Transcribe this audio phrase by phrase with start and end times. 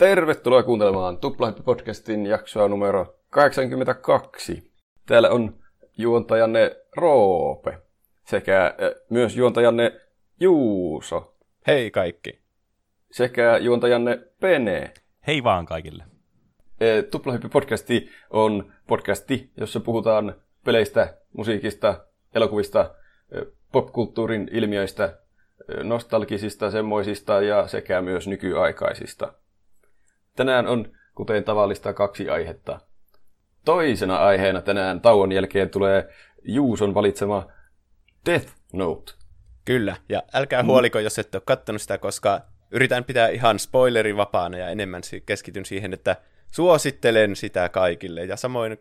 [0.00, 4.72] Tervetuloa kuuntelemaan Tuplahyppi-podcastin jaksoa numero 82.
[5.06, 5.54] Täällä on
[5.98, 7.78] juontajanne Roope
[8.24, 8.74] sekä
[9.10, 10.00] myös juontajanne
[10.40, 11.34] Juuso
[11.66, 12.38] Hei kaikki.
[13.10, 14.94] sekä juontajanne Pene.
[15.26, 16.04] Hei vaan kaikille.
[17.10, 22.94] Tuplahyppi-podcasti on podcasti, jossa puhutaan peleistä, musiikista, elokuvista,
[23.72, 25.18] popkulttuurin ilmiöistä,
[25.82, 29.32] nostalgisista semmoisista ja sekä myös nykyaikaisista.
[30.36, 32.80] Tänään on, kuten tavallista, kaksi aihetta.
[33.64, 36.08] Toisena aiheena tänään tauon jälkeen tulee
[36.42, 37.46] Juuson valitsema
[38.26, 39.12] Death Note.
[39.64, 42.40] Kyllä, ja älkää huoliko, jos ette ole kattonut sitä, koska
[42.70, 46.16] yritän pitää ihan spoilerivapaana ja enemmän keskityn siihen, että
[46.52, 48.24] suosittelen sitä kaikille.
[48.24, 48.76] Ja samoin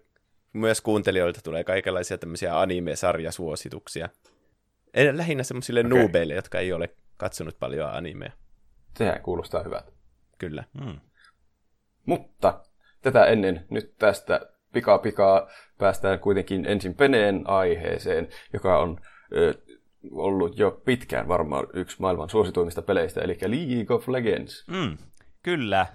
[0.53, 4.09] myös kuuntelijoilta tulee kaikenlaisia tämmöisiä anime-sarjasuosituksia.
[5.11, 5.89] Lähinnä semmoisille okay.
[5.89, 8.31] nuubeille, jotka ei ole katsonut paljon animea.
[8.97, 9.91] Sehän kuulostaa hyvältä.
[10.37, 10.63] Kyllä.
[10.83, 10.99] Hmm.
[12.09, 12.59] Mutta
[13.01, 14.41] tätä ennen nyt tästä
[14.73, 18.99] pikaa pikaa päästään kuitenkin ensin Peneen aiheeseen, joka on
[19.35, 19.53] ö,
[20.11, 24.67] ollut jo pitkään varmaan yksi maailman suosituimmista peleistä, eli League of Legends.
[24.67, 24.97] Mm,
[25.43, 25.85] kyllä.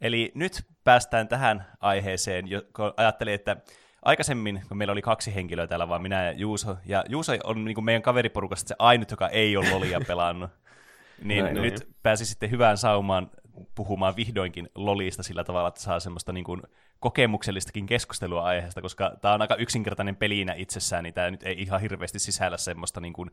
[0.00, 2.44] Eli nyt päästään tähän aiheeseen,
[2.76, 3.56] kun ajattelin, että
[4.02, 7.74] aikaisemmin, kun meillä oli kaksi henkilöä täällä, vaan minä ja Juuso, ja Juuso on niin
[7.74, 10.50] kuin meidän kaveriporukasta se ainut, joka ei ole Lolia pelannut,
[11.24, 11.62] niin Näin on.
[11.62, 13.30] nyt pääsi sitten hyvään saumaan
[13.74, 16.62] puhumaan vihdoinkin Lolista sillä tavalla, että saa semmoista niin kuin
[17.00, 21.80] kokemuksellistakin keskustelua aiheesta, koska tämä on aika yksinkertainen pelinä itsessään, niin tämä nyt ei ihan
[21.80, 23.30] hirveästi sisällä semmoista niin kuin,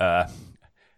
[0.00, 0.24] öö,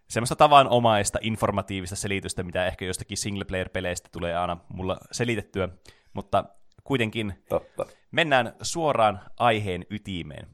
[0.07, 5.69] semmoista tavanomaista informatiivista selitystä, mitä ehkä jostakin single-player-peleistä tulee aina mulla selitettyä,
[6.13, 6.45] mutta
[6.83, 7.85] kuitenkin Totta.
[8.11, 10.47] mennään suoraan aiheen ytimeen.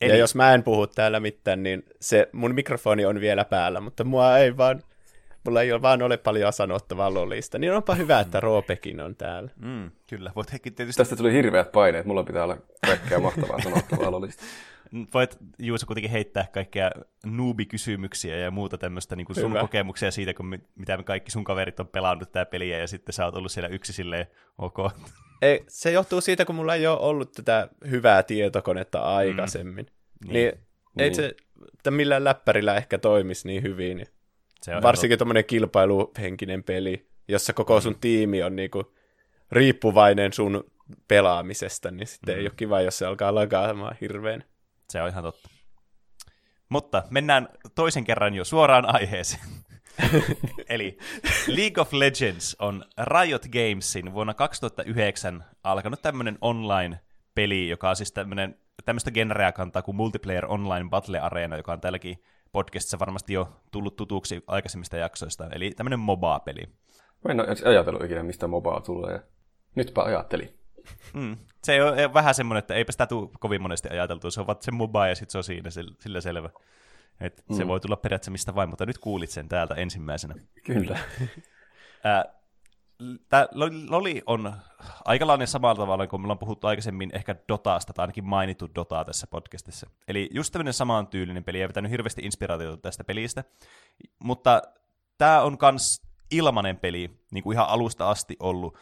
[0.00, 0.12] Eli...
[0.12, 4.04] Ja jos mä en puhu täällä mitään, niin se mun mikrofoni on vielä päällä, mutta
[4.04, 4.82] mua ei vaan,
[5.48, 7.58] mulla ei ole vaan ole paljon sanottavaa Lolista.
[7.58, 9.50] Niin onpa hyvä, että Roopekin on täällä.
[9.56, 14.10] Mm, kyllä, voit heti tietysti Tästä tuli hirveät paineet, mulla pitää olla kaikkea mahtavaa sanottavaa
[14.10, 14.42] lolista.
[15.14, 16.90] voit Juuso kuitenkin heittää kaikkea
[17.26, 19.60] noobikysymyksiä ja muuta tämmöistä niin sun Hyvä.
[19.60, 23.12] kokemuksia siitä, kun me, mitä me kaikki sun kaverit on pelannut tää peliä ja sitten
[23.12, 24.26] sä oot ollut siellä yksi silleen,
[24.58, 24.76] ok.
[25.42, 29.86] Ei, se johtuu siitä, kun mulla ei ole ollut tätä hyvää tietokonetta aikaisemmin.
[29.86, 30.32] Mm.
[30.32, 30.54] Niin, niin
[30.98, 31.14] ei Niin.
[31.14, 31.34] se
[31.74, 34.06] että millään läppärillä ehkä toimisi niin hyvin.
[34.62, 38.94] Se on Varsinkin tuommoinen kilpailuhenkinen peli, jossa koko sun tiimi on niinku
[39.52, 40.64] riippuvainen sun
[41.08, 42.38] pelaamisesta, niin sitten mm.
[42.38, 44.44] ei ole kiva, jos se alkaa lagaamaan hirveän.
[44.88, 45.48] Se on ihan totta.
[46.68, 49.42] Mutta mennään toisen kerran jo suoraan aiheeseen.
[50.68, 50.98] Eli
[51.46, 58.58] League of Legends on Riot Gamesin vuonna 2009 alkanut tämmöinen online-peli, joka on siis tämmöinen,
[58.84, 63.96] tämmöistä genreä kantaa kuin Multiplayer Online Battle Arena, joka on tälläkin podcastissa varmasti jo tullut
[63.96, 65.48] tutuksi aikaisemmista jaksoista.
[65.52, 66.62] Eli tämmöinen MOBA-peli.
[67.24, 69.20] Mä en ole ajatellut ikinä, mistä mobaa tulee.
[69.74, 70.58] Nytpä ajattelin.
[71.14, 71.36] Mm.
[71.64, 74.30] Se on vähän semmoinen, että eipä sitä tule kovin monesti ajateltua.
[74.30, 76.50] Se on vaan se MOBA ja sitten se on siinä, sillä- selvä.
[77.20, 80.34] Et Se voi tulla periaatteessa mistä vain, mutta nyt kuulit sen täältä ensimmäisenä.
[80.64, 80.98] Kyllä.
[83.28, 83.46] Tämä
[83.88, 84.52] Loli on
[85.04, 89.04] aika lailla samalla tavalla, kuin me ollaan puhuttu aikaisemmin ehkä Dotasta, tai ainakin mainittu Dotaa
[89.04, 89.90] tässä podcastissa.
[90.08, 93.44] Eli just tämmöinen samantyylinen peli, ja vetänyt hirveästi inspiraatiota tästä pelistä.
[94.18, 94.62] Mutta
[95.18, 98.78] tämä on kans ilmanen peli, niin kuin ihan alusta asti ollut,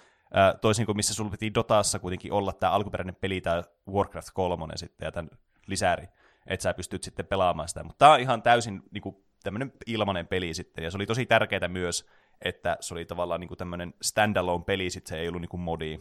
[0.61, 5.07] toisin kuin missä sulla piti Dotassa kuitenkin olla tämä alkuperäinen peli, tämä Warcraft 3 sitten,
[5.07, 5.31] ja tämän
[5.67, 6.09] lisäri,
[6.47, 7.85] että sä pystyt sitten pelaamaan sitä.
[7.85, 11.27] Mutta tämä on ihan täysin niin kuin, tämmöinen ilmanen peli sitten, ja se oli tosi
[11.27, 12.07] tärkeää myös,
[12.43, 15.61] että se oli tavallaan niin kuin tämmöinen standalone peli, sitten se ei ollut niin kuin
[15.61, 15.99] modi.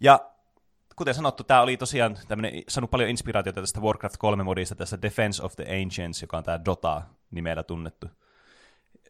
[0.00, 0.30] Ja
[0.96, 5.56] kuten sanottu, tämä oli tosiaan tämmöinen, saanut paljon inspiraatiota tästä Warcraft 3-modista, tässä Defense of
[5.56, 8.06] the Ancients, joka on tämä Dota nimellä tunnettu.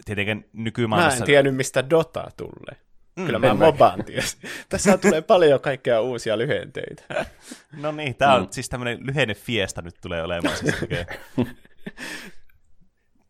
[0.05, 1.25] Tietenkin Mä nykymaailmassa...
[1.25, 2.81] en tiennyt, mistä Dota tulee.
[3.17, 4.41] Mm, Kyllä mä mobaan tiesin.
[4.69, 7.27] Tässä tulee paljon kaikkea uusia lyhenteitä.
[7.73, 10.57] No niin, tämä on siis tämmöinen lyhenne fiesta nyt tulee olemaan.
[10.57, 10.75] Siis.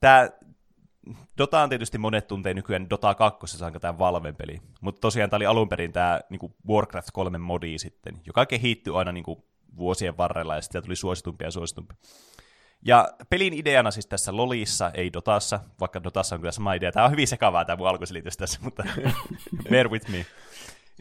[0.00, 0.31] Tämä
[1.38, 4.61] Dota on tietysti monet tuntee nykyään Dota 2, se on tämä Valven peli.
[4.81, 9.12] Mutta tosiaan tämä oli alun perin tämä niinku Warcraft 3 modi sitten, joka kehittyi aina
[9.12, 9.44] niinku
[9.76, 11.97] vuosien varrella ja sitten tuli suositumpia ja suositumpia.
[12.87, 16.93] Ja pelin ideana siis tässä Lolissa, ei Dotassa, vaikka Dotassa on kyllä sama idea.
[16.93, 18.85] Tämä on hyvin sekavaa tämä mun alkuselitys tässä, mutta
[19.70, 20.26] bear with me.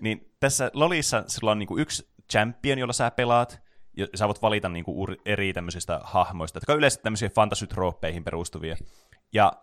[0.01, 3.61] Niin tässä Lolissa sulla on niinku yksi champion, jolla sä pelaat,
[3.97, 8.77] ja sä voit valita niinku eri tämmöisistä hahmoista, jotka on yleensä tämmöisiä fantasytrooppeihin perustuvia.
[9.33, 9.53] Ja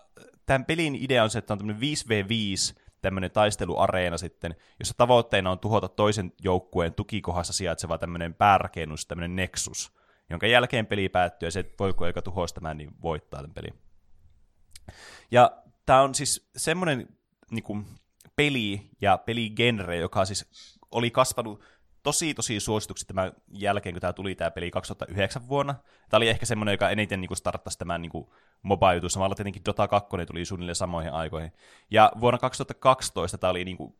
[0.46, 5.58] tämän pelin idea on se, että on tämmöinen 5v5 tämmöinen taisteluareena sitten, jossa tavoitteena on
[5.58, 9.92] tuhota toisen joukkueen tukikohdassa sijaitseva tämmöinen päärakennus, tämmöinen nexus,
[10.30, 13.74] jonka jälkeen peli päättyy ja se, voiko joka tuhoa tämän, niin voittaa tämän pelin.
[15.30, 17.08] Ja tämä on siis semmoinen
[17.50, 17.86] niin kuin,
[18.36, 20.46] peli ja peligenre, joka siis
[20.90, 21.64] oli kasvanut
[22.08, 25.74] tosi tosi suosituksi tämän jälkeen, kun tämä tuli tämä peli 2009 vuonna.
[26.08, 28.26] Tämä oli ehkä semmoinen, joka eniten niin starttasi tämän niin
[28.62, 29.10] mobile-jutun.
[29.10, 31.52] Samalla tietenkin Dota 2 tuli suunnilleen samoihin aikoihin.
[31.90, 33.94] Ja vuonna 2012 tämä oli niin kuin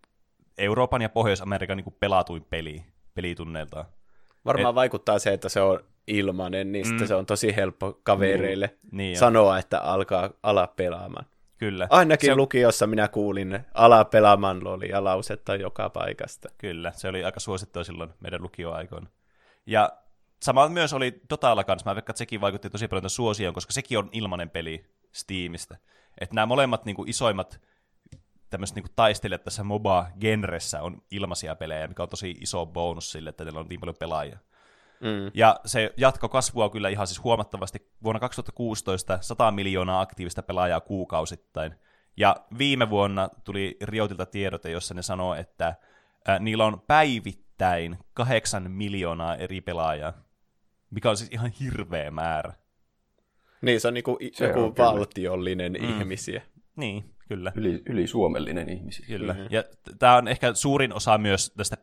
[0.58, 2.84] Euroopan ja Pohjois-Amerikan niin kuin pelatuin peli,
[3.14, 3.84] pelitunneiltaan.
[4.44, 4.74] Varmaan Et...
[4.74, 7.06] vaikuttaa se, että se on ilmanen, niin mm.
[7.06, 8.96] se on tosi helppo kavereille mm.
[8.96, 11.26] niin sanoa, että alkaa ala pelaamaan.
[11.58, 11.86] Kyllä.
[11.90, 12.34] Ainakin se...
[12.34, 16.48] lukiossa minä kuulin ala pelaamaan lolia lausetta joka paikasta.
[16.58, 19.10] Kyllä, se oli aika suosittua silloin meidän lukioaikoina.
[19.66, 19.92] Ja
[20.42, 23.98] sama myös oli Dotalla kanssa, mä veikkaan, että sekin vaikutti tosi paljon suosioon, koska sekin
[23.98, 25.76] on ilmanen peli Steamista.
[26.20, 27.60] Että nämä molemmat niin kuin, isoimmat
[28.50, 33.44] tämmöiset niin taistelijat tässä MOBA-genressä on ilmaisia pelejä, mikä on tosi iso bonus sille, että
[33.44, 34.38] teillä on niin paljon pelaajia.
[35.00, 35.30] Mm.
[35.34, 37.90] Ja se jatko kasvua kyllä ihan siis huomattavasti.
[38.02, 41.74] Vuonna 2016 100 miljoonaa aktiivista pelaajaa kuukausittain.
[42.16, 45.74] Ja viime vuonna tuli Riotilta tiedote, jossa ne sanoo, että
[46.28, 50.12] äh, niillä on päivittäin kahdeksan miljoonaa eri pelaajaa,
[50.90, 52.52] mikä on siis ihan hirveä määrä.
[53.62, 55.88] Niin, se on niinku se joku on valtiollinen mm.
[55.88, 56.42] ihmisiä.
[56.76, 57.52] Niin, kyllä.
[57.54, 59.06] Yli, yli suomellinen ihmisiä.
[59.06, 59.32] Kyllä.
[59.32, 59.48] Mm-hmm.
[59.50, 59.64] Ja
[59.98, 61.76] tämä on ehkä suurin osa myös tästä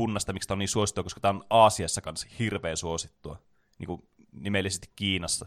[0.00, 3.38] pelaajakunnasta, miksi tämä on niin suosittua, koska tämä on Aasiassa kanssa hirveän suosittua.
[3.78, 4.02] Niin kuin
[4.32, 5.46] nimellisesti Kiinassa,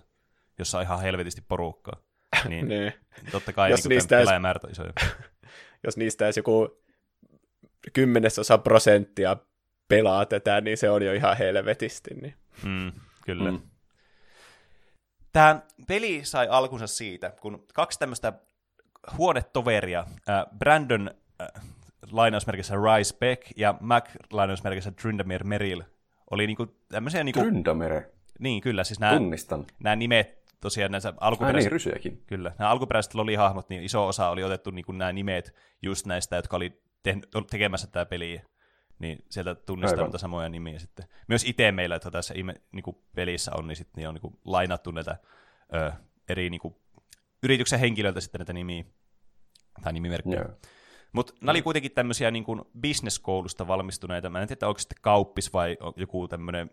[0.58, 1.96] jossa on ihan helvetisti porukkaa.
[2.50, 2.94] Niin, niin.
[3.32, 4.94] totta kai jos niin niistä pelaajamäärät on isoja.
[5.86, 6.82] jos niistä edes joku
[7.94, 9.38] kymmenesosa prosenttia
[9.88, 12.14] pelaa tätä, niin se on jo ihan helvetisti.
[12.14, 12.36] Niin.
[12.64, 12.92] Mm,
[13.26, 13.52] kyllä.
[13.52, 13.62] Mm.
[15.32, 18.34] Tämä peli sai alkunsa siitä, kun kaksi tämmöistä
[19.18, 20.00] huonetoveria,
[20.30, 21.12] äh, Brandon
[21.42, 21.64] äh,
[22.12, 25.82] lainausmerkissä Rice Beck ja Mac lainausmerkissä Tryndamere Merrill
[26.32, 27.24] oli niinku tämmöisiä...
[27.24, 28.12] Niinku, Tryndamere?
[28.40, 28.84] Niin, kyllä.
[28.84, 29.66] Siis nämä, Tunnistan.
[29.80, 31.60] Nämä nimet tosiaan näissä alkuperäiset...
[31.60, 32.24] Ah, niin, rysyäkin.
[32.28, 32.52] Kyllä.
[32.60, 36.82] Nämä alkuperäiset lolihahmot, niin iso osa oli otettu niinku nämä nimet just näistä, jotka oli
[37.04, 38.44] tehnyt, tekemässä tätä peliä.
[39.00, 41.06] Niin sieltä tunnistaa niitä samoja nimiä sitten.
[41.28, 42.34] Myös itse meillä, että tässä
[42.72, 45.18] niin kuin pelissä on, niin sitten niin on niin kuin lainattu näitä
[45.74, 45.92] ö,
[46.30, 46.76] eri niin kuin
[47.44, 48.84] yrityksen henkilöiltä sitten näitä nimiä,
[49.84, 50.36] tai nimimerkkejä.
[50.36, 50.56] Yeah.
[51.14, 54.30] Mutta nämä oli kuitenkin tämmöisiä niin kuin business-koulusta valmistuneita.
[54.30, 56.70] Mä en tiedä, onko sitten kauppis vai joku tämmöinen,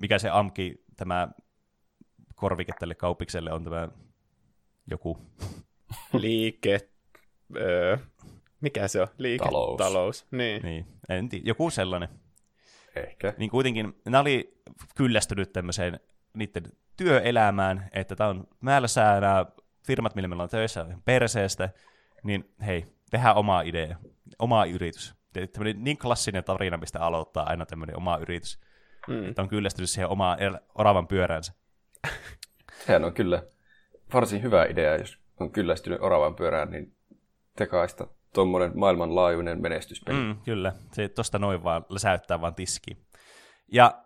[0.00, 1.28] mikä se AMKI, tämä
[2.34, 3.88] korvike tälle kauppikselle on tämä
[4.90, 5.18] joku...
[6.12, 6.88] Liike...
[7.56, 7.98] Öö,
[8.60, 9.08] mikä se on?
[9.18, 9.44] Liike...
[9.44, 9.76] Talous.
[9.76, 10.26] Talous.
[10.30, 10.62] Niin.
[10.62, 10.86] niin.
[11.08, 12.08] En tiedä, joku sellainen.
[12.96, 13.34] Ehkä.
[13.38, 14.60] Niin kuitenkin, nämä oli
[14.96, 16.00] kyllästynyt tämmöiseen
[16.34, 16.62] niiden
[16.96, 19.46] työelämään, että tämä on määräsää nämä
[19.86, 21.70] firmat, millä meillä on töissä perseestä,
[22.22, 23.96] niin hei, tehdään oma idea,
[24.38, 25.14] oma yritys.
[25.52, 28.60] Tämmöinen niin klassinen tarina, mistä aloittaa aina tämmöinen oma yritys.
[29.08, 29.28] Mm.
[29.28, 30.38] Että on kyllästynyt siihen omaan
[30.74, 31.52] oravan pyöränsä.
[32.86, 33.42] Sehän on kyllä
[34.14, 36.96] varsin hyvä idea, jos on kyllästynyt oravan pyörään, niin
[37.56, 40.18] tekaista tuommoinen maailmanlaajuinen menestyspeli.
[40.18, 43.06] Mm, kyllä, se tuosta noin vaan läsäyttää vaan tiski.
[43.72, 44.04] Ja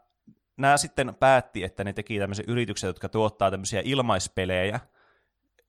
[0.56, 4.80] nämä sitten päätti, että ne teki tämmöisen yrityksen, jotka tuottaa tämmöisiä ilmaispelejä,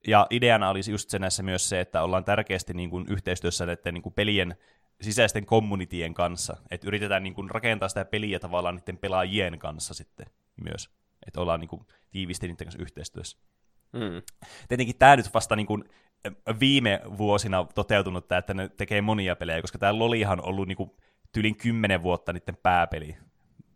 [0.08, 3.94] ja ideana olisi just se näissä myös se, että ollaan tärkeästi niin kuin yhteistyössä näiden
[3.94, 4.56] niin kuin pelien
[5.02, 6.58] sisäisten kommunitien kanssa.
[6.72, 10.26] Että yritetään niin kuin rakentaa sitä peliä tavallaan niiden pelaajien kanssa sitten
[10.64, 10.90] myös.
[11.28, 13.38] Että ollaan niin kuin tiivisti niiden kanssa yhteistyössä.
[13.94, 14.22] Mm.
[14.68, 15.84] Tietenkin tämä nyt vasta niin kuin
[16.60, 20.76] viime vuosina toteutunut tämä, että ne tekee monia pelejä, koska tämä Lolihan on ollut niin
[20.76, 20.92] kuin
[21.32, 23.18] tylin kymmenen vuotta niiden pääpeli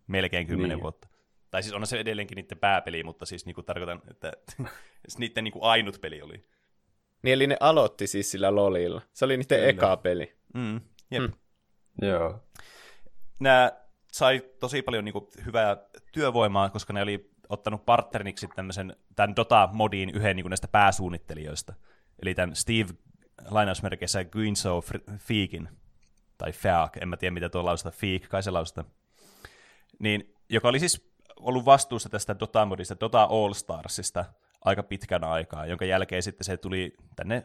[0.07, 0.83] melkein kymmenen niin.
[0.83, 1.07] vuotta.
[1.55, 4.33] Tai siis on se edelleenkin niiden pääpeli, mutta siis niinku tarkoitan, että
[5.17, 6.43] niiden niinku ainut peli oli.
[7.23, 9.01] Niin eli ne aloitti siis sillä LOLilla.
[9.13, 9.69] Se oli niiden Kyllä.
[9.69, 10.35] eka peli.
[10.53, 10.81] Mm,
[11.11, 11.23] jep.
[11.23, 11.33] Mm.
[12.07, 12.43] Joo.
[13.39, 13.71] Nämä
[14.11, 15.77] sai tosi paljon niinku hyvää
[16.11, 21.73] työvoimaa, koska ne oli ottanut partneriniksi tämmöisen, tämän Dota-modiin yhden niinku näistä pääsuunnittelijoista.
[22.21, 22.93] Eli tämän Steve
[23.49, 24.83] lainausmerkeissä Guinso
[25.17, 25.69] Feekin,
[26.37, 28.85] tai Feak, en mä tiedä mitä tuo lausuta, Feek, kai se lausuta
[29.99, 34.25] niin, joka oli siis ollut vastuussa tästä Dota-modista, Dota All Starsista
[34.65, 37.43] aika pitkän aikaa, jonka jälkeen sitten se tuli tänne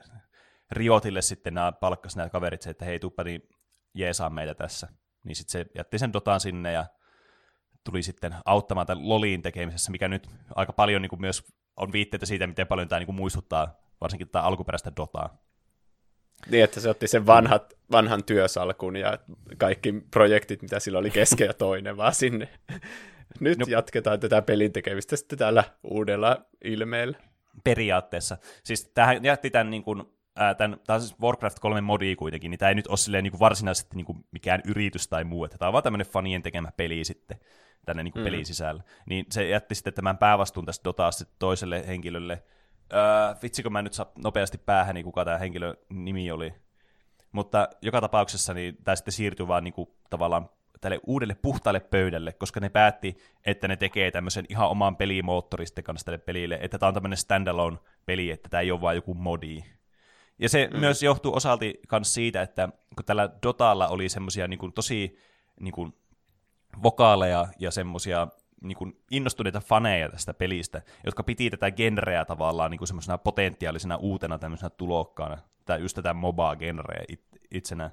[0.70, 3.49] Riotille sitten nämä palkkasi nämä kaverit, että hei, tuppa niin
[3.94, 4.88] jeesaa meitä tässä.
[5.25, 6.87] Niin sitten se jätti sen Dotaan sinne ja
[7.85, 11.44] tuli sitten auttamaan tämän Loliin tekemisessä, mikä nyt aika paljon niin kuin myös
[11.76, 15.38] on viitteitä siitä, miten paljon tämä niin kuin muistuttaa varsinkin tämä alkuperäistä Dotaa.
[16.50, 19.18] Niin, että se otti sen vanhat, vanhan työsalkun ja
[19.59, 22.49] kaikki projektit, mitä sillä oli kesken ja toinen, vaan sinne.
[23.40, 27.18] Nyt no, jatketaan tätä pelin tekemistä sitten tällä uudella ilmeellä.
[27.64, 28.37] Periaatteessa.
[28.64, 30.02] Siis tähän jätti tämän, niin kuin,
[30.37, 33.25] ää, tämän tämä on siis Warcraft 3 modi kuitenkin, niin tämä ei nyt ole silleen,
[33.25, 36.42] niin kuin varsinaisesti niin kuin mikään yritys tai muu, että tämä on vaan tämmöinen fanien
[36.42, 37.38] tekemä peli sitten
[37.87, 38.25] tänne niin kuin mm.
[38.25, 38.82] pelin sisällä.
[39.06, 42.42] Niin se jätti sitten tämän päävastuun tästä Dotasta toiselle henkilölle,
[42.92, 46.54] Öö, vitsikö mä nyt saa nopeasti päähän, niin kuka tämä henkilön nimi oli.
[47.32, 52.32] Mutta joka tapauksessa niin tämä sitten siirtyy vaan niin kuin, tavallaan tälle uudelle puhtaalle pöydälle,
[52.32, 56.88] koska ne päätti, että ne tekee tämmöisen ihan oman pelimoottoristen kanssa tälle pelille, että tämä
[56.88, 59.64] on tämmöinen standalone peli, että tämä ei ole vain joku modi.
[60.38, 60.80] Ja se mm.
[60.80, 65.18] myös johtuu osalti myös siitä, että kun tällä Dotalla oli semmoisia niin tosi
[65.60, 65.94] niin kuin,
[66.82, 68.28] vokaaleja ja semmoisia
[68.62, 74.38] niin kuin innostuneita faneja tästä pelistä, jotka piti tätä genreä tavallaan niin semmoisena potentiaalisena uutena
[74.38, 77.90] tämmöisenä tulokkaana, tai just tätä MOBA-genreä it, itsenä.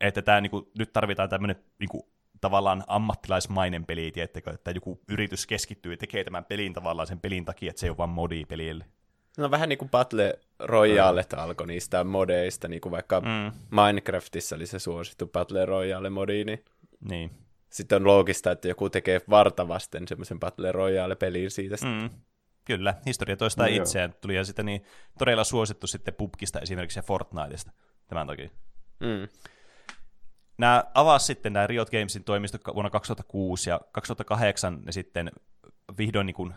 [0.00, 2.02] Että tämä, niin kuin, nyt tarvitaan tämmöinen niin kuin,
[2.42, 7.44] tavallaan ammattilaismainen peli, tiettekö, että joku yritys keskittyy ja tekee tämän pelin tavallaan sen pelin
[7.44, 8.84] takia, että se ei ole vain modi pelille.
[9.38, 11.38] No vähän niin kuin Battle Royale mm.
[11.38, 13.52] alkoi niistä modeista, niin kuin vaikka mm.
[13.70, 16.64] Minecraftissa oli se suosittu Battle Royale-modi, niin,
[17.10, 17.30] niin.
[17.70, 21.76] sitten on loogista, että joku tekee vartavasten semmoisen Battle Royale-pelin siitä.
[21.84, 22.10] Mm.
[22.64, 24.14] Kyllä, historia toistaa no, itseään.
[24.20, 24.84] Tuli ja sitten niin
[25.18, 27.72] todella suosittu sitten pubkista esimerkiksi ja Fortniteista
[28.06, 28.48] tämän takia.
[29.00, 29.28] Mm.
[30.62, 35.30] Nämä avasi sitten nämä Riot Gamesin toimisto vuonna 2006 ja 2008 ne sitten
[35.98, 36.54] vihdoin niin kuin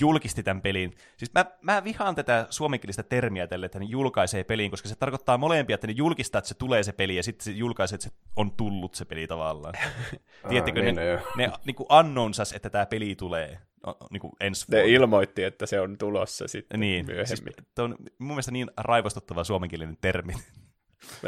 [0.00, 0.94] julkisti tämän pelin.
[1.16, 5.38] Siis mä, mä vihaan tätä suomenkielistä termiä tälle, että ne julkaisee peliin, koska se tarkoittaa
[5.38, 8.14] molempia, että ne julkistaa, että se tulee se peli, ja sitten se julkaisee, että se
[8.36, 9.74] on tullut se peli tavallaan.
[10.48, 14.32] Tiedättekö, niin, ne, ne, ne niin kuin annonsas, että tämä peli tulee no, niin kuin
[14.40, 14.86] ensi vuonna.
[14.86, 17.26] Ne ilmoitti, että se on tulossa sitten niin, myöhemmin.
[17.26, 20.32] Siis, on mun mielestä niin raivostuttava suomenkielinen termi.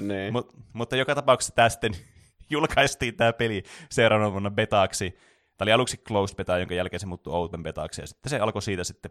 [0.00, 0.32] Niin.
[0.32, 1.92] Mut, mutta joka tapauksessa tämä sitten
[2.50, 5.14] julkaistiin tämä peli seuraavana vuonna betaksi,
[5.60, 8.62] Tämä oli aluksi closed beta, jonka jälkeen se muuttui open betaksi, ja sitten se alkoi
[8.62, 9.10] siitä sitten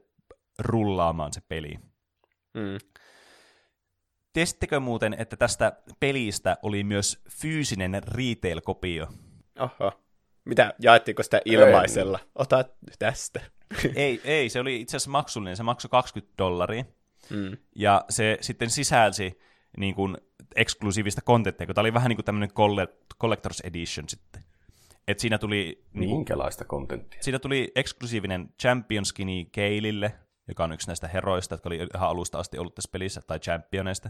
[0.60, 1.74] rullaamaan se peli.
[2.54, 2.78] Mm.
[4.34, 9.08] Tiesittekö muuten, että tästä pelistä oli myös fyysinen retail-kopio?
[9.60, 10.02] Oho.
[10.46, 12.20] Mitä, jaettiinko sitä ilmaisella?
[12.22, 12.32] Ei.
[12.36, 12.66] Ota
[13.00, 13.42] tästä.
[13.96, 15.58] ei, ei, se oli itse asiassa maksullinen.
[15.58, 16.86] Se maksoi 20 dollaria.
[17.30, 17.58] Mm.
[17.76, 19.40] Ja se sitten sisälsi
[19.78, 20.18] niin kuin,
[20.56, 22.50] eksklusiivista kontenttia, kun tämä oli vähän niin kuin tämmöinen
[23.24, 24.44] collector's edition sitten.
[25.08, 25.86] Et siinä tuli...
[25.94, 27.24] Niin, Minkälaista kontenttia?
[27.24, 30.14] Siinä tuli eksklusiivinen Champion Skinny Keilille,
[30.48, 34.10] joka on yksi näistä heroista, jotka oli ihan alusta asti ollut tässä pelissä, tai championeista.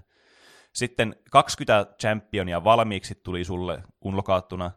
[0.74, 4.72] Sitten 20 championia valmiiksi tuli sulle unlokaattuna,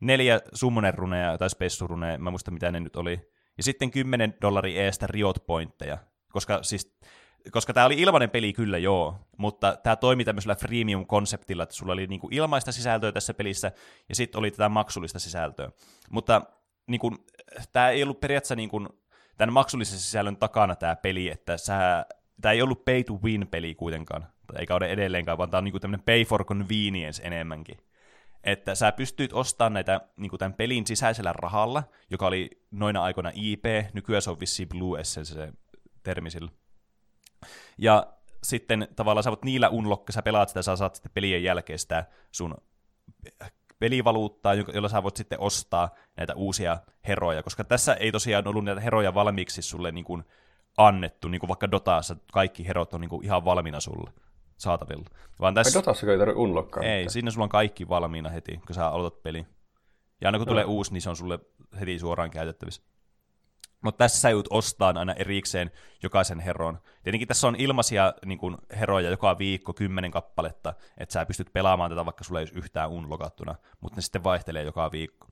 [0.00, 5.06] neljä summoner-runeja tai spessuruneja, mä muista mitä ne nyt oli, ja sitten 10 dollari eestä
[5.06, 5.98] riot pointteja,
[6.32, 6.98] koska siis
[7.50, 12.06] koska tämä oli ilmainen peli kyllä joo, mutta tämä toimi tämmöisellä freemium-konseptilla, että sulla oli
[12.06, 13.72] niinku ilmaista sisältöä tässä pelissä,
[14.08, 15.70] ja sitten oli tätä maksullista sisältöä.
[16.10, 16.42] Mutta
[16.86, 17.14] niinku,
[17.72, 18.88] tämä ei ollut periaatteessa niinku,
[19.36, 21.56] tämän maksullisen sisällön takana tämä peli, että
[22.40, 24.26] tämä ei ollut pay to win peli kuitenkaan,
[24.58, 27.78] eikä ole edelleenkaan, vaan tämä on niinku tämmöinen pay for convenience enemmänkin.
[28.44, 33.64] Että sä pystyt ostamaan näitä niin tämän pelin sisäisellä rahalla, joka oli noina aikoina IP,
[33.92, 35.52] nykyään se on vissiin Blue Essence se
[36.02, 36.50] termi sillä.
[37.78, 38.06] Ja
[38.42, 42.04] sitten tavallaan sä voit niillä unlockka, sä pelaat sitä, sä saat sitten pelien jälkeen sitä
[42.32, 42.54] sun
[43.78, 48.80] pelivaluuttaa, jolla sä voit sitten ostaa näitä uusia heroja, koska tässä ei tosiaan ollut näitä
[48.80, 50.24] heroja valmiiksi sulle niin kuin
[50.76, 54.10] annettu, niin kuin vaikka Dotaassa kaikki herot on niin kuin ihan valmiina sulle
[54.56, 55.04] saatavilla.
[55.40, 55.78] Vaan tässä...
[55.78, 56.82] Dotassa ei tarvitse unlockkaa.
[56.82, 57.10] Ei, mitään.
[57.12, 59.46] siinä sulla on kaikki valmiina heti, kun sä aloitat peli.
[60.20, 60.50] Ja aina kun no.
[60.50, 61.38] tulee uusi, niin se on sulle
[61.80, 62.82] heti suoraan käytettävissä.
[63.80, 65.70] Mutta tässä sä joudut ostaa aina erikseen
[66.02, 66.78] jokaisen heron.
[67.02, 71.90] Tietenkin tässä on ilmaisia niin kun, heroja joka viikko, kymmenen kappaletta, että sä pystyt pelaamaan
[71.90, 75.28] tätä, vaikka sulla ei ole yhtään unlokattuna, mutta ne sitten vaihtelee joka viikko.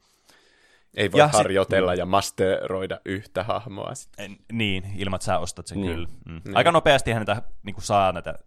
[0.96, 3.94] Ei voi ja harjoitella sit, ja masteroida yhtä hahmoa.
[3.94, 4.12] Sit.
[4.52, 5.94] Niin, ilman että sä ostat sen niin.
[5.94, 6.08] kyllä.
[6.24, 6.40] Mm.
[6.44, 6.56] Niin.
[6.56, 8.38] Aika nopeasti näitä niin saa näitä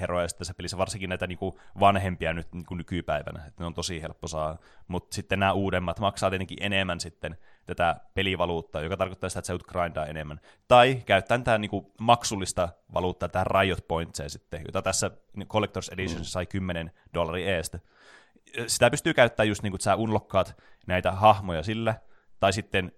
[0.00, 3.74] heroja tässä pelissä, varsinkin näitä niin kuin vanhempia nyt niin kuin nykypäivänä, että ne on
[3.74, 9.30] tosi helppo saa, mutta sitten nämä uudemmat maksaa tietenkin enemmän sitten tätä pelivaluuttaa, joka tarkoittaa
[9.30, 10.40] sitä, että sä joudut grindaa enemmän.
[10.68, 16.20] Tai käyttää tätä niin kuin maksullista valuuttaa, tähän Riot Pointsia sitten, jota tässä Collector's Edition
[16.20, 16.24] mm.
[16.24, 17.78] sai 10 dollaria eestä.
[18.66, 21.94] Sitä pystyy käyttämään just niin kuin, että sä unlockkaat näitä hahmoja sillä,
[22.40, 22.92] tai sitten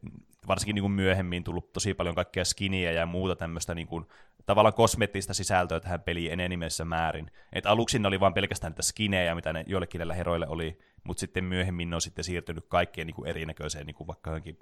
[0.48, 4.06] varsinkin niin kuin myöhemmin tullut tosi paljon kaikkea skiniä ja muuta tämmöistä niin kuin,
[4.46, 7.30] tavallaan kosmeettista sisältöä tähän peliin enenimessä määrin.
[7.52, 11.20] Et aluksi ne oli vain pelkästään niitä skinejä, mitä ne joillekin näillä heroille oli, mutta
[11.20, 14.58] sitten myöhemmin ne on sitten siirtynyt kaikkeen niin kuin erinäköiseen, niin kuin vaikka johonkin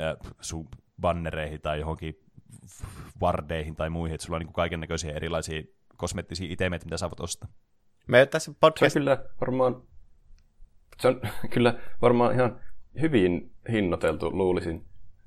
[0.00, 0.68] äh, sun
[1.00, 2.20] bannereihin tai johonkin
[3.20, 5.62] vardeihin tai muihin, että sulla on niin kaiken näköisiä erilaisia
[5.96, 7.48] kosmettisia itemeitä, mitä saavat ostaa.
[8.06, 8.92] Me tässä podcast...
[8.92, 9.82] Se on kyllä varmaan,
[11.00, 11.20] se on
[11.54, 12.60] kyllä varmaan ihan
[13.00, 14.84] hyvin hinnoiteltu, luulisin.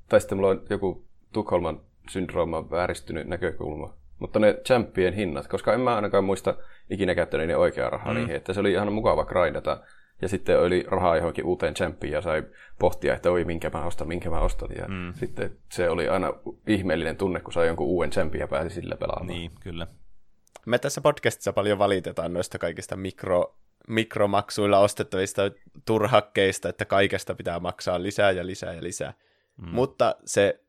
[0.09, 3.93] Tai sitten mulla on joku Tukholman syndrooma vääristynyt näkökulma.
[4.19, 6.55] Mutta ne champien hinnat, koska en mä ainakaan muista
[6.89, 8.19] ikinä käyttäneeni oikeaa rahaa mm.
[8.19, 9.81] niihin, että se oli ihan mukava grindata.
[10.21, 12.43] Ja sitten oli rahaa johonkin uuteen champiin ja sai
[12.79, 14.69] pohtia, että oi minkä mä ostan, minkä mä ostan.
[14.77, 15.13] Ja mm.
[15.13, 16.33] sitten se oli aina
[16.67, 19.27] ihmeellinen tunne, kun sai jonkun uuden champin ja pääsi sillä pelaamaan.
[19.27, 19.87] Niin, kyllä.
[20.65, 23.55] Me tässä podcastissa paljon valitetaan noista kaikista mikro,
[23.87, 25.41] mikromaksuilla ostettavista
[25.85, 29.13] turhakkeista, että kaikesta pitää maksaa lisää ja lisää ja lisää.
[29.61, 29.69] Mm.
[29.69, 30.63] Mutta se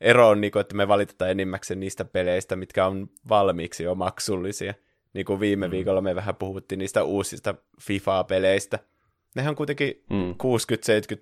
[0.00, 4.74] ero on, niin kuin, että me valitetaan enimmäkseen niistä peleistä, mitkä on valmiiksi jo maksullisia.
[5.12, 5.70] Niin kuin viime mm.
[5.70, 8.78] viikolla me vähän puhuttiin niistä uusista FIFA-peleistä.
[9.34, 10.30] Nehän on kuitenkin mm.
[10.30, 10.36] 60-70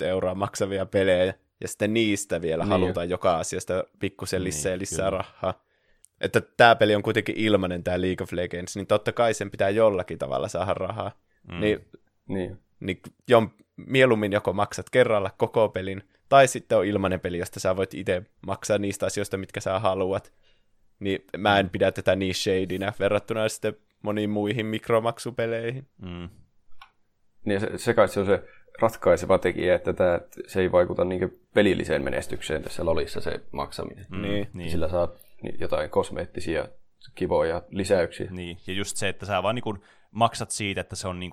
[0.04, 3.14] euroa maksavia pelejä, ja sitten niistä vielä niin halutaan jo.
[3.14, 5.10] joka asiasta pikkusen niin, lisää ja lisää kyllä.
[5.10, 5.64] rahaa.
[6.20, 9.70] Että tämä peli on kuitenkin ilmanen, tämä League of Legends, niin totta kai sen pitää
[9.70, 11.12] jollakin tavalla saada rahaa.
[11.48, 11.60] Mm.
[11.60, 11.84] Niin,
[12.28, 12.58] niin.
[12.80, 13.42] niin jo,
[13.76, 18.22] mieluummin joko maksat kerralla koko pelin, tai sitten on ilmainen peli, josta sä voit itse
[18.46, 20.32] maksaa niistä asioista, mitkä sä haluat.
[21.00, 25.88] Niin mä en pidä tätä niin shadinä verrattuna sitten moniin muihin mikromaksupeleihin.
[26.02, 26.28] Mm.
[27.44, 28.42] Niin se, se kai se on se
[28.80, 34.06] ratkaiseva tekijä, että tämä, se ei vaikuta niin pelilliseen menestykseen tässä lolissa se maksaminen.
[34.10, 34.48] Mm, niin.
[34.54, 34.70] niin.
[34.70, 35.24] Sillä saat
[35.58, 36.68] jotain kosmeettisia
[37.14, 38.30] kivoja lisäyksiä.
[38.30, 41.32] Niin, ja just se, että sä vaan niin maksat siitä, että se on niin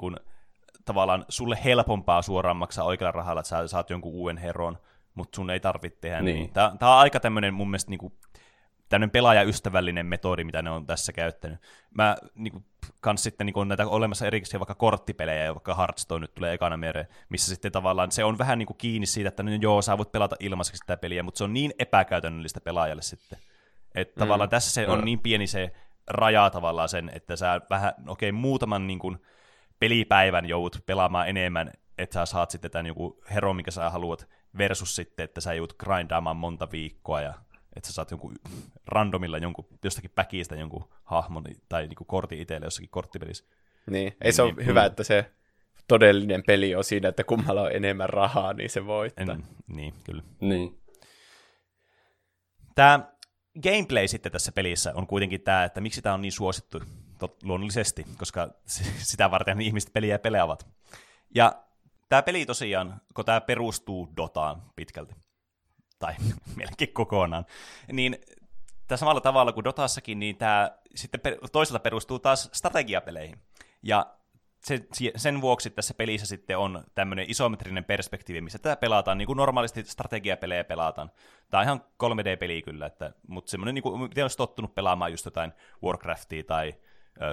[0.91, 4.77] tavallaan sulle helpompaa suoraan maksaa oikealla rahalla, että sä saat jonkun uuden heron,
[5.15, 6.35] mutta sun ei tarvitse tehdä niin.
[6.35, 6.53] niin.
[6.53, 8.13] Tämä, tämä on aika tämmöinen mun mielestä niin kuin,
[8.89, 11.59] tämmöinen pelaajaystävällinen metodi, mitä ne on tässä käyttänyt.
[11.93, 12.65] Mä niin kuin,
[12.99, 17.07] kans sitten niin kuin, näitä olemassa erikseen vaikka korttipelejä, vaikka Hearthstone nyt tulee ekana mieleen,
[17.29, 20.11] missä sitten tavallaan se on vähän niin kuin kiinni siitä, että no, joo, sä voit
[20.11, 23.39] pelata ilmaiseksi tätä peliä, mutta se on niin epäkäytännöllistä pelaajalle sitten.
[23.95, 24.19] Että mm.
[24.19, 25.71] tavallaan tässä se on niin pieni se
[26.07, 29.17] raja tavallaan sen, että sä vähän, okei, okay, muutaman niin kuin,
[29.81, 34.95] pelipäivän joudut pelaamaan enemmän, että sä saat sitten tämän joku hero, mikä sä haluat, versus
[34.95, 37.33] sitten, että sä joudut grindaamaan monta viikkoa ja
[37.75, 38.35] että sä saat jonkun
[38.87, 43.45] randomilla jonkun, jostakin päkistä jonkun hahmon tai niin kortin itselle jossakin korttipelissä.
[43.89, 44.85] Niin, ei se niin, ole hyvä, mm.
[44.87, 45.31] että se
[45.87, 49.35] todellinen peli on siinä, että kummalla on enemmän rahaa, niin se voittaa.
[49.35, 50.23] En, niin, kyllä.
[50.39, 50.81] Niin.
[52.75, 52.99] Tämä
[53.63, 56.81] gameplay sitten tässä pelissä on kuitenkin tämä, että miksi tämä on niin suosittu
[57.21, 58.49] tot, luonnollisesti, koska
[58.97, 60.67] sitä varten ihmiset peliä pelaavat.
[61.35, 61.63] Ja
[62.09, 65.15] tämä peli tosiaan, kun tämä perustuu Dotaan pitkälti,
[65.99, 66.15] tai
[66.59, 67.45] melkein kokonaan,
[67.91, 68.17] niin
[68.87, 73.37] tämä samalla tavalla kuin Dotassakin, niin tämä sitten toisaalta perustuu taas strategiapeleihin.
[73.83, 74.05] Ja
[75.15, 79.83] sen vuoksi tässä pelissä sitten on tämmöinen isometrinen perspektiivi, missä tätä pelataan niin kuin normaalisti
[79.83, 81.11] strategiapelejä pelataan.
[81.49, 85.25] Tämä on ihan 3D-peli kyllä, että, mutta semmoinen, niin kuin, miten olisi tottunut pelaamaan just
[85.25, 85.53] jotain
[85.83, 86.73] Warcraftia tai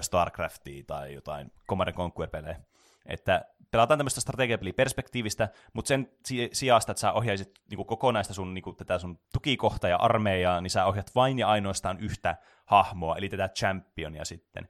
[0.01, 2.61] Starcraftia tai jotain Command Conquer-pelejä.
[3.07, 6.11] Että pelataan tämmöistä strategiapeliperspektiivistä, mutta sen
[6.53, 10.71] sijasta, että sä ohjaisit niin kokonaista sun, niin kuin, tätä sun tukikohta ja armeijaa, niin
[10.71, 12.37] sä ohjat vain ja ainoastaan yhtä
[12.67, 14.69] hahmoa, eli tätä championia sitten.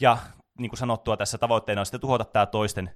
[0.00, 0.18] Ja
[0.58, 2.90] niin kuin sanottua, tässä tavoitteena on sitten tuhota tämä toisten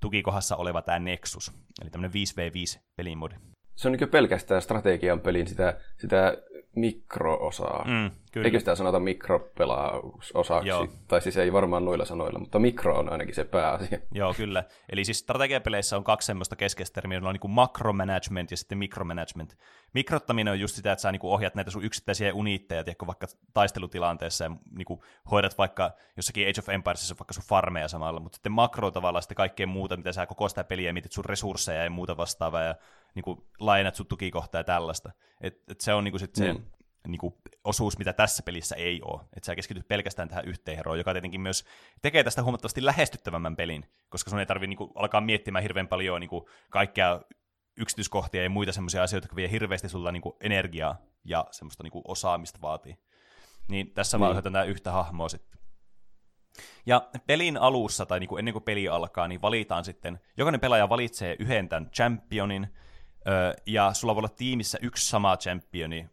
[0.00, 3.34] tukikohdassa oleva tämä Nexus, eli tämmöinen 5v5 pelimodi.
[3.76, 6.36] Se on niin pelkästään strategian pelin sitä, sitä
[6.76, 7.84] mikroosaa.
[7.84, 8.44] Mm, kyllä.
[8.44, 10.68] Eikö sitä sanota mikropelausosaksi?
[10.68, 10.88] Joo.
[11.08, 13.98] Tai siis ei varmaan noilla sanoilla, mutta mikro on ainakin se pääasia.
[14.12, 14.64] Joo, kyllä.
[14.92, 19.56] Eli siis strategiapeleissä on kaksi semmoista keskeistä termiä, on niin makromanagement ja sitten micromanagement.
[19.94, 24.44] Mikrottaminen on just sitä, että sä niin ohjat näitä sun yksittäisiä uniitteja, tiedätkö, vaikka taistelutilanteessa
[24.44, 28.52] ja niin kuin hoidat vaikka jossakin Age of Empiresissa vaikka sun farmeja samalla, mutta sitten
[28.52, 32.16] makro tavallaan sitten kaikkea muuta, mitä sä koko sitä peliä mietit sun resursseja ja muuta
[32.16, 32.74] vastaavaa ja
[33.16, 35.10] niin kuin lainat sun tukikohtaa ja tällaista.
[35.40, 36.64] Et, et se on niin kuin sit se mm.
[37.08, 39.20] niin kuin osuus, mitä tässä pelissä ei ole.
[39.36, 41.64] Että sä keskityt pelkästään tähän yhteen heroon, joka tietenkin myös
[42.02, 46.20] tekee tästä huomattavasti lähestyttävämmän pelin, koska sun ei tarvitse niin kuin, alkaa miettimään hirveän paljon
[46.20, 47.20] niin kuin, kaikkea
[47.76, 51.92] yksityiskohtia ja muita semmoisia asioita, jotka vie hirveästi sulla niin kuin, energiaa ja semmoista niin
[51.92, 52.96] kuin, osaamista vaatii.
[53.68, 54.28] Niin tässä niin.
[54.28, 55.60] vaan tämä yhtä hahmoa sitten.
[56.86, 60.88] Ja pelin alussa, tai niin kuin ennen kuin peli alkaa, niin valitaan sitten, jokainen pelaaja
[60.88, 62.68] valitsee yhden tämän championin,
[63.66, 66.10] ja sulla voi olla tiimissä yksi sama championi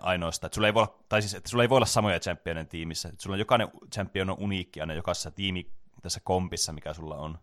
[0.00, 0.48] ainoastaan.
[0.48, 3.12] Että sulla ei voi olla, tai siis, että sulla ei voi olla samoja championeja tiimissä.
[3.18, 5.70] Sulla on jokainen champion on uniikki aina jokaisessa tiimi
[6.02, 7.38] tässä kompissa, mikä sulla on.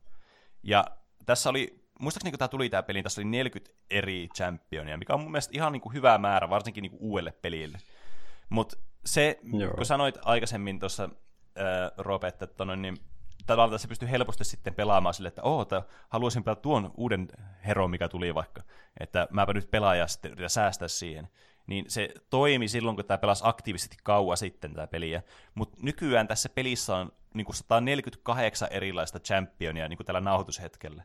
[0.63, 0.86] Ja
[1.26, 5.20] tässä oli, muistaakseni kun tämä tuli tämä peli, tässä oli 40 eri championia, mikä on
[5.20, 7.78] mun mielestä ihan niin kuin hyvä määrä, varsinkin niin kuin uudelle pelille.
[8.50, 9.74] Mutta se, Joo.
[9.74, 12.98] kun sanoit aikaisemmin tuossa, äh, Robe, että tonne, niin
[13.45, 17.27] tavallaan se pystyy helposti sitten pelaamaan sille, että oh, että haluaisin pelata tuon uuden
[17.67, 18.63] heron, mikä tuli vaikka,
[18.99, 21.27] että mäpä nyt pelaa ja sitten yritän säästää siihen.
[21.67, 25.23] Niin se toimi silloin, kun tämä pelasi aktiivisesti kauan sitten tämä peliä.
[25.55, 31.03] Mutta nykyään tässä pelissä on niin kuin 148 erilaista championia niin kuin tällä nauhoitushetkellä.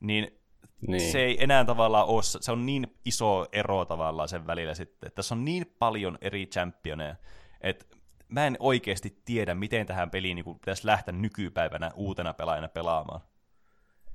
[0.00, 0.40] Niin,
[0.88, 5.06] niin, se ei enää tavallaan ole, se on niin iso ero tavallaan sen välillä sitten,
[5.06, 7.16] että tässä on niin paljon eri championeja,
[7.60, 7.84] että
[8.32, 13.20] mä en oikeasti tiedä, miten tähän peliin niin pitäisi lähteä nykypäivänä uutena pelaajana pelaamaan.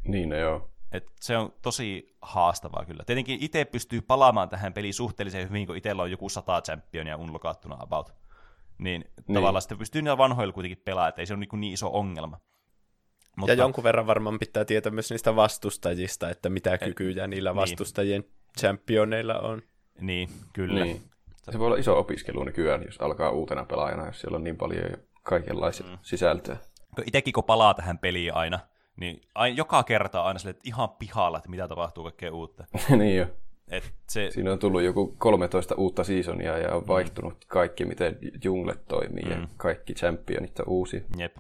[0.03, 0.69] Niin, no joo.
[0.91, 3.03] Et se on tosi haastavaa kyllä.
[3.06, 7.77] Tietenkin itse pystyy palaamaan tähän peliin suhteellisen hyvin, kun itsellä on joku sata championia unlokaattuna
[7.80, 8.13] about.
[8.77, 9.34] niin, niin.
[9.34, 12.39] tavallaan sitten pystyy niillä vanhoilla kuitenkin pelaamaan, että ei se ole niin, niin iso ongelma.
[13.38, 13.51] Mutta...
[13.51, 17.56] Ja jonkun verran varmaan pitää tietää myös niistä vastustajista, että mitä kykyjä niillä niin.
[17.56, 18.32] vastustajien niin.
[18.60, 19.62] championeilla on.
[20.01, 20.84] Niin, kyllä.
[20.86, 21.01] Niin.
[21.51, 24.97] Se voi olla iso opiskelu nykyään, jos alkaa uutena pelaajana, jos siellä on niin paljon
[25.23, 25.97] kaikenlaisia mm.
[26.01, 26.57] sisältöä.
[27.05, 28.60] Itsekin kun palaa tähän peliin aina,
[28.95, 32.65] niin aina, joka kerta aina sille, että ihan pihalla, että mitä tapahtuu kaikkea uutta.
[32.97, 33.25] niin jo.
[33.71, 34.31] Et se...
[34.31, 36.88] Siinä on tullut joku 13 uutta seasonia ja on mm.
[36.88, 37.39] vaihtunut mm.
[37.47, 39.31] kaikki, miten junglet toimii mm.
[39.31, 41.01] ja kaikki championit on uusia.
[41.17, 41.36] Jep.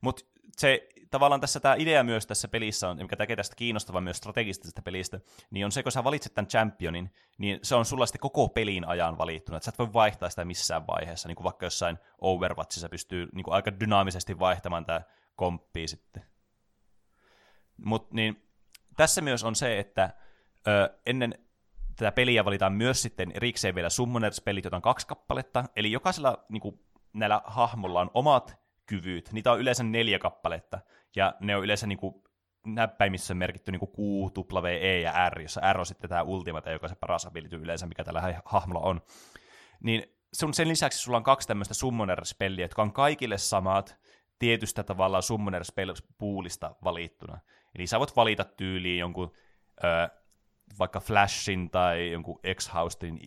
[0.00, 0.24] Mutta
[0.56, 4.62] se tavallaan tässä tämä idea myös tässä pelissä on, mikä tekee tästä kiinnostavaa myös strategista
[4.62, 8.20] tästä pelistä, niin on se, kun sä valitset tämän championin, niin se on sulla sitten
[8.20, 11.66] koko pelin ajan valittuna, että sä et voi vaihtaa sitä missään vaiheessa, niin kuin vaikka
[11.66, 15.02] jossain Overwatchissa pystyy niin kuin aika dynaamisesti vaihtamaan tämä
[15.36, 16.24] komppia sitten.
[17.84, 18.48] Mutta niin,
[18.96, 20.14] tässä myös on se, että
[20.68, 21.34] ö, ennen
[21.96, 26.60] tätä peliä valitaan myös sitten erikseen vielä Summoners-pelit, joita on kaksi kappaletta, eli jokaisella niin
[26.60, 26.80] kuin,
[27.12, 29.32] näillä hahmolla on omat kyvyt.
[29.32, 30.80] Niitä on yleensä neljä kappaletta,
[31.16, 32.14] ja ne on yleensä niin kuin,
[32.66, 33.98] näppäimissä merkitty niin kuin Q,
[34.52, 37.56] W, E ja R, jossa R on sitten tämä ultimate, joka on se paras ability
[37.56, 39.00] yleensä, mikä tällä hahmolla on.
[39.80, 43.96] Niin sen lisäksi sulla on kaksi tämmöistä summoner-spelliä, jotka on kaikille samat
[44.38, 45.62] tietystä tavallaan summoner
[46.18, 47.38] poolista valittuna.
[47.74, 49.32] Eli sä voit valita tyyliin jonkun
[49.84, 50.08] ö,
[50.78, 53.18] vaikka Flashin tai jonkun X-Housein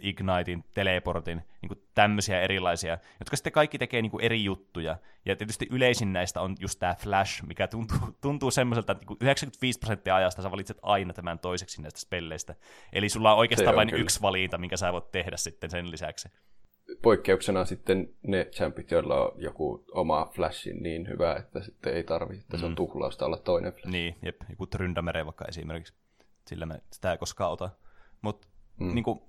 [0.00, 4.96] Ignitein, Teleportin, niin kuin tämmöisiä erilaisia, jotka sitten kaikki tekee niin kuin eri juttuja.
[5.24, 9.78] Ja tietysti yleisin näistä on just tämä Flash, mikä tuntuu, tuntuu semmoiselta, että niin 95
[9.78, 12.54] prosenttia ajasta sä valitset aina tämän toiseksi näistä spelleistä.
[12.92, 14.02] Eli sulla on oikeastaan on vain kyllä.
[14.02, 16.28] yksi valinta, minkä sä voit tehdä sitten sen lisäksi.
[17.02, 22.40] Poikkeuksena sitten ne champit, joilla on joku oma flashi niin hyvä, että sitten ei tarvitse,
[22.40, 22.60] että mm.
[22.60, 22.76] se on mm.
[22.76, 23.88] tuhlausta olla toinen flash.
[23.88, 25.94] Niin, jep, joku Tryndamere vaikka esimerkiksi.
[26.46, 27.70] Sillä me sitä ei koskaan ota.
[28.22, 28.48] Mutta
[28.80, 28.94] mm.
[28.94, 29.20] niin kuin,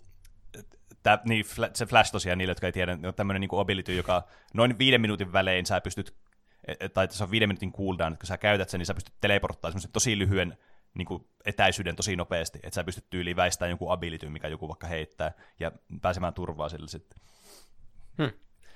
[1.07, 4.77] Tää, niin, se Flash tosiaan niille, jotka ei tiedä, on tämmöinen niin ability, joka noin
[4.77, 6.15] viiden minuutin välein sä pystyt,
[6.67, 8.93] e, e, tai se on viiden minuutin cooldown, että kun sä käytät sen, niin sä
[8.93, 10.57] pystyt teleporttamaan semmoisen tosi lyhyen
[10.93, 14.87] niin kuin etäisyyden tosi nopeasti, että sä pystyt tyyliin väistämään jonkun ability, mikä joku vaikka
[14.87, 17.19] heittää, ja pääsemään turvaa sille sitten.
[18.17, 18.31] Hmm.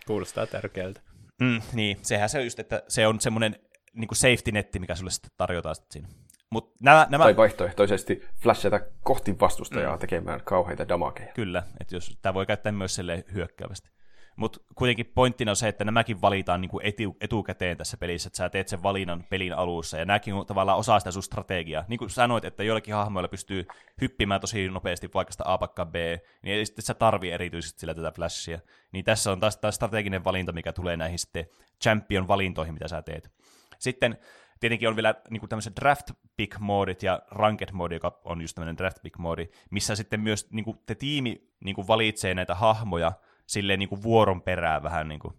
[0.07, 1.01] Kuulostaa tärkeältä.
[1.41, 3.55] Mm, niin, sehän se on just, että se on semmoinen
[3.93, 6.07] niin safety netti, mikä sulle sitten tarjotaan sitten siinä.
[6.51, 7.23] Mut nämä, nämä...
[7.23, 9.99] Tai vaihtoehtoisesti flashata kohti vastustajaa mm.
[9.99, 11.33] tekemään kauheita damakeja.
[11.33, 13.89] Kyllä, että jos tämä voi käyttää myös sille hyökkäävästi.
[14.35, 18.49] Mutta kuitenkin pointtina on se, että nämäkin valitaan niinku etu, etukäteen tässä pelissä, että sä
[18.49, 21.85] teet sen valinnan pelin alussa, ja nämäkin on tavallaan osa sitä sun strategiaa.
[21.87, 23.67] Niin kuin sanoit, että joillakin hahmoilla pystyy
[24.01, 27.93] hyppimään tosi nopeasti vaikka sitä A pakka B, niin ei sitten sä tarvii erityisesti sillä
[27.93, 28.59] tätä flashia.
[28.91, 31.45] Niin tässä on taas, taas strateginen valinta, mikä tulee näihin sitten
[31.83, 33.31] champion-valintoihin, mitä sä teet.
[33.79, 34.17] Sitten
[34.61, 38.77] tietenkin on vielä niin tämmöiset draft pick moodit ja ranked moodi, joka on just tämmöinen
[38.77, 43.11] draft pick moodi, missä sitten myös niin kuin te tiimi niin kuin valitsee näitä hahmoja
[43.47, 45.33] silleen niin kuin vuoron perään vähän niin kuin,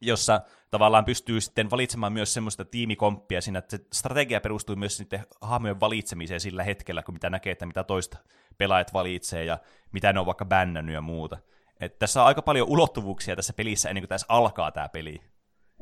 [0.00, 5.26] jossa tavallaan pystyy sitten valitsemaan myös semmoista tiimikomppia siinä, että se strategia perustuu myös sitten
[5.40, 8.18] hahmojen valitsemiseen sillä hetkellä, kun mitä näkee, että mitä toista
[8.58, 9.58] pelaajat valitsee ja
[9.92, 11.38] mitä ne on vaikka bännännyt ja muuta.
[11.80, 15.20] Et tässä on aika paljon ulottuvuuksia tässä pelissä ennen kuin tässä alkaa tämä peli.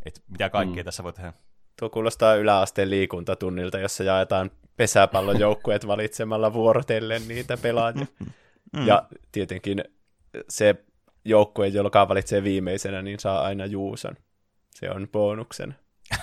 [0.04, 0.84] Et mitä kaikkea mm.
[0.84, 1.32] tässä voi tehdä.
[1.80, 8.06] Tuo kuulostaa yläasteen liikuntatunnilta, jossa jaetaan pesäpallojoukkueet valitsemalla vuorotellen niitä pelaajia.
[8.72, 8.86] Mm.
[8.86, 9.84] Ja tietenkin
[10.48, 10.74] se
[11.24, 14.16] joukkue, joka valitsee viimeisenä, niin saa aina Juuson.
[14.70, 15.74] Se on bonuksen.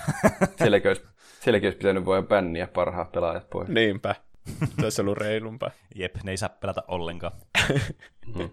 [0.58, 1.02] sielläkin, olisi,
[1.40, 3.68] sielläkin olisi pitänyt voida bänniä parhaat pelaajat pois.
[3.68, 4.14] Niinpä.
[4.80, 5.70] Se olisi ollut reilumpaa.
[5.94, 7.32] Jep, ne ei saa pelata ollenkaan.
[8.36, 8.50] mm.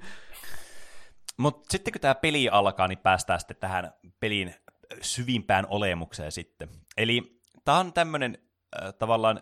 [1.38, 4.56] Mutta sitten kun tämä peli alkaa, niin päästään sitten tähän pelin
[5.02, 6.70] syvimpään olemukseen sitten.
[6.98, 8.38] Eli tämä on tämmöinen
[8.84, 9.42] äh, tavallaan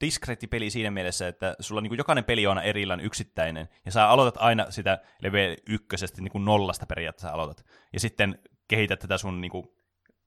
[0.00, 4.08] diskreetti peli siinä mielessä, että sulla niin kuin jokainen peli on erillään yksittäinen, ja sä
[4.08, 9.40] aloitat aina sitä level ykkösestä niin kuin nollasta periaatteessa aloitat, ja sitten kehität tätä sun
[9.40, 9.52] niin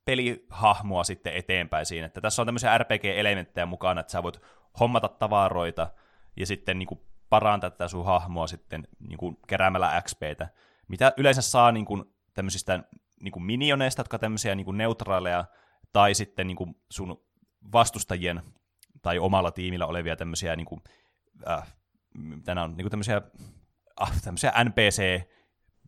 [0.06, 2.06] pelihahmoa sitten eteenpäin siinä.
[2.06, 4.42] Että tässä on tämmöisiä RPG-elementtejä mukana, että sä voit
[4.80, 5.88] hommata tavaroita,
[6.38, 10.48] ja sitten niin kuin parantaa tätä sun hahmoa sitten niin kuin keräämällä XPtä,
[10.88, 12.84] mitä yleensä saa niin kuin tämmöisistä
[13.22, 15.46] niin kuin minioneista, jotka on tämmöisiä niin kuin neutraaleja,
[15.94, 17.24] tai sitten niin kuin sun
[17.72, 18.42] vastustajien
[19.02, 20.82] tai omalla tiimillä olevia tämmöisiä, niin kuin,
[21.48, 21.76] äh,
[22.14, 23.22] mitä on, niin kuin tämmöisiä,
[24.02, 25.22] äh, tämmöisiä NPC,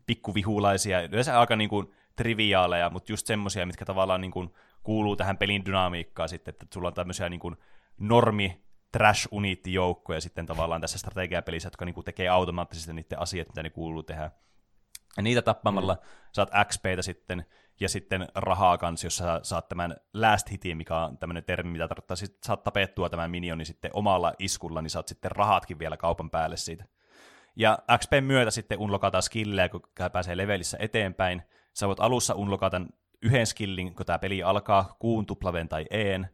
[0.06, 5.38] pikkuvihulaisia, yleensä aika niin kuin, triviaaleja, mutta just semmoisia, mitkä tavallaan niin kuin, kuuluu tähän
[5.38, 7.56] pelin dynamiikkaan sitten, että sulla on tämmöisiä niin kuin,
[7.98, 13.48] normi trash uniitti joukkoja sitten tavallaan tässä strategiapelissä, jotka niin kuin, tekee automaattisesti niiden asiat,
[13.48, 14.32] mitä ne kuuluu tehdä.
[15.18, 16.00] Ja niitä tappamalla mm.
[16.32, 17.46] saat XPtä sitten,
[17.80, 21.88] ja sitten rahaa kanssa, jos sä saat tämän last hitin, mikä on tämmöinen termi, mitä
[21.88, 26.30] tarkoittaa, sit saat tapettua tämän minioni sitten omalla iskulla, niin saat sitten rahatkin vielä kaupan
[26.30, 26.86] päälle siitä.
[27.56, 31.42] Ja XP myötä sitten unlokataan skillejä, kun pääsee levelissä eteenpäin.
[31.74, 32.82] Sä voit alussa unlokata
[33.22, 36.28] yhden skillin, kun tämä peli alkaa, kuun, tuplaven tai een.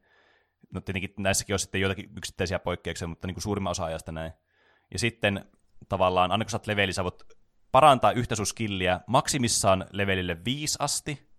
[0.73, 4.31] No tietenkin näissäkin on sitten joitakin yksittäisiä poikkeuksia, mutta niin kuin suurimman osa ajasta näin.
[4.93, 5.45] Ja sitten
[5.89, 7.23] tavallaan, aina kun sä oot leveli, sä voit
[7.71, 11.30] parantaa yhtä sun skilliä maksimissaan levelille 5 asti,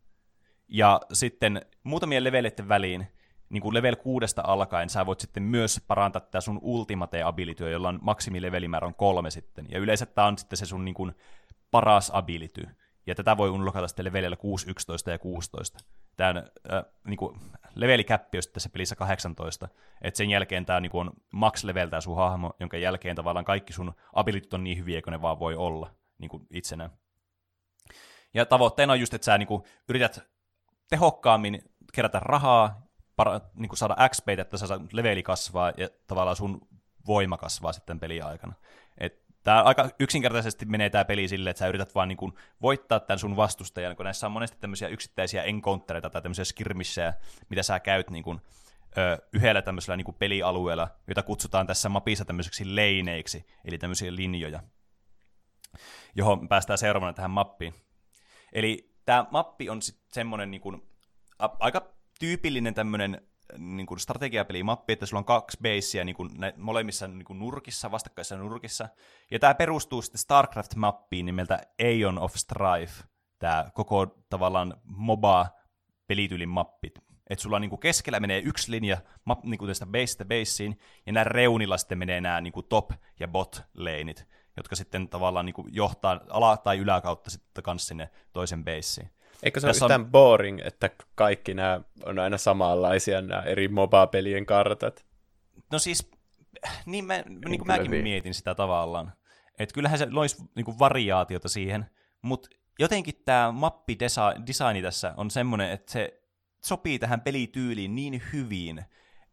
[0.69, 3.07] ja sitten muutamien leveleiden väliin,
[3.49, 7.89] niin kuin level kuudesta alkaen, sä voit sitten myös parantaa tätä sun ultimate ability, jolla
[7.89, 9.67] on maksimilevelimäärä on kolme sitten.
[9.71, 11.13] Ja yleensä tämä on sitten se sun niin kuin
[11.71, 12.67] paras ability.
[13.07, 15.79] Ja tätä voi unlockata sitten levelillä 6, 11 ja 16.
[16.17, 17.39] Tämä äh, niin kuin,
[17.75, 19.69] levelikäppi on tässä pelissä 18.
[20.03, 23.73] Et sen jälkeen tämä niin kuin, on max-level tämä sun hahmo, jonka jälkeen tavallaan kaikki
[23.73, 26.91] sun abilityt on niin hyviä kuin ne vaan voi olla niin kuin itsenään.
[28.35, 30.32] Ja tavoitteena on just, että sä niin kuin, yrität
[30.93, 36.61] tehokkaammin kerätä rahaa, para, niin kuin saada XP, että sä leveli kasvaa ja tavallaan sun
[37.07, 38.53] voima kasvaa sitten peliaikana.
[38.99, 43.01] Et Tämä aika yksinkertaisesti menee tämä peli silleen, että sä yrität vaan niin kuin voittaa
[43.01, 47.15] tämän sun vastustajan, kun näissä on monesti tämmöisiä yksittäisiä encountereita tai tämmöisiä skirmissejä,
[47.49, 48.41] mitä sä käyt niin kuin,
[48.99, 54.63] ö, yhdellä tämmöisellä niin kuin pelialueella, jota kutsutaan tässä mapissa tämmöiseksi leineiksi, eli tämmöisiä linjoja,
[56.15, 57.75] johon päästään seuraavana tähän mappiin.
[58.53, 60.83] Eli tämä mappi on sitten semmoinen niin kuin,
[61.39, 67.09] a, aika tyypillinen tämmöinen niin kuin strategiapelimappi, että sulla on kaksi beissiä niin kuin molemmissa
[67.09, 68.89] niin kuin nurkissa, vastakkaisissa nurkissa.
[69.31, 73.05] Ja tämä perustuu sitten StarCraft-mappiin nimeltä Aeon of Strife,
[73.39, 76.93] tämä koko tavallaan MOBA-pelityylin mappi.
[77.31, 81.13] Että sulla niin kuin keskellä menee yksi linja map, niin kuin tästä baseista baseen, ja
[81.13, 85.69] nämä reunilla sitten menee nämä niin kuin top- ja bot-leinit, jotka sitten tavallaan niin kuin
[85.71, 89.11] johtaa ala- tai yläkautta sitten kanssa sinne toisen baseen.
[89.43, 90.11] Eikö se ole yhtään on...
[90.11, 95.07] boring, että kaikki nämä on aina samanlaisia, nämä eri MOBA-pelien kartat?
[95.73, 96.11] No siis,
[96.87, 97.15] niin, mä,
[97.49, 98.03] niin kuin mäkin niin.
[98.03, 99.13] mietin sitä tavallaan.
[99.59, 101.87] Että kyllähän se loisi niin kuin variaatiota siihen,
[102.23, 106.23] mutta jotenkin tämä mappidesigni tässä on semmoinen, että se
[106.65, 108.85] sopii tähän pelityyliin niin hyvin,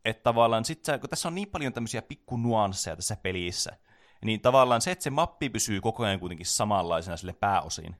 [0.05, 3.77] että tavallaan sit sä, kun tässä on niin paljon tämmöisiä pikkunuansseja tässä pelissä,
[4.25, 7.95] niin tavallaan se, että se mappi pysyy koko ajan kuitenkin samanlaisena sille pääosiin,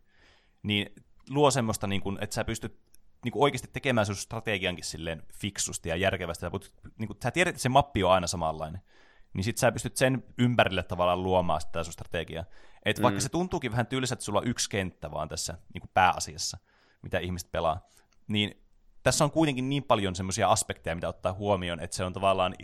[0.64, 0.96] niin
[1.30, 2.80] luo semmoista, niin kuin, että sä pystyt
[3.24, 6.42] niin kuin oikeasti tekemään sun strategiankin silleen fiksusti ja järkevästi.
[6.42, 6.52] Sä,
[6.98, 8.82] niin kuin, sä tiedät, että se mappi on aina samanlainen.
[9.34, 12.46] Niin sit sä pystyt sen ympärille tavallaan luomaan sitä sun strategiaa.
[12.86, 13.04] Et mm.
[13.04, 16.58] vaikka se tuntuukin vähän tylsä, että sulla on yksi kenttä vaan tässä niin kuin pääasiassa,
[17.02, 17.88] mitä ihmiset pelaa,
[18.28, 18.64] niin
[19.04, 22.56] tässä on kuitenkin niin paljon semmoisia aspekteja, mitä ottaa huomioon, että se on tavallaan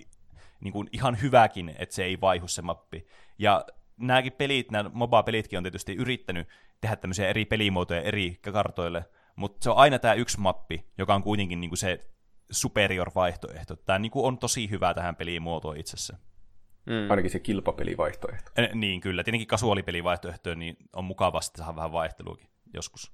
[0.66, 3.08] niin kuin ihan hyväkin, että se ei vaihu se mappi.
[3.38, 3.66] Ja
[3.98, 6.48] nämäkin pelit, nämä MOBA-pelitkin on tietysti yrittänyt
[6.82, 11.24] tehdä tämmöisiä eri pelimuotoja eri kartoille, mutta se on aina tämä yksi mappi, joka on
[11.24, 12.06] kuitenkin niinku se
[12.52, 13.76] superior vaihtoehto.
[13.76, 16.18] Tämä niinku on tosi hyvä tähän pelimuotoon itsessä.
[16.86, 17.10] Mm.
[17.10, 18.52] Ainakin se kilpapelivaihtoehto.
[18.56, 19.24] E, niin, kyllä.
[19.24, 23.12] Tietenkin kasuaalipelivaihtoehto niin on mukavasti saada vähän vaihteluakin joskus.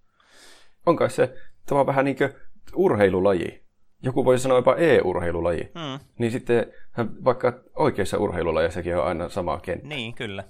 [0.86, 1.36] Onko se
[1.66, 2.34] tämä vähän niin kuin
[2.76, 3.64] urheilulaji?
[4.04, 5.72] Joku voisi sanoa jopa e-urheilulaji.
[5.76, 6.00] Mm.
[6.20, 9.88] Niin sitten vaikka oikeassa urheilulajissakin on aina sama kenttä.
[9.88, 10.44] Niin, kyllä.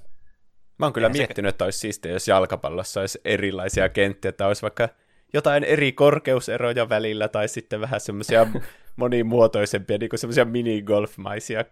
[0.79, 1.53] Mä oon kyllä ja miettinyt, se...
[1.53, 4.89] että olisi siistiä, jos jalkapallossa olisi erilaisia kenttiä, että olisi vaikka
[5.33, 8.47] jotain eri korkeuseroja välillä, tai sitten vähän semmoisia
[8.95, 11.65] monimuotoisempia, niin kuin semmoisia minigolfmaisia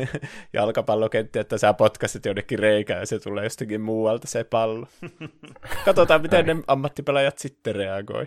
[0.52, 4.86] jalkapallokenttiä, että sä potkasit jonnekin reikään ja se tulee jostakin muualta se pallo.
[5.84, 8.26] Katsotaan, miten ne ammattipelaajat sitten reagoi.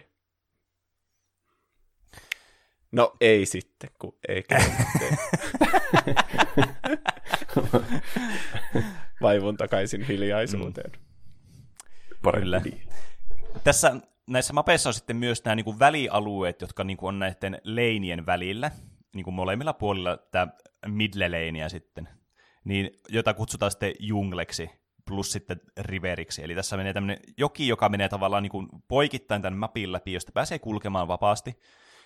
[2.96, 4.44] No ei sitten, kun ei
[9.22, 10.92] Vaivun takaisin hiljaisuuteen.
[10.92, 12.32] Mm.
[12.32, 12.62] Kyllä.
[13.64, 13.96] Tässä
[14.28, 18.26] näissä mapeissa on sitten myös nämä niin kuin välialueet, jotka niin kuin on näiden leinien
[18.26, 18.72] välillä,
[19.16, 20.48] niin kuin molemmilla puolilla tämä
[20.88, 21.30] midle
[21.68, 22.10] sitten,
[22.64, 24.70] niin, jota kutsutaan sitten jungleksi
[25.06, 26.44] plus sitten riveriksi.
[26.44, 30.32] Eli tässä menee tämmöinen joki, joka menee tavallaan niin kuin poikittain tämän mapin läpi, josta
[30.32, 31.60] pääsee kulkemaan vapaasti.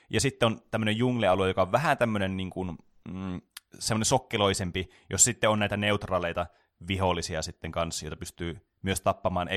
[0.09, 2.77] Ja sitten on tämmöinen junglealue, joka on vähän tämmöinen niin kuin,
[3.13, 3.41] mm,
[3.79, 6.45] semmoinen sokkeloisempi, jos sitten on näitä neutraaleita
[6.87, 9.49] vihollisia sitten kanssa, joita pystyy myös tappamaan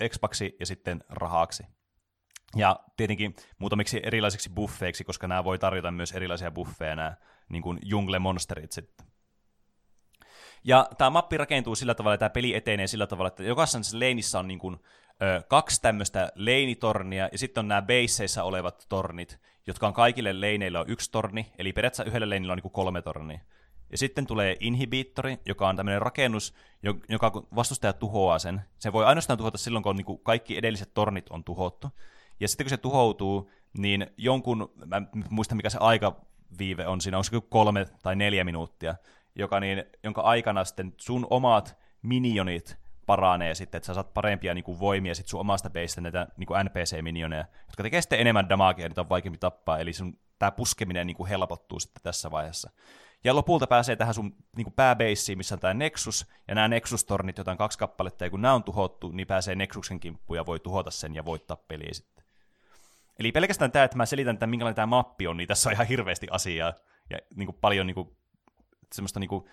[0.00, 1.62] expaksi ja sitten rahaksi.
[2.56, 7.16] Ja tietenkin muutamiksi erilaisiksi buffeiksi, koska nämä voi tarjota myös erilaisia buffeja, nämä
[7.48, 9.06] niin kuin jungle-monsterit sitten.
[10.64, 14.38] Ja tämä mappi rakentuu sillä tavalla, että tämä peli etenee sillä tavalla, että jokaisessa leinissä
[14.38, 14.76] on niin kuin,
[15.22, 20.78] ö, kaksi tämmöistä leinitornia, ja sitten on nämä basseissa olevat tornit, jotka on kaikille leineille
[20.78, 23.40] on yksi torni, eli periaatteessa yhdellä leinillä on niin kuin kolme tornia.
[23.90, 26.54] Ja sitten tulee inhibiittori, joka on tämmöinen rakennus,
[27.08, 28.60] joka vastustaja tuhoaa sen.
[28.78, 31.88] Se voi ainoastaan tuhota silloin, kun niin kaikki edelliset tornit on tuhottu.
[32.40, 37.16] Ja sitten kun se tuhoutuu, niin jonkun, mä en muista mikä se aikaviive on siinä,
[37.18, 38.94] onko se kolme tai neljä minuuttia,
[39.34, 42.78] joka niin, jonka aikana sitten sun omat minionit
[43.08, 46.48] paranee sitten, että sä saat parempia niin kuin, voimia sit sun omasta beistä näitä niin
[46.64, 51.16] NPC-minioneja, jotka tekee sitten enemmän damagea, niitä on vaikeampi tappaa, eli sun tämä puskeminen niin
[51.16, 52.70] kuin helpottuu sitten tässä vaiheessa.
[53.24, 57.50] Ja lopulta pääsee tähän sun niin pääbeissiin, missä on tämä Nexus, ja nämä Nexus-tornit, joita
[57.50, 60.90] on kaksi kappaletta, ja kun nämä on tuhottu, niin pääsee Nexuksen kimppuun ja voi tuhota
[60.90, 62.24] sen ja voittaa peliä sitten.
[63.18, 65.86] Eli pelkästään tämä, että mä selitän, että minkälainen tämä mappi on, niin tässä on ihan
[65.86, 66.72] hirveästi asiaa,
[67.10, 68.16] ja niin kuin paljon niin kuin,
[68.94, 69.44] semmoista niin kuin,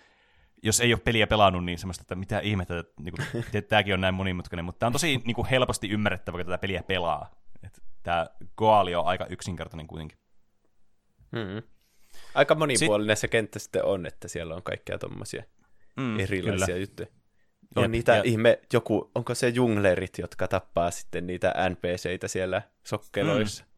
[0.64, 4.02] jos ei ole peliä pelannut, niin semmoista, että mitä ihmettä, että niin kuin, tämäkin on
[4.02, 7.32] näin monimutkainen, mutta tämä on tosi niin kuin helposti ymmärrettävä, kun tätä peliä pelaa.
[7.64, 10.18] Että tämä Goali on aika yksinkertainen kuitenkin.
[11.32, 11.62] Hmm.
[12.36, 13.22] Aika monipuolinen Sit...
[13.22, 15.44] se kenttä sitten on, että siellä on kaikkea tuommoisia
[15.98, 16.80] mm, erilaisia kyllä.
[16.80, 17.08] juttuja.
[17.76, 18.22] On ja, niitä ja...
[18.26, 23.64] ihme, joku, onko se junglerit, jotka tappaa sitten niitä NPCitä siellä sokkeloissa?
[23.64, 23.70] Mm.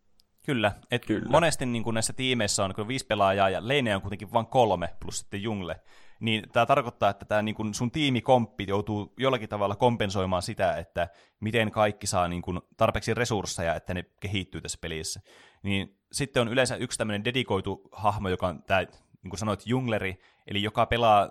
[0.45, 1.29] Kyllä, et Kyllä.
[1.29, 4.89] monesti niin kun näissä tiimeissä on kun viisi pelaajaa ja leinejä on kuitenkin vain kolme
[4.99, 5.81] plus sitten jungle,
[6.19, 11.07] niin tämä tarkoittaa, että tämä niin kun sun tiimikomppi joutuu jollakin tavalla kompensoimaan sitä, että
[11.39, 15.21] miten kaikki saa niin kun tarpeeksi resursseja, että ne kehittyy tässä pelissä.
[15.63, 20.19] Niin sitten on yleensä yksi tämmöinen dedikoitu hahmo, joka on tämä, niin kuin sanoit, jungleri,
[20.47, 21.29] eli joka pelaa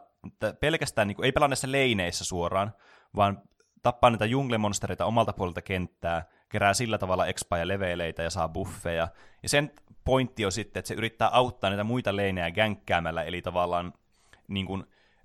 [0.60, 2.72] pelkästään, niin kuin, ei pelaa näissä leineissä suoraan,
[3.16, 3.42] vaan
[3.82, 9.08] tappaa näitä junglemonstereita omalta puolelta kenttää, kerää sillä tavalla expa ja leveleitä ja saa buffeja.
[9.42, 9.72] Ja sen
[10.04, 13.92] pointti on sitten, että se yrittää auttaa näitä muita leinejä gänkkäämällä, eli tavallaan
[14.48, 14.84] niin kuin,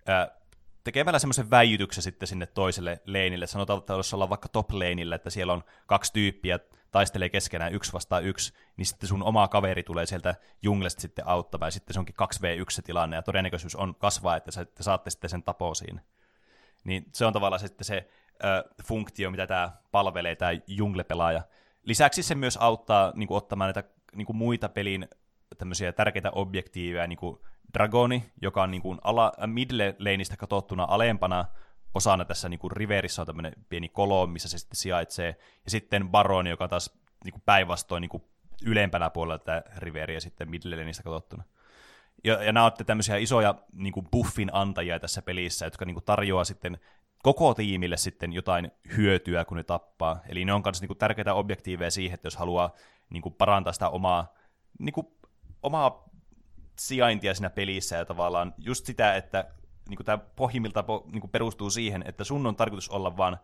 [0.10, 0.30] äh,
[0.84, 3.48] tekemällä semmoisen väijytyksen sitten sinne toiselle leinille.
[3.48, 6.60] Sanotaan, että jos ollaan vaikka top leinillä, että siellä on kaksi tyyppiä,
[6.92, 11.68] taistelee keskenään yksi vastaan yksi, niin sitten sun oma kaveri tulee sieltä junglesta sitten auttamaan,
[11.68, 15.10] ja sitten se onkin 2v1 se tilanne, ja todennäköisyys on kasvaa, että sä, te saatte
[15.10, 15.74] sitten sen tapo.
[16.84, 18.10] Niin se on tavallaan sitten se
[18.44, 21.42] ö, funktio, mitä tämä palvelee, tämä jungle-pelaaja.
[21.84, 25.08] Lisäksi se myös auttaa niin kuin, ottamaan näitä niin kuin, muita pelin
[25.58, 27.40] tämmöisiä tärkeitä objektiiveja, niin kuin
[27.74, 31.46] Dragoni, joka on niin kuin, ala, midle laneista katsottuna alempana
[31.96, 36.10] osana tässä niin kuin Riverissa on tämmöinen pieni kolo, missä se sitten sijaitsee, ja sitten
[36.10, 38.24] Baroni, joka on taas niin kuin päinvastoin niin kuin
[38.66, 41.44] ylempänä puolella tätä Riveria sitten Midlenistä katsottuna.
[42.24, 46.06] Ja, ja nämä olette tämmöisiä isoja niin kuin buffin antajia tässä pelissä, jotka niin kuin
[46.06, 46.80] tarjoaa sitten
[47.24, 50.22] koko tiimille sitten jotain hyötyä, kun ne tappaa.
[50.28, 52.76] Eli ne on myös niin kuin tärkeitä objektiiveja siihen, että jos haluaa
[53.10, 54.34] niin kuin parantaa sitä omaa,
[54.80, 55.08] niin kuin,
[55.64, 56.04] omaa
[56.88, 59.46] sijaintia siinä pelissä ja tavallaan just sitä, että
[59.90, 63.38] niin tämä pohjimmilta niin kuin perustuu siihen, että sun on tarkoitus olla vaan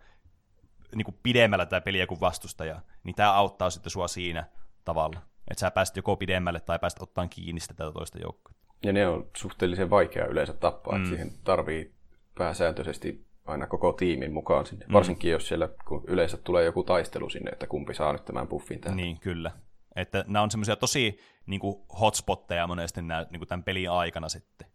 [0.95, 4.45] niin kuin pidemmällä tämä peliä kuin vastustaja, niin tämä auttaa sitten sua siinä
[4.85, 5.19] tavalla.
[5.51, 8.53] Että sä pääset joko pidemmälle tai pääset ottaan kiinni sitä tätä toista joukkoa.
[8.83, 11.03] Ja ne on suhteellisen vaikea yleensä tappaa, mm.
[11.03, 11.93] että siihen tarvii
[12.37, 14.85] pääsääntöisesti aina koko tiimin mukaan sinne.
[14.85, 14.93] Mm.
[14.93, 18.81] Varsinkin jos siellä kun yleensä tulee joku taistelu sinne, että kumpi saa nyt tämän buffin
[18.81, 18.97] tähän.
[18.97, 19.51] Niin, kyllä.
[19.97, 24.29] Että nämä on semmoisia tosi niin kuin hotspotteja monesti nämä, niin kuin tämän pelin aikana
[24.29, 24.67] sitten.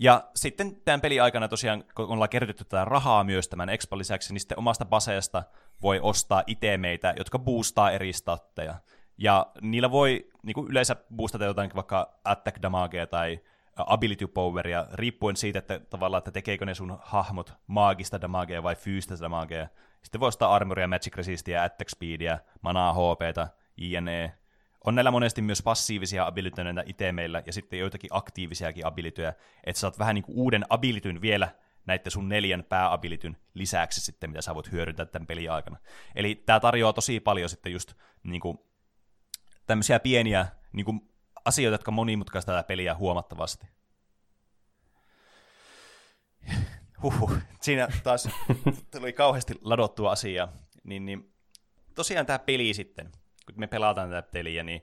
[0.00, 4.32] Ja sitten tämän pelin aikana tosiaan, kun ollaan kerrytetty tätä rahaa myös tämän expa lisäksi,
[4.32, 5.42] niin sitten omasta baseesta
[5.82, 8.74] voi ostaa itemeitä, jotka boostaa eri statteja.
[9.18, 13.40] Ja niillä voi niin kuin yleensä boostata jotain vaikka attack damagea tai
[13.76, 19.20] ability poweria, riippuen siitä, että tavallaan, että tekeekö ne sun hahmot maagista damagea vai fyysistä
[19.20, 19.68] damagea.
[20.02, 24.38] Sitten voi ostaa armoria, magic resistia, attack speedia, manaa HPta, jne.
[24.84, 30.14] On näillä monesti myös passiivisia abilityneitä itemeillä ja sitten joitakin aktiivisiakin abilityjä, että saat vähän
[30.14, 31.48] niin kuin uuden abilityn vielä
[31.86, 35.76] näiden sun neljän pääabilityn lisäksi sitten, mitä sä voit hyödyntää tämän pelin aikana.
[36.14, 38.58] Eli tämä tarjoaa tosi paljon sitten just niin kuin,
[39.66, 41.00] tämmöisiä pieniä niin kuin,
[41.44, 43.66] asioita, jotka monimutkaistaa tätä peliä huomattavasti.
[47.02, 47.32] Huhhuh.
[47.60, 48.28] Siinä taas
[48.90, 50.52] tuli kauheasti ladottua asiaa.
[50.84, 51.32] Niin, niin,
[51.94, 53.12] tosiaan tämä peli sitten,
[53.52, 54.82] kun me pelataan tätä peliä, niin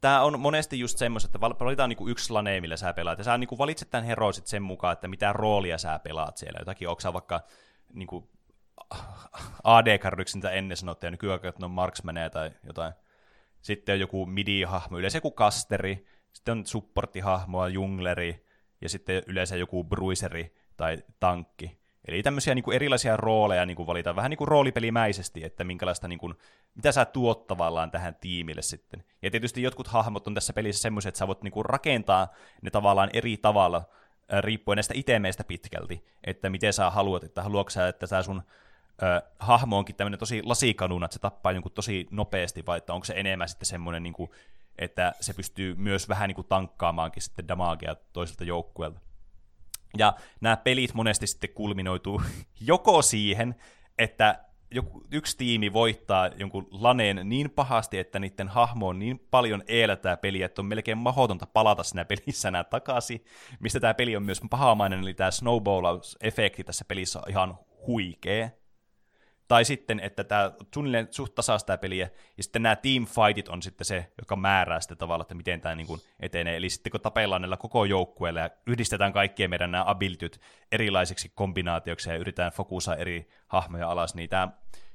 [0.00, 3.38] tämä on monesti just semmoista, että valitaan niinku yksi lane, millä sä pelaat, ja sä
[3.38, 6.58] niinku valitset tämän hero sen mukaan, että mitä roolia sä pelaat siellä.
[6.58, 7.40] Jotakin, onko sä vaikka
[7.92, 8.30] niinku
[9.64, 12.92] AD-karryksi, mitä ennen sanottiin, ja nykyään, on marksmaneja tai jotain.
[13.60, 18.46] Sitten on joku midi-hahmo, yleensä joku kasteri, sitten on supporttihahmoa, jungleri,
[18.80, 21.81] ja sitten yleensä joku bruiseri tai tankki.
[22.08, 26.08] Eli tämmöisiä niin kuin erilaisia rooleja niin kuin valitaan vähän niin kuin roolipelimäisesti, että minkälaista,
[26.08, 26.34] niin kuin,
[26.74, 29.04] mitä sä tuot tavallaan tähän tiimille sitten.
[29.22, 32.28] Ja tietysti jotkut hahmot on tässä pelissä semmoisia, että sä voit niin kuin rakentaa
[32.62, 33.84] ne tavallaan eri tavalla,
[34.40, 38.42] riippuen näistä itemeistä pitkälti, että miten sä haluat, että haluatko sä, että sä sun
[39.02, 43.04] ö, hahmo onkin tämmöinen tosi lasikanuna, että se tappaa jonkun tosi nopeasti, vai että onko
[43.04, 44.30] se enemmän sitten semmoinen, niin kuin,
[44.78, 49.00] että se pystyy myös vähän niin kuin tankkaamaankin sitten damagea toiselta joukkueelta.
[49.98, 52.22] Ja nämä pelit monesti sitten kulminoituu
[52.60, 53.54] joko siihen,
[53.98, 59.62] että joku, yksi tiimi voittaa jonkun laneen niin pahasti, että niiden hahmo on niin paljon
[59.68, 63.24] eeltää peliä, että on melkein mahdotonta palata siinä pelissä enää takaisin,
[63.60, 68.50] mistä tämä peli on myös pahamainen, eli tämä snowball-efekti tässä pelissä on ihan huikea.
[69.52, 73.62] Tai sitten, että tämä suunnilleen suht tasaista tämä peliä, ja sitten nämä team fightit on
[73.62, 75.86] sitten se, joka määrää sitten tavalla, että miten tämä niin
[76.20, 76.56] etenee.
[76.56, 80.40] Eli sitten kun tapellaan näillä koko joukkueella ja yhdistetään kaikkien meidän nämä abilityt
[80.72, 84.48] erilaisiksi kombinaatioiksi ja yritetään fokusaa eri hahmoja alas, niin, tämä,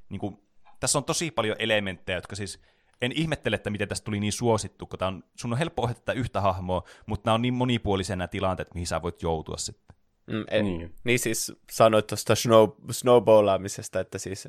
[0.09, 0.39] niin kuin,
[0.79, 2.61] tässä on tosi paljon elementtejä, jotka siis
[3.01, 6.13] en ihmettele, että miten tästä tuli niin suosittu, kun tämä on, sun on helppo ohjata
[6.13, 9.96] yhtä hahmoa, mutta nämä on niin monipuolisia nämä tilanteet, mihin sä voit joutua sitten.
[10.27, 10.93] Mm, en, niin.
[11.03, 14.47] niin siis sanoit tuosta snow, snowballaamisesta, että siis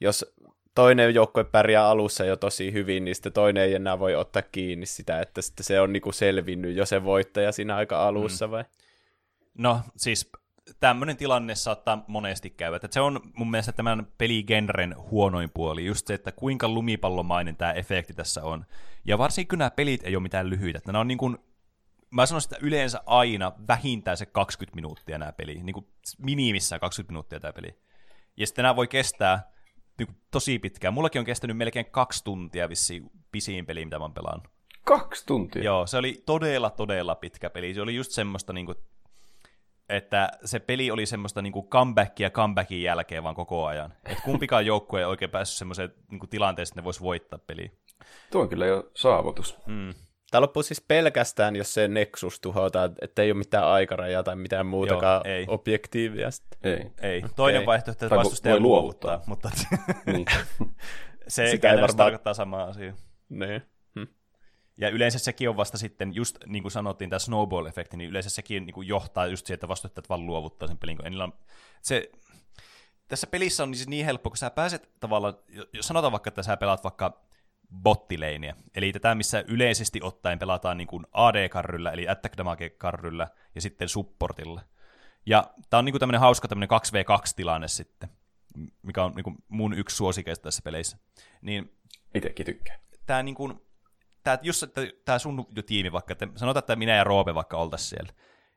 [0.00, 0.34] jos
[0.74, 4.86] toinen joukkue pärjää alussa jo tosi hyvin, niin sitten toinen ei enää voi ottaa kiinni
[4.86, 8.50] sitä, että sitten se on niinku selvinnyt jo se voittaja siinä aika alussa mm.
[8.50, 8.64] vai?
[9.54, 10.30] No siis
[10.80, 12.76] tämmöinen tilanne saattaa monesti käydä.
[12.76, 17.72] Että se on mun mielestä tämän peligenren huonoin puoli, just se, että kuinka lumipallomainen tämä
[17.72, 18.64] efekti tässä on.
[19.04, 21.38] Ja varsinkin nämä pelit ei ole mitään lyhyitä, että nämä on niin kuin,
[22.10, 25.86] mä sanoisin, että yleensä aina vähintään se 20 minuuttia nämä peli, niin kuin
[26.18, 27.78] minimissään 20 minuuttia tämä peli.
[28.36, 29.52] Ja sitten nämä voi kestää
[29.98, 30.94] niin kuin tosi pitkään.
[30.94, 33.02] Mullakin on kestänyt melkein kaksi tuntia vissi
[33.32, 34.48] pisiin peli, mitä mä oon pelannut.
[34.84, 35.62] Kaksi tuntia?
[35.62, 37.74] Joo, se oli todella, todella pitkä peli.
[37.74, 38.78] Se oli just semmoista, niin kuin,
[39.88, 43.94] että se peli oli semmoista niin kuin comebackia comebackin jälkeen vaan koko ajan.
[44.04, 47.70] Että kumpikaan joukkue ei oikein päässyt semmoiseen niin tilanteeseen, että ne voisi voittaa peliä.
[48.30, 49.58] Tuo on kyllä jo saavutus.
[49.66, 49.94] Mm.
[50.30, 54.66] Tämä loppuu siis pelkästään, jos se Nexus tuhotaan, että ei ole mitään aikarajaa tai mitään
[54.66, 55.44] muutakaan Joo, ei.
[55.48, 56.28] objektiivia.
[56.62, 56.90] Ei.
[57.02, 57.22] ei.
[57.36, 57.66] Toinen okay.
[57.66, 59.50] vaihtoehto, että vastustaja voi luovuttaa, luovuttaa mutta
[60.12, 60.26] niin.
[61.28, 61.96] se Sitä ei varmaan...
[61.96, 62.94] tarkoittaa samaa asiaa.
[63.28, 63.62] Niin.
[63.98, 64.06] Hm.
[64.76, 68.66] Ja yleensä sekin on vasta sitten, just niin kuin sanottiin, tämä snowball-efekti, niin yleensä sekin
[68.66, 70.96] niin kuin johtaa just siihen, että vastustajat vaan luovuttaa sen pelin.
[70.96, 71.32] Kun on,
[71.82, 72.10] se,
[73.08, 75.34] tässä pelissä on siis niin helppo, kun sä pääset tavallaan,
[75.72, 77.27] jos sanotaan vaikka, että sä pelaat vaikka
[77.74, 78.54] bottileinia.
[78.74, 84.60] Eli tätä, missä yleisesti ottaen pelataan niin kuin AD-karryllä, eli attack damage-karryllä, ja sitten supportilla.
[85.26, 88.08] Ja tämä on niin kuin tämmöinen hauska tämmöinen 2v2-tilanne sitten,
[88.82, 90.98] mikä on niin kuin mun yksi suosikeista tässä peleissä.
[91.42, 91.78] Niin,
[92.14, 92.80] Itsekin tykkään.
[93.06, 93.60] Tämä, niin kuin,
[94.24, 94.64] tämä, just
[95.04, 98.12] tämä sun tiimi vaikka, että sanotaan, että minä ja Roope vaikka oltaisiin siellä.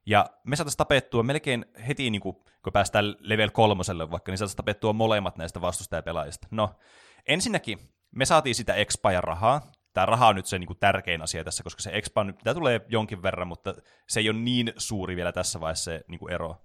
[0.05, 4.57] Ja me saataisiin tapettua melkein heti, niin kuin, kun päästään level kolmoselle vaikka, niin saataisiin
[4.57, 6.47] tapettua molemmat näistä vastustajapelaajista.
[6.51, 6.76] No,
[7.28, 7.80] ensinnäkin
[8.12, 9.72] me saatiin sitä expa-rahaa.
[9.93, 12.82] Tämä raha on nyt se niin tärkein asia tässä, koska se expa nyt, tämä tulee
[12.88, 13.74] jonkin verran, mutta
[14.07, 16.55] se ei ole niin suuri vielä tässä vaiheessa se niin kuin, ero.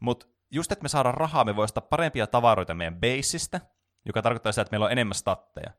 [0.00, 3.60] Mutta just, että me saadaan rahaa, me voidaan ostaa parempia tavaroita meidän baseista,
[4.04, 5.70] joka tarkoittaa sitä, että meillä on enemmän statteja.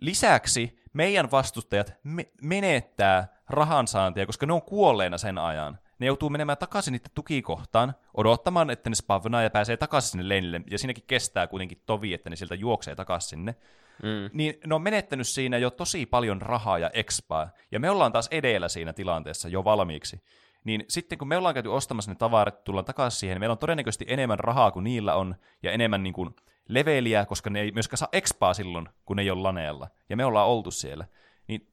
[0.00, 5.78] Lisäksi meidän vastustajat me- menettää rahansaantia, koska ne on kuolleena sen ajan.
[5.98, 10.60] Ne joutuu menemään takaisin niiden tukikohtaan, odottamaan, että ne spavnaa ja pääsee takaisin sinne leinille,
[10.70, 13.56] ja siinäkin kestää kuitenkin tovi, että ne sieltä juoksee takaisin sinne
[14.02, 14.30] mm.
[14.32, 18.28] niin ne on menettänyt siinä jo tosi paljon rahaa ja expaa, ja me ollaan taas
[18.30, 20.22] edellä siinä tilanteessa jo valmiiksi.
[20.64, 24.04] Niin sitten kun me ollaan käyty ostamassa ne tavarat, tullaan takaisin siihen, meillä on todennäköisesti
[24.08, 26.36] enemmän rahaa kuin niillä on, ja enemmän niin kuin
[26.68, 30.24] leveliä, koska ne ei myöskään saa expaa silloin, kun ne ei ole laneella, ja me
[30.24, 31.04] ollaan oltu siellä.
[31.48, 31.68] Niin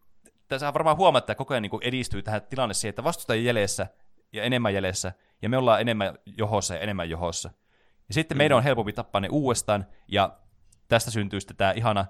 [0.47, 3.87] tässä varmaan huomaa, että koko ajan niin kuin edistyy tähän tilanne siihen, että vastustajien jäljessä
[4.33, 7.51] ja enemmän jäljessä, ja me ollaan enemmän johossa ja enemmän johossa.
[8.07, 8.37] Ja sitten mm.
[8.37, 10.37] meidän on helpompi tappaa ne uudestaan, ja
[10.89, 12.05] tästä syntyy sitten tämä ihana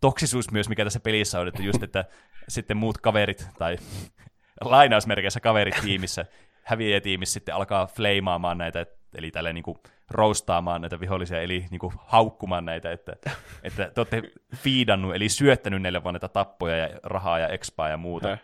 [0.00, 2.04] toksisuus myös, mikä tässä pelissä on, että just, että
[2.48, 3.76] sitten muut kaverit, tai
[4.60, 6.26] lainausmerkeissä kaverit tiimissä,
[6.62, 9.78] häviäjätiimissä sitten alkaa fleimaamaan näitä, eli tälle niin kuin
[10.10, 13.16] roustaamaan näitä vihollisia, eli niin kuin haukkumaan näitä, että,
[13.62, 14.22] että te olette
[14.56, 18.38] fiidannut, eli syöttänyt neille vaan näitä tappoja ja rahaa ja expaa ja muuta.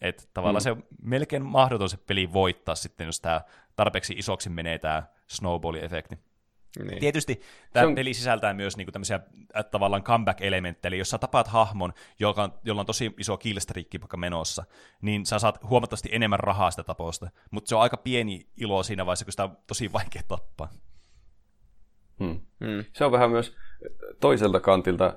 [0.00, 0.64] Että tavallaan mm.
[0.64, 3.40] se on melkein mahdoton se peli voittaa sitten, jos tämä
[3.76, 6.18] tarpeeksi isoksi menee tämä snowball-efekti.
[6.82, 7.00] Niin.
[7.00, 7.40] Tietysti
[7.72, 7.94] tämä on...
[7.94, 9.20] peli sisältää myös niinku tämmöisiä
[9.56, 14.00] äh, tavallaan comeback-elementtejä, eli jos sä tapaat hahmon, joka on, jolla on tosi iso killstreakki
[14.00, 14.64] vaikka menossa,
[15.02, 19.06] niin sä saat huomattavasti enemmän rahaa sitä taposta, mutta se on aika pieni ilo siinä
[19.06, 20.68] vaiheessa, kun sitä on tosi vaikea tappaa.
[22.18, 22.40] Hmm.
[22.64, 22.84] Hmm.
[22.92, 23.56] Se on vähän myös
[24.20, 25.14] toiselta kantilta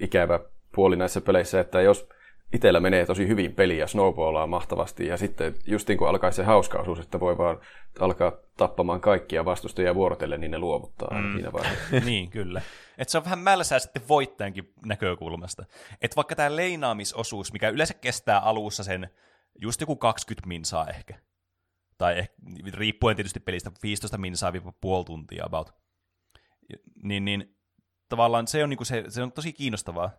[0.00, 0.40] ikävä
[0.74, 2.08] puoli näissä peleissä, että jos
[2.54, 5.06] itsellä menee tosi hyvin peli ja snowballaa mahtavasti.
[5.06, 7.60] Ja sitten just niin kuin alkaa se hauska osuus, että voi vaan
[8.00, 11.32] alkaa tappamaan kaikkia vastustajia vuorotellen, niin ne luovuttaa mm.
[11.32, 12.00] siinä vaiheessa.
[12.10, 12.62] niin, kyllä.
[12.98, 15.64] Et se on vähän mälsää sitten voittajankin näkökulmasta.
[16.02, 19.10] Että vaikka tämä leinaamisosuus, mikä yleensä kestää alussa sen
[19.62, 21.14] just joku 20 minsaa ehkä,
[21.98, 22.34] tai ehkä,
[22.72, 25.70] riippuen tietysti pelistä 15 minsaa puoli tuntia about,
[27.02, 27.56] niin, niin
[28.08, 30.10] tavallaan se on, niinku se, se on tosi kiinnostavaa,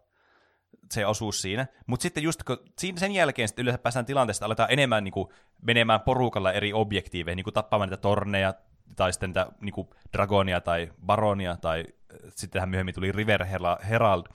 [0.91, 1.67] se osuus siinä.
[1.87, 2.57] Mutta sitten just kun
[2.97, 5.27] sen jälkeen sitten yleensä päästään tilanteesta, aletaan enemmän niin kuin,
[5.61, 8.53] menemään porukalla eri objektiiveihin, niin kuin tappamaan niitä torneja,
[8.95, 13.45] tai sitten niitä niin kuin, dragonia tai baronia, tai äh, sittenhän myöhemmin tuli River
[13.89, 14.25] Herald,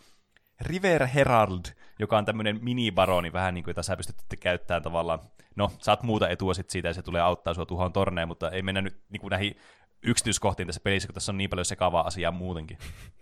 [0.60, 1.64] River Herald,
[1.98, 5.18] joka on tämmöinen mini-baroni, vähän niin kuin, jota sä pystyt käyttämään tavallaan,
[5.56, 8.62] no, saat muuta etua sit siitä, ja se tulee auttaa sua tuhoon torneen, mutta ei
[8.62, 9.56] mennä nyt niin kuin näihin
[10.02, 12.78] yksityiskohtiin tässä pelissä, kun tässä on niin paljon sekavaa asiaa muutenkin.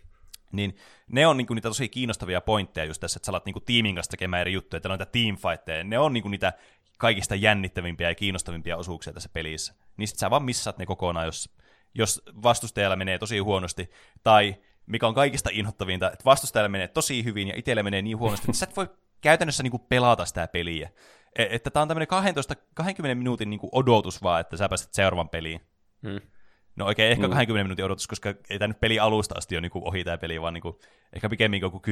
[0.52, 0.76] Niin
[1.08, 4.10] ne on niinku niitä tosi kiinnostavia pointteja just tässä, että sä alat niinku tiimin kanssa
[4.10, 6.52] tekemään eri juttuja, että on niitä teamfightteja, ne on niinku niitä
[6.98, 9.74] kaikista jännittävimpiä ja kiinnostavimpia osuuksia tässä pelissä.
[9.96, 11.56] Niin sit sä vaan missaat ne kokonaan, jos,
[11.94, 13.90] jos vastustajalla menee tosi huonosti,
[14.22, 18.46] tai mikä on kaikista inhottavinta, että vastustajalla menee tosi hyvin ja itsellä menee niin huonosti,
[18.48, 18.88] että sä et voi
[19.20, 20.90] käytännössä niinku pelata sitä peliä.
[21.38, 25.28] E- että tää on tämmöinen 12, 20 minuutin niinku odotus vaan, että sä pääset seuraavan
[25.28, 25.60] peliin.
[26.02, 26.20] Hmm.
[26.78, 27.32] No oikein ehkä mm.
[27.32, 30.40] 20 minuutin odotus, koska ei tämä nyt peli alusta asti ole niinku ohi tämä peli,
[30.40, 30.80] vaan niinku,
[31.12, 31.90] ehkä pikemmin joku 10-15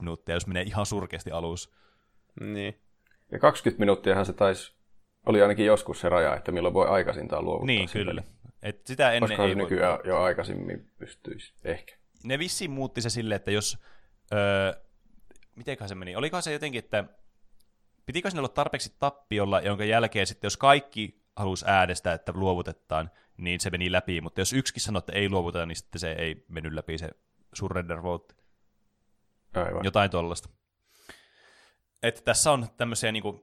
[0.00, 1.72] minuuttia, jos menee ihan surkeasti alus.
[2.40, 2.80] Niin.
[3.32, 4.74] Ja 20 minuuttiahan se taisi,
[5.26, 7.66] oli ainakin joskus se raja, että milloin voi aikaisintaan luovuttaa.
[7.66, 8.22] Niin, kyllä.
[8.62, 10.08] Et sitä ennen Koska ei se nykyään voi...
[10.08, 11.94] jo aikaisemmin pystyisi, ehkä.
[12.24, 13.78] Ne vissiin muutti se silleen, että jos,
[14.32, 14.72] öö,
[15.56, 17.04] mitenköhän se meni, olikohan se jotenkin, että
[18.06, 23.60] pitikö sinne olla tarpeeksi tappiolla, jonka jälkeen sitten, jos kaikki halusi äänestää, että luovutetaan, niin
[23.60, 26.72] se meni läpi, mutta jos yksikin sanoi, että ei luovuteta, niin sitten se ei mennyt
[26.72, 27.10] läpi se
[27.52, 28.34] surrender vote.
[29.54, 29.84] Aivan.
[29.84, 30.48] Jotain tuollaista.
[32.02, 33.42] Että tässä on tämmöisiä, niin kuin,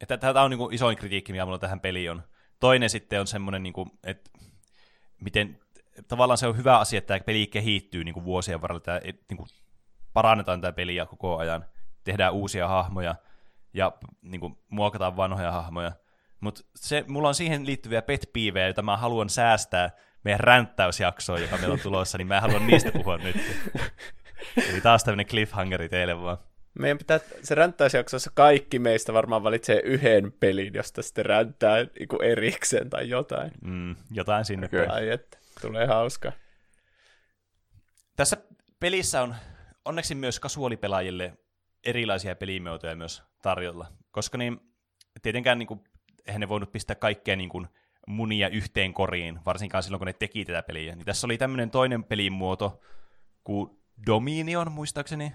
[0.00, 2.22] että tämä on niin kuin isoin kritiikki, mikä mulla tähän peliin on.
[2.60, 4.30] Toinen sitten on semmoinen, niin kuin, että
[5.20, 5.60] miten
[6.08, 9.36] tavallaan se on hyvä asia, että tämä peli kehittyy niin kuin vuosien varrella, että niin
[9.36, 9.48] kuin
[10.12, 11.64] parannetaan tämä peliä koko ajan,
[12.04, 13.14] tehdään uusia hahmoja
[13.74, 15.92] ja niin kuin, muokataan vanhoja hahmoja.
[16.40, 16.62] Mutta
[17.06, 18.30] mulla on siihen liittyviä pet
[18.64, 19.90] joita mä haluan säästää
[20.24, 23.36] meidän ränttäysjaksoon, joka meillä on tulossa, niin mä haluan niistä puhua nyt.
[24.70, 26.38] Eli taas tämmöinen cliffhangeri teille vaan.
[26.78, 32.90] Meidän pitää se ränttäysjaksossa kaikki meistä varmaan valitsee yhden pelin, josta sitten ränttää niin erikseen
[32.90, 33.50] tai jotain.
[33.64, 34.68] Mm, jotain sinne.
[34.68, 36.32] Tai että tulee hauska.
[38.16, 38.36] Tässä
[38.80, 39.34] pelissä on
[39.84, 41.38] onneksi myös kasuaalipelaajille
[41.84, 44.60] erilaisia pelimuotoja myös tarjolla, koska niin,
[45.22, 45.84] tietenkään niin kuin,
[46.28, 47.68] eihän ne voinut pistää kaikkea niin kuin,
[48.06, 50.96] munia yhteen koriin, varsinkaan silloin, kun ne teki tätä peliä.
[50.96, 52.80] Niin tässä oli tämmöinen toinen pelimuoto
[53.44, 53.70] kuin
[54.06, 55.32] Dominion, muistaakseni,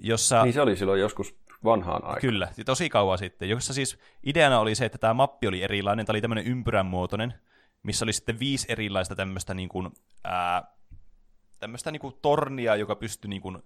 [0.00, 0.42] jossa...
[0.42, 2.20] Niin se oli silloin joskus vanhaan aikaan.
[2.20, 6.12] Kyllä, tosi kauan sitten, jossa siis ideana oli se, että tämä mappi oli erilainen, tämä
[6.12, 7.34] oli tämmöinen ympyrän muotoinen,
[7.82, 9.90] missä oli sitten viisi erilaista tämmöistä niin kuin,
[10.24, 10.62] ää,
[11.60, 13.62] tämmöistä niin kuin tornia, joka pystyi niin kuin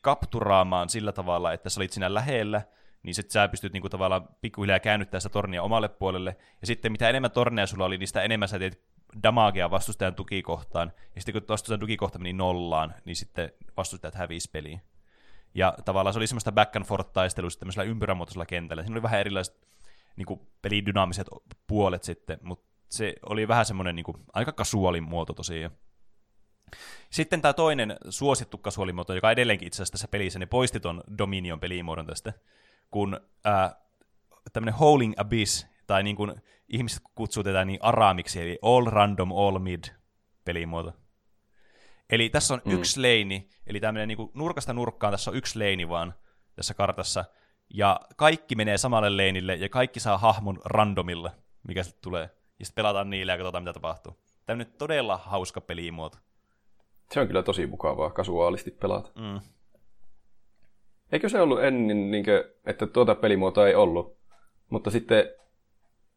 [0.00, 2.62] kapturaamaan sillä tavalla, että sä olit siinä lähellä,
[3.06, 7.08] niin sitten sä pystyt niinku tavallaan pikkuhiljaa käännyttämään sitä tornia omalle puolelle, ja sitten mitä
[7.08, 8.82] enemmän torneja sulla oli, niin sitä enemmän sä teet
[9.22, 14.80] damagea vastustajan tukikohtaan, ja sitten kun vastustajan tukikohta meni nollaan, niin sitten vastustajat hävisi peliin.
[15.54, 18.82] Ja tavallaan se oli semmoista back and forth taistelua tämmöisellä ympyrämuotoisella kentällä.
[18.82, 19.68] Siinä oli vähän erilaiset
[20.16, 21.26] niin kuin, pelin dynaamiset
[21.66, 25.72] puolet sitten, mutta se oli vähän semmoinen niin kuin, aika kasuaalin muoto tosiaan.
[27.10, 31.60] Sitten tämä toinen suosittu kasuaalimuoto, joka edelleenkin itse asiassa tässä pelissä, ne poisti ton Dominion
[31.60, 32.32] pelimuodon tästä,
[32.90, 33.74] kun äh,
[34.52, 36.34] tämmöinen Howling Abyss, tai niin kuin
[36.68, 39.84] ihmiset kutsuu tätä niin araamiksi, eli All Random All Mid
[40.44, 40.92] pelimuoto.
[42.10, 42.72] Eli tässä on mm.
[42.72, 46.14] yksi leini, eli tämmöinen niin nurkasta nurkkaan tässä on yksi leini vaan
[46.56, 47.24] tässä kartassa,
[47.74, 51.30] ja kaikki menee samalle leinille, ja kaikki saa hahmon randomilla,
[51.68, 52.30] mikä sitten tulee.
[52.58, 54.16] Ja sitten pelataan niillä ja katsotaan, mitä tapahtuu.
[54.46, 56.18] Tämmöinen todella hauska pelimuoto.
[57.12, 59.10] Se on kyllä tosi mukavaa kasuaalisti pelata.
[59.14, 59.40] Mm.
[61.12, 64.16] Eikö se ollut ennen, niin kuin, että tuota pelimuotoa ei ollut,
[64.70, 65.30] mutta sitten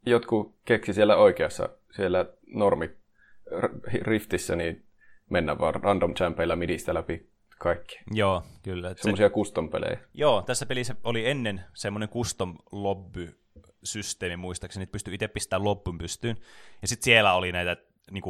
[0.05, 2.89] jotkut keksi siellä oikeassa, siellä normi
[4.01, 4.85] Riftissä, niin
[5.29, 7.29] mennä vaan random champeilla midistä läpi
[7.59, 7.99] kaikki.
[8.11, 8.93] Joo, kyllä.
[8.95, 9.33] Semmoisia se...
[9.33, 9.99] custom-pelejä.
[10.13, 13.39] Joo, tässä pelissä oli ennen semmoinen custom lobby
[13.83, 16.37] systeemi muistaakseni, että pystyi itse pistämään loppun pystyyn.
[16.81, 17.77] Ja sitten siellä oli näitä
[18.11, 18.23] niin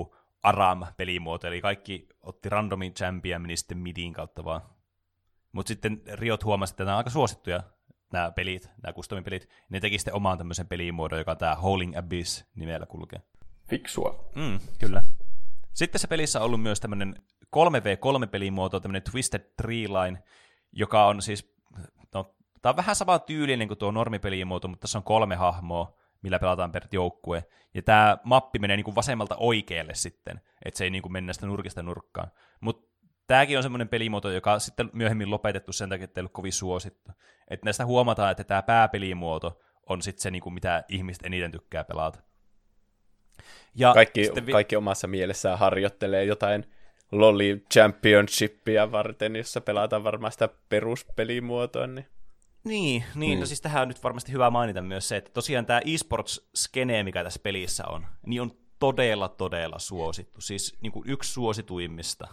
[0.43, 4.62] Aram-pelimuotoja, eli kaikki otti randomin champia meni sitten midin kautta vaan.
[5.52, 7.64] Mutta sitten Riot huomasi, että nämä on aika suosittuja
[8.14, 12.45] nämä pelit, nämä customin pelit, ne teki sitten omaan tämmöisen pelimuodon, joka tämä Howling Abyss
[12.56, 13.22] nimellä kulkee.
[13.70, 14.30] Fiksua.
[14.36, 15.04] Mm, kyllä.
[15.74, 17.16] Sitten se pelissä on ollut myös tämmöinen
[17.56, 20.24] 3v3-pelimuoto, tämmöinen Twisted Tree Line,
[20.72, 21.56] joka on siis,
[22.14, 26.39] no, tämä on vähän sama tyylinen kuin tuo normipelimuoto, mutta tässä on kolme hahmoa, millä
[26.39, 27.45] pelataan per joukkue.
[27.74, 31.84] Ja tämä mappi menee niinku vasemmalta oikealle sitten, että se ei niinku mennä sitä nurkista
[31.84, 32.32] nurkkaan.
[32.62, 32.89] Mutta
[33.30, 37.12] tämäkin on semmoinen pelimuoto, joka sitten myöhemmin lopetettu sen takia, että ei ollut kovin suosittu.
[37.50, 39.60] Että näistä huomataan, että tämä pääpelimuoto
[39.90, 42.20] on sitten se, niinku, mitä ihmiset eniten tykkää pelata.
[43.76, 46.66] Ja kaikki, vi- kaikki omassa mielessään harjoittelee jotain
[47.12, 51.88] Loli Championshipia varten, jossa pelataan varmaan sitä peruspelimuotoa.
[51.88, 52.06] Niin...
[52.64, 53.40] Niin, niin mm.
[53.40, 57.24] no siis tähän on nyt varmasti hyvä mainita myös se, että tosiaan tämä esports-skene, mikä
[57.24, 60.42] tässä pelissä on, niin on todella, todella suosittu.
[60.42, 62.28] Siis niin kuin yksi suosituimmista.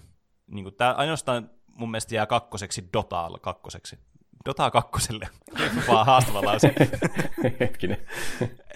[0.47, 3.99] Niin kuin tämä ainoastaan mun mielestä jää kakkoseksi Dota kakkoseksi.
[4.45, 5.29] Dota kakkoselle.
[5.89, 6.75] Vaan haastava lause.
[7.61, 8.07] Hetkinen.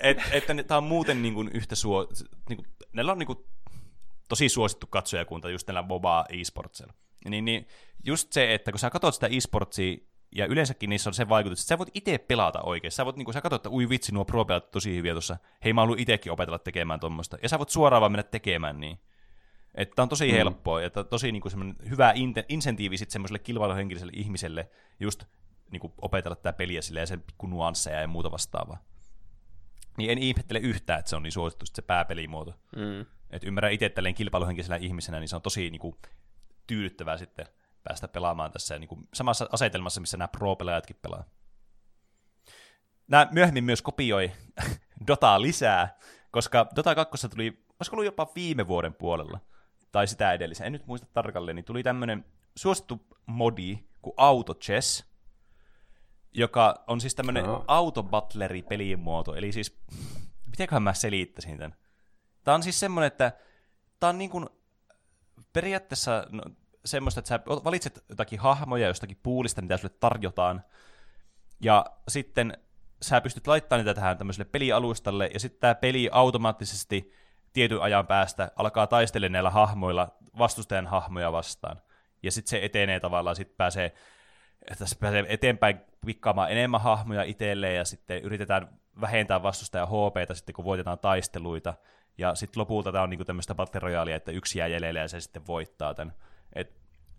[0.02, 2.08] Et, että tämä on muuten niin kuin yhtä suo,
[2.48, 3.46] niin kuin näillä on niinku
[4.28, 6.92] tosi suosittu katsojakunta just näillä MOBA e-sportsilla.
[7.28, 7.66] Niin, niin
[8.04, 9.96] just se, että kun sä katsot sitä e-sportsia,
[10.34, 12.92] ja yleensäkin niissä on se vaikutus, että sä voit itse pelata oikein.
[12.92, 15.36] Sä voit, niin kun sä katsot, että ui vitsi, nuo pro tosi hyviä tuossa.
[15.64, 17.36] Hei, mä haluan itsekin opetella tekemään tuommoista.
[17.42, 18.98] Ja sä voit suoraan vaan mennä tekemään niin.
[19.74, 20.32] Että on tosi mm.
[20.32, 25.24] helppoa, että tosi niin kuin hyvä in- insentiivi sitten semmoiselle kilpailuhenkilöiselle ihmiselle just
[25.70, 28.84] niin kuin opetella tämä peliä sille ja sen pikku nuansseja ja muuta vastaavaa.
[29.96, 32.54] Niin en ihmettele yhtään, että se on niin suosittu se pääpelimuoto.
[32.76, 33.06] Mm.
[33.30, 35.96] Että ymmärrän itse tälleen kilpailuhenkisellä ihmisenä, niin se on tosi niin kuin,
[36.66, 37.46] tyydyttävää sitten
[37.82, 41.24] päästä pelaamaan tässä niin kuin, samassa asetelmassa, missä nämä pro-pelaajatkin pelaa.
[43.08, 44.32] Nämä myöhemmin myös kopioi
[45.06, 45.98] Dotaa lisää,
[46.30, 49.40] koska Dota 2 tuli, olisiko ollut jopa viime vuoden puolella,
[49.92, 52.24] tai sitä edellisen, en nyt muista tarkalleen, niin tuli tämmöinen
[52.56, 55.04] suosittu modi kuin Auto Chess,
[56.32, 57.64] joka on siis tämmöinen no.
[57.68, 59.80] autobutleri pelimuoto, eli siis,
[60.46, 61.76] mitenköhän mä selittäisin tämän?
[62.44, 63.32] Tämä on siis semmoinen, että
[64.00, 64.48] tämä on niin kuin
[65.52, 66.42] periaatteessa no,
[66.84, 70.64] semmoista, että sä valitset jotakin hahmoja jostakin puulista, mitä sulle tarjotaan,
[71.60, 72.58] ja sitten
[73.02, 77.12] sä pystyt laittamaan niitä tähän tämmöiselle pelialustalle, ja sitten tämä peli automaattisesti
[77.52, 81.82] tietyn ajan päästä alkaa taistelemaan näillä hahmoilla vastustajan hahmoja vastaan.
[82.22, 83.92] Ja sitten se etenee tavallaan, sitten pääsee,
[84.78, 90.64] tässä pääsee eteenpäin pikkaamaan enemmän hahmoja itselleen, ja sitten yritetään vähentää vastustajan HPtä sitten, kun
[90.64, 91.74] voitetaan taisteluita.
[92.18, 95.20] Ja sitten lopulta tämä on niinku tämmöistä battle royalea, että yksi jää jäljelle ja se
[95.20, 96.14] sitten voittaa tämän.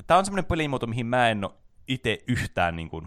[0.07, 1.53] Tämä on semmoinen pelimuoto, mihin mä en ole
[1.87, 3.03] itse yhtään niinku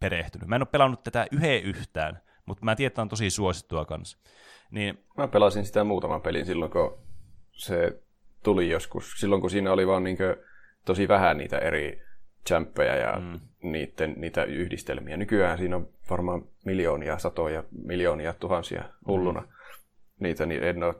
[0.00, 0.48] perehtynyt.
[0.48, 4.18] Mä en ole pelannut tätä yhden yhtään, mutta mä tiedän, että on tosi suosittua kanssa.
[4.70, 6.98] Niin, mä pelasin sitä muutaman pelin silloin, kun
[7.52, 8.02] se
[8.42, 9.12] tuli joskus.
[9.16, 10.18] Silloin, kun siinä oli vaan niin
[10.84, 12.02] tosi vähän niitä eri
[12.46, 13.40] champpejä ja mm.
[13.62, 15.16] niiden, niitä yhdistelmiä.
[15.16, 19.40] Nykyään siinä on varmaan miljoonia, satoja, miljoonia, tuhansia hulluna.
[19.40, 19.48] Mm.
[20.20, 20.94] Niitä niin en ole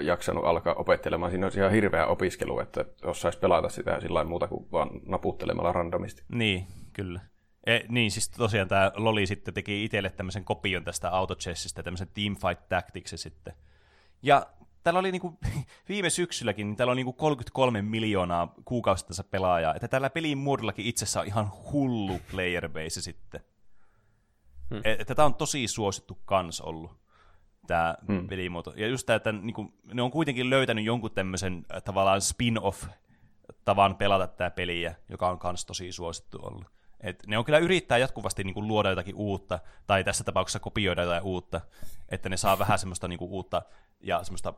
[0.00, 1.30] jaksanut alkaa opettelemaan.
[1.30, 6.22] Siinä on ihan hirveä opiskelu, että osaisi pelata sitä sillä muuta kuin vaan naputtelemalla randomisti.
[6.32, 7.20] Niin, kyllä.
[7.68, 12.68] E, niin, siis tosiaan tämä Loli sitten teki itselle tämmöisen kopion tästä autochessista, tämmöisen Teamfight
[12.68, 13.54] Tactics sitten.
[14.22, 14.46] Ja
[14.82, 15.38] täällä oli niinku,
[15.88, 21.20] viime syksylläkin, niin täällä on niinku 33 miljoonaa kuukausittaista pelaajaa, että tällä pelin muodollakin itsessä
[21.20, 23.40] on ihan hullu player base sitten.
[24.70, 24.80] Hmm.
[24.84, 26.90] E, että tämä on tosi suosittu kans ollut,
[27.66, 28.28] tämä hmm.
[28.28, 28.72] pelimuoto.
[28.76, 32.84] Ja just tämä, että niinku, ne on kuitenkin löytänyt jonkun tämmöisen äh, tavallaan spin-off
[33.64, 36.77] tavan pelata tämä peliä, joka on kans tosi suosittu ollut.
[37.00, 41.02] Et ne on kyllä yrittää jatkuvasti niin kuin, luoda jotakin uutta, tai tässä tapauksessa kopioida
[41.02, 41.60] jotain uutta,
[42.08, 43.62] että ne saa vähän semmoista niin kuin, uutta
[44.00, 44.54] ja semmoista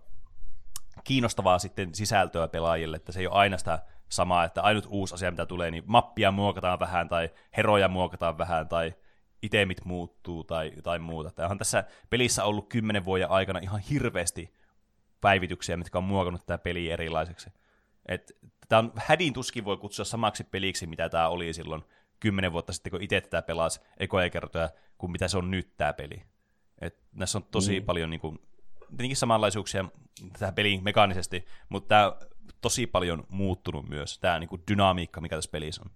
[1.04, 5.30] kiinnostavaa sitten sisältöä pelaajille, että se ei ole aina sitä samaa, että ainut uusi asia,
[5.30, 8.94] mitä tulee, niin mappia muokataan vähän, tai heroja muokataan vähän, tai
[9.42, 11.30] itemit muuttuu, tai jotain muuta.
[11.30, 14.54] Tämä on tässä pelissä ollut kymmenen vuoden aikana ihan hirveästi
[15.20, 17.50] päivityksiä, mitkä on muokannut tämä peli erilaiseksi.
[18.68, 21.84] tämä on hädin tuskin voi kutsua samaksi peliksi, mitä tämä oli silloin
[22.20, 25.92] kymmenen vuotta sitten, kun itse tätä pelasi ekoja kertoja, kuin mitä se on nyt tämä
[25.92, 26.22] peli.
[26.80, 27.86] Et näissä on tosi mm.
[27.86, 28.38] paljon niin kuin,
[28.88, 29.84] tietenkin samanlaisuuksia
[30.38, 32.12] tähän peliin mekaanisesti, mutta tämä
[32.60, 35.90] tosi paljon muuttunut myös, tämä niin kuin dynamiikka, mikä tässä pelissä on.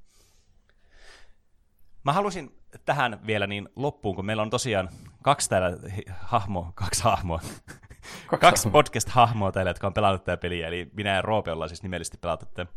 [2.05, 4.89] Mä haluaisin tähän vielä niin loppuun, kun meillä on tosiaan
[5.23, 5.77] kaksi täällä
[6.21, 7.41] hahmo, kaksi hahmoa,
[8.27, 11.83] kaksi, kaksi podcast-hahmoa täällä, jotka on pelannut tätä peliä, eli minä ja Roope ollaan siis
[11.83, 12.73] nimellisesti pelattu tätä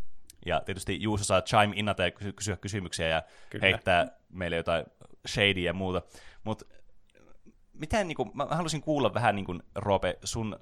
[0.46, 3.66] ja tietysti Juuso saa chime innata ja kysyä kysymyksiä ja Kyllä.
[3.66, 4.86] heittää meille jotain
[5.28, 6.02] shady ja muuta.
[6.44, 6.66] Mutta
[7.74, 10.60] miten, niin kuin, mä haluaisin kuulla vähän, niin kuin, Roope, sun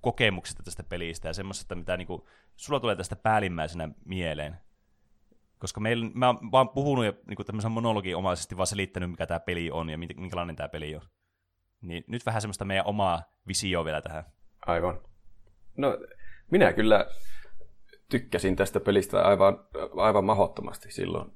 [0.00, 2.22] kokemuksesta tästä pelistä ja semmoisesta, mitä niin kuin,
[2.56, 4.56] sulla tulee tästä päällimmäisenä mieleen.
[5.58, 9.40] Koska meillä, mä oon vaan puhunut ja niin kuin tämmöisen monologiomaisesti vaan selittänyt, mikä tämä
[9.40, 11.02] peli on ja minkälainen tämä peli on.
[11.80, 14.24] Niin nyt vähän semmoista meidän omaa visioa vielä tähän.
[14.66, 15.00] Aivan.
[15.76, 15.98] No,
[16.50, 17.06] minä kyllä
[18.08, 19.60] tykkäsin tästä pelistä aivan,
[19.96, 21.32] aivan mahottomasti silloin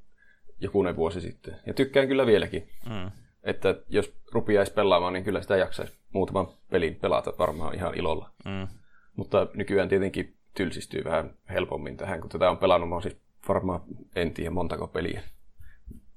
[0.60, 1.56] jokunen vuosi sitten.
[1.66, 2.68] Ja tykkään kyllä vieläkin.
[2.88, 3.10] Mm.
[3.42, 8.30] Että jos rupiaisi pelaamaan, niin kyllä sitä jaksaisi muutaman pelin pelata varmaan ihan ilolla.
[8.44, 8.68] Mm.
[9.16, 13.16] Mutta nykyään tietenkin tylsistyy vähän helpommin tähän, kun tätä on pelannut, mä siis
[13.48, 13.80] varmaan
[14.16, 15.22] en tiedä montako peliä.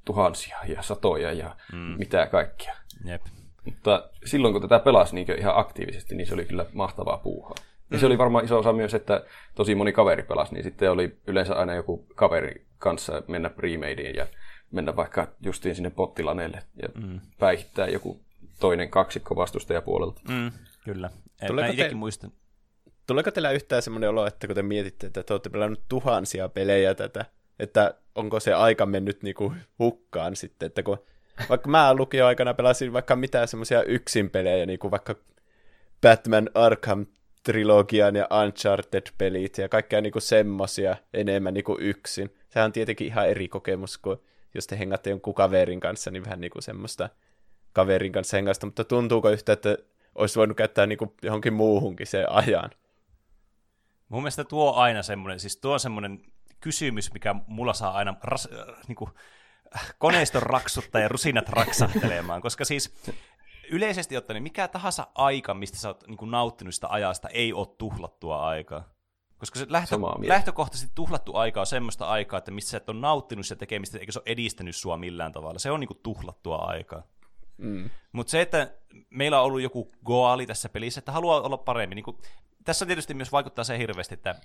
[0.06, 1.78] Tuhansia ja satoja ja mm.
[1.78, 2.76] mitä kaikkia.
[3.06, 3.22] Jep.
[3.66, 7.56] Mutta silloin kun tätä pelasi niin ihan aktiivisesti, niin se oli kyllä mahtavaa puuhaa.
[7.92, 9.26] Ja se oli varmaan iso osa myös, että
[9.56, 14.28] tosi moni kaveri pelasi, niin sitten oli yleensä aina joku kaveri kanssa mennä premadeen ja
[14.72, 17.20] mennä vaikka justiin sinne pottilaneelle ja mm.
[17.40, 18.22] päihittää joku
[18.60, 20.22] toinen kaksikko vastustajapuolelta.
[20.30, 20.52] Mm,
[20.86, 21.10] kyllä.
[21.48, 21.96] Tuleeko te...
[21.96, 22.32] muistan.
[23.08, 26.96] Tuleeko teillä yhtään semmoinen olo, että kun te mietitte, että te olette pelannut tuhansia pelejä
[26.96, 27.26] tätä,
[27.60, 30.98] että onko se aika mennyt niinku hukkaan sitten, että kun
[31.50, 35.16] vaikka mä lukioaikana pelasin vaikka mitään semmoisia yksin pelejä, niin kuin vaikka
[36.02, 37.06] Batman Arkham
[37.44, 42.36] trilogian ja Uncharted-pelit ja kaikkea niinku semmosia enemmän niinku yksin.
[42.50, 44.18] Sehän on tietenkin ihan eri kokemus kuin
[44.54, 47.10] jos te hengaatte jonkun kaverin kanssa, niin vähän niinku semmoista
[47.74, 49.78] kaverin kanssa hengasta, mutta tuntuuko yhtä, että
[50.16, 52.70] olisi voinut käyttää niinku johonkin muuhunkin se ajan?
[54.10, 56.22] Mun mielestä tuo aina semmoinen, siis tuo on semmoinen
[56.60, 59.12] kysymys, mikä mulla saa aina ras, äh, niin kuin,
[59.76, 62.94] äh, koneiston raksuttaa ja rusinat raksahtelemaan, koska siis
[63.70, 67.54] yleisesti ottaen niin mikä tahansa aika, mistä sä oot niin kuin, nauttinut sitä ajasta, ei
[67.54, 68.94] ole tuhlattua aikaa.
[69.38, 69.96] Koska se lähtö,
[70.28, 74.12] lähtökohtaisesti tuhlattu aika on semmoista aikaa, että missä sä et ole nauttinut sitä tekemistä, eikä
[74.12, 75.60] se ole edistänyt sua millään tavalla.
[75.60, 77.04] Se on niin kuin, tuhlattua aikaa.
[77.58, 77.90] Mm.
[78.12, 78.74] Mutta se, että
[79.10, 81.96] meillä on ollut joku goali tässä pelissä, että haluaa olla paremmin.
[81.96, 82.18] Niin kuin,
[82.64, 84.36] tässä tietysti myös vaikuttaa se hirveästi, että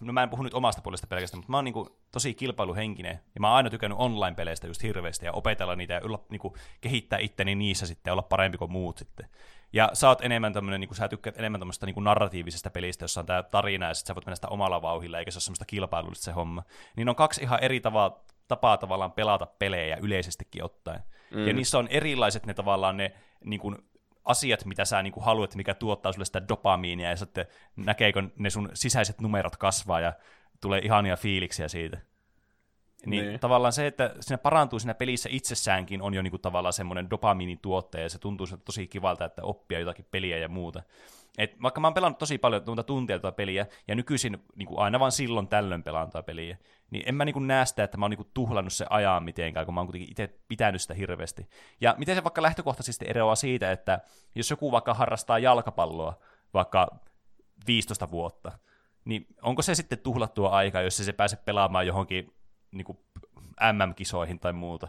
[0.00, 3.20] no mä en puhu nyt omasta puolesta pelkästään, mutta mä oon niin kuin tosi kilpailuhenkinen,
[3.34, 6.00] ja mä oon aina tykännyt online-peleistä just hirveästi, ja opetella niitä, ja
[6.30, 9.28] niin kuin, kehittää itteni niissä sitten, ja olla parempi kuin muut sitten.
[9.72, 13.20] Ja sä oot enemmän tämmönen, niin kuin sä tykkäät enemmän tämmöistä niin narratiivisesta pelistä, jossa
[13.20, 15.64] on tää tarina, ja sit sä voit mennä sitä omalla vauhilla, eikä se ole semmoista
[15.64, 16.62] kilpailullista se homma.
[16.96, 21.00] Niin on kaksi ihan eri tavaa, tapaa tavallaan pelata pelejä yleisestikin ottaen.
[21.30, 21.46] Mm.
[21.46, 23.12] Ja niissä on erilaiset ne tavallaan ne
[23.44, 23.78] niin kuin,
[24.26, 27.46] asiat, mitä sä niin kuin haluat, mikä tuottaa sulle sitä dopamiinia, ja sitten
[27.76, 30.12] näkeekö ne sun sisäiset numerot kasvaa, ja
[30.60, 31.98] tulee ihania fiiliksiä siitä.
[33.06, 36.72] Niin, niin tavallaan se, että siinä parantuu siinä pelissä itsessäänkin on jo niin kuin tavallaan
[36.72, 40.82] semmoinen dopamiinituotte, ja se tuntuu tosi kivalta, että oppia jotakin peliä ja muuta.
[41.38, 44.78] Et vaikka mä oon pelannut tosi paljon tuota tuntia tuota peliä, ja nykyisin niin kuin
[44.78, 46.58] aina vaan silloin tällöin pelaan tuota peliä,
[46.90, 49.24] niin en mä niin kuin näe sitä, että mä oon niin kuin tuhlannut se ajan
[49.24, 51.48] mitenkään, kun mä oon kuitenkin itse pitänyt sitä hirveästi.
[51.80, 54.00] Ja miten se vaikka lähtökohtaisesti eroaa siitä, että
[54.34, 56.18] jos joku vaikka harrastaa jalkapalloa
[56.54, 56.88] vaikka
[57.66, 58.58] 15 vuotta,
[59.04, 62.34] niin onko se sitten tuhlattua aikaa, jos se, se pääse pelaamaan johonkin
[62.70, 62.98] niin kuin
[63.72, 64.88] MM-kisoihin tai muuta?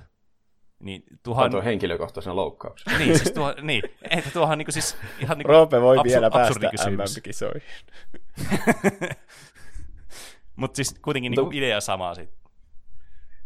[0.79, 1.51] Niin tuohan...
[1.51, 2.97] tuo henkilökohtaisena loukkauksena.
[2.97, 6.89] niin, siis tuo, niin, että tuohan niin siis ihan niin Roope voi absur- vielä päästä
[6.89, 7.61] MM-kisoihin.
[10.57, 12.37] Mutta siis kuitenkin niin idea sama sitten.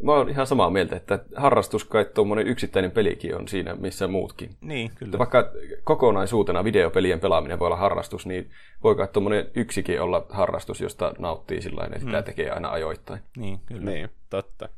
[0.03, 4.57] Mä oon ihan samaa mieltä, että harrastus kai tuommoinen yksittäinen pelikin on siinä, missä muutkin.
[4.61, 5.09] Niin, kyllä.
[5.09, 5.51] Että vaikka
[5.83, 8.51] kokonaisuutena videopelien pelaaminen voi olla harrastus, niin
[8.83, 12.05] voi kai tuommoinen yksikin olla harrastus, josta nauttii sillä että hmm.
[12.07, 13.21] sitä tekee aina ajoittain.
[13.37, 13.91] Niin, kyllä.
[13.91, 14.69] Niin, totta.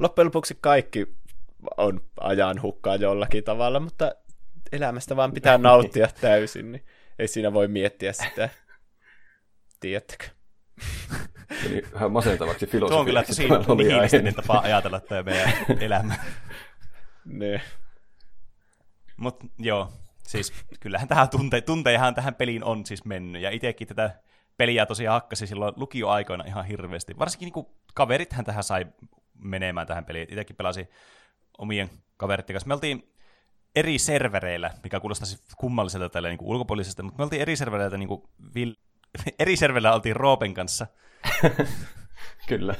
[0.00, 1.06] Loppujen lopuksi kaikki
[1.76, 4.12] on ajan hukkaa jollakin tavalla, mutta
[4.72, 6.84] elämästä vaan pitää nauttia täysin, niin
[7.18, 8.48] ei siinä voi miettiä sitä.
[9.80, 10.24] Tiedättekö?
[11.66, 13.34] Eli vähän masentavaksi filosofiaksi.
[13.34, 16.14] Se on kyllä tosi nihilistinen tapa ajatella tämä meidän elämä.
[17.24, 17.60] ne.
[19.16, 19.92] Mutta joo,
[20.26, 24.20] siis kyllähän tähän tunte, tuntejahan tähän peliin on siis mennyt, ja itsekin tätä
[24.56, 27.18] peliä tosiaan hakkasi silloin lukioaikoina ihan hirveästi.
[27.18, 28.86] Varsinkin niin kaverithan tähän sai
[29.38, 30.28] menemään tähän peliin.
[30.30, 30.88] Itsekin pelasi
[31.58, 32.68] omien kaveritten kanssa.
[32.68, 33.12] Me oltiin
[33.76, 38.08] eri servereillä, mikä kuulostaa siis kummalliselta tälle niin ulkopuolisesta, mutta me oltiin eri servereillä, niin
[38.08, 38.76] kuin vil-
[39.38, 40.86] eri servereillä oltiin Roopen kanssa.
[42.48, 42.74] Kyllä.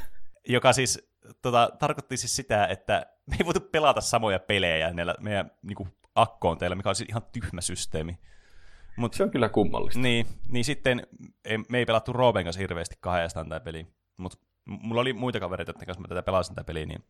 [0.49, 1.09] Joka siis
[1.43, 5.89] tota, tarkoitti siis sitä, että me ei voitu pelata samoja pelejä näillä meidän niin kuin,
[6.17, 8.19] akkoonteilla, mikä on siis ihan tyhmä systeemi.
[8.97, 10.01] Mut, se on kyllä kummallista.
[10.01, 11.07] Niin, niin sitten
[11.69, 13.87] me ei pelattu Roopen kanssa hirveästi kahdestaan tämä peli,
[14.17, 17.05] mutta mulla oli muita kavereita, joiden kanssa mä tätä pelasin tätä peliä, niin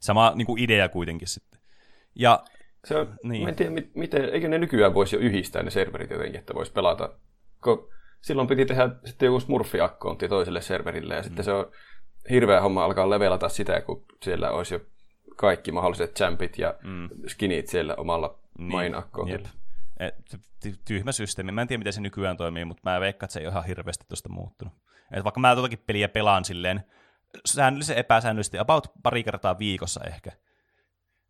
[0.00, 1.60] sama niin kuin idea kuitenkin sitten.
[2.14, 2.44] Ja,
[2.84, 3.42] se on, niin.
[3.42, 6.72] mä en tiedä, miten, eikö ne nykyään voisi jo yhdistää ne serverit jotenkin, että voisi
[6.72, 7.18] pelata,
[7.64, 7.88] kun
[8.22, 11.24] silloin piti tehdä sitten joku smurfi-akkoonti toiselle serverille, ja mm.
[11.24, 11.72] sitten se on
[12.30, 14.80] hirveä homma alkaa levelata sitä, kun siellä olisi jo
[15.36, 17.08] kaikki mahdolliset champit ja mm.
[17.26, 18.70] skinit siellä omalla niin.
[20.84, 21.52] Tyhmä systeemi.
[21.52, 23.64] Mä en tiedä, miten se nykyään toimii, mutta mä veikkaan, että se ei ole ihan
[23.64, 24.74] hirveästi tuosta muuttunut.
[25.12, 26.84] Et vaikka mä tuotakin peliä pelaan silleen
[27.46, 30.32] säännöllisen epäsäännöllisesti, about pari kertaa viikossa ehkä,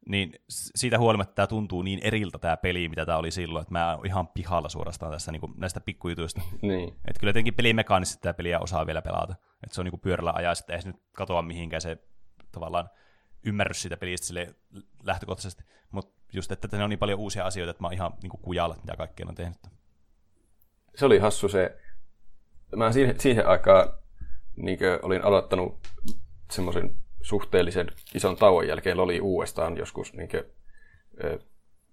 [0.09, 3.97] niin siitä huolimatta tämä tuntuu niin eriltä tämä peli, mitä tämä oli silloin, että mä
[3.97, 6.41] oon ihan pihalla suorastaan tässä niin kuin, näistä pikkujutuista.
[6.63, 6.89] niin.
[6.89, 9.35] Että kyllä jotenkin pelimekaanisesti tämä peliä osaa vielä pelata.
[9.63, 11.99] Että se on niin kuin pyörällä ajaa, että ei se nyt katoa mihinkään se
[12.53, 12.91] tavallaan
[13.47, 14.55] ymmärrys siitä pelistä sille
[15.03, 15.65] lähtökohtaisesti.
[15.91, 18.41] Mutta just, että ne on niin paljon uusia asioita, että mä oon ihan niin kuin
[18.41, 19.59] kujalla, mitä kaikkea on tehnyt.
[20.95, 21.79] Se oli hassu se.
[22.77, 23.93] Mä siihen, siihen aikaan
[24.57, 25.89] niin olin aloittanut
[26.51, 30.45] semmoisen suhteellisen ison tauon jälkeen oli uudestaan joskus niin kuin,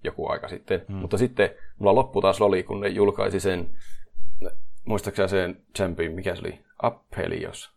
[0.04, 0.86] joku aika sitten.
[0.88, 0.96] Hmm.
[0.96, 3.70] Mutta sitten mulla loppu taas oli, kun ne julkaisi sen,
[4.86, 7.72] muistaakseni sen Champin, mikä se oli, Appelios.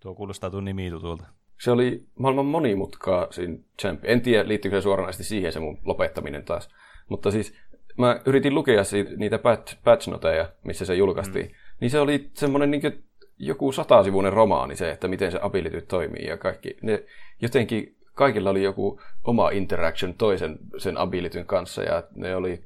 [0.00, 1.24] Tuo kuulostaa tuon nimi tutulta.
[1.60, 4.04] Se oli maailman monimutkaisin Champ.
[4.04, 6.70] En tiedä, liittyykö se suoranaisesti siihen se mun lopettaminen taas.
[7.08, 7.54] Mutta siis
[7.98, 11.46] mä yritin lukea siitä, niitä patch, patch noteja, missä se julkaistiin.
[11.46, 11.54] Hmm.
[11.80, 13.04] Niin se oli semmoinen niin
[13.38, 16.76] joku satasivuinen romaani se, että miten se ability toimii ja kaikki.
[16.82, 17.04] Ne
[17.42, 22.64] jotenkin kaikilla oli joku oma interaction toisen sen abilityn kanssa ja ne oli,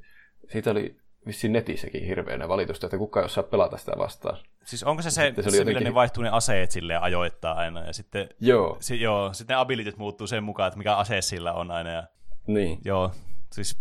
[0.49, 0.95] siitä oli
[1.27, 4.37] vissiin netissäkin hirveänä valitusta, että kukaan ei osaa pelata sitä vastaan.
[4.63, 7.01] Siis onko se se, Sitten se se, oli millä jotenkin- ne vaihtuu ne aseet silleen
[7.01, 10.95] ajoittaa aina, ja sitten, Joo, si, joo, sitten ne abilityt muuttuu sen mukaan, että mikä
[10.95, 12.03] ase sillä on aina, ja
[12.47, 12.79] niin.
[12.85, 13.11] joo,
[13.51, 13.77] siis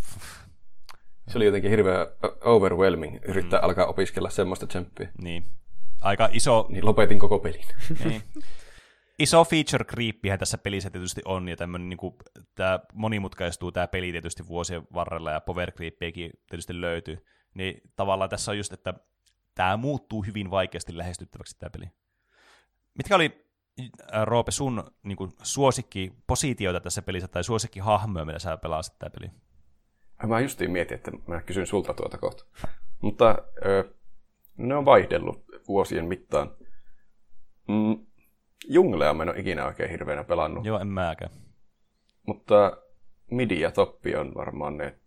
[1.28, 2.06] Se oli jotenkin hirveän
[2.40, 3.64] overwhelming yrittää mm.
[3.64, 5.08] alkaa opiskella semmoista tsemppiä.
[5.22, 5.44] niin,
[6.00, 7.64] aika iso, Niin lopetin koko pelin.
[8.04, 8.22] niin.
[9.18, 12.16] iso feature creepihän tässä pelissä tietysti on, ja tämmöinen niin
[12.54, 18.50] tämä monimutkaistuu tämä peli tietysti vuosien varrella, ja power creepiäkin tietysti löytyy, niin tavallaan tässä
[18.50, 18.94] on just, että
[19.54, 21.86] tämä muuttuu hyvin vaikeasti lähestyttäväksi tämä peli.
[22.94, 23.48] Mitkä oli,
[24.24, 29.10] Roope, sun niin kuin, suosikki positioita tässä pelissä, tai suosikki hahmoja, mitä sä pelasit tämä
[29.10, 29.30] peli?
[30.26, 32.44] Mä justiin mietin, että mä kysyn sulta tuota kohta.
[33.00, 33.94] Mutta ö,
[34.58, 36.50] ne on vaihdellut vuosien mittaan.
[37.68, 38.06] Mm,
[38.68, 41.30] Junglea mä en ole ikinä oikein hirveänä pelannut, Joo, en mäkään.
[42.26, 42.76] mutta
[43.30, 44.98] midi ja toppi on varmaan ne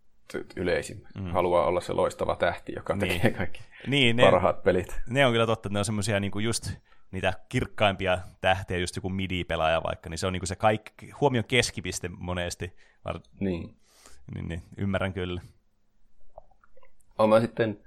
[0.56, 1.16] yleisimmät.
[1.16, 1.26] Mm.
[1.32, 3.14] Haluaa olla se loistava tähti, joka Niin.
[3.22, 5.02] tekee kaikki Niin, ne, parhaat pelit.
[5.10, 6.72] ne on kyllä totta, että ne on semmoisia niinku just
[7.12, 12.10] niitä kirkkaimpia tähtiä, just joku midi-pelaaja vaikka, niin se on niinku se kaikki, huomion keskipiste
[12.10, 12.74] monesti,
[13.06, 13.76] Var, Niin.
[14.36, 15.42] niin, niin, ymmärrän kyllä.
[17.18, 17.80] Olen mä sitten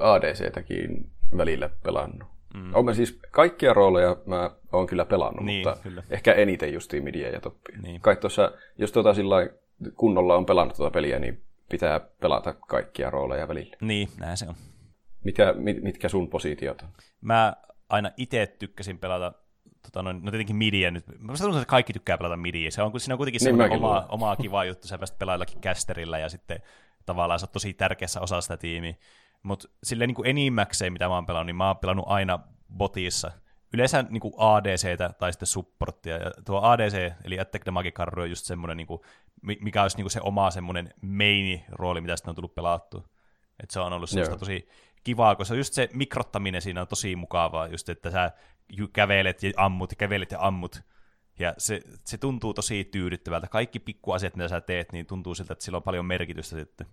[0.00, 2.28] ADC-täkin välillä pelannut.
[2.54, 2.74] Mm.
[2.74, 6.02] Olen siis kaikkia rooleja mä oon kyllä pelannut, Niin, mutta kyllä.
[6.10, 7.78] ehkä eniten justiin midiä ja toppia.
[7.82, 8.00] Niin.
[8.00, 9.36] Kai tuossa, jos tuota sillä
[9.94, 13.76] kunnolla on pelannut tuota peliä, niin pitää pelata kaikkia rooleja välillä.
[13.80, 14.54] Niin, näin se on.
[15.24, 16.88] Mitkä, mit, mitkä sun positiot on?
[17.20, 17.56] Mä
[17.88, 19.32] aina itse tykkäsin pelata,
[19.82, 21.04] tota noin, no tietenkin midiä nyt.
[21.18, 22.70] Mä tuntuu, että kaikki tykkää pelata midiä.
[22.70, 24.02] Se on, siinä on kuitenkin Niin semmoinen oma, luulen.
[24.08, 26.62] oma kiva juttu, sä pääset pelaillakin kästerillä ja sitten
[27.06, 28.94] tavallaan sä oot tosi tärkeässä osassa sitä tiimiä.
[29.44, 32.38] Mutta silleen niin kuin enimmäkseen, mitä mä oon pelannut, niin mä oon pelannut aina
[32.76, 33.30] botissa.
[33.74, 36.16] Yleensä niin kuin ADCtä tai sitten supporttia.
[36.16, 39.00] Ja tuo ADC, eli Attack Damage Karru, on just semmoinen, niin kuin,
[39.42, 43.08] mi- mikä olisi niin kuin se oma semmoinen main-rooli, mitä sitten on tullut pelattua.
[43.62, 44.38] Et se on ollut semmoista Joo.
[44.38, 44.68] tosi
[45.04, 48.32] kivaa, koska just se mikrottaminen siinä on tosi mukavaa, just että sä
[48.92, 50.82] kävelet ja ammut ja kävelet ja ammut.
[51.38, 53.48] Ja se, se tuntuu tosi tyydyttävältä.
[53.48, 56.86] Kaikki pikkuasiat, mitä sä teet, niin tuntuu siltä, että sillä on paljon merkitystä sitten.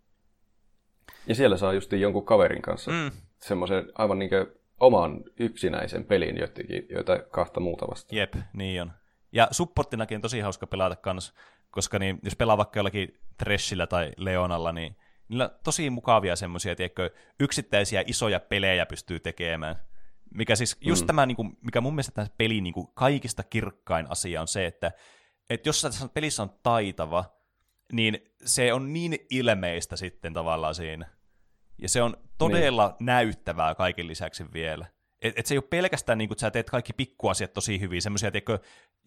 [1.27, 3.11] Ja siellä saa justiin jonkun kaverin kanssa mm.
[3.39, 4.31] semmoisen aivan niin
[4.79, 8.17] oman yksinäisen pelin, joitakin, joita kahta muuta vastaan.
[8.17, 8.91] Jep, niin on.
[9.31, 11.33] Ja supporttinakin on tosi hauska pelata kans,
[11.71, 14.95] koska niin, jos pelaa vaikka jollakin Treshillä tai Leonalla, niin
[15.27, 19.75] niillä on tosi mukavia semmoisia, tiedätkö, yksittäisiä isoja pelejä pystyy tekemään.
[20.33, 21.07] Mikä siis, just mm.
[21.07, 24.65] tämä, niin kuin, mikä mun mielestä tässä pelin niin kuin, kaikista kirkkain asia on se,
[24.65, 24.91] että,
[25.49, 27.25] että jos sä tässä pelissä on taitava,
[27.91, 31.05] niin se on niin ilmeistä sitten tavallaan siinä.
[31.77, 33.05] Ja se on todella niin.
[33.05, 34.85] näyttävää kaiken lisäksi vielä.
[35.21, 38.01] Et, et se ei ole pelkästään, niin kuin, että sä teet kaikki pikkuasiat tosi hyvin,
[38.01, 38.31] semmoisia,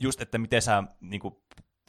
[0.01, 1.35] just, että miten sä niin kuin,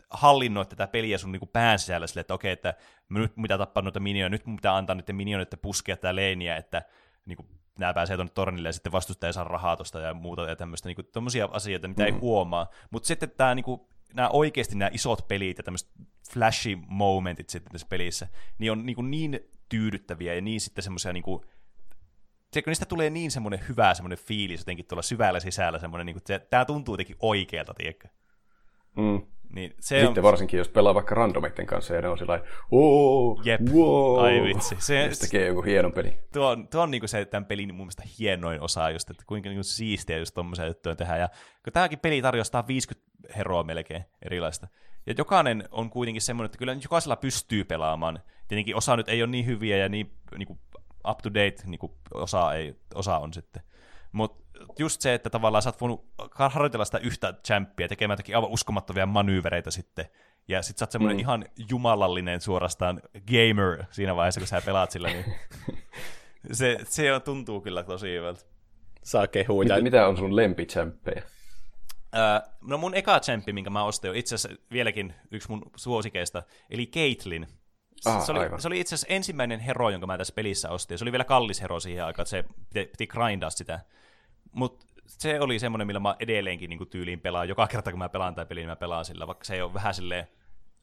[0.10, 2.74] hallinnoit tätä peliä sun niin kuin, pään sisällä sille, että okei, että
[3.10, 6.16] mä nyt mun pitää tappaa noita minioita, nyt mun pitää antaa niiden minioiden puskea tätä
[6.16, 6.82] leiniä, että
[7.26, 7.48] niin kuin,
[7.80, 11.08] nämä pääsee tuonne tornille ja sitten vastustaja saa rahaa tosta ja muuta ja tämmöistä, niin
[11.14, 12.06] tommosia asioita, mitä mm.
[12.06, 12.70] ei huomaa.
[12.89, 13.82] Mutta sitten tämä, niin kuin,
[14.16, 15.89] nämä oikeasti nämä isot pelit ja tämmöiset
[16.32, 19.39] flashy momentit sitten tässä pelissä, niin on niin, kuin niin
[19.70, 21.41] tyydyttäviä ja niin sitten semmoisia niin kuin,
[22.51, 26.22] Tiedätkö, niistä tulee niin semmoinen hyvä semmoinen fiilis jotenkin tuolla syvällä sisällä, semmoinen, niin kuin,
[26.22, 28.07] että tämä tuntuu jotenkin oikealta, tiedätkö?
[28.97, 29.22] Mm.
[29.55, 33.41] Niin se Sitten on, varsinkin, jos pelaa vaikka randomeiden kanssa ja ne on sillä ooo,
[33.45, 33.61] Jep.
[33.61, 34.20] wow.
[34.20, 34.76] Ai vitsi.
[34.80, 36.13] Se- sitten tekee joku hienon peli.
[36.34, 39.49] tuo on, tuo on niinku se tämän pelin mun mielestä hienoin osa, just, että kuinka
[39.49, 41.20] niinku siistiä just tommosia juttuja tehdään.
[41.20, 41.30] Ja
[41.63, 43.05] kun tämäkin peli tarjoaa 150
[43.38, 44.67] heroa melkein erilaista.
[45.05, 48.19] Ja jokainen on kuitenkin semmoinen, että kyllä jokaisella pystyy pelaamaan.
[48.47, 50.59] Tietenkin osa nyt ei ole niin hyviä ja niin niinku
[51.07, 53.61] up to date, niinku osa, ei, osa on sitten.
[54.11, 54.45] Mutta
[54.80, 59.05] just se, että tavallaan sä oot voinut harjoitella sitä yhtä champpia tekemään jotakin aivan uskomattomia
[59.05, 60.05] manyyvereitä sitten.
[60.47, 61.19] Ja sit sä oot semmoinen mm.
[61.19, 63.01] ihan jumalallinen suorastaan
[63.32, 65.26] gamer siinä vaiheessa, kun sä pelaat sillä, niin
[66.51, 68.41] se, se on, tuntuu kyllä tosi hyvältä.
[69.03, 69.76] Saa kehuja.
[69.76, 71.21] Mitä, mitä on sun lempichamppeja?
[72.18, 76.43] Öö, no mun eka champi, minkä mä ostin, on itse asiassa vieläkin yksi mun suosikeista,
[76.70, 77.47] eli Caitlyn.
[78.05, 78.61] Ah, se, oli, aivan.
[78.61, 80.97] se oli itse asiassa ensimmäinen hero, jonka mä tässä pelissä ostin.
[80.97, 82.43] Se oli vielä kallis hero siihen aikaan, että se
[82.74, 83.80] piti, piti grindaa sitä.
[84.51, 87.49] Mutta se oli semmoinen, millä mä edelleenkin niin tyyliin pelaan.
[87.49, 89.74] Joka kerta, kun mä pelaan tai peliä, niin mä pelaan sillä, vaikka se ei ole
[89.74, 90.28] vähän silleen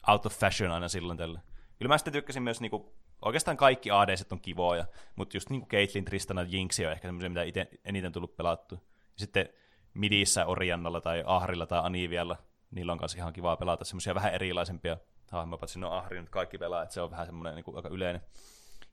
[0.09, 1.41] out of fashion aina silloin tällä.
[1.79, 4.85] Kyllä mä sitten tykkäsin myös, niinku, oikeastaan kaikki ADC on kivoja,
[5.17, 8.75] mutta just niinku Caitlyn, Tristana, Jinxi on ehkä semmoisia, mitä ite, eniten tullut pelattu.
[8.75, 8.81] Ja
[9.17, 9.49] sitten
[9.95, 12.37] Midissä, Oriannalla tai Ahrilla tai Anivialla,
[12.71, 14.97] niillä on kanssa ihan kivaa pelata semmoisia vähän erilaisempia
[15.31, 18.23] hahmoja, paitsi no Ahri nyt kaikki pelaa, että se on vähän semmoinen niinku, aika yleinen.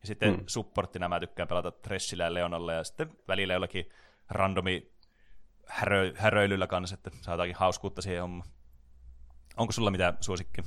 [0.02, 0.44] Ja sitten mm.
[0.48, 3.90] supporttina mä tykkään pelata Treshillä ja Leonalla ja sitten välillä jollakin
[4.30, 4.92] randomi
[5.66, 8.50] härö, häröilyllä kanssa, että saa jotakin hauskuutta siihen hommaan.
[9.58, 10.64] Onko sulla mitään suosikkia?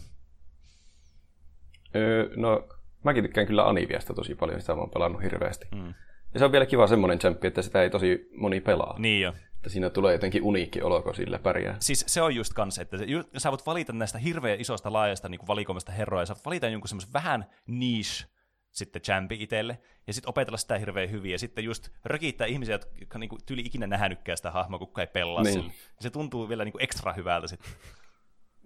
[1.95, 2.69] Öö, no,
[3.05, 5.67] Mäkin tykkään kyllä Aniviasta tosi paljon, sitä mä oon pelannut hirveästi.
[5.75, 5.95] Mm.
[6.35, 8.99] Ja se on vielä kiva semmoinen champi, että sitä ei tosi moni pelaa.
[8.99, 9.35] Niin jo.
[9.63, 11.77] Että siinä tulee jotenkin uniikki olo, kun sillä pärjää.
[11.81, 12.97] Siis se on just kanssa, että
[13.39, 16.89] sä voit valita näistä hirveän isosta laajasta niin valikoimasta herroja, ja sä voit valita jonkun
[16.89, 18.27] semmoisen vähän niche
[18.71, 23.19] sitten champi itselle, ja sitten opetella sitä hirveän hyvin, ja sitten just rökittää ihmisiä, jotka
[23.19, 25.53] niinku tyli ikinä nähnytkään sitä hahmoa, kuka ei pelaa niin.
[25.53, 25.73] sille.
[26.01, 27.71] Se tuntuu vielä niinku ekstra hyvältä sitten.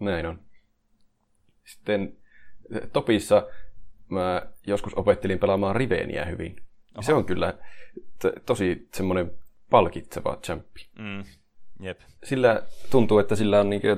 [0.00, 0.40] Näin on.
[1.64, 2.16] Sitten
[2.92, 3.46] Topissa
[4.08, 6.56] mä joskus opettelin pelaamaan Riveniä hyvin.
[6.94, 7.02] Oho.
[7.02, 7.54] Se on kyllä
[8.18, 9.30] t- tosi semmoinen
[9.70, 10.86] palkitseva champi.
[10.98, 11.24] Mm.
[11.80, 12.00] Jep.
[12.24, 13.88] Sillä tuntuu, että sillä on niinku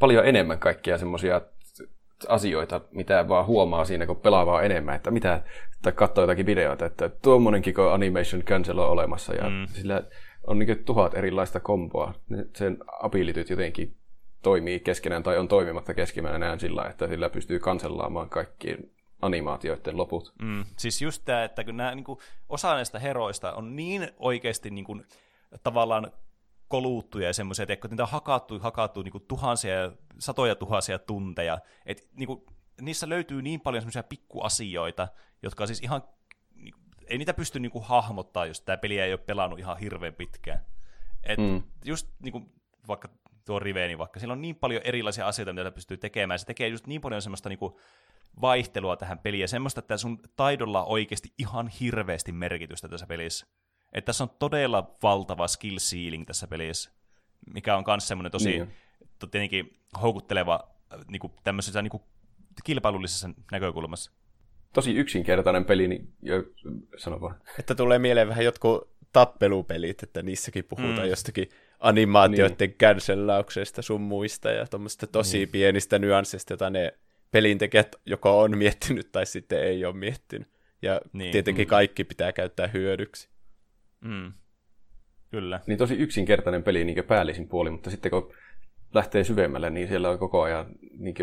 [0.00, 1.40] paljon enemmän kaikkia semmoisia
[2.28, 5.42] asioita, mitä vaan huomaa siinä, kun pelaa vaan enemmän, että mitä,
[5.82, 9.66] tai katsoo jotakin videoita, että tuommoinenkin animation cancel on olemassa, ja mm.
[9.66, 10.02] sillä
[10.46, 12.14] on niin tuhat erilaista komboa.
[12.54, 13.96] Sen abilityt jotenkin
[14.42, 18.76] toimii keskenään tai on toimimatta keskenään sillä, että sillä pystyy kansellaamaan kaikki
[19.22, 20.32] animaatioiden loput.
[20.42, 24.70] Mm, siis just tämä, että kun nämä, niin kuin, osa näistä heroista on niin oikeasti
[24.70, 25.04] niin kuin,
[25.62, 26.12] tavallaan
[26.68, 31.58] koluuttuja ja semmoisia, että niitä on hakattu, hakattu niin kuin tuhansia ja satoja tuhansia tunteja,
[31.86, 32.42] että niin kuin,
[32.80, 35.08] niissä löytyy niin paljon semmoisia pikkuasioita,
[35.42, 36.02] jotka on siis ihan,
[36.54, 36.74] niin,
[37.06, 40.66] ei niitä pysty niin kuin, hahmottaa, jos tämä peli ei ole pelannut ihan hirveän pitkään.
[41.24, 41.62] Et mm.
[41.84, 42.52] Just niin kuin,
[42.88, 43.08] vaikka
[43.44, 46.86] tuo Riveni vaikka, sillä on niin paljon erilaisia asioita, mitä pystyy tekemään, se tekee just
[46.86, 47.74] niin paljon semmoista niin kuin,
[48.40, 53.46] vaihtelua tähän peliin, ja semmoista, että sun taidolla on oikeasti ihan hirveästi merkitystä tässä pelissä.
[53.92, 56.90] Että tässä on todella valtava skill ceiling tässä pelissä,
[57.54, 58.72] mikä on myös semmoinen tosi niin.
[59.30, 60.68] tietenkin houkutteleva
[61.08, 62.02] niin kuin tämmöisessä niin kuin
[62.64, 64.12] kilpailullisessa näkökulmassa.
[64.72, 66.44] Tosi yksinkertainen peli, niin jo,
[66.96, 67.40] sano vaan.
[67.58, 71.10] Että tulee mieleen vähän jotkut tappelupelit, että niissäkin puhutaan mm.
[71.10, 71.48] jostakin
[71.80, 72.78] animaatioiden niin.
[72.78, 75.48] cancellauksesta sun muista ja tuommoista tosi niin.
[75.48, 76.98] pienistä nyansseista, jota ne
[77.30, 80.48] pelintekijät joko on miettinyt tai sitten ei ole miettinyt.
[80.82, 81.32] Ja niin.
[81.32, 81.70] tietenkin mm.
[81.70, 83.28] kaikki pitää käyttää hyödyksi.
[84.00, 84.32] Mm.
[85.30, 85.60] Kyllä.
[85.66, 88.34] Niin tosi yksinkertainen peli niin päällisin puoli, mutta sitten kun
[88.94, 90.66] lähtee syvemmälle, niin siellä on koko ajan
[90.98, 91.14] niin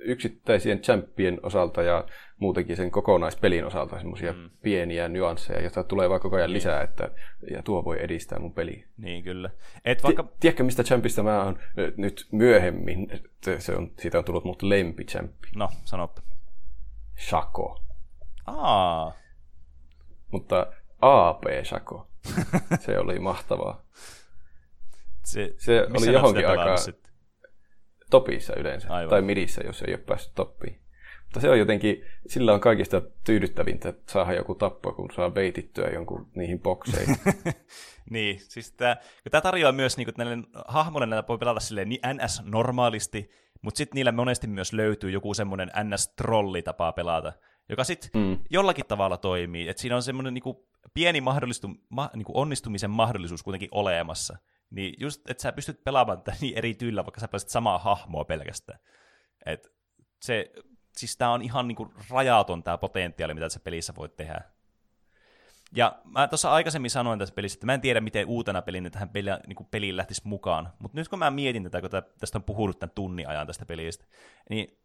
[0.00, 2.04] yksittäisien champien osalta ja
[2.38, 4.50] muutenkin sen kokonaispelin osalta semmoisia mm.
[4.62, 6.54] pieniä nyansseja, joita tulee vaan koko ajan niin.
[6.54, 7.10] lisää, että
[7.50, 8.86] ja tuo voi edistää mun peliä.
[8.96, 9.50] Niin kyllä.
[9.84, 10.28] Et vaikka...
[10.40, 11.58] Tiedätkö, mistä champista mä oon
[11.96, 13.08] nyt myöhemmin,
[13.58, 15.48] se on, siitä on tullut mut lempichampi.
[15.56, 16.22] No, sanoppa.
[17.18, 17.80] Shako.
[18.46, 19.12] Aa.
[20.30, 20.66] Mutta
[21.00, 22.06] AP Shako.
[22.84, 23.82] se oli mahtavaa.
[25.24, 26.78] Se, se oli johonkin aikaan
[28.10, 29.10] topissa yleensä, Aivan.
[29.10, 30.80] tai midissä, jos ei ole päässyt toppiin.
[31.24, 36.30] Mutta se on jotenkin, sillä on kaikista tyydyttävintä saada joku tappo, kun saa veitittyä jonkun
[36.34, 37.16] niihin bokseihin.
[38.10, 38.96] niin, siis tämä,
[39.30, 40.38] tämä tarjoaa myös niin näille
[40.68, 43.30] hahmoille, näitä voi pelata silleen niin NS-normaalisti,
[43.62, 47.32] mutta sitten niillä monesti myös löytyy joku semmoinen NS-trolli-tapa pelata,
[47.68, 48.38] joka sitten mm.
[48.50, 49.68] jollakin tavalla toimii.
[49.68, 50.56] Et siinä on semmoinen niin
[50.94, 54.38] pieni mahdollistu, ma, niin onnistumisen mahdollisuus kuitenkin olemassa.
[54.70, 58.24] Niin just, että sä pystyt pelaamaan tätä niin eri tyylillä, vaikka sä pelasit samaa hahmoa
[58.24, 58.78] pelkästään.
[59.46, 59.72] Et
[60.22, 60.52] se,
[60.96, 64.40] siis tää on ihan niinku rajaton tämä potentiaali, mitä tässä pelissä voit tehdä.
[65.74, 69.08] Ja mä tuossa aikaisemmin sanoin tässä pelissä, että mä en tiedä, miten uutena pelin tähän
[69.08, 70.72] peliin, niin peliin lähtisi mukaan.
[70.78, 74.04] Mutta nyt kun mä mietin tätä, kun tästä on puhunut tämän tunnin ajan tästä pelistä,
[74.50, 74.78] niin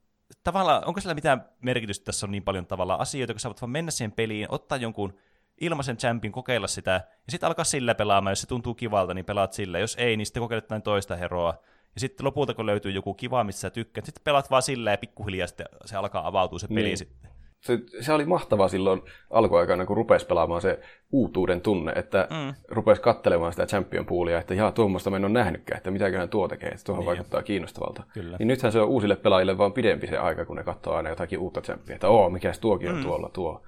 [0.43, 3.61] tavallaan, onko sillä mitään merkitystä, että tässä on niin paljon tavallaan asioita, kun sä voit
[3.61, 5.17] vaan mennä siihen peliin, ottaa jonkun
[5.61, 9.53] ilmaisen champin, kokeilla sitä, ja sitten alkaa sillä pelaamaan, jos se tuntuu kivalta, niin pelaat
[9.53, 11.53] sillä, jos ei, niin sitten kokeilet näin toista heroa,
[11.95, 14.97] ja sitten lopulta, kun löytyy joku kiva, missä sä tykkäät, sitten pelaat vaan sillä ja
[14.97, 16.97] pikkuhiljaa sitten se alkaa avautua se peli niin.
[16.97, 17.31] sitten.
[17.61, 20.79] Se, se oli mahtavaa silloin alkuaikana, kun rupesi pelaamaan se
[21.11, 22.53] uutuuden tunne, että mm.
[22.67, 26.47] rupesi katselemaan sitä champion poolia, että jaa, tuommoista mä en ole nähnytkään, että mitäköhän tuo
[26.47, 28.03] tekee, että tuohon niin vaikuttaa kiinnostavalta.
[28.13, 28.37] Kyllä.
[28.39, 31.39] Niin nythän se on uusille pelaajille vaan pidempi se aika, kun ne katsoo aina jotakin
[31.39, 33.03] uutta champia, että oo, mikäs tuokin on mm.
[33.03, 33.63] tuolla tuo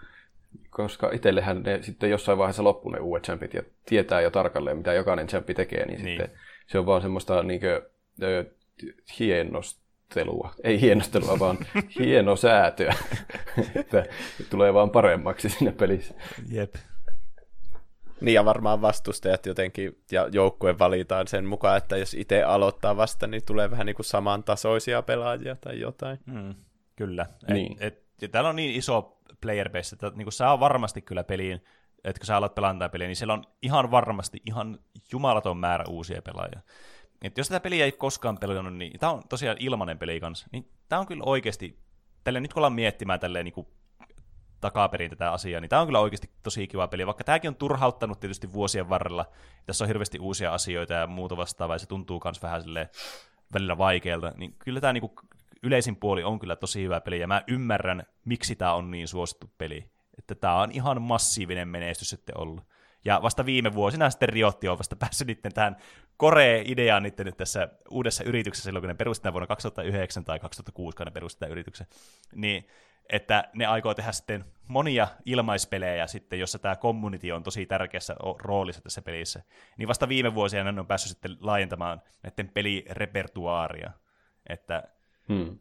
[0.70, 4.94] koska itsellehän ne sitten jossain vaiheessa loppuu ne uudet champit ja tietää jo tarkalleen, mitä
[4.94, 6.22] jokainen champi tekee, niin, niin.
[6.22, 7.90] sitten se on vaan semmoista niinkö,
[8.24, 8.46] ö,
[9.20, 11.58] hienostelua, ei hienostelua, vaan
[12.00, 12.96] hienosäätöä,
[13.76, 14.06] että
[14.50, 16.14] tulee vaan paremmaksi siinä pelissä.
[16.52, 16.76] Jep.
[18.22, 23.28] Niin ja varmaan vastustajat jotenkin ja joukkue valitaan sen mukaan, että jos itse aloittaa vasta,
[23.28, 26.20] niin tulee vähän niin kuin samantasoisia pelaajia tai jotain.
[26.26, 26.56] Mm,
[26.96, 27.26] kyllä.
[27.54, 27.78] Niin.
[27.80, 31.64] Et, et, täällä on niin iso player base, että niin saa varmasti kyllä peliin,
[32.04, 34.80] että kun sä alat pelata peliä, niin siellä on ihan varmasti ihan
[35.12, 36.62] jumalaton määrä uusia pelaajia.
[37.22, 40.72] Et jos tätä peliä ei koskaan pelannut, niin tämä on tosiaan ilmanen peli kanssa, niin
[40.90, 41.80] tämä on kyllä oikeasti,
[42.24, 43.68] tälle nyt kun ollaan miettimään tälleen niin kuin
[44.62, 48.20] takaperin tätä asiaa, niin tämä on kyllä oikeasti tosi kiva peli, vaikka tämäkin on turhauttanut
[48.20, 49.26] tietysti vuosien varrella,
[49.66, 52.90] tässä on hirveästi uusia asioita ja muuta vastaavaa, ja se tuntuu myös vähän silleen
[53.54, 55.14] välillä vaikealta, niin kyllä tämä niinku
[55.64, 59.52] yleisin puoli on kyllä tosi hyvä peli, ja mä ymmärrän, miksi tämä on niin suosittu
[59.58, 59.90] peli.
[60.18, 62.64] Että tämä on ihan massiivinen menestys sitten ollut.
[63.06, 65.78] Ja vasta viime vuosina sitten Riotti on vasta päässyt niiden tähän
[66.18, 71.06] Koree-ideaan niiden nyt tässä uudessa yrityksessä silloin, kun ne perustetaan vuonna 2009 tai 2006, kun
[71.06, 71.88] ne perustetaan yrityksen.
[72.36, 72.68] Niin
[73.10, 78.82] että ne aikoo tehdä sitten monia ilmaispelejä sitten, jossa tämä community on tosi tärkeässä roolissa
[78.82, 79.44] tässä pelissä.
[79.78, 83.92] Niin vasta viime vuosina ne on päässyt sitten laajentamaan näiden pelirepertuaaria.
[84.50, 84.84] Että
[85.30, 85.60] hmm.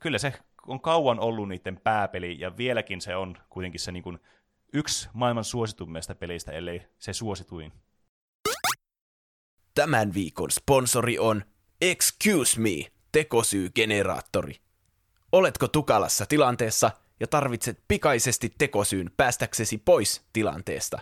[0.00, 0.32] kyllä se
[0.66, 4.18] on kauan ollut niiden pääpeli, ja vieläkin se on kuitenkin se niin kuin
[4.72, 7.72] yksi maailman suositummista pelistä, ellei se suosituin.
[9.74, 11.44] Tämän viikon sponsori on
[11.80, 14.54] Excuse Me, tekosyygeneraattori.
[15.32, 16.90] Oletko tukalassa tilanteessa
[17.20, 20.98] ja tarvitset pikaisesti tekosyyn päästäksesi pois tilanteesta?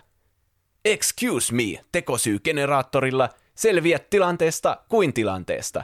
[0.85, 5.83] Excuse me, tekosyy-generaattorilla selviät tilanteesta kuin tilanteesta.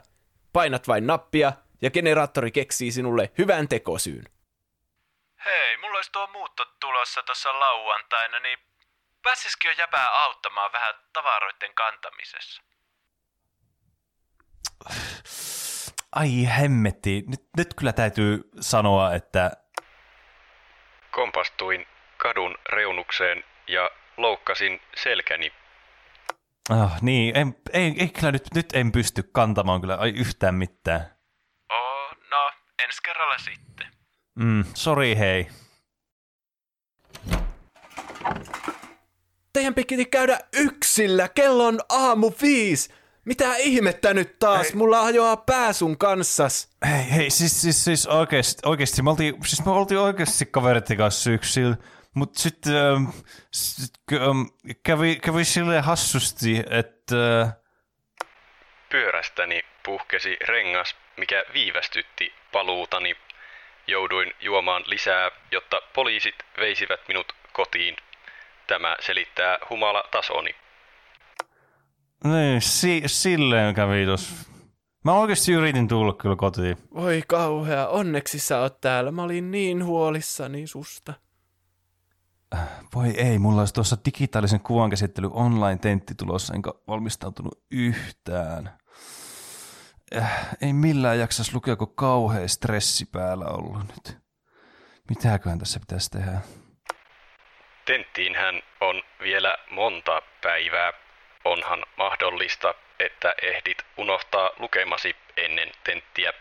[0.54, 4.26] Painat vain nappia ja generaattori keksii sinulle hyvän tekosyyn.
[5.46, 8.60] Hei, mulla olisi tuo muutto tulossa tuossa lauantaina, niin
[9.24, 12.62] pääsisikö jäpää auttamaan vähän tavaroiden kantamisessa?
[16.16, 19.52] ai hemmetti, nyt, nyt kyllä täytyy sanoa, että...
[21.12, 21.86] Kompastuin
[22.18, 25.52] kadun reunukseen ja loukkasin selkäni.
[26.70, 31.15] Oh, niin, en, ei, ei kyllä nyt, nyt en pysty kantamaan kyllä ai yhtään mitään.
[32.86, 33.88] Ensi kerralla sitten.
[34.36, 35.48] Mm, sorry hei.
[39.54, 42.94] Teidän piti käydä yksillä, kello on aamu viisi.
[43.26, 44.68] Mitä ihmettä nyt taas?
[44.68, 44.76] Hei.
[44.76, 46.76] Mulla hajoaa pää sun kanssas.
[46.90, 51.24] Hei, hei, siis, siis, siis oikeesti, oikeesti, me oltiin, siis me oltiin oikeesti kavereiden kanssa
[51.24, 51.78] syksyllä,
[52.14, 53.06] mutta sitten ähm,
[53.52, 54.42] sit, ähm,
[54.84, 57.42] kävi, kävi silleen hassusti, että...
[57.42, 57.54] Äh...
[58.90, 63.16] Pyörästäni puhkesi rengas, mikä viivästytti paluutani.
[63.88, 67.96] Jouduin juomaan lisää, jotta poliisit veisivät minut kotiin.
[68.68, 70.56] Tämä selittää humala tasoni.
[72.24, 74.34] Niin, si- silleen kävi tos.
[75.04, 76.78] Mä oikeasti yritin tulla kyllä kotiin.
[76.94, 79.12] Voi kauhea, onneksi sä oot täällä.
[79.12, 81.14] Mä olin niin huolissani susta.
[82.96, 88.78] Voi ei, mulla olisi tuossa digitaalisen kuvankäsittely online-tentti tulossa, enkä valmistautunut yhtään.
[90.16, 94.18] Äh, ei millään jaksas lukea, kun kauhea stressi päällä ollut nyt.
[95.10, 96.42] Mitäköhän tässä pitäisi tehdä?
[97.86, 100.92] Tenttiinhän on vielä monta päivää
[101.46, 106.34] onhan mahdollista, että ehdit unohtaa lukemasi ennen tenttiä.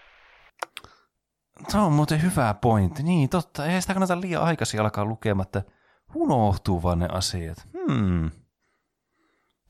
[1.68, 3.02] Se on muuten hyvä pointti.
[3.02, 3.66] Niin, totta.
[3.66, 5.62] Ei sitä kannata liian aikaisin alkaa lukematta.
[6.14, 7.58] Unohtuu vaan ne asiat.
[7.72, 8.30] Hmm.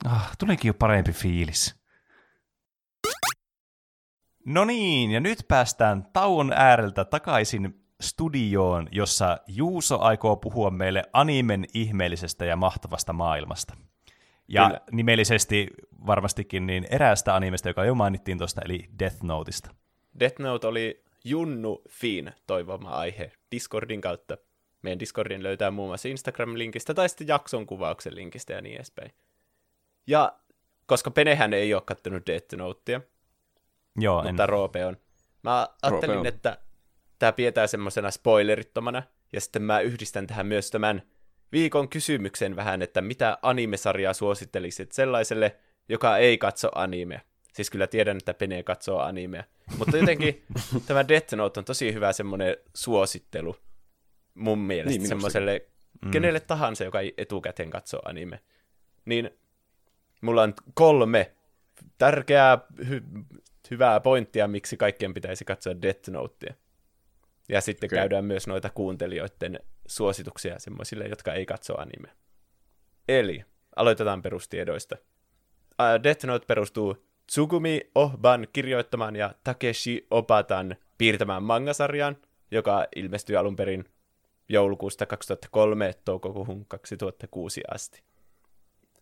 [0.04, 1.83] Ah, tulikin jo parempi fiilis.
[4.44, 11.64] No niin, ja nyt päästään tauon ääreltä takaisin studioon, jossa Juuso aikoo puhua meille animen
[11.74, 13.74] ihmeellisestä ja mahtavasta maailmasta.
[14.48, 14.80] Ja Kyllä.
[14.92, 15.68] nimellisesti
[16.06, 19.70] varmastikin niin eräästä animesta, joka jo mainittiin tuosta, eli Death Noteista.
[20.20, 24.36] Death Note oli Junnu Fiin toivoma aihe Discordin kautta.
[24.82, 29.12] Meidän Discordin löytää muun muassa Instagram-linkistä tai sitten jakson kuvauksen linkistä ja niin edespäin.
[30.06, 30.32] Ja
[30.86, 33.00] koska Penehän ei ole kattonut Death Notea,
[33.96, 34.48] Joo, mutta en.
[34.48, 34.96] Roope on.
[35.42, 36.26] Mä ajattelin, on.
[36.26, 36.58] että
[37.18, 39.02] tämä pidetään semmoisena spoilerittomana,
[39.32, 41.02] ja sitten mä yhdistän tähän myös tämän
[41.52, 45.56] viikon kysymyksen vähän, että mitä animesarjaa suosittelisit sellaiselle,
[45.88, 47.20] joka ei katso animea.
[47.52, 49.44] Siis kyllä tiedän, että Pene katsoo animea.
[49.78, 50.44] Mutta jotenkin
[50.86, 53.56] tämä Death Note on tosi hyvä semmoinen suosittelu
[54.34, 55.66] mun mielestä niin, semmoiselle
[56.04, 56.10] mm.
[56.10, 58.40] kenelle tahansa, joka ei etukäteen katso anime.
[59.04, 59.30] Niin
[60.20, 61.32] mulla on kolme
[61.98, 63.38] tärkeää, hy-
[63.70, 66.54] hyvää pointtia, miksi kaikkien pitäisi katsoa Death Notea.
[67.48, 67.98] Ja sitten okay.
[67.98, 72.08] käydään myös noita kuuntelijoiden suosituksia semmoisille, jotka ei katso anime.
[73.08, 73.44] Eli
[73.76, 74.96] aloitetaan perustiedoista.
[76.02, 82.16] Death Note perustuu Tsugumi Ohban kirjoittamaan ja Takeshi Opatan piirtämään mangasarjaan,
[82.50, 83.84] joka ilmestyi alun perin
[84.48, 88.02] joulukuusta 2003 toukokuuhun 2006 asti.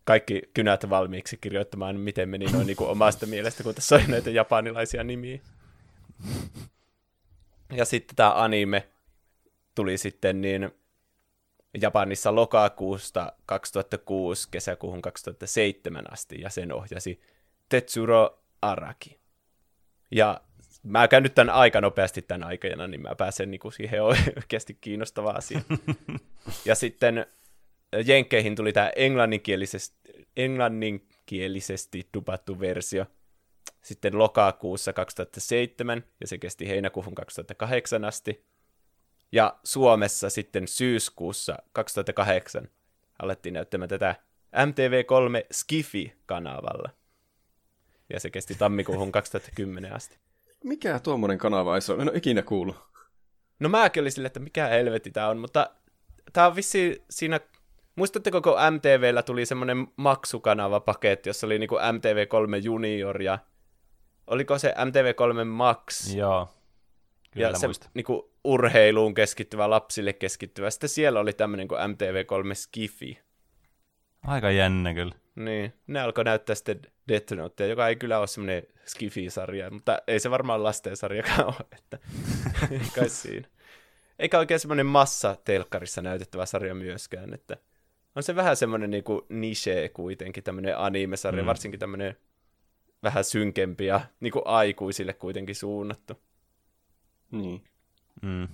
[0.04, 4.30] Kaikki kynät valmiiksi kirjoittamaan, miten meni noin niin kuin omasta mielestä, kun tässä on näitä
[4.30, 5.38] japanilaisia nimiä.
[7.72, 8.88] Ja sitten tämä anime
[9.74, 10.70] tuli sitten niin
[11.80, 17.20] Japanissa lokakuusta 2006 kesäkuuhun 2007 asti, ja sen ohjasi
[17.68, 19.18] Tetsuro Araki.
[20.10, 20.40] Ja
[20.82, 25.30] mä käyn nyt tämän aika nopeasti tämän aikana, niin mä pääsen niinku siihen oikeasti kiinnostava
[25.30, 25.60] asia.
[26.64, 27.26] ja sitten
[28.04, 29.96] Jenkkeihin tuli tämä englanninkielisesti,
[30.36, 33.06] englanninkielisesti dupattu versio,
[33.82, 38.44] sitten lokakuussa 2007, ja se kesti heinäkuuhun 2008 asti.
[39.32, 42.68] Ja Suomessa sitten syyskuussa 2008
[43.22, 44.14] alettiin näyttämään tätä
[44.56, 46.90] MTV3 Skifi-kanavalla.
[48.12, 50.18] Ja se kesti tammikuuhun 2010 asti.
[50.64, 52.02] Mikä tuommoinen kanava ei ole?
[52.02, 52.76] En ole ikinä kuullut.
[53.60, 55.70] No mäkin olin silleen, että mikä helvetti tää on, mutta
[56.32, 57.40] tää on vissi siinä...
[57.96, 63.38] Muistatteko, kun MTVllä tuli semmoinen maksukanavapaketti, jossa oli niinku MTV3 Junior ja...
[64.26, 66.14] Oliko se MTV3 Max?
[66.14, 66.48] Joo,
[67.30, 67.88] kyllä ja se muista.
[67.94, 70.70] niinku, urheiluun keskittyvä, lapsille keskittyvä.
[70.70, 73.18] Sitten siellä oli tämmöinen kuin MTV3 Skifi.
[74.26, 75.14] Aika jännä kyllä.
[75.34, 80.20] Niin, ne alkoi näyttää sitten Death Notea, joka ei kyllä ole semmoinen Skifi-sarja, mutta ei
[80.20, 81.98] se varmaan lastensarjakaan ole, että
[82.96, 83.48] kai siinä.
[84.18, 87.56] Eikä oikein semmoinen massa telkkarissa näytettävä sarja myöskään, että
[88.14, 91.46] on se vähän semmoinen niinku niche kuitenkin, tämmöinen anime-sarja, mm.
[91.46, 92.16] varsinkin tämmöinen
[93.02, 96.20] vähän synkempi ja niinku aikuisille kuitenkin suunnattu.
[97.30, 97.64] Niin.
[98.22, 98.48] Mm.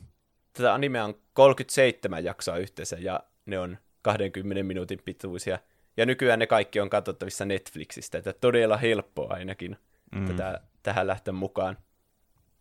[0.52, 5.58] Tätä animea on 37 jaksoa yhteensä ja ne on 20 minuutin pituisia.
[5.96, 9.76] Ja nykyään ne kaikki on katsottavissa Netflixistä, että todella helppoa ainakin
[10.14, 10.26] mm.
[10.26, 11.78] tätä, tähän lähteä mukaan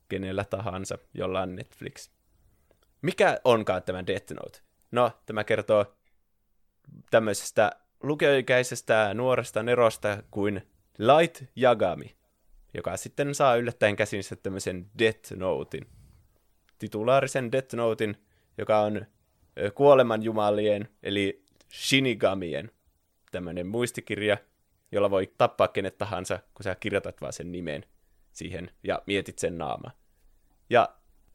[0.10, 2.10] kenellä tahansa, jolla on Netflix.
[3.02, 4.60] Mikä onkaan tämä Death Note?
[4.92, 5.97] No, tämä kertoo
[7.12, 7.72] tämmöisestä
[8.04, 12.16] lukioikäisestä nuoresta nerosta kuin Light Yagami,
[12.74, 15.88] joka sitten saa yllättäen käsinsä tämmöisen Death Notein.
[16.80, 18.18] Titulaarisen Death Notein,
[18.58, 19.06] joka on
[19.76, 22.72] kuolemanjumalien, eli Shinigamien
[23.32, 24.38] tämmöinen muistikirja,
[24.92, 27.86] jolla voi tappaa kenet tahansa, kun sä kirjoitat vaan sen nimen
[28.32, 29.92] siihen ja mietit sen naama.
[30.70, 30.90] Ja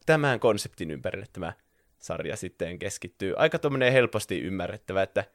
[0.05, 1.53] tämän konseptin ympärille tämä
[1.99, 3.33] sarja sitten keskittyy.
[3.37, 5.25] Aika tuommoinen helposti ymmärrettävä, että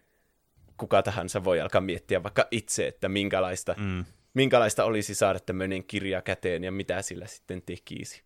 [0.78, 4.04] kuka tahansa voi alkaa miettiä vaikka itse, että minkälaista, Mm.
[4.34, 8.22] minkälaista olisi saada tämmöinen kirja käteen ja mitä sillä sitten tekisi.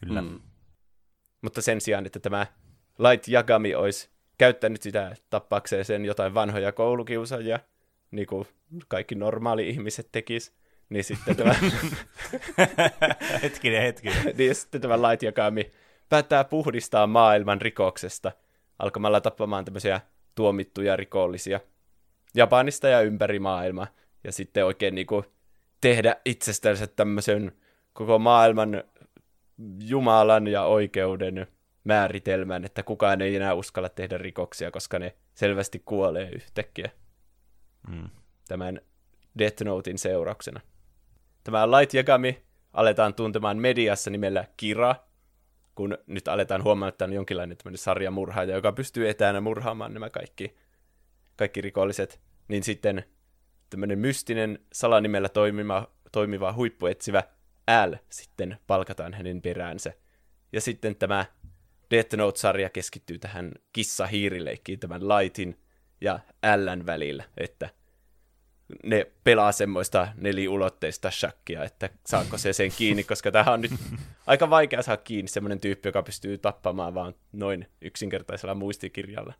[0.00, 0.22] Kyllä.
[0.22, 0.40] Mm.
[1.42, 2.46] Mutta sen sijaan, että tämä
[2.98, 7.60] Light Yagami olisi käyttänyt sitä tappaakseen sen jotain vanhoja koulukiusaajia,
[8.10, 8.46] niin kuin
[8.88, 10.52] kaikki normaali ihmiset tekis,
[10.88, 11.54] niin sitten tämä,
[13.42, 14.24] hetkinen, hetkinen.
[14.38, 15.72] niin sitten tämä Light Yagami
[16.08, 18.32] päättää puhdistaa maailman rikoksesta
[18.78, 20.00] alkamalla tappamaan tämmöisiä
[20.38, 21.60] tuomittuja rikollisia
[22.34, 23.86] Japanista ja ympäri maailmaa.
[24.24, 25.24] Ja sitten oikein niin kuin
[25.80, 27.52] tehdä itsestänsä tämmöisen
[27.92, 28.82] koko maailman
[29.84, 31.46] Jumalan ja oikeuden
[31.84, 36.90] määritelmän, että kukaan ei enää uskalla tehdä rikoksia, koska ne selvästi kuolee yhtäkkiä
[37.88, 38.08] Mm.
[38.48, 38.80] tämän
[39.38, 40.60] Death Notein seurauksena.
[41.44, 42.42] Tämä Light Yagami
[42.72, 44.94] aletaan tuntemaan mediassa nimellä Kira,
[45.78, 50.56] kun nyt aletaan huomata, että on jonkinlainen sarjamurhaaja, joka pystyy etänä murhaamaan nämä kaikki,
[51.36, 53.04] kaikki rikolliset, niin sitten
[53.70, 57.22] tämmöinen mystinen salanimellä toimiva, toimiva huippuetsivä
[57.86, 59.92] L sitten palkataan hänen peräänsä.
[60.52, 61.26] Ja sitten tämä
[61.90, 65.60] Death Note-sarja keskittyy tähän kissa-hiirileikkiin tämän Lightin
[66.00, 66.20] ja
[66.56, 67.70] Ln välillä, että
[68.84, 73.72] ne pelaa semmoista neliulotteista shakkia, että saako se sen kiinni, koska tähän on nyt
[74.26, 79.34] aika vaikea saada kiinni semmoinen tyyppi, joka pystyy tappamaan vaan noin yksinkertaisella muistikirjalla.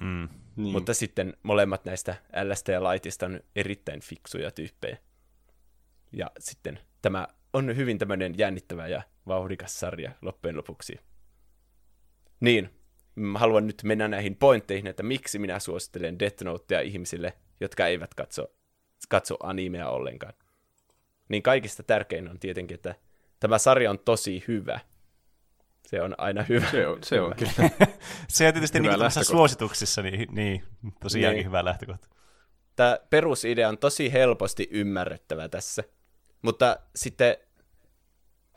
[0.00, 0.28] Mm.
[0.56, 0.72] Niin.
[0.72, 2.14] Mutta sitten molemmat näistä
[2.44, 4.96] LST ja Lightista on erittäin fiksuja tyyppejä.
[6.12, 11.00] Ja sitten tämä on hyvin tämmöinen jännittävä ja vauhdikas sarja loppujen lopuksi.
[12.40, 12.70] Niin,
[13.34, 17.32] haluan nyt mennä näihin pointteihin, että miksi minä suosittelen Death Notea ihmisille,
[17.62, 18.46] jotka eivät katso,
[19.08, 20.34] katso animea ollenkaan.
[21.28, 22.94] Niin kaikista tärkein on tietenkin, että
[23.40, 24.80] tämä sarja on tosi hyvä.
[25.86, 26.70] Se on aina hyvä.
[26.70, 27.70] Se on, se on kyllä.
[28.28, 30.64] Se on tietysti Hyvä niin suosituksissa, niin, niin
[31.00, 31.46] tosiaankin Niin.
[31.46, 32.08] hyvä lähtökohta.
[32.76, 35.84] Tämä perusidea on tosi helposti ymmärrettävä tässä,
[36.42, 37.36] mutta sitten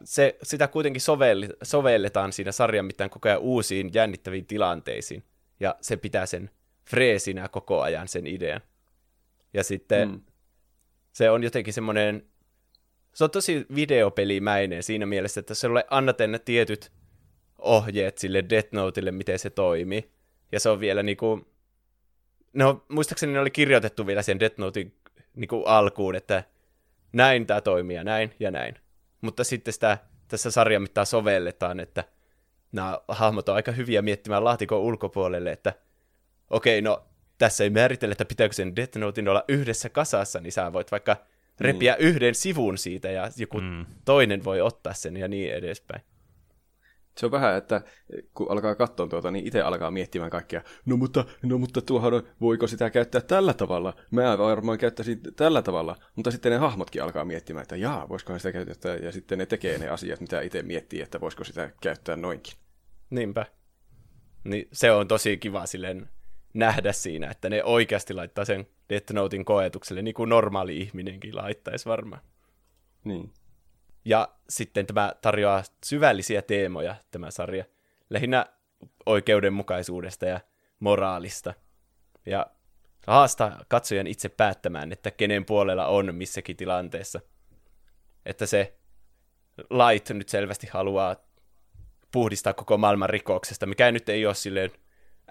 [0.04, 5.24] se, sitä kuitenkin sovelli, sovelletaan siinä sarjan mittaan koko ajan uusiin jännittäviin tilanteisiin,
[5.60, 6.50] ja se pitää sen
[6.90, 8.62] freesinä koko ajan sen idean.
[9.56, 10.22] Ja sitten Mm.
[11.12, 12.26] se on jotenkin semmoinen,
[13.14, 16.92] se on tosi videopelimäinen siinä mielessä, että sulle annatte ne tietyt
[17.58, 20.12] ohjeet sille Death Notelle, miten se toimii.
[20.52, 21.48] Ja se on vielä niinku,
[22.54, 24.96] no muistaakseni ne oli kirjoitettu vielä sen Death Notein
[25.36, 26.44] niinku alkuun, että
[27.14, 28.76] näin tämä toimii ja näin ja näin.
[29.22, 32.04] Mutta sitten sitä tässä sarjan mittaan sovelletaan, että
[32.72, 35.74] nämä hahmot on aika hyviä miettimään laatikon ulkopuolelle, että
[36.50, 37.08] okei, no
[37.38, 41.18] tässä ei määritellä, että pitääkö sen Death Notein olla yhdessä kasassa, niin sä voit vaikka
[41.60, 43.86] repiä yhden sivun siitä ja joku Mm.
[44.06, 46.02] toinen voi ottaa sen ja niin edespäin.
[47.18, 47.82] Se on vähän, että
[48.34, 50.62] kun alkaa katsoa tuota, niin itse alkaa miettimään kaikkea.
[50.86, 53.94] No mutta, no mutta tuohon, voiko sitä käyttää tällä tavalla?
[54.12, 55.96] Mä varmaan käyttäisin tällä tavalla.
[56.16, 58.96] Mutta sitten ne hahmotkin alkaa miettimään, että jaa, voisikohan sitä käyttää.
[58.96, 62.54] Ja sitten ne tekee ne asiat, mitä itse miettii, että voisiko sitä käyttää noinkin.
[63.10, 63.46] Niinpä.
[64.44, 66.10] Niin se on tosi kiva silleen
[66.56, 71.86] nähdä siinä, että ne oikeasti laittaa sen Death Notein koetukselle, niin kuin normaali ihminenkin laittaisi
[71.86, 72.22] varmaan.
[73.04, 73.34] Niin.
[74.06, 77.66] Ja sitten tämä tarjoaa syvällisiä teemoja, tämä sarja.
[78.10, 78.46] Lähinnä
[79.06, 80.40] oikeudenmukaisuudesta ja
[80.80, 81.54] moraalista.
[82.26, 82.48] Ja
[83.08, 87.20] haastaa katsojan itse päättämään, että kenen puolella on missäkin tilanteessa.
[88.26, 88.78] Että se
[89.58, 91.16] Light nyt selvästi haluaa
[92.12, 94.72] puhdistaa koko maailman rikoksesta, mikä nyt ei ole silleen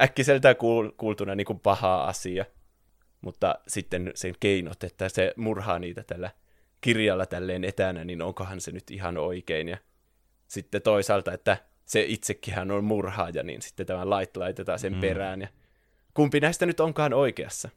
[0.01, 0.57] äkkiseltään
[0.97, 2.45] kuultuna niin kuin paha asia.
[3.21, 6.31] Mutta sitten sen keinot, että se murhaa niitä tällä
[6.81, 9.69] kirjalla tälleen etänä, niin onkohan se nyt ihan oikein.
[9.69, 9.79] Ja
[10.47, 15.01] sitten toisaalta, että se itsekin on murhaaja, niin sitten tämä light laitetaan sen mm.
[15.01, 15.41] perään.
[15.41, 15.49] Ja
[16.15, 17.69] kumpi näistä nyt onkaan oikeassa?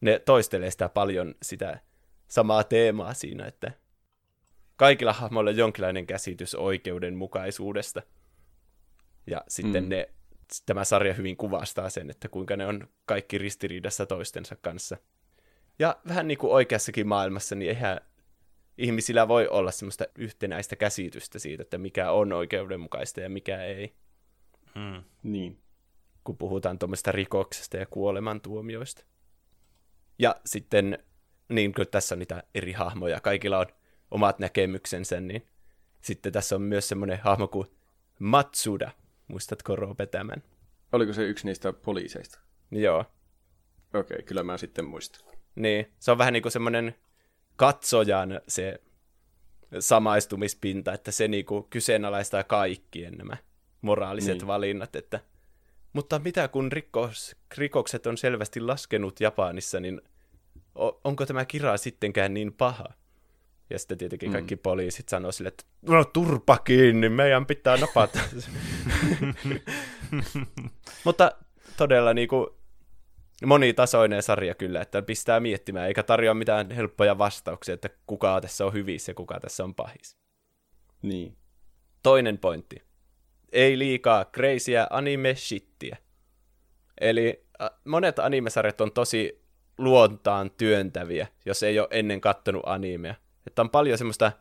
[0.00, 1.80] Ne toistelee sitä paljon sitä
[2.28, 3.72] samaa teemaa siinä, että
[4.76, 8.02] kaikilla hahmoilla on jonkinlainen käsitys oikeudenmukaisuudesta.
[9.26, 9.88] Ja sitten mm.
[9.88, 10.08] ne,
[10.66, 14.96] tämä sarja hyvin kuvastaa sen, että kuinka ne on kaikki ristiriidassa toistensa kanssa.
[15.78, 18.00] Ja vähän niin kuin oikeassakin maailmassa, niin eihän
[18.78, 23.94] ihmisillä voi olla semmoista yhtenäistä käsitystä siitä, että mikä on oikeudenmukaista ja mikä ei.
[24.74, 25.02] Hmm.
[25.22, 25.58] Niin.
[26.24, 29.04] Kun puhutaan tuommoista rikoksesta ja kuolemantuomioista.
[30.18, 30.98] Ja sitten,
[31.48, 33.66] niin kuin tässä on niitä eri hahmoja, kaikilla on
[34.10, 35.46] omat näkemyksensä, niin
[36.00, 37.68] sitten tässä on myös semmoinen hahmo kuin
[38.18, 38.90] Matsuda.
[39.28, 40.42] Muistatko Roope tämän?
[40.92, 42.40] Oliko se yksi niistä poliiseista?
[42.70, 43.00] Joo.
[43.94, 45.20] Okei, okay, kyllä mä sitten muistan.
[45.54, 46.94] Niin, se on vähän niin kuin semmoinen
[47.56, 48.80] katsojan se
[49.80, 53.36] samaistumispinta, että se niinku kyseenalaistaa kaikkien nämä
[53.80, 54.46] moraaliset niin.
[54.46, 55.20] valinnat, että
[55.92, 60.00] mutta mitä kun rikos, rikokset on selvästi laskenut Japanissa, niin
[61.04, 62.84] onko tämä kira sittenkään niin paha?
[63.70, 64.60] Ja sitten tietenkin kaikki mm.
[64.62, 68.18] poliisit sanoo sille, että no turpa kiinni, meidän pitää napata.
[71.04, 71.32] mutta
[71.76, 72.46] todella niin kuin,
[73.46, 78.72] monitasoinen sarja kyllä, että pistää miettimään, eikä tarjoa mitään helppoja vastauksia, että kuka tässä on
[78.72, 80.16] hyvissä ja kuka tässä on pahis.
[81.02, 81.36] Niin.
[82.02, 82.82] Toinen pointti.
[83.52, 85.96] Ei liikaa crazyä anime-shittiä.
[87.00, 87.46] Eli
[87.84, 89.44] monet animesarjat on tosi
[89.78, 93.14] luontaan työntäviä, jos ei ole ennen kattonut animea.
[93.48, 94.32] Että on paljon semmoista,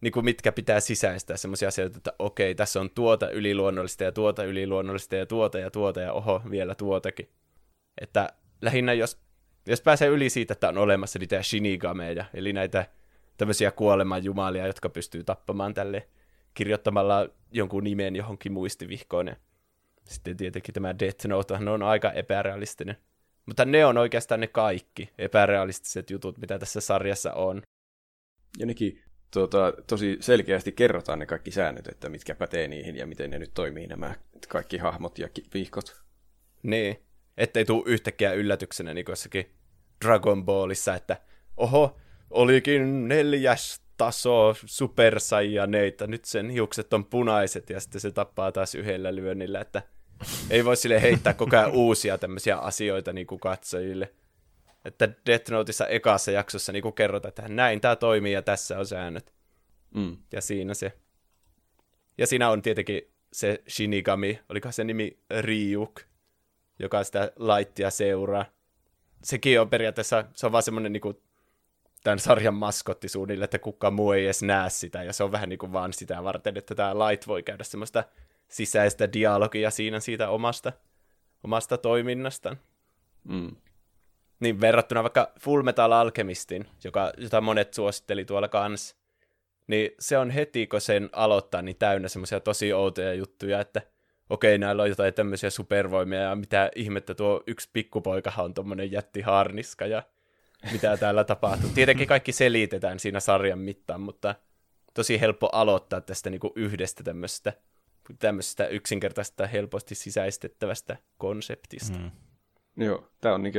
[0.00, 4.44] niin kuin mitkä pitää sisäistää, semmoisia asioita, että okei, tässä on tuota yliluonnollista ja tuota
[4.44, 7.28] yliluonnollista ja tuota ja tuota ja oho, vielä tuotakin.
[8.00, 8.28] Että
[8.62, 9.20] lähinnä jos,
[9.66, 12.86] jos pääsee yli siitä, että on olemassa niitä shinigameja, eli näitä
[13.36, 16.08] tämmöisiä kuolemanjumalia, jotka pystyy tappamaan tälle
[16.54, 19.26] kirjoittamalla jonkun nimen johonkin muistivihkoon.
[19.26, 19.36] Ja
[20.04, 22.96] sitten tietenkin tämä Death Note on aika epärealistinen.
[23.46, 27.62] Mutta ne on oikeastaan ne kaikki epärealistiset jutut, mitä tässä sarjassa on.
[28.58, 33.30] Ja nekin tuota, tosi selkeästi kerrotaan ne kaikki säännöt, että mitkä pätee niihin ja miten
[33.30, 34.14] ne nyt toimii nämä
[34.48, 36.02] kaikki hahmot ja vihkot.
[36.62, 36.96] Niin
[37.36, 39.50] ettei tule yhtäkkiä yllätyksenä niin jossakin
[40.04, 41.16] Dragon Ballissa, että
[41.56, 41.96] oho,
[42.30, 48.74] olikin neljäs taso Super Saiyaneita, nyt sen hiukset on punaiset ja sitten se tappaa taas
[48.74, 49.82] yhdellä lyönnillä, että
[50.50, 54.14] ei voi sille heittää koko ajan uusia tämmöisiä asioita niin kuin katsojille.
[54.84, 59.34] Että Death Noteissa ekassa jaksossa niin kerrotaan, että näin tämä toimii ja tässä on säännöt.
[59.94, 60.16] Mm.
[60.32, 60.92] Ja siinä se.
[62.18, 63.02] Ja siinä on tietenkin
[63.32, 66.00] se Shinigami, oliko se nimi Ryuk,
[66.78, 68.44] joka sitä laittia seuraa.
[69.22, 71.16] Sekin on periaatteessa, se on vaan semmoinen niin kuin,
[72.04, 75.48] tämän sarjan maskotti suunnilleen, että kukaan muu ei edes näe sitä, ja se on vähän
[75.48, 78.04] niin kuin vaan sitä varten, että tämä Light voi käydä semmoista
[78.48, 80.72] sisäistä dialogia siinä siitä omasta,
[81.44, 82.58] omasta toiminnastaan.
[83.24, 83.56] Mm.
[84.40, 88.96] Niin verrattuna vaikka Full Metal Alchemistin, joka, jota monet suositteli tuolla kanssa,
[89.66, 93.82] niin se on heti, kun sen aloittaa, niin täynnä semmoisia tosi outoja juttuja, että
[94.30, 99.86] okei, näillä on jotain tämmöisiä supervoimia ja mitä ihmettä tuo yksi pikkupoikahan on tuommoinen jättiharniska
[99.86, 100.02] ja
[100.72, 101.70] mitä täällä tapahtuu.
[101.74, 104.34] Tietenkin kaikki selitetään siinä sarjan mittaan, mutta
[104.94, 107.52] tosi helppo aloittaa tästä niinku yhdestä tämmöisestä,
[108.18, 111.98] tämmöisestä yksinkertaisesta helposti sisäistettävästä konseptista.
[111.98, 112.10] Mm.
[112.76, 113.58] Joo, tämä on niinku,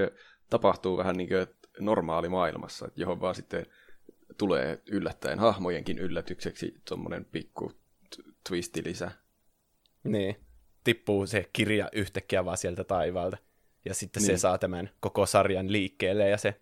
[0.51, 1.47] tapahtuu vähän niin kuin
[1.79, 3.65] normaali maailmassa, johon vaan sitten
[4.37, 7.71] tulee yllättäen hahmojenkin yllätykseksi tuommoinen pikku
[8.49, 9.11] twisti lisä.
[10.03, 10.35] Niin
[10.83, 13.37] tippuu se kirja yhtäkkiä vaan sieltä taivaalta.
[13.85, 14.27] Ja sitten niin.
[14.27, 16.61] se saa tämän koko sarjan liikkeelle ja se,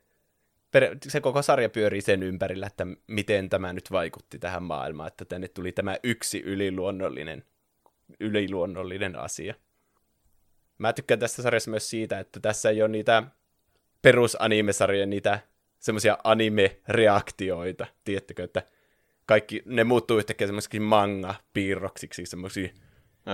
[1.07, 5.48] se koko sarja pyörii sen ympärillä, että miten tämä nyt vaikutti tähän maailmaan, että tänne
[5.48, 7.44] tuli tämä yksi yliluonnollinen
[8.20, 9.53] yliluonnollinen asia.
[10.78, 13.24] Mä tykkään tästä sarjassa myös siitä, että tässä ei ole niitä
[14.02, 15.40] perusanimesarjojen niitä
[15.80, 18.64] semmoisia anime-reaktioita, tiedättekö, että
[19.26, 22.70] kaikki, ne muuttuu yhtäkkiä semmoisiksi manga-piirroksiksi, semmoisia,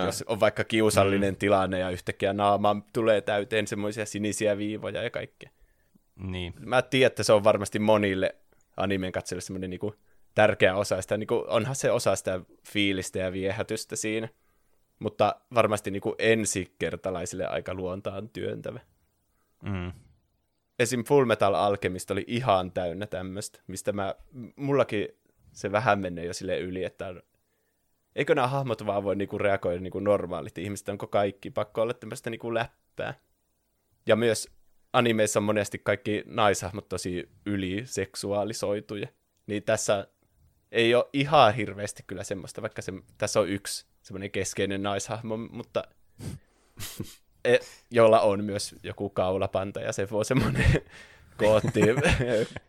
[0.05, 1.37] jos on vaikka kiusallinen mm.
[1.37, 5.49] tilanne ja yhtäkkiä naama tulee täyteen semmoisia sinisiä viivoja ja kaikkea.
[6.15, 6.53] Niin.
[6.59, 8.35] Mä tiedän, että se on varmasti monille
[8.77, 9.95] animen katsojille semmoinen niinku
[10.35, 14.29] tärkeä osa sitä, niinku, onhan se osa sitä fiilistä ja viehätystä siinä,
[14.99, 18.79] mutta varmasti niinku ensikertalaisille aika luontaan työntävä.
[19.63, 19.91] Mm.
[20.79, 21.03] Esim.
[21.03, 24.15] Full Metal Alchemist oli ihan täynnä tämmöistä, mistä mä,
[24.55, 25.07] mullakin
[25.51, 27.15] se vähän menee jo sille yli, että
[28.15, 32.29] eikö nämä hahmot vaan voi niinku reagoida niinku normaalit ihmiset, onko kaikki pakko olla tämmöistä
[32.29, 33.13] niinku läppää.
[34.07, 34.49] Ja myös
[34.93, 39.07] animeissa on monesti kaikki naishahmot tosi yliseksuaalisoituja.
[39.47, 40.07] Niin tässä
[40.71, 45.83] ei ole ihan hirveästi kyllä semmoista, vaikka se, tässä on yksi semmoinen keskeinen naishahmo, mutta
[47.91, 50.65] jolla on myös joku kaulapanta ja se voi semmoinen
[51.37, 51.81] kootti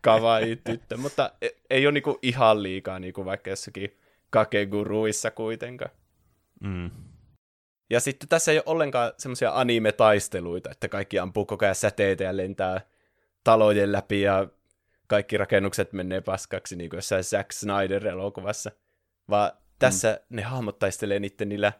[0.01, 3.97] kavai tyttö, mutta e, ei ole niinku ihan liikaa niinku vaikka jossakin
[4.31, 5.91] kakeguruissa kuitenkaan.
[6.61, 6.91] Mm.
[7.91, 12.37] Ja sitten tässä ei ole ollenkaan semmoisia anime-taisteluita, että kaikki ampuu koko ajan säteitä ja
[12.37, 12.81] lentää
[13.45, 14.47] talojen läpi ja
[15.07, 18.71] kaikki rakennukset menee paskaksi, niin kuin jossain Zack Snyder-elokuvassa.
[19.31, 20.37] Vaan tässä mm.
[20.37, 21.73] ne hahmot taistelee niiden niillä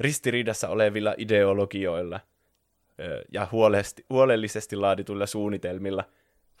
[0.00, 2.20] ristiriidassa olevilla ideologioilla
[3.32, 6.04] ja huolellisesti, huolellisesti laadituilla suunnitelmilla.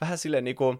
[0.00, 0.78] Vähän silleen niin kuin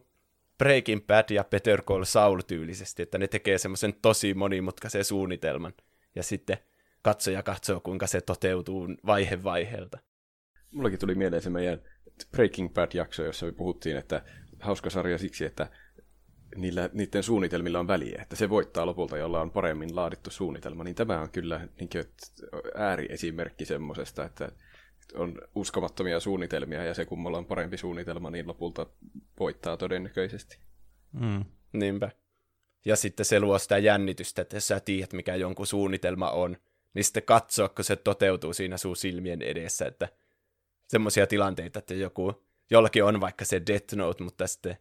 [0.58, 5.74] Breaking Bad ja Better Call Saul tyylisesti, että ne tekee semmoisen tosi monimutkaisen suunnitelman.
[6.14, 6.58] Ja sitten
[7.02, 9.98] katsoja katsoo, kuinka se toteutuu vaihe vaiheelta.
[10.70, 11.82] Mullakin tuli mieleen se meidän
[12.30, 14.22] Breaking Bad-jakso, jossa me puhuttiin, että
[14.60, 15.70] hauska sarja siksi, että
[16.56, 20.94] niillä, niiden suunnitelmilla on väliä, että se voittaa lopulta, jolla on paremmin laadittu suunnitelma, niin
[20.94, 22.04] tämä on kyllä niin kuin,
[22.74, 24.52] ääriesimerkki semmoisesta, että
[25.14, 28.86] on uskomattomia suunnitelmia ja se kummalla on parempi suunnitelma, niin lopulta
[29.40, 30.58] voittaa todennäköisesti.
[31.12, 31.44] Mm.
[31.72, 32.10] Niinpä.
[32.84, 36.56] Ja sitten se luo sitä jännitystä, että sä tiedät, mikä jonkun suunnitelma on,
[36.94, 40.08] niin sitten katsoa, kun se toteutuu siinä sun silmien edessä, että
[40.88, 44.76] semmoisia tilanteita, että joku, jollakin on vaikka se Death Note, mutta sitten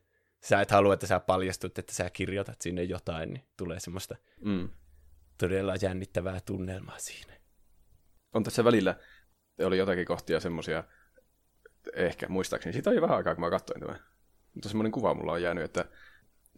[0.45, 4.69] sä et halua, että sä paljastut, että sä kirjoitat sinne jotain, niin tulee semmoista Mm.
[5.37, 7.33] todella jännittävää tunnelmaa siinä.
[8.33, 8.95] On tässä välillä,
[9.59, 10.83] oli jotakin kohtia semmoisia,
[11.93, 13.99] ehkä muistaakseni, siitä oli vähän aikaa, kun mä katsoin tämän.
[14.53, 15.85] Mutta semmoinen kuva mulla on jäänyt, että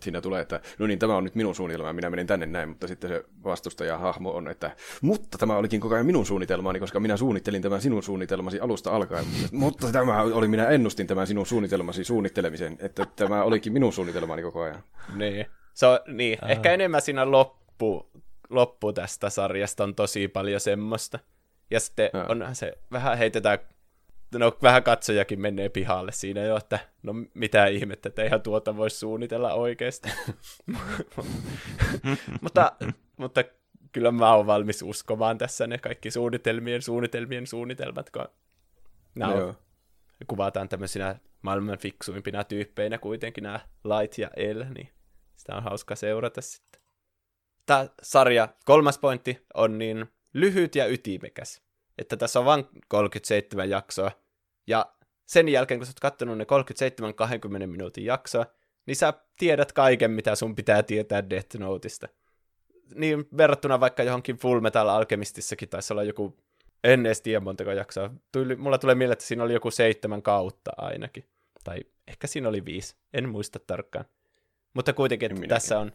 [0.02, 2.88] siinä tulee, että no niin, tämä on nyt minun suunnitelma, minä menin tänne näin, mutta
[2.88, 4.72] sitten se vastustaja hahmo on, että
[5.02, 9.26] mutta tämä olikin koko ajan minun suunnitelmani, koska minä suunnittelin tämän sinun suunnitelmasi alusta alkaen,
[9.52, 14.62] mutta tämä oli, minä ennustin tämän sinun suunnitelmasi suunnittelemisen, että tämä olikin minun suunnitelmani koko
[14.62, 14.84] ajan.
[15.16, 15.46] Niin.
[15.74, 16.40] Se on, niin.
[16.44, 16.50] Uh.
[16.50, 18.10] Ehkä enemmän siinä loppu,
[18.50, 21.20] loppu tästä sarjasta on tosi paljon semmoista.
[21.72, 22.32] Ja sitten uh.
[22.32, 23.60] onhan se, vähän heitetään
[24.36, 28.90] no vähän katsojakin menee pihalle siinä jo, että no mitä ihmettä, että eihän tuota voi
[28.90, 30.10] suunnitella oikeasti.
[32.42, 32.72] mutta,
[33.18, 33.44] mutta
[33.92, 38.28] kyllä mä oon valmis uskomaan tässä ne kaikki suunnitelmien, suunnitelmien suunnitelmat, kun
[39.16, 39.56] nämä no, on,
[40.28, 44.90] kuvataan tämmöisinä maailman fiksuimpina tyyppeinä kuitenkin nämä Light ja El, niin
[45.36, 46.82] sitä on hauska seurata sitten.
[47.66, 51.67] Tämä sarja, kolmas pointti, on niin lyhyt ja ytimekäs
[51.98, 54.12] että tässä on vain 37 jaksoa,
[54.68, 54.86] ja
[55.26, 56.46] sen jälkeen, kun sä oot kattonut ne
[57.64, 58.46] 37-20 minuutin jaksoa,
[58.86, 62.08] niin sä tiedät kaiken, mitä sun pitää tietää Death Noteista.
[62.96, 66.38] Niin verrattuna vaikka johonkin Full Metal Alchemistissakin taisi olla joku,
[66.84, 68.10] en edes tiedä montako jaksoa.
[68.32, 71.26] Tuli, mulla tulee mieleen, että siinä oli joku seitsemän kautta ainakin.
[71.64, 74.06] Tai ehkä siinä oli viisi, en muista tarkkaan.
[74.74, 75.92] Mutta kuitenkin, että tässä on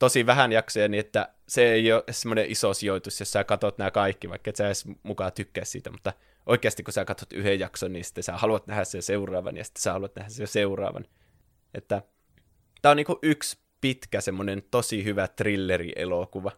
[0.00, 3.90] tosi vähän jaksoja, niin että se ei ole semmoinen iso sijoitus, jos sä katsot nämä
[3.90, 6.12] kaikki, vaikka et sä edes mukaan tykkää siitä, mutta
[6.46, 9.82] oikeasti kun sä katsot yhden jakson, niin sitten sä haluat nähdä sen seuraavan, ja sitten
[9.82, 11.04] sä haluat nähdä sen seuraavan.
[11.74, 12.02] Että
[12.82, 16.52] tää on niinku yksi pitkä semmoinen tosi hyvä thrilleri-elokuva.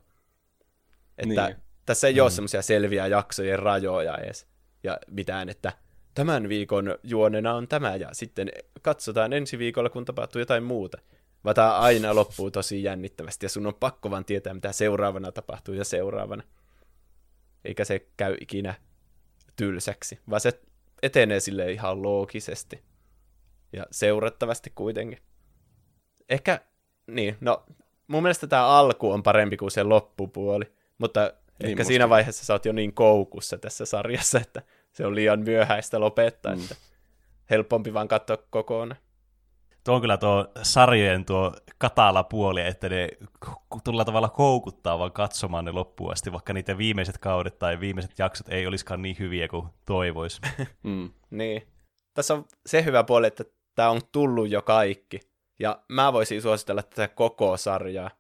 [1.19, 1.57] Että niin.
[1.87, 2.21] tässä ei mm.
[2.21, 4.47] ole semmoisia selviä jaksojen rajoja edes,
[4.83, 5.73] ja mitään, että
[6.15, 8.49] tämän viikon juonena on tämä, ja sitten
[8.83, 10.99] katsotaan ensi viikolla, kun tapahtuu jotain muuta
[11.45, 15.75] vaan tämä aina loppuu tosi jännittävästi, ja sun on pakko vaan tietää, mitä seuraavana tapahtuu
[15.75, 16.43] ja seuraavana.
[17.65, 18.75] Eikä se käy ikinä
[19.57, 20.61] tylsäksi, vaan se
[21.03, 22.83] etenee sille ihan loogisesti.
[23.73, 25.19] Ja seurattavasti kuitenkin.
[26.29, 26.61] Ehkä,
[27.07, 27.65] niin, no,
[28.07, 30.65] mun mielestä tämä alku on parempi kuin se loppupuoli,
[30.99, 31.89] mutta niin ehkä musta.
[31.89, 34.63] siinä vaiheessa sä oot jo niin koukussa tässä sarjassa, että
[34.93, 36.63] se on liian myöhäistä lopettaa, mm.
[36.63, 36.77] että
[37.51, 39.01] helpompi vaan katsoa kokonaan.
[39.85, 43.09] Tuo on kyllä tuo sarjojen tuo katala puoli, että ne
[43.85, 48.49] tulla tavalla koukuttaa vaan katsomaan ne loppuun asti, vaikka niiden viimeiset kaudet tai viimeiset jaksot
[48.49, 50.41] ei olisikaan niin hyviä kuin toivois.
[50.83, 51.11] Mm.
[51.31, 51.63] Niin.
[52.15, 53.45] Tässä on se hyvä puoli, että
[53.75, 55.21] tämä on tullut jo kaikki.
[55.59, 58.11] Ja mä voisin suositella tätä koko sarjaa.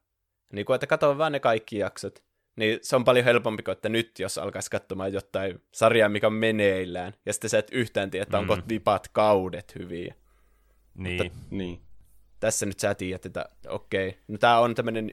[0.52, 2.24] Niin kuin, että katso vaan ne kaikki jaksot.
[2.56, 6.32] Niin se on paljon helpompi kuin, että nyt jos alkaisi katsomaan jotain sarjaa, mikä on
[6.32, 7.14] meneillään.
[7.26, 8.62] Ja sitten sä et yhtään tiedä, että onko mm.
[8.68, 10.14] vipat kaudet hyviä.
[10.94, 11.22] Niin.
[11.22, 11.80] Mutta Niin.
[12.40, 15.10] tässä nyt sä tiedät, että okei, no tää on tämmönen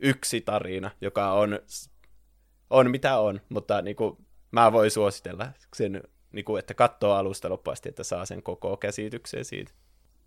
[0.00, 1.58] yksi tarina, joka on,
[2.70, 4.18] on mitä on, mutta niinku,
[4.50, 9.44] mä voin suositella sen, niinku, että katsoo alusta loppuun asti, että saa sen koko käsityksen
[9.44, 9.72] siitä.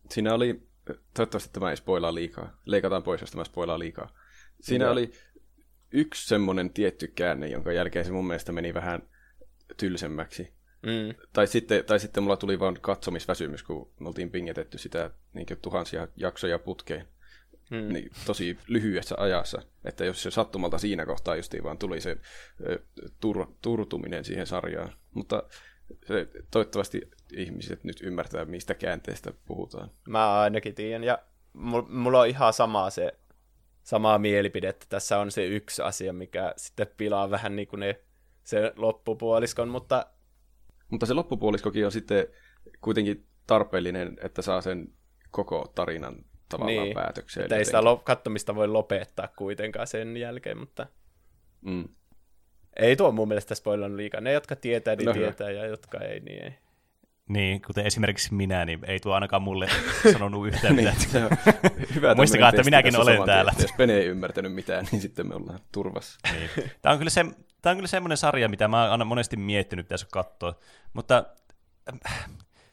[0.09, 0.67] Siinä oli,
[1.13, 2.57] toivottavasti tämä ei spoilaa liikaa.
[2.65, 4.09] Leikataan pois, jos tämä spoilaa liikaa.
[4.61, 4.91] Siinä Joo.
[4.91, 5.11] oli
[5.91, 9.09] yksi semmoinen tietty käänne, jonka jälkeen se mun mielestä meni vähän
[9.77, 10.53] tylsemmäksi.
[10.87, 11.15] Mm.
[11.33, 16.07] Tai sitten, tai sitten mulla tuli vaan katsomisväsymys, kun me oltiin pingetetty sitä niin tuhansia
[16.15, 17.07] jaksoja putkeen.
[17.69, 17.93] Mm.
[17.93, 19.61] Niin, tosi lyhyessä ajassa.
[19.85, 22.17] Että jos se sattumalta siinä kohtaa justiin vaan tuli se
[23.21, 24.93] tur, turtuminen siihen sarjaan.
[25.13, 25.43] Mutta
[26.07, 27.01] se, toivottavasti
[27.33, 29.91] ihmiset nyt ymmärtää, mistä käänteestä puhutaan.
[30.07, 31.19] Mä ainakin tiedän, ja
[31.53, 33.13] mul- mulla on ihan sama se,
[33.83, 38.01] samaa mielipide, että tässä on se yksi asia, mikä sitten pilaa vähän niin kuin ne,
[38.43, 40.05] se loppupuoliskon, mutta
[40.89, 42.27] Mutta se loppupuoliskokin on sitten
[42.81, 44.87] kuitenkin tarpeellinen, että saa sen
[45.31, 46.15] koko tarinan
[46.49, 47.43] tavallaan niin, päätökseen.
[47.43, 50.87] että ei sitä lo- kattomista voi lopettaa kuitenkaan sen jälkeen, mutta
[51.61, 51.87] Mm.
[52.75, 54.21] ei tuo mun mielestä spoilannut liikaa.
[54.21, 55.25] Ne, jotka tietää, niin No hyvä.
[55.25, 56.53] tietää, ja jotka ei, niin ei.
[57.29, 59.67] Niin, kuten esimerkiksi minä, niin ei tuo ainakaan mulle
[60.13, 61.09] sanonut yhtään niin, mitään.
[61.11, 61.29] se on
[61.95, 63.51] hyvä Muistakaa, että minäkin olen täällä.
[63.51, 66.19] että Jos Pene ei ymmärtänyt mitään, niin sitten me ollaan turvassa.
[66.33, 66.49] Niin.
[66.81, 67.25] Tämä on kyllä, se,
[67.67, 70.55] tämä on kyllä semmoinen sarja, mitä mä oon monesti miettinyt, pitäisi katsoa.
[70.93, 71.23] Mutta
[72.05, 72.29] äh,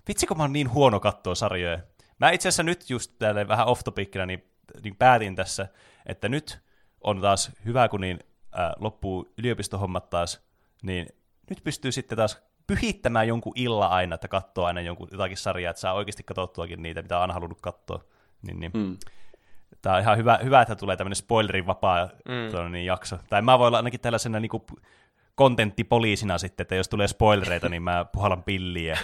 [0.09, 1.79] vitsi, kun mä oon niin huono katsoa sarjoja.
[2.19, 4.45] Mä itse asiassa nyt just täällä vähän off topicina, niin,
[4.83, 5.69] niin päätin tässä,
[6.07, 6.59] että nyt
[7.01, 8.19] on taas hyvä, kun niin
[8.59, 10.41] äh, loppuu yliopistohommat taas,
[10.83, 11.07] niin
[11.51, 15.81] nyt pystyy sitten taas pyhittämään jonkun illa aina, että katsoo aina jonkun, jotakin sarjaa, että
[15.81, 18.05] saa oikeasti katsottuakin niitä, mitä on halunnut katsoa.
[18.43, 18.73] Niin, niin.
[18.75, 18.97] Mm.
[19.85, 22.73] Tämä on ihan hyvä, hyvä että tulee tämmöinen spoilerin vapaa mm.
[22.73, 23.19] niin jakso.
[23.31, 24.51] Tai mä voin olla ainakin tällaisena niin
[25.35, 28.99] kontenttipoliisina sitten, että jos tulee spoilereita, niin mä puhallan pilliä ja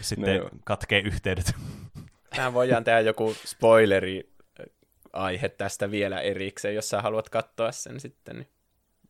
[0.00, 0.50] sitten joo.
[0.64, 1.54] katkee yhteydet.
[2.36, 4.30] Tähän voidaan tehdä joku spoileri
[4.60, 4.66] äh,
[5.12, 8.36] aihe tästä vielä erikseen, jos sä haluat katsoa sen sitten.
[8.36, 8.48] Niin.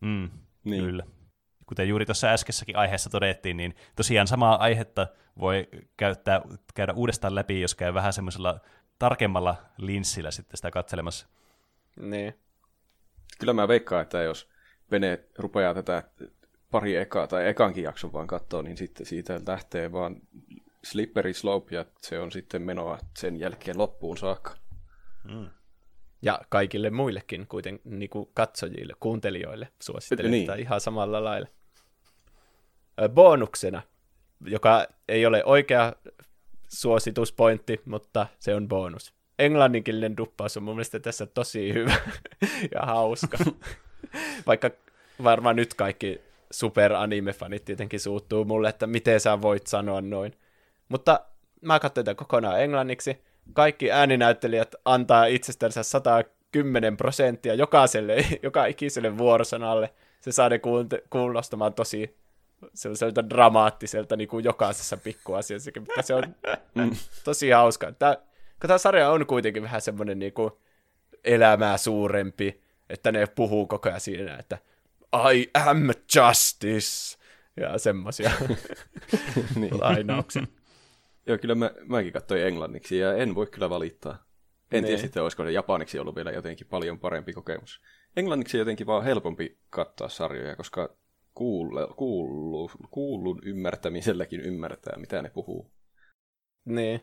[0.00, 0.30] Mm,
[0.64, 0.84] Niin.
[0.84, 1.04] Kyllä.
[1.66, 5.06] Kuten juuri tuossa äskeissäkin aiheessa todettiin, niin tosiaan samaa aihetta
[5.40, 6.42] voi käyttää,
[6.74, 8.60] käydä uudestaan läpi, jos käy vähän semmoisella
[8.98, 11.26] tarkemmalla linssillä sitten sitä katselemassa.
[12.00, 12.34] niin.
[13.38, 14.48] Kyllä mä veikkaan, että jos
[14.90, 16.02] Pene rupeaa tätä
[16.70, 20.16] pari ekaa tai ekankin jakson vaan katsoa, niin sitten siitä lähtee vaan
[20.84, 24.54] slippery slope ja se on sitten menoa sen jälkeen loppuun saakka.
[26.22, 30.42] Ja kaikille muillekin kuiten niin kuin katsojille, kuuntelijoille suosittelen Niin.
[30.42, 31.48] sitä ihan samalla lailla.
[33.08, 33.82] Bonuksena,
[34.44, 35.92] joka ei ole oikea
[36.68, 39.14] suosituspointti, mutta se on bonus.
[39.38, 41.94] Englanninkielinen duppaus on mun mielestä tässä tosi hyvä
[42.74, 43.38] ja hauska.
[44.46, 44.70] Vaikka
[45.22, 46.20] varmaan nyt kaikki
[46.50, 50.32] super-anime-fanit tietenkin suuttuu mulle, että miten sä voit sanoa noin.
[50.88, 51.20] Mutta
[51.62, 53.22] mä katsoin tätä kokonaan englanniksi.
[53.52, 59.90] Kaikki ääninäyttelijät antaa itsestänsä 110 prosenttia jokaiselle, joka ikiselle vuorosanalle.
[60.20, 60.60] Se saa ne
[61.10, 62.16] kuulostamaan tosi
[62.74, 66.34] sellaiselta dramaattiselta niin kuin jokaisessa pikkuasiassakin, mutta se on
[67.24, 67.92] tosi hauska.
[67.92, 68.16] Tämä,
[68.60, 70.50] tämä sarja on kuitenkin vähän semmoinen niin kuin
[71.24, 72.60] elämää suurempi,
[72.90, 74.58] että ne puhuu koko ajan siinä, että
[75.34, 77.18] I am justice,
[77.60, 78.30] ja semmoisia
[79.56, 79.80] Niin.
[79.80, 80.46] lainauksia.
[81.26, 84.12] Joo, kyllä mä, mäkin katsoin englanniksi ja en voi kyllä valittaa.
[84.12, 84.98] En tiedä Niin.
[84.98, 87.80] sitten, olisiko se japaniksi ollut vielä jotenkin paljon parempi kokemus.
[88.16, 90.96] Englanniksi jotenkin vaan helpompi katsoa sarjoja, koska
[91.36, 95.70] kuulle, kuullu, kuullun ymmärtämiselläkin ymmärtää, mitä ne puhuu.
[96.64, 97.00] niin.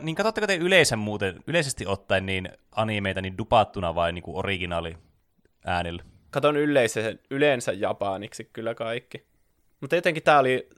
[0.00, 4.96] Niin katsotteko te yleensä muuten, yleisesti ottaen niin animeita niin dupattuna vai niin kuin originaali
[5.64, 6.02] äänellä?
[6.30, 9.26] Katon yleensä, yleensä japaniksi kyllä kaikki.
[9.80, 10.68] Mutta jotenkin tämä oli,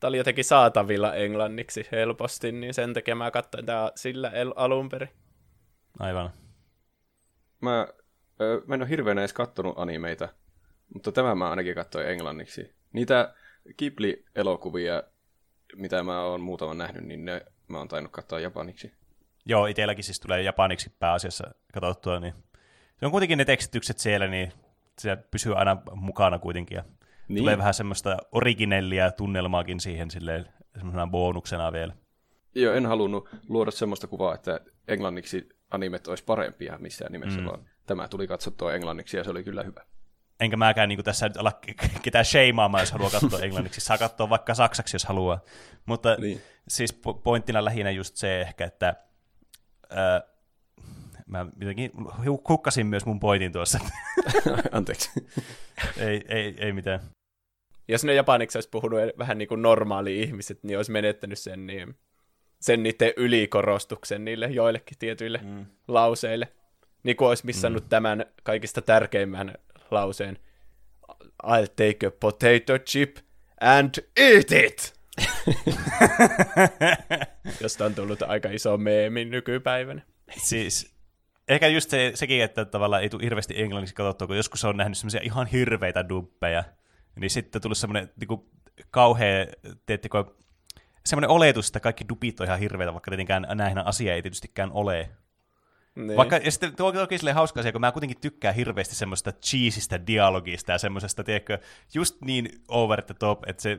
[0.00, 4.88] tää oli jotenkin saatavilla englanniksi helposti, niin sen takia mä katsoin tää sillä el- alun
[4.88, 5.08] perin.
[5.98, 6.30] Aivan.
[7.60, 7.88] Mä,
[8.40, 10.28] ö, mä en ole hirveänä edes kattonut animeita,
[10.94, 12.74] mutta tämä mä ainakin katsoin englanniksi.
[12.92, 13.34] Niitä
[13.78, 15.02] Ghibli-elokuvia,
[15.76, 18.92] mitä mä oon muutaman nähnyt, niin ne mä oon tainnut katsoa japaniksi.
[19.46, 22.34] Joo, itselläkin siis tulee japaniksi pääasiassa katsottua, niin
[23.00, 24.52] se on kuitenkin ne tekstitykset siellä, niin
[24.98, 26.84] se pysyy aina mukana kuitenkin, ja
[27.28, 27.38] Niin.
[27.38, 31.94] tulee vähän semmoista originellia tunnelmaakin siihen silleen, semmoisena bonuksena vielä.
[32.54, 37.46] Joo, en halunnut luoda semmoista kuvaa, että englanniksi animet olisi parempia missään nimessä, mm.
[37.46, 39.84] vaan tämä tuli katsottua englanniksi ja se oli kyllä hyvä.
[40.40, 41.60] Enkä mäkään niin tässä nyt olla
[42.02, 43.80] ketään sheimaamaan, jos haluaa katsoa englanniksi.
[43.80, 45.40] Saa katsoa vaikka saksaksi, jos haluaa.
[45.86, 46.42] Mutta niin.
[46.68, 48.94] siis pointtina lähinnä just se ehkä, että
[49.90, 50.22] ää,
[51.26, 51.90] mä jotenkin
[52.48, 53.78] hukkasin myös mun pointin tuossa.
[54.72, 55.10] Anteeksi.
[55.96, 57.00] ei, ei, ei mitään.
[57.88, 61.94] Jos ne japaniksi olisi puhunut vähän niin kuin normaali ihmiset, niin olisi menettänyt sen, niin,
[62.60, 65.66] sen niiden ylikorostuksen niille joillekin tietyille mm.
[65.88, 66.48] lauseille.
[67.02, 67.88] Niin kuin olisi missannut mm.
[67.88, 69.54] tämän kaikista tärkeimmän
[69.92, 70.38] lauseen.
[71.44, 73.16] I'll take a potato chip
[73.60, 74.98] and eat it!
[77.60, 80.02] Josta on tullut aika iso meemi nykypäivänä.
[80.36, 80.94] Siis
[81.48, 84.98] ehkä just se, sekin, että tavallaan ei tule hirveästi englanniksi katsottua, kun joskus on nähnyt
[84.98, 86.64] semmoisia ihan hirveitä duppeja,
[87.16, 88.40] niin sitten tullut semmoinen niin kuin,
[88.90, 89.46] kauhea,
[89.86, 90.24] teettekö,
[91.06, 95.10] semmoinen oletus, että kaikki dupit on ihan hirveitä, vaikka tietenkään näihin asia ei tietystikään ole.
[95.98, 96.16] Niin.
[96.16, 100.06] Vaikka, ja sitten tuo onkin silleen hauska asia, kun mä kuitenkin tykkään hirveästi semmoista cheesistä
[100.06, 101.58] dialogista ja semmoisesta, tiedätkö,
[101.94, 103.78] just niin over the top, että se,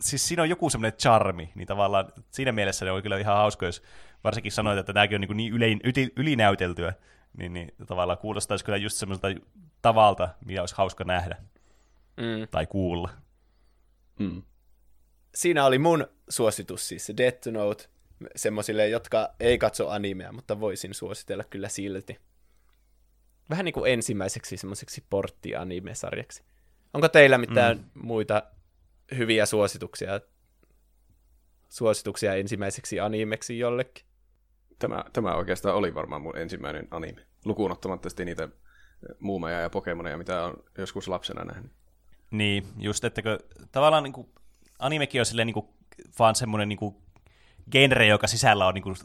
[0.00, 3.66] siis siinä on joku semmoinen charmi, niin tavallaan siinä mielessä ne on kyllä ihan hauska,
[3.66, 3.82] jos
[4.24, 6.92] varsinkin sanoit, että tämäkin on niin, niin ylein, yli, ylinäyteltyä,
[7.36, 9.40] niin, niin tavallaan kuulostaisi kyllä just semmoiselta
[9.82, 11.36] tavalta, mitä olisi hauska nähdä
[12.16, 12.48] mm.
[12.50, 13.10] tai kuulla.
[14.18, 14.42] Mm.
[15.34, 17.88] Siinä oli mun suositus siis Death Note,
[18.36, 22.18] semmoisille, jotka ei katso animea, mutta voisin suositella kyllä silti.
[23.50, 26.42] Vähän niin kuin ensimmäiseksi semmoiseksi portti-anime-sarjaksi.
[26.94, 27.84] Onko teillä mitään mm.
[27.94, 28.42] muita
[29.16, 30.20] hyviä suosituksia,
[31.68, 34.04] suosituksia ensimmäiseksi animeksi jollekin?
[34.78, 37.26] Tämä, tämä oikeastaan oli varmaan mun ensimmäinen anime.
[37.44, 38.48] Lukuun ottamatta niitä
[39.20, 41.72] muumeja ja pokemoneja, mitä on joskus lapsena nähnyt.
[42.30, 43.22] Niin, just, että
[43.72, 44.28] tavallaan niin kuin,
[44.78, 45.68] animekin on silleen niin kuin,
[46.18, 46.96] vaan semmoinen niin kuin,
[47.72, 48.96] genre, joka sisällä on niin kuin,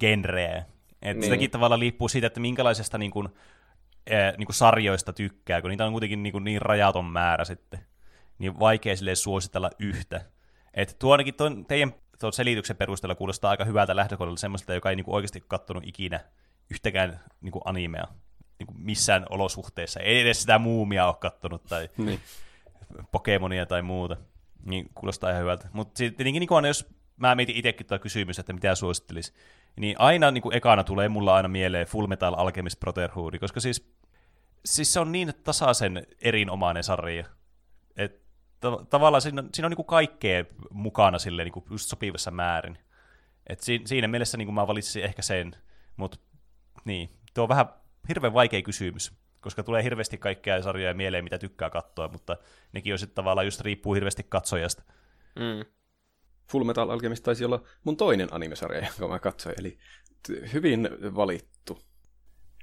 [0.00, 0.64] genreä.
[1.02, 1.24] Et niin.
[1.24, 3.28] Sitäkin tavallaan liippuu siitä, että minkälaisesta niin kuin,
[4.12, 7.80] äh, niin kuin sarjoista tykkää, kun niitä on kuitenkin niin, kuin, niin rajaton määrä sitten.
[8.38, 10.20] Niin vaikea silleen suositella yhtä.
[10.74, 14.96] Että tuo ainakin tuon teidän tuon selityksen perusteella kuulostaa aika hyvältä lähtökohdalta semmoista, joka ei
[14.96, 16.20] niin kuin, oikeasti katsonut ikinä
[16.70, 18.06] yhtäkään niin kuin animea
[18.58, 20.00] niin kuin missään olosuhteessa.
[20.00, 22.20] Ei edes sitä muumia ole kattonut tai niin.
[23.12, 24.16] Pokemonia tai muuta.
[24.64, 25.68] Niin kuulostaa ihan hyvältä.
[25.72, 26.86] Mutta tietenkin niin kuin jos
[27.16, 29.32] mä mietin itsekin tuo kysymys, että mitä suosittelisi,
[29.76, 33.92] niin aina niin kuin ekana tulee mulla aina mieleen Full Metal Alchemist Brotherhood, koska siis,
[34.64, 37.24] siis se on niin tasaisen erinomainen sarja.
[37.96, 38.22] Et
[38.60, 42.78] ta- tavallaan siinä, siinä on niin kuin kaikkea mukana sille niin kuin just sopivassa määrin.
[43.46, 45.56] Et si- siinä mielessä niin kuin mä valitsin ehkä sen,
[45.96, 46.18] mutta
[46.84, 47.66] niin, tuo on vähän
[48.08, 49.12] hirveän vaikea kysymys
[49.46, 52.36] koska tulee hirveästi kaikkea sarjoja mieleen, mitä tykkää katsoa, mutta
[52.72, 54.82] nekin on sitten tavallaan just riippuu hirveästi katsojasta.
[55.36, 55.64] Mm.
[56.48, 59.78] Full Metal Alchemist taisi olla mun toinen animesarja, jonka mä katsoin, eli
[60.52, 61.78] hyvin valittu.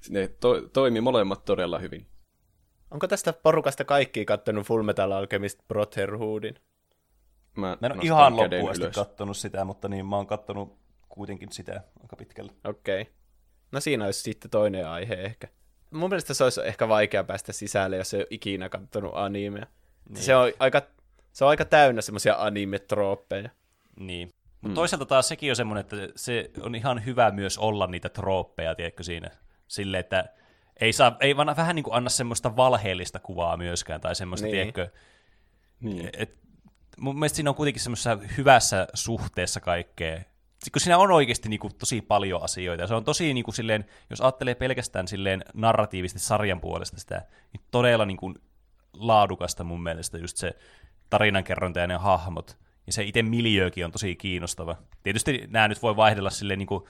[0.10, 2.08] Ne to- toimi molemmat todella hyvin.
[2.92, 6.56] Onko tästä porukasta kaikki kattonut Full Metal Alchemist Brotherhoodin?
[7.56, 10.78] Mä, mä en ole ihan loppuun asti kattonut sitä, mutta niin mä oon kattonut
[11.10, 12.52] kuitenkin sitä aika pitkälle.
[12.64, 13.02] Okei.
[13.02, 13.14] Okay.
[13.72, 15.48] No siinä olisi sitten toinen aihe ehkä
[15.94, 19.66] mun mielestä se olisi ehkä vaikea päästä sisälle, jos ei ole ikinä katsonut animea.
[20.10, 20.24] Niin.
[20.24, 20.82] Se, on aika,
[21.32, 23.50] se on aika täynnä semmoisia anime-trooppeja.
[24.00, 24.30] Niin.
[24.62, 24.74] Mm.
[24.74, 29.04] toisaalta taas sekin on semmoinen, että se on ihan hyvä myös olla niitä trooppeja, tiedätkö
[29.04, 29.30] siinä.
[29.68, 30.26] Sille, että
[30.82, 34.52] ei, saa, ei vaan vähän niin kuin anna semmoista valheellista kuvaa myöskään, tai semmoista, niin.
[34.52, 34.90] tiedätkö,
[35.80, 36.10] niin.
[36.18, 36.38] Et,
[36.98, 40.22] mun mielestä siinä on kuitenkin semmoisessa hyvässä suhteessa kaikkea,
[40.72, 42.88] kun siinä on oikeasti niin kuin, tosi paljon asioita.
[42.88, 47.62] Se on tosi, niin kuin, silleen, jos ajattelee pelkästään silleen narratiivisesti sarjan puolesta sitä, niin
[47.72, 48.36] todella niin kuin,
[48.94, 50.56] laadukasta mun mielestä just se
[51.10, 52.58] tarinankerronta ja ne hahmot.
[52.88, 54.78] Ja se itse miljöökin on tosi kiinnostava.
[55.04, 56.84] Tietysti nämä nyt voi vaihdella silleen niin kuin,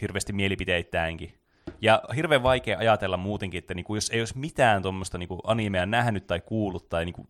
[0.00, 1.38] hirveästi mielipiteittäänkin.
[1.80, 5.86] Ja hirveän vaikea ajatella muutenkin, että niin kuin, jos ei olisi mitään tuommoista niin animea
[5.86, 7.28] nähnyt tai kuullut tai niin kuin,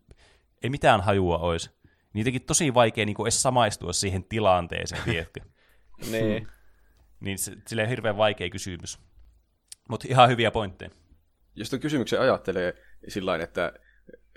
[0.63, 1.69] ei mitään hajua olisi,
[2.13, 5.39] niin tosi vaikea niin kuin edes samaistua siihen tilanteeseen, tiedätkö?
[6.11, 6.47] niin.
[7.19, 8.99] niin se, silleen hirveän vaikea kysymys.
[9.89, 10.91] Mutta ihan hyviä pointteja.
[11.55, 12.73] Jos tuon kysymyksen ajattelee
[13.07, 13.73] sillä että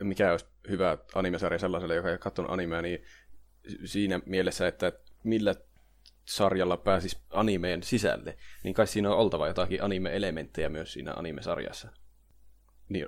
[0.03, 3.05] mikä olisi hyvä animesarja sellaiselle, joka ei ole katsonut animea, niin
[3.85, 4.93] siinä mielessä, että
[5.25, 5.55] millä
[6.25, 11.89] sarjalla pääsisi animeen sisälle, niin kai siinä on oltava jotakin anime-elementtejä myös siinä animesarjassa.
[12.89, 13.07] Niin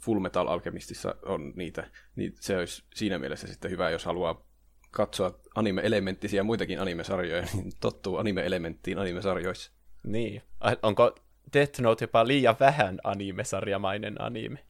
[0.00, 4.46] Full Metal Alchemistissa on niitä, niin se olisi siinä mielessä sitten hyvä, jos haluaa
[4.90, 9.72] katsoa anime-elementtisiä muitakin animesarjoja, niin tottuu anime-elementtiin animesarjoissa.
[10.02, 10.42] Niin.
[10.82, 11.14] Onko
[11.52, 14.64] Death Note jopa liian vähän animesarjamainen anime?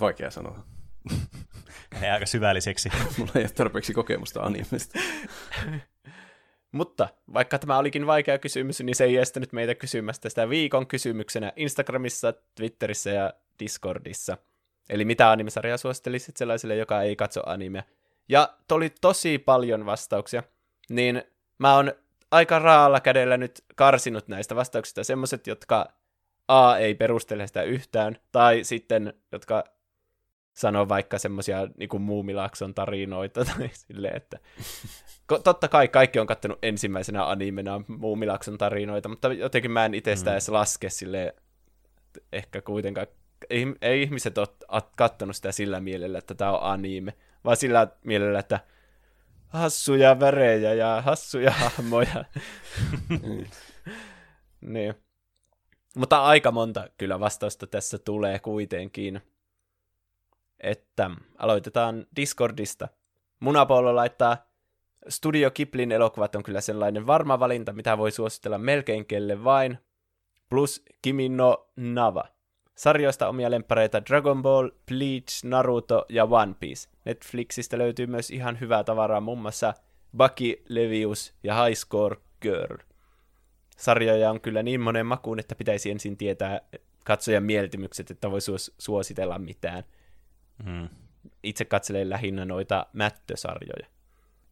[0.00, 0.64] Vaikea sanoa.
[2.02, 2.90] Ei aika syvälliseksi.
[3.18, 4.98] Mulla ei ole tarpeeksi kokemusta animesta.
[6.72, 11.52] Mutta vaikka tämä olikin vaikea kysymys, niin se ei estänyt meitä kysymästä sitä viikon kysymyksenä
[11.56, 14.36] Instagramissa, Twitterissä ja Discordissa.
[14.90, 17.82] Eli mitä animesarjaa suosittelisit sellaiselle, joka ei katso animea?
[18.28, 20.42] Ja tuli tosi paljon vastauksia,
[20.90, 21.22] niin
[21.58, 21.92] mä oon
[22.30, 25.92] aika raalla kädellä nyt karsinut näistä vastauksista semmoset, jotka
[26.48, 29.64] A ei perustele sitä yhtään, tai sitten jotka
[30.54, 34.38] sanoo vaikka semmoisia niin Muumilakson tarinoita, tai silleen, että
[35.44, 40.30] totta kai kaikki on kattanut ensimmäisenä animena Muumilakson tarinoita, mutta jotenkin mä en itse sitä
[40.30, 40.34] mm.
[40.34, 41.32] edes laske silleen,
[42.32, 43.06] ehkä kuitenkaan,
[43.50, 47.14] ei, ei ihmiset ole kattanut sitä sillä mielellä, että tämä on anime,
[47.44, 48.60] vaan sillä mielellä, että
[49.48, 52.24] hassuja värejä ja hassuja hahmoja.
[54.60, 54.94] niin.
[55.96, 59.22] Mutta aika monta kyllä vastausta tässä tulee kuitenkin.
[60.62, 62.88] Että aloitetaan Discordista.
[63.40, 64.36] Munapuolella laittaa
[65.08, 69.78] Studio Kiplin elokuvat on kyllä sellainen varma valinta, mitä voi suositella melkein kelle vain.
[70.50, 72.24] Plus Kimi no Nava.
[72.74, 76.88] Sarjoista omia lempareita Dragon Ball, Bleach, Naruto ja One Piece.
[77.04, 79.74] Netflixistä löytyy myös ihan hyvää tavaraa, muun muassa
[80.16, 82.76] Bucky, Levius ja High Score Girl.
[83.76, 86.60] Sarjoja on kyllä niin monen makuun, että pitäisi ensin tietää
[87.04, 89.84] katsojan mieltymykset, että voi suos- suositella mitään.
[90.64, 90.88] Mm.
[91.42, 93.86] Itse katselen lähinnä noita mättösarjoja.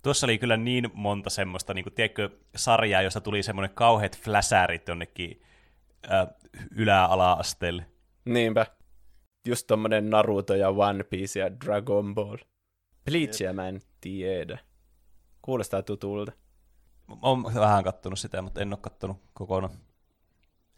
[0.03, 4.89] Tuossa oli kyllä niin monta semmoista, niin kuin, tiedätkö, sarjaa, josta tuli semmoinen kauheat fläsärit
[4.89, 5.43] jonnekin
[6.13, 6.27] äh,
[6.71, 7.87] ylä-ala-asteelle.
[8.25, 8.67] Niinpä.
[9.47, 12.37] Just tommonen Naruto ja One Piece ja Dragon Ball.
[13.05, 14.59] Bleachia mä en tiedä.
[15.43, 16.33] Kuulostaa tutulta.
[17.23, 19.75] Olen vähän kattonut sitä, mutta en ole kattonut kokonaan.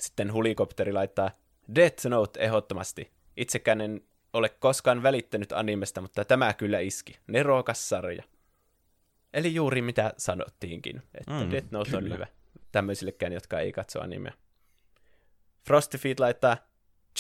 [0.01, 1.31] Sitten hulikopteri laittaa
[1.75, 3.11] Death Note ehdottomasti.
[3.37, 4.01] Itsekään en
[4.33, 7.19] ole koskaan välittänyt animesta, mutta tämä kyllä iski.
[7.27, 8.23] Nerokas sarja.
[9.35, 11.99] Eli juuri mitä sanottiinkin, että mm, Death Note kyllä.
[12.07, 12.27] on hyvä
[12.73, 14.33] tämmöisillekään, jotka ei katso animea.
[15.67, 16.57] Frosty laittaa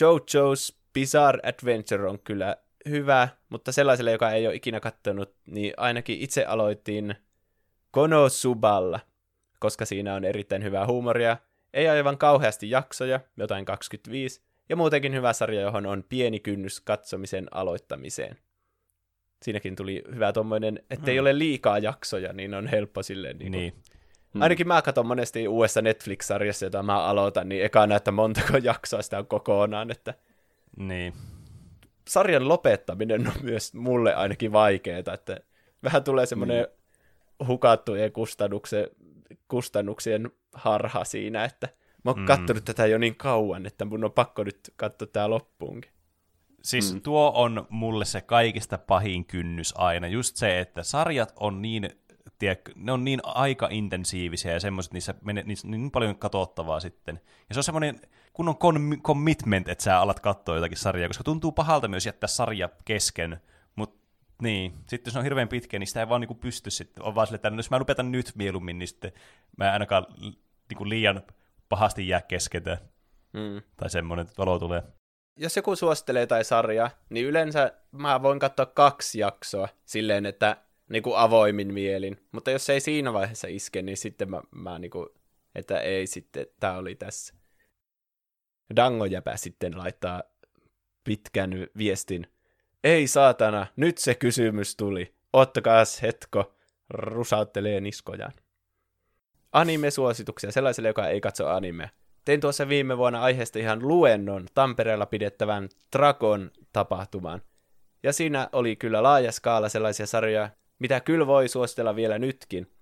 [0.00, 2.56] JoJo's Bizarre Adventure on kyllä
[2.88, 7.14] hyvä, mutta sellaiselle, joka ei ole ikinä katsonut, niin ainakin itse aloitin
[7.90, 9.00] Konosuballa,
[9.58, 11.36] koska siinä on erittäin hyvää huumoria,
[11.74, 17.46] ei aivan kauheasti jaksoja, jotain 25, ja muutenkin hyvä sarja, johon on pieni kynnys katsomisen
[17.50, 18.38] aloittamiseen.
[19.42, 21.20] Siinäkin tuli hyvä tuommoinen, ettei hmm.
[21.20, 23.72] ole liikaa jaksoja, niin on helppo silleen niin, niin.
[24.34, 24.42] Hmm.
[24.42, 29.18] Ainakin mä katson monesti uudessa Netflix-sarjassa, jota mä aloitan, niin ekana, että montako jaksoa sitä
[29.18, 30.14] on kokonaan, että
[30.76, 31.12] niin.
[32.08, 35.40] sarjan lopettaminen on myös mulle ainakin vaikeaa, että
[35.84, 37.46] vähän tulee semmoinen hmm.
[37.46, 38.86] hukattujen kustannuksien,
[39.48, 41.68] kustannuksien harha siinä, että
[42.04, 42.26] mä oon hmm.
[42.26, 45.90] katsonut tätä jo niin kauan, että mun on pakko nyt katsoa tää loppuunkin.
[46.62, 47.00] Siis mm.
[47.00, 50.06] tuo on mulle se kaikista pahin kynnys aina.
[50.06, 51.90] Just se, että sarjat on niin
[52.38, 57.20] tiedätkö, ne on niin aika intensiivisiä ja semmoiset, niissä menee niissä niin paljon katsottavaa sitten.
[57.48, 58.00] Ja se on semmoinen
[58.32, 62.68] kunnon con- commitment, että sä alat katsoa jotakin sarjaa, koska tuntuu pahalta myös jättää sarja
[62.84, 63.40] kesken,
[63.76, 64.08] mutta
[64.42, 67.26] niin, sitten jos on hirveän pitkä, niin sitä ei vaan niinku pysty sitten, on vaan
[67.26, 69.12] sille, että jos mä lopetan nyt mieluummin, niin sitten
[69.56, 70.06] mä ainakaan
[70.68, 71.22] niinku liian
[71.72, 72.78] pahasti jää kesketä.
[73.32, 73.62] Mm.
[73.76, 74.82] Tai semmoinen, että valo tulee.
[75.36, 80.56] Jos joku suosittelee tai sarja, niin yleensä mä voin katsoa kaksi jaksoa silleen, että
[80.90, 82.28] niin kuin avoimin mielin.
[82.32, 85.08] Mutta jos ei siinä vaiheessa iske, niin sitten mä, mä niin kuin,
[85.54, 87.34] että ei sitten, tämä oli tässä.
[88.76, 90.22] Dangojäpä sitten laittaa
[91.04, 92.26] pitkän viestin.
[92.84, 95.14] Ei saatana, nyt se kysymys tuli.
[95.32, 96.54] Ottakaas hetko,
[96.90, 98.32] rusauttelee niskojaan.
[99.52, 101.88] Anime-suosituksia sellaiselle, joka ei katso animea.
[102.24, 107.42] Tein tuossa viime vuonna aiheesta ihan luennon Tampereella pidettävän Dragon tapahtumaan.
[108.02, 112.72] Ja siinä oli kyllä laaja skaala sellaisia sarjoja, mitä kyllä voi suositella vielä nytkin.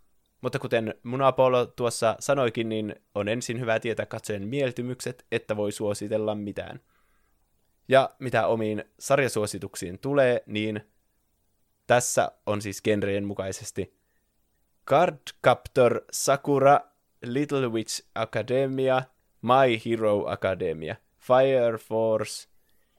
[0.40, 6.34] Mutta kuten Munapolo tuossa sanoikin, niin on ensin hyvä tietää katsojen mieltymykset, että voi suositella
[6.34, 6.80] mitään.
[7.88, 10.80] Ja mitä omiin sarjasuosituksiin tulee, niin
[11.86, 13.99] tässä on siis genreen mukaisesti
[14.84, 16.80] Card Captor Sakura,
[17.22, 19.02] Little Witch Academia,
[19.42, 22.48] My Hero Academia, Fire Force,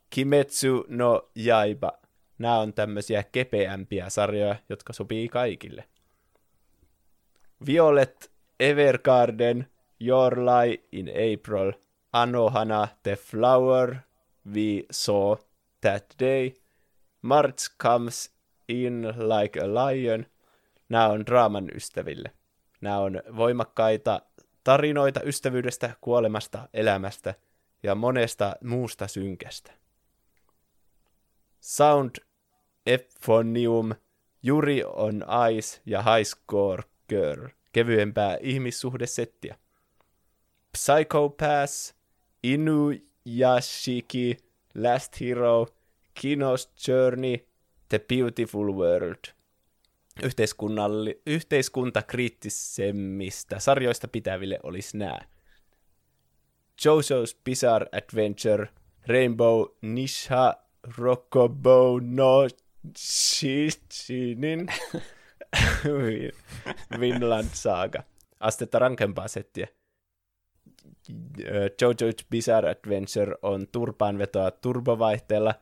[0.09, 2.01] Kimetsu no Jaiba,
[2.41, 5.83] Nämä on tämmöisiä kepeämpiä sarjoja, jotka sopii kaikille.
[7.65, 9.67] Violet Evergarden,
[10.07, 11.73] Your Lie in April,
[12.13, 13.95] Anohana The Flower,
[14.53, 15.35] We Saw
[15.81, 16.53] That Day,
[17.21, 18.35] March Comes
[18.67, 20.25] In Like a Lion.
[20.91, 22.31] Nämä on draaman ystäville.
[22.81, 24.21] Nämä on voimakkaita
[24.63, 27.33] tarinoita ystävyydestä, kuolemasta, elämästä
[27.83, 29.71] ja monesta muusta synkästä.
[31.59, 32.15] Sound
[32.85, 33.95] Euphonium,
[34.43, 37.47] Juri on Ice ja High Score Girl.
[37.71, 39.57] kevyempää ihmissuhdesettiä.
[40.71, 41.95] Psycho Pass,
[42.43, 44.37] Inuyashiki,
[44.75, 45.67] Last Hero,
[46.19, 47.37] Kino's Journey,
[47.89, 49.40] The Beautiful World.
[50.19, 55.19] Yhteiskunnalli- yhteiskuntakriittisemmistä sarjoista pitäville olisi nämä.
[56.81, 58.67] JoJo's Bizarre Adventure,
[59.07, 60.53] Rainbow Nisha
[60.97, 62.47] Rokobo no
[62.97, 64.67] Shishinin,
[66.99, 68.03] Vinland Saga.
[68.39, 69.67] Astetta rankempaa settiä.
[71.81, 75.55] JoJo's Bizarre Adventure on turpaan vetoa turbovaihteella.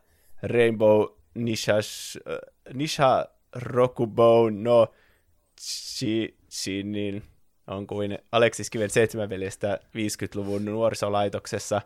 [0.44, 1.06] Rainbow
[1.36, 4.88] Nisha's, uh, Nisha Rokubo no
[5.62, 7.24] Shishinin
[7.68, 11.82] on kuin Aleksis Kiven seitsemän veljestä 50-luvun nuorisolaitoksessa.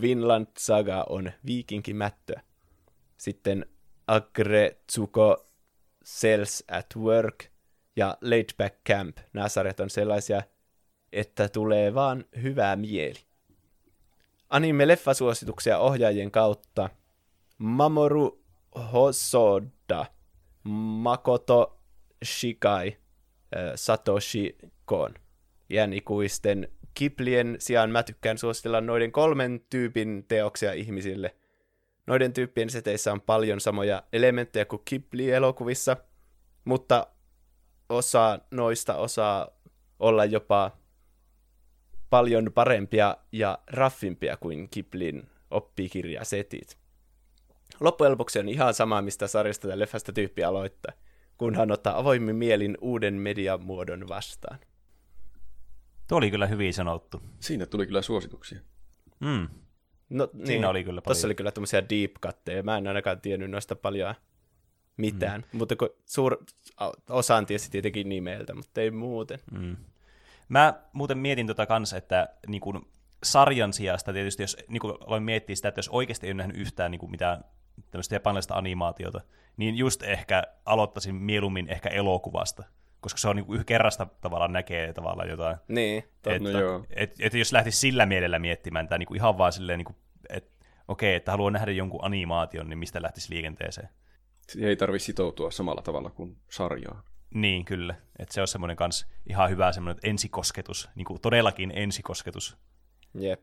[0.00, 2.34] Vinland Saga on viikinkimättö.
[3.16, 3.66] Sitten
[4.06, 5.46] Agretsuko
[6.04, 7.44] Cells at Work
[7.96, 9.18] ja Laid Back Camp.
[9.32, 10.42] Nämä sarjat on sellaisia,
[11.12, 13.18] että tulee vaan hyvää mieli.
[14.50, 16.90] Anime-leffasuosituksia ohjaajien kautta.
[17.58, 18.42] Mamoru
[18.92, 20.06] Hosoda,
[20.64, 21.80] Makoto
[22.24, 22.96] Shikai,
[23.74, 25.14] Satoshi Kon.
[25.70, 31.36] Iänikuisten Kiplien sijaan mä tykkään suositella noiden kolmen tyypin teoksia ihmisille.
[32.06, 35.96] Noiden tyyppien seteissä on paljon samoja elementtejä kuin Kipli-elokuvissa,
[36.64, 37.06] mutta
[37.88, 39.48] osa noista osaa
[39.98, 40.70] olla jopa
[42.10, 46.79] paljon parempia ja raffimpia kuin Kiplin oppikirjasetit.
[47.80, 50.92] Loppujen lopuksi on ihan sama, mistä sarjasta tai leffasta tyyppi aloittaa,
[51.38, 54.58] kunhan ottaa avoimin mielin uuden mediamuodon vastaan.
[56.08, 57.22] Tuo oli kyllä hyvin sanottu.
[57.40, 58.60] Siinä tuli kyllä suosituksia.
[59.20, 59.48] Mm.
[60.10, 60.64] No, Siinä niin.
[60.64, 61.14] oli kyllä paljon.
[61.14, 62.62] Tuossa oli kyllä tämmöisiä deep cutteja.
[62.62, 64.14] Mä en ainakaan tiennyt noista paljon
[64.96, 65.44] mitään.
[65.52, 65.58] Mm.
[65.58, 66.36] Mutta kun suur...
[67.08, 69.38] osaan tiesi tietenkin nimeltä, mutta ei muuten.
[69.52, 69.76] Mm.
[70.48, 72.86] Mä muuten mietin tota kanssa, että niin kun
[73.22, 76.56] sarjan sijasta tietysti, jos niin kun aloin miettiä sitä, että jos oikeasti ei ole nähnyt
[76.56, 77.44] yhtään niin mitään
[77.90, 79.20] tämmöistä japanilaista animaatiota,
[79.56, 82.64] niin just ehkä aloittaisin mieluummin ehkä elokuvasta,
[83.00, 85.56] koska se on niin kuin kerrasta tavallaan näkee tavallaan jotain.
[85.68, 86.84] Niin, että, no joo.
[86.90, 89.96] Et, et, jos lähtisi sillä mielellä miettimään tämä niin kuin ihan vaan silleen, niin kuin,
[90.30, 93.88] että okei, että haluaa nähdä jonkun animaation, niin mistä lähtisi liikenteeseen.
[94.48, 97.02] Siihen ei tarvitse sitoutua samalla tavalla kuin sarjaan.
[97.34, 97.94] Niin, kyllä.
[98.18, 102.56] Että se on semmoinen kans ihan hyvä semmoinen ensikosketus, niin kuin todellakin ensikosketus.
[103.14, 103.40] Jep.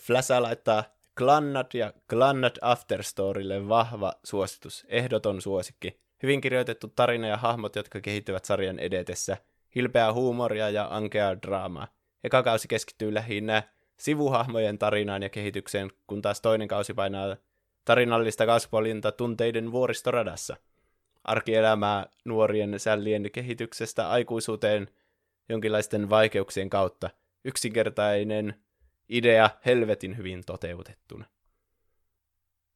[0.00, 0.84] Flasa laittaa
[1.16, 6.00] Glannat ja Glannat Afterstorylle vahva suositus, ehdoton suosikki.
[6.22, 9.36] Hyvin kirjoitettu tarina ja hahmot, jotka kehittyvät sarjan edetessä.
[9.74, 11.88] Hilpeää huumoria ja ankeaa draamaa.
[12.24, 13.62] Eka kausi keskittyy lähinnä
[13.96, 17.36] sivuhahmojen tarinaan ja kehitykseen, kun taas toinen kausi painaa
[17.84, 20.56] tarinallista kasvupolinta tunteiden vuoristoradassa.
[21.24, 24.88] Arkielämää nuorien sällien kehityksestä aikuisuuteen
[25.48, 27.10] jonkinlaisten vaikeuksien kautta.
[27.44, 28.63] Yksinkertainen
[29.08, 31.24] idea helvetin hyvin toteutettuna.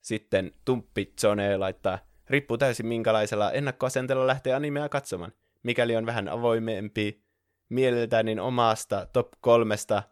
[0.00, 1.98] Sitten Tumppi Zone laittaa,
[2.30, 5.32] riippuu täysin minkälaisella ennakkoasenteella lähtee animea katsomaan.
[5.62, 7.22] Mikäli on vähän avoimempi
[7.68, 10.02] mieleltään niin omasta top kolmesta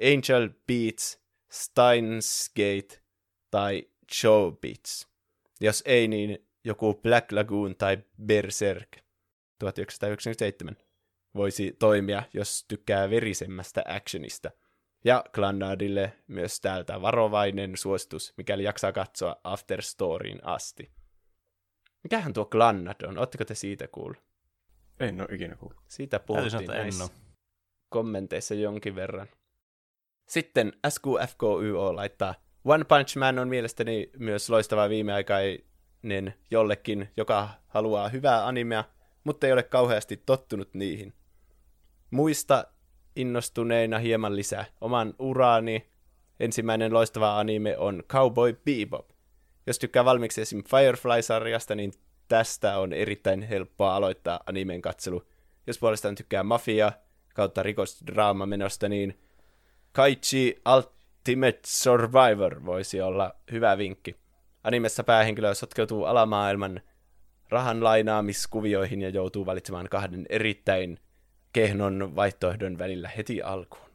[0.00, 1.20] Angel Beats,
[1.50, 3.02] Steins Gate
[3.50, 5.08] tai Show Beats.
[5.60, 8.88] Jos ei, niin joku Black Lagoon tai Berserk
[9.58, 10.76] 1997
[11.34, 14.50] voisi toimia, jos tykkää verisemmästä actionista–
[15.04, 20.90] ja Glannadille myös täältä varovainen suositus, mikäli jaksaa katsoa After Storyin asti.
[22.02, 23.18] Mikähän tuo Glannad on?
[23.18, 24.22] Oletteko te siitä kuullut?
[25.00, 25.82] En ole ikinä kuullut.
[25.88, 27.08] Siitä puhuttiin näissä
[27.88, 29.28] kommenteissa jonkin verran.
[30.28, 32.34] Sitten SQFKYO laittaa,
[32.64, 38.84] One Punch Man on mielestäni myös loistava viimeaikainen jollekin, joka haluaa hyvää animea,
[39.24, 41.14] mutta ei ole kauheasti tottunut niihin.
[42.10, 42.71] Muista
[43.16, 44.64] innostuneina hieman lisää.
[44.80, 45.86] Oman uraani
[46.40, 49.10] ensimmäinen loistava anime on Cowboy Bebop.
[49.66, 50.62] Jos tykkää valmiiksi esim.
[50.64, 51.92] Firefly-sarjasta, niin
[52.28, 55.22] tästä on erittäin helppoa aloittaa animen katselu.
[55.66, 56.92] Jos puolestaan tykkää mafia
[57.34, 59.18] kautta rikosdraama menosta, niin
[59.92, 64.16] Kaichi Ultimate Survivor voisi olla hyvä vinkki.
[64.64, 66.80] Animessa päähenkilö sotkeutuu alamaailman
[67.48, 70.98] rahan lainaamiskuvioihin ja joutuu valitsemaan kahden erittäin
[71.52, 73.90] kehnon vaihtoehdon välillä heti alkuun.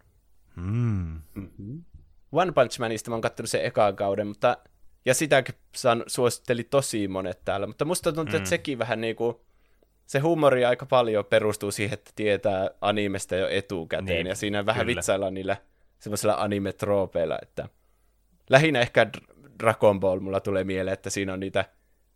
[0.55, 1.21] Mm.
[1.35, 1.84] Mm-hmm.
[2.31, 4.57] One Punch Manista mä oon kattonut sen ekaan kauden, mutta
[5.05, 8.38] ja sitäkin saan, suositteli tosi monet täällä, mutta musta tuntuu, mm.
[8.38, 9.45] että sekin vähän niinku,
[10.05, 14.85] se huumori aika paljon perustuu siihen, että tietää animesta jo etukäteen, niin, ja siinä vähän
[14.85, 14.97] kyllä.
[14.97, 15.57] vitsaillaan niillä
[15.99, 17.69] semmoisilla animetroopeilla, että
[18.49, 19.07] lähinnä ehkä
[19.59, 21.65] Dragon Ball mulla tulee mieleen, että siinä on niitä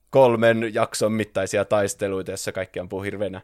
[0.09, 3.41] kolmen jakson mittaisia taisteluita, jossa kaikki ampuu hirveänä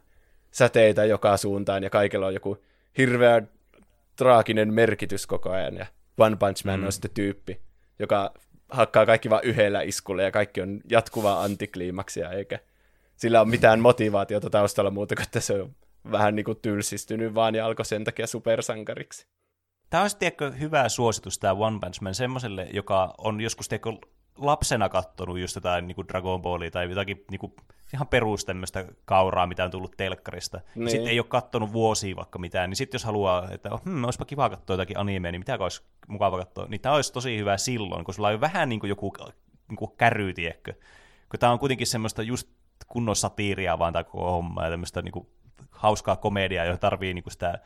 [0.57, 2.57] säteitä joka suuntaan ja kaikilla on joku
[2.97, 3.41] hirveä
[4.15, 5.85] traaginen merkitys koko ajan ja
[6.17, 6.85] One Punch Man mm.
[6.85, 7.61] on sitten tyyppi,
[7.99, 8.33] joka
[8.69, 12.59] hakkaa kaikki vain yhdellä iskulla ja kaikki on jatkuvaa antikliimaksia eikä
[13.15, 15.75] sillä ole mitään motivaatiota taustalla muuta kuin että se on
[16.11, 19.27] vähän niin kuin tylsistynyt vaan ja alkoi sen takia supersankariksi.
[19.89, 23.89] Tämä on sitten hyvä suositus tämä One Punch Man semmoiselle, joka on joskus tiedätkö,
[24.37, 27.53] lapsena kattonut just jotain niin kuin Dragon Ballia tai jotakin niin kuin,
[27.93, 30.61] ihan perus tämmöistä kauraa, mitä on tullut telkkarista.
[30.75, 30.89] Niin.
[30.89, 34.49] Sitten ei ole kattonut vuosia vaikka mitään, niin sitten jos haluaa, että hmm, olisipa kiva
[34.49, 38.13] katsoa jotakin animea, niin mitä olisi mukava katsoa, niin tämä olisi tosi hyvä silloin, kun
[38.13, 39.13] sulla on vähän niin kuin joku
[39.67, 40.73] niin kuin käry, tiedätkö?
[41.29, 42.49] Kun tämä on kuitenkin semmoista just
[42.87, 45.27] kunnon satiiria vaan tämä koko homma ja tämmöistä niin kuin
[45.69, 47.59] hauskaa komediaa, johon tarvii niin kuin sitä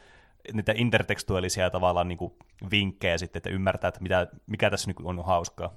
[0.53, 2.33] niitä intertekstuaalisia tavallaan niin kuin
[2.71, 5.75] vinkkejä sitten, että ymmärtää, että mitä, mikä tässä niin on hauskaa.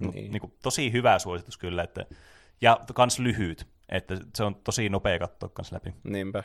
[0.00, 0.30] Niin.
[0.30, 2.06] Niin kuin, tosi hyvä suositus kyllä, että,
[2.60, 5.94] ja kans lyhyt, että se on tosi nopea katsoa kans läpi.
[6.04, 6.44] Niinpä.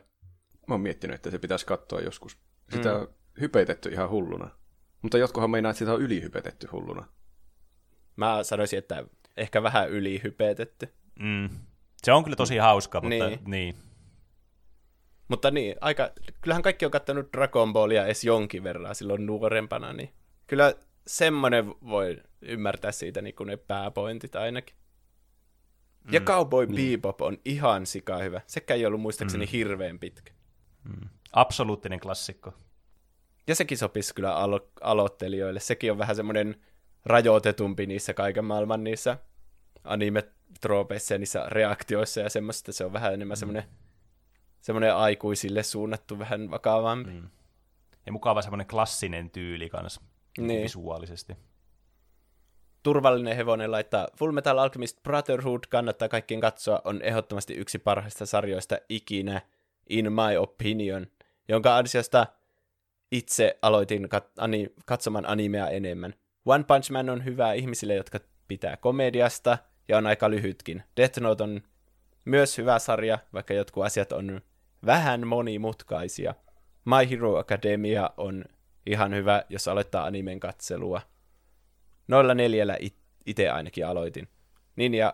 [0.68, 2.38] Mä oon miettinyt, että se pitäisi katsoa joskus.
[2.72, 2.96] Sitä mm.
[2.96, 3.08] on
[3.40, 4.50] hypetetty ihan hulluna.
[5.02, 7.08] Mutta jotkuhan meinaa, että sitä on ylihypetetty hulluna.
[8.16, 9.06] Mä sanoisin, että
[9.38, 10.94] ehkä vähän ylihypetetty.
[11.20, 11.50] Mm.
[12.04, 13.40] Se on kyllä tosi hauska, mutta niin.
[13.46, 13.76] niin.
[15.28, 16.10] Mutta niin, aika,
[16.42, 20.10] kyllähän kaikki on kattanut Dragon Ballia edes jonkin verran silloin nuorempana, niin
[20.48, 20.74] kyllä
[21.08, 24.76] semmoinen voi ymmärtää siitä niin kuin ne pääpointit ainakin.
[26.12, 27.00] Ja mm, Cowboy niin.
[27.02, 28.42] Bebop on ihan sika hyvä.
[28.48, 29.52] Sekä ei ollut muistaakseni mm.
[29.52, 30.34] hirveän pitkä.
[30.84, 31.10] Mm.
[31.34, 32.54] Absoluuttinen klassikko.
[33.48, 35.60] Ja sekin sopisi kyllä alo- aloittelijoille.
[35.60, 36.56] Sekin on vähän semmoinen
[37.06, 39.18] rajoitetumpi niissä kaiken maailman niissä
[39.84, 42.74] anime-troopeissa ja niissä reaktioissa ja semmoista.
[42.74, 43.40] Se on vähän enemmän mm.
[43.40, 43.64] semmoinen,
[44.62, 47.12] semmoinen aikuisille suunnattu vähän vakavampi.
[47.12, 47.30] Mm.
[48.06, 50.02] Ja mukava semmoinen klassinen tyyli kanssa
[50.38, 50.64] niin.
[50.64, 51.34] visuaalisesti.
[52.86, 58.78] Turvallinen hevonen laittaa Full Metal Alchemist Brotherhood kannattaa kaikkien katsoa, on ehdottomasti yksi parhaista sarjoista
[58.90, 59.42] ikinä,
[59.90, 61.08] in my opinion,
[61.48, 62.28] jonka ansiosta
[63.12, 66.14] itse aloitin kat- ani- katsomaan animea enemmän.
[66.46, 69.58] One Punch Man on hyvä ihmisille, jotka pitää komediasta
[69.88, 70.84] ja on aika lyhytkin.
[70.98, 71.62] Death Note on
[72.26, 74.42] myös hyvä sarja, vaikka jotkut asiat on
[74.86, 76.36] vähän monimutkaisia.
[76.86, 78.46] My Hero Academia on
[78.86, 81.02] ihan hyvä, jos aloittaa animen katselua.
[82.08, 84.28] Noilla neljällä it- itse ainakin aloitin.
[84.76, 85.14] Niin ja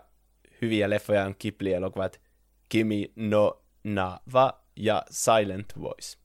[0.62, 2.22] hyviä leffoja on Ghibli-elokuvat
[2.70, 6.18] Kimi no Nava ja Silent Voice.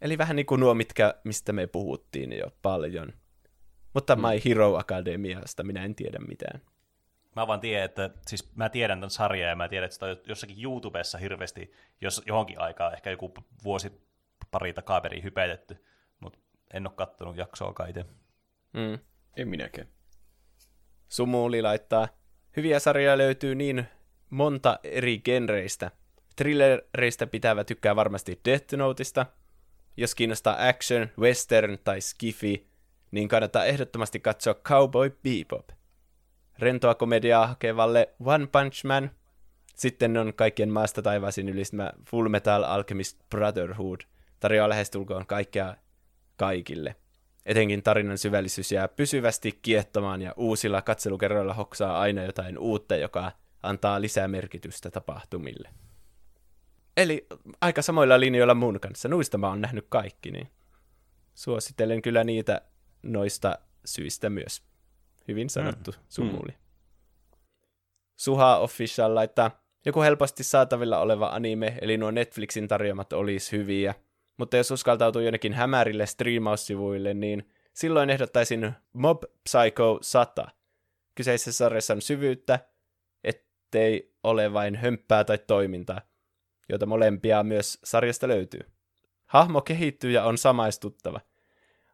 [0.00, 3.12] Eli vähän niin kuin nuo, mitkä, mistä me puhuttiin jo paljon.
[3.94, 4.22] Mutta mm.
[4.22, 6.60] My Hero Academiasta minä en tiedä mitään.
[7.36, 10.16] Mä vaan tiedän, että siis mä tiedän tämän sarjan ja mä tiedän, että sitä on
[10.26, 13.34] jossakin YouTubessa hirveästi, jos johonkin aikaa, ehkä joku
[13.64, 13.92] vuosi
[14.50, 15.84] pari takaperin hypetetty
[16.74, 18.04] en ole kattonut jaksoa itse.
[18.72, 18.98] Mm.
[19.36, 19.88] En minäkään.
[21.08, 22.08] Sumuli laittaa,
[22.56, 23.84] hyviä sarjoja löytyy niin
[24.30, 25.90] monta eri genreistä.
[26.36, 29.26] Thrillereistä pitävä tykkää varmasti Death Noteista.
[29.96, 32.68] Jos kiinnostaa action, western tai skifi,
[33.10, 35.68] niin kannattaa ehdottomasti katsoa Cowboy Bebop.
[36.58, 39.10] Rentoa komediaa hakevalle One Punch Man.
[39.74, 44.00] Sitten on kaikkien maasta taivaisin ylistämä Full Metal Alchemist Brotherhood.
[44.40, 45.76] Tarjoaa lähestulkoon kaikkea
[46.36, 46.96] kaikille.
[47.46, 54.00] Etenkin tarinan syvällisyys jää pysyvästi kiehtomaan ja uusilla katselukerroilla hoksaa aina jotain uutta, joka antaa
[54.00, 55.68] lisää merkitystä tapahtumille.
[56.96, 57.26] Eli
[57.60, 59.08] aika samoilla linjoilla mun kanssa.
[59.08, 60.48] Nuista mä oon nähnyt kaikki, niin
[61.34, 62.60] suosittelen kyllä niitä
[63.02, 64.62] noista syistä myös.
[65.28, 65.98] Hyvin sanottu, mm.
[66.08, 66.52] sumuli.
[66.52, 67.38] Mm.
[68.16, 73.94] Suha Official laittaa, joku helposti saatavilla oleva anime, eli nuo Netflixin tarjoamat olisi hyviä–
[74.36, 80.48] mutta jos uskaltautuu jonnekin hämärille striimaussivuille, niin silloin ehdottaisin Mob Psycho 100.
[81.14, 82.58] Kyseisessä sarjassa on syvyyttä,
[83.24, 86.00] ettei ole vain hömppää tai toimintaa,
[86.68, 88.60] jota molempia myös sarjasta löytyy.
[89.26, 91.20] Hahmo kehittyy ja on samaistuttava.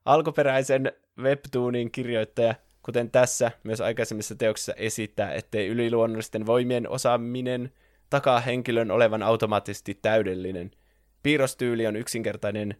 [0.05, 7.73] Alkuperäisen webtoonin kirjoittaja, kuten tässä myös aikaisemmissa teoksissa esittää, ettei yliluonnollisten voimien osaaminen
[8.11, 10.71] takaa henkilön olevan automaattisesti täydellinen–
[11.23, 12.77] Piirrostyyli on yksinkertainen,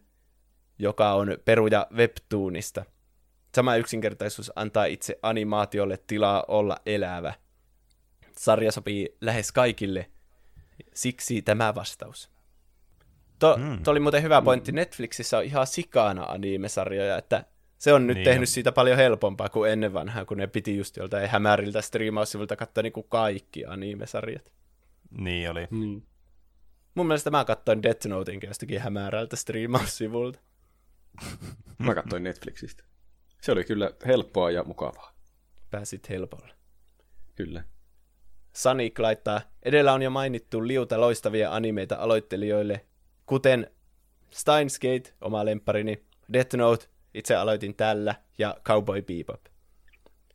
[0.79, 2.85] joka on peruja webtoonista.
[3.55, 7.33] Sama yksinkertaisuus antaa itse animaatiolle tilaa olla elävä.
[8.37, 10.09] Sarja sopii lähes kaikille,
[10.93, 12.31] siksi tämä vastaus.
[13.39, 13.83] To, mm.
[13.83, 14.71] to oli muuten hyvä pointti.
[14.71, 17.45] Netflixissä on ihan sikana anime-sarjoja, että
[17.77, 18.47] se on nyt niin tehnyt on.
[18.47, 22.93] siitä paljon helpompaa kuin ennen vanhaa, kun ne piti just joltain hämäriltä striimaussivuilta katsoa niin
[22.93, 24.51] kuin kaikki anime-sarjat.
[25.17, 25.67] Niin oli.
[25.69, 26.01] Mm.
[26.95, 30.39] Mun mielestä mä katsoin Death Noteinkin jostakin hämärältä striimaussivulta.
[31.85, 32.83] mä katsoin Netflixistä.
[33.41, 35.13] Se oli kyllä helppoa ja mukavaa.
[35.69, 36.53] Pääsit helpolla.
[37.35, 37.63] Kyllä.
[38.55, 42.85] Sonic laittaa, edellä on jo mainittu liuta loistavia animeita aloittelijoille,
[43.25, 43.71] kuten
[44.29, 49.41] Steins Gate, oma lempparini, Death Note, itse aloitin tällä, ja Cowboy Bebop.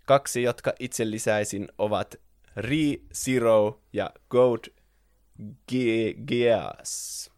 [0.07, 2.15] Kaksi, jotka itse lisäisin, ovat
[2.57, 4.69] Re-Zero ja Code
[6.27, 7.31] Geass.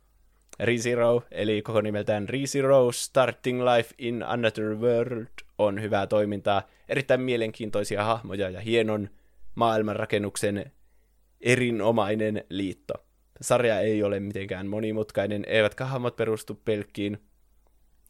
[0.60, 5.26] ReZero, eli koko nimeltään ReZero Starting Life in Another World,
[5.58, 9.08] on hyvää toimintaa, erittäin mielenkiintoisia hahmoja ja hienon
[9.54, 10.72] maailmanrakennuksen
[11.40, 12.94] erinomainen liitto.
[13.40, 17.18] Sarja ei ole mitenkään monimutkainen, eivätkä hahmot perustu pelkkiin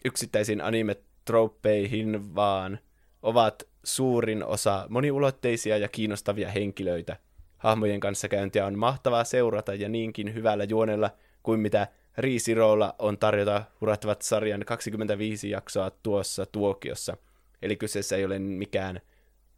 [0.05, 2.79] yksittäisiin anime-tropeihin, vaan
[3.23, 7.17] ovat suurin osa moniulotteisia ja kiinnostavia henkilöitä.
[7.59, 11.11] Hahmojen kanssa käyntiä on mahtavaa seurata ja niinkin hyvällä juonella
[11.43, 17.17] kuin mitä Riisiroolla on tarjota hurattavat sarjan 25 jaksoa tuossa tuokiossa.
[17.63, 19.01] Eli kyseessä ei ole mikään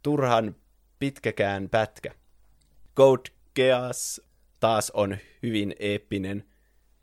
[0.03, 0.55] turhan
[0.99, 2.11] pitkäkään pätkä.
[2.95, 4.21] Code Geass
[4.59, 6.43] taas on hyvin eeppinen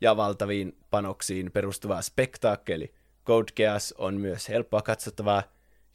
[0.01, 2.93] ja valtaviin panoksiin perustuva spektaakkeli.
[3.25, 5.43] Code Geass on myös helppoa katsottavaa,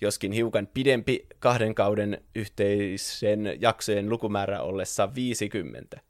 [0.01, 6.01] joskin hiukan pidempi kahden kauden yhteisen jaksojen lukumäärä ollessa 50.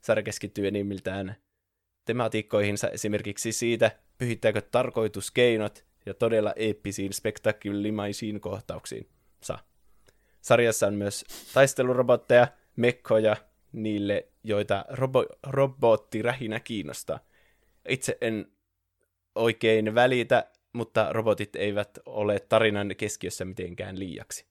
[0.00, 1.36] Sarja keskittyy enimmiltään
[2.04, 9.08] tematiikkoihinsa esimerkiksi siitä, pyhittääkö tarkoitus keinot ja todella eeppisiin spektakulimaisiin kohtauksiin.
[9.40, 9.58] Sa.
[10.40, 11.24] Sarjassa on myös
[11.54, 13.36] taistelurobotteja, mekkoja,
[13.72, 17.20] niille, joita robo- robottirähinä kiinnostaa.
[17.88, 18.46] Itse en
[19.34, 24.46] oikein välitä, mutta robotit eivät ole tarinan keskiössä mitenkään liiaksi.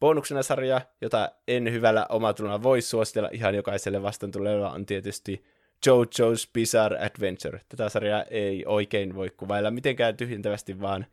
[0.00, 4.32] Bonuksena sarja, jota en hyvällä omatunnolla voi suositella ihan jokaiselle vastaan
[4.74, 5.44] on tietysti
[5.86, 7.60] JoJo's Bizarre Adventure.
[7.68, 11.06] Tätä sarjaa ei oikein voi kuvailla mitenkään tyhjentävästi, vaan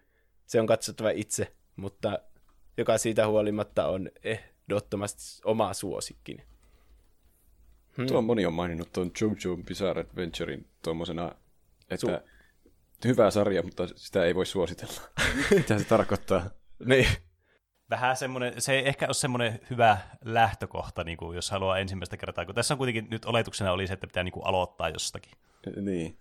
[0.45, 2.19] se on katsottava itse, mutta
[2.77, 6.43] joka siitä huolimatta on ehdottomasti oma suosikkini.
[7.97, 8.07] Hmm.
[8.07, 11.35] Tuo moni on maininnut tuon JoJo's Bizarre Adventurein tuommoisena,
[11.89, 12.38] että Su-
[13.07, 15.01] hyvä sarja, mutta sitä ei voi suositella.
[15.55, 16.49] Mitä se tarkoittaa?
[16.85, 17.07] niin
[17.89, 22.45] vähän semmoinen, se ei ehkä ole semmoinen hyvä lähtökohta, niin kuin jos haluaa ensimmäistä kertaa,
[22.45, 25.31] kun tässä on kuitenkin nyt oletuksena oli se, että pitää niin kuin aloittaa jostakin.
[25.81, 26.17] Niin.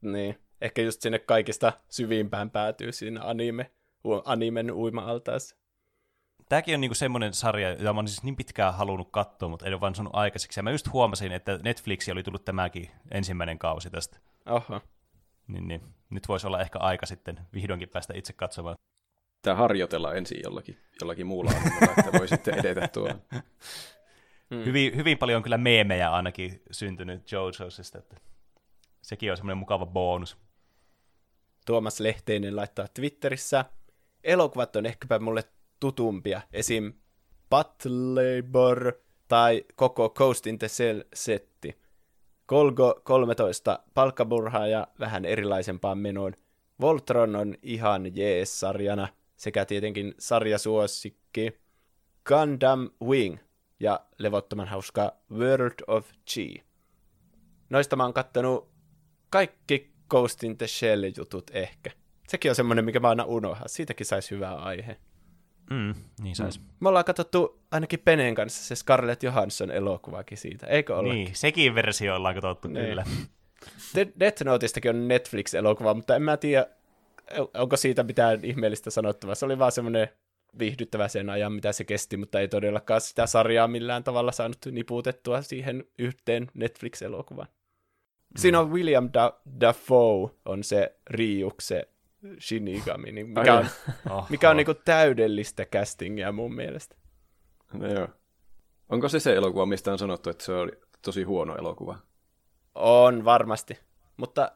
[0.00, 0.38] Niin.
[0.60, 3.70] Ehkä just sinne kaikista syvimpään päätyy siinä anime,
[4.24, 5.56] animen uima-altaassa.
[6.48, 9.72] Tämäkin on niinku semmoinen sarja, jota mä oon siis niin pitkään halunnut katsoa, mutta en
[9.72, 10.58] ole vaan saanut aikaiseksi.
[10.58, 14.18] Ja mä just huomasin, että Netflixi oli tullut tämäkin ensimmäinen kausi tästä.
[14.46, 14.80] Oho.
[15.48, 15.82] Niin, niin.
[16.10, 18.76] Nyt voisi olla ehkä aika sitten vihdoinkin päästä itse katsomaan
[19.42, 23.18] pitää harjoitella ensin jollakin, jollakin muulla alueella, että voi sitten edetä tuolla.
[24.54, 24.64] Hmm.
[24.64, 28.16] Hyvin, hyvin paljon on kyllä meemejä ainakin syntynyt JoJo'sista, että
[29.02, 30.36] sekin on semmoinen mukava bonus.
[31.66, 33.64] Tuomas Lehteinen laittaa Twitterissä.
[34.24, 35.44] Elokuvat on ehkäpä mulle
[35.80, 36.40] tutumpia.
[36.52, 36.92] Esim.
[37.50, 38.92] Butt Labor
[39.28, 41.80] tai koko Coast in the Cell-setti.
[42.48, 46.32] Kolgo 13 palkkaburhaa ja vähän erilaisempaan menoon.
[46.80, 51.60] Voltron on ihan jees-sarjana sekä tietenkin sarjasuosikki
[52.26, 53.38] Gundam Wing
[53.80, 56.62] ja levottoman hauska World of Chi.
[57.70, 58.70] Noista mä oon kattonut
[59.30, 61.90] kaikki Ghost in the Shell-jutut ehkä.
[62.28, 63.68] Sekin on semmoinen, mikä mä aina unohan.
[63.68, 64.96] Siitäkin saisi hyvää aihe.
[65.70, 66.60] Mm, niin sais.
[66.60, 66.66] Mm.
[66.80, 71.14] Me ollaan katsottu ainakin Peneen kanssa se Scarlett Johansson elokuvakin siitä, eikö ole?
[71.14, 72.86] Niin, sekin versio ollaan katsottu niin.
[72.86, 73.04] kyllä.
[74.20, 76.66] Death Noteistakin on Netflix-elokuva, mutta en mä tiedä,
[77.54, 79.34] onko siitä mitään ihmeellistä sanottavaa.
[79.34, 80.08] Se oli vaan semmoinen
[80.58, 85.42] viihdyttävä sen ajan, mitä se kesti, mutta ei todellakaan sitä sarjaa millään tavalla saanut niputettua
[85.42, 87.48] siihen yhteen Netflix-elokuvaan.
[87.48, 88.38] Mm.
[88.38, 91.88] Siinä on William da- Dafoe, on se Ryuk, se
[92.40, 93.66] Shinigami, niin mikä on,
[94.30, 94.56] mikä on oh.
[94.56, 96.96] niinku täydellistä castingia mun mielestä.
[97.72, 98.08] No joo.
[98.88, 100.72] Onko se se elokuva, mistä on sanottu, että se oli
[101.02, 101.98] tosi huono elokuva?
[102.74, 103.78] On varmasti,
[104.16, 104.52] mutta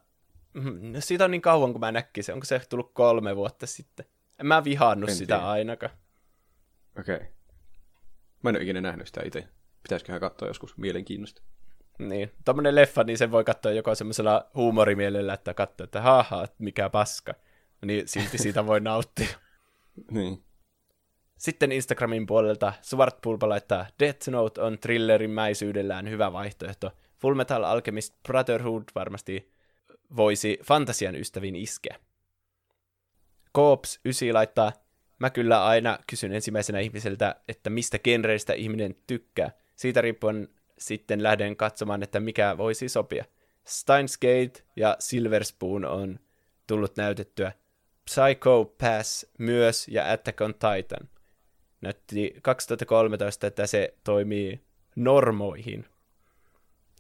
[0.54, 2.32] Mm, no siitä on niin kauan, kun mä näkin se.
[2.32, 4.06] Onko se tullut kolme vuotta sitten?
[4.40, 5.50] En mä vihannut en sitä tiedä.
[5.50, 5.92] ainakaan.
[6.98, 7.16] Okei.
[7.16, 7.28] Okay.
[8.42, 9.48] Mä en ole ikinä nähnyt sitä itse.
[9.82, 11.42] Pitäisiköhän katsoa joskus mielenkiinnosta.
[11.98, 16.90] Niin, tommonen leffa, niin sen voi katsoa joko semmoisella huumorimielellä, että katsoo, että haha, mikä
[16.90, 17.34] paska.
[17.84, 19.26] Niin silti siitä voi nauttia.
[20.10, 20.44] niin.
[21.38, 26.90] Sitten Instagramin puolelta Svartpulpa laittaa Death Note on thrillerin mäisyydellään hyvä vaihtoehto.
[27.18, 29.52] Fullmetal Alchemist Brotherhood varmasti
[30.16, 31.96] voisi fantasian ystävin iskeä.
[33.52, 34.72] Koops 9 laittaa,
[35.18, 39.50] mä kyllä aina kysyn ensimmäisenä ihmiseltä, että mistä genreistä ihminen tykkää.
[39.76, 40.48] Siitä riippuen
[40.78, 43.24] sitten lähden katsomaan, että mikä voisi sopia.
[43.66, 46.18] Steins Gate ja Silver Spoon on
[46.66, 47.52] tullut näytettyä.
[48.04, 51.08] Psycho Pass myös ja Attack on Titan.
[51.80, 54.60] Näytti 2013, että se toimii
[54.96, 55.84] normoihin.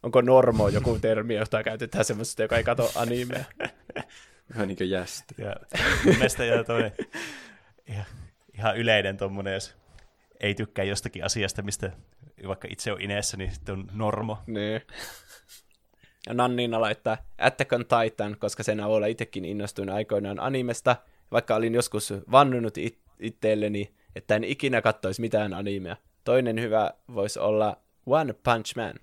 [0.02, 3.44] Onko normo joku termi, jota käytetään semmoista, joka ei katso animea?
[4.54, 5.34] Vähän niin kuin jästä.
[5.38, 5.56] Ja
[6.04, 6.92] mun mielestä jo toinen
[7.86, 8.06] ihan,
[8.54, 9.74] ihan yleinen tommonen, jos
[10.40, 11.92] ei tykkää jostakin asiasta, mistä
[12.46, 14.38] vaikka itse on ineessä, niin sitten on normo.
[14.46, 14.82] Niin.
[16.28, 20.96] Nannina laittaa Attack on Titan, koska sen avulla itsekin innostuin aikoinaan animesta,
[21.32, 25.96] vaikka olin joskus vannunut it- itselleni, että en ikinä katsoisi mitään animea.
[26.24, 27.76] Toinen hyvä voisi olla
[28.06, 28.94] One Punch Man.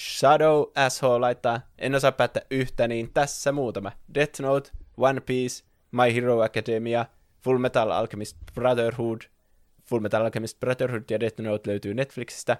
[0.00, 3.92] Shadow Asshole laittaa, en osaa päättää yhtä, niin tässä muutama.
[4.14, 7.06] Death Note, One Piece, My Hero Academia,
[7.44, 9.20] Full Metal Alchemist Brotherhood,
[9.84, 12.56] Full Metal Alchemist Brotherhood ja Death Note löytyy Netflixistä,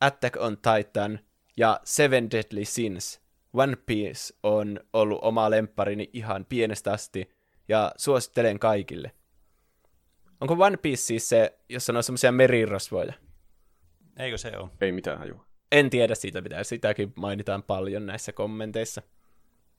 [0.00, 1.18] Attack on Titan
[1.56, 3.20] ja Seven Deadly Sins.
[3.52, 7.30] One Piece on ollut oma lempparini ihan pienestä asti
[7.68, 9.12] ja suosittelen kaikille.
[10.40, 13.12] Onko One Piece siis se, jossa on semmoisia merirosvoja?
[14.18, 14.70] Eikö se ole?
[14.80, 15.44] Ei mitään hajua.
[15.72, 19.02] En tiedä siitä mitään, sitäkin mainitaan paljon näissä kommenteissa.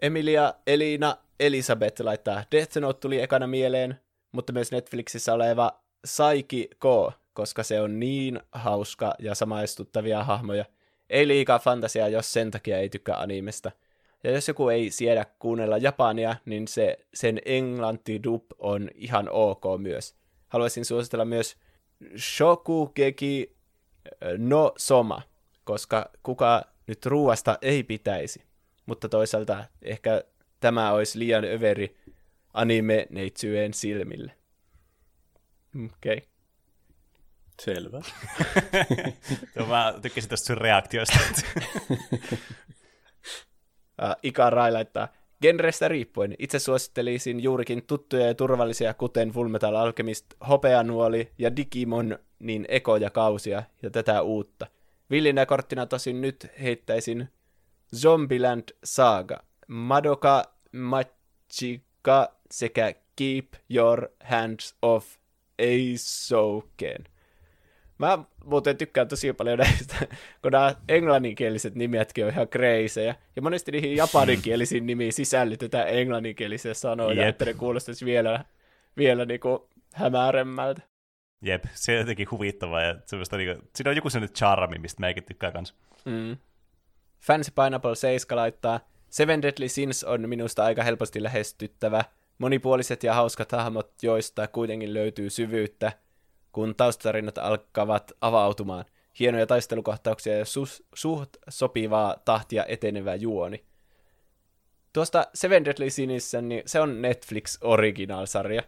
[0.01, 3.99] Emilia Elina Elisabeth laittaa Death Note tuli ekana mieleen,
[4.31, 10.65] mutta myös Netflixissä oleva Saiki K, koska se on niin hauska ja samaistuttavia hahmoja.
[11.13, 13.71] Ei liikaa fantasiaa, jos sen takia ei tykkää animesta.
[14.23, 19.63] Ja jos joku ei siedä kuunnella japania, niin se, sen englanti dub on ihan ok
[19.77, 20.15] myös.
[20.47, 21.57] Haluaisin suositella myös
[22.17, 23.55] Shokugeki
[24.37, 25.21] no Soma,
[25.63, 28.43] koska kuka nyt ruuasta ei pitäisi.
[28.85, 30.23] Mutta toisaalta ehkä
[30.59, 31.95] tämä olisi liian överi
[32.53, 34.33] anime neitsyjen silmille.
[35.75, 36.17] Okei.
[36.17, 36.32] Okay.
[37.61, 38.01] Selvä.
[39.55, 41.19] Joo, mä tykkäsin tästä sun reaktioista.
[44.01, 45.07] Uh, Ikarai laittaa,
[45.41, 52.65] genrestä riippuen itse suosittelisin juurikin tuttuja ja turvallisia, kuten Fullmetal Alchemist, Hopeanuoli ja Digimon, niin
[52.69, 54.67] ekoja kausia ja tätä uutta.
[55.09, 57.29] Villinä korttina tosin nyt heittäisin
[57.95, 65.07] Zombieland Saga, Madoka Machika sekä Keep Your Hands Off
[65.59, 67.12] Eisouken.
[67.97, 69.95] Mä muuten tykkään tosi paljon näistä,
[70.41, 73.15] kun nämä englanninkieliset nimetkin on ihan kreisejä.
[73.35, 77.29] Ja monesti niihin japaninkielisiin nimiin sisällytetään englanninkielisiä sanoja, Jep.
[77.29, 78.45] että ne kuulostaisi vielä,
[78.97, 80.81] vielä niinku hämäremmältä.
[81.41, 85.23] Jep, se on jotenkin huvittavaa ja semmoista niinku, siinä on joku sellainen charmi, mistä mäkin
[85.23, 85.75] tykkään kanssa.
[86.05, 86.37] Mm.
[87.19, 88.79] Fancy Pineapple 7 laittaa,
[89.09, 92.03] Seven Deadly Sins on minusta aika helposti lähestyttävä.
[92.37, 95.91] Monipuoliset ja hauskat hahmot, joista kuitenkin löytyy syvyyttä,
[96.53, 98.85] kun taustatarinat alkavat avautumaan.
[99.19, 103.63] Hienoja taistelukohtauksia ja su- suht sopivaa tahtia etenevä juoni.
[104.93, 108.63] Tuosta Seven Deadly Sinissä, niin se on Netflix Original-sarja.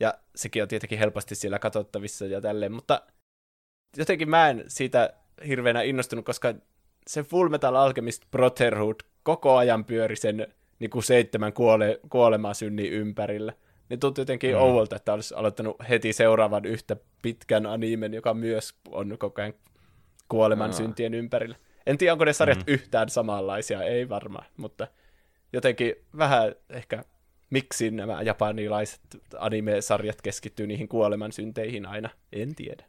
[0.00, 3.02] Ja sekin on tietenkin helposti siellä katsottavissa ja tälleen, mutta
[3.96, 5.12] jotenkin mä en siitä
[5.46, 6.54] hirveänä innostunut, koska
[7.06, 12.52] se Full Metal Alchemist Brotherhood koko ajan pyöri sen niin kuin seitsemän kuole- kuolemaa
[12.90, 13.52] ympärillä.
[13.88, 14.60] Niin tuntui jotenkin mm.
[14.60, 19.54] ouvolta, että olisi aloittanut heti seuraavan yhtä pitkän animen, joka myös on koko ajan
[20.28, 20.76] kuoleman Aa.
[20.76, 21.56] syntien ympärillä.
[21.86, 22.64] En tiedä, onko ne sarjat Mm.
[22.66, 24.88] yhtään samanlaisia, ei varmaan, mutta
[25.52, 27.04] jotenkin vähän ehkä
[27.50, 29.00] miksi nämä japanilaiset
[29.38, 32.84] anime-sarjat keskittyy niihin kuoleman synteihin aina, en tiedä.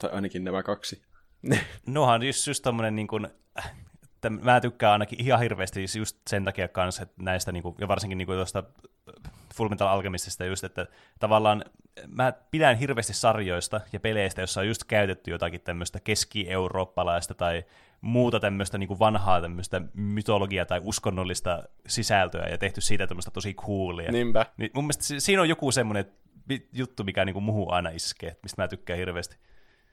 [0.00, 1.02] Tai ainakin nämä kaksi.
[1.86, 3.28] Nohan just, just tommonen niin kuin,
[4.14, 7.88] että mä tykkään ainakin ihan hirveästi just sen takia kanssa, että näistä, niin kuin, ja
[7.88, 8.64] varsinkin niin kuin tuosta
[9.54, 10.86] Fullmetal Alchemistista just, että
[11.18, 11.64] tavallaan
[12.06, 17.64] mä pidän hirveästi sarjoista ja peleistä, jossa on just käytetty jotakin tämmöistä keski-eurooppalaista tai
[18.00, 24.12] muuta tämmöistä niin vanhaa tämmöistä mytologiaa tai uskonnollista sisältöä ja tehty siitä tämmöistä tosi coolia.
[24.12, 24.46] Niinpä.
[24.56, 26.04] Niin mun mielestä si- siinä on joku semmoinen
[26.72, 29.36] juttu, mikä niin kuin muuhun aina iskee, mistä mä tykkään hirveästi.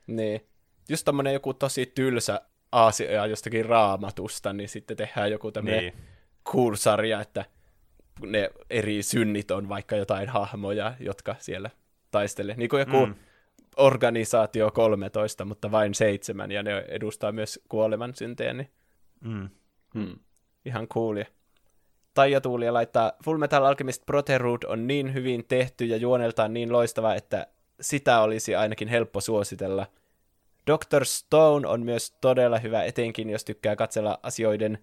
[0.08, 0.42] Niin.
[0.90, 2.42] Just tommonen joku tosi tylsä
[2.72, 5.94] aasia jostakin raamatusta, niin sitten tehdään joku tämmöinen niin.
[6.46, 7.46] cool sarja, että
[8.26, 11.70] ne eri synnit on vaikka jotain hahmoja, jotka siellä
[12.12, 12.56] taistelee.
[12.56, 13.16] Niin kuin joku Mm.
[13.78, 18.70] organisaatio 13, mutta vain seitsemän, ja ne edustaa myös kuoleman syntejä, niin
[19.22, 19.50] Mm.
[19.94, 20.20] Hmm.
[20.66, 21.26] ihan coolia.
[22.14, 27.16] Taija Tuulia laittaa, Full Metal Alchemist Brotherhood on niin hyvin tehty ja juoneltaan niin loistava,
[27.16, 27.48] että
[27.82, 29.88] sitä olisi ainakin helppo suositella.
[30.68, 31.06] Dr.
[31.06, 34.78] Stone on myös todella hyvä, etenkin jos tykkää katsella asioiden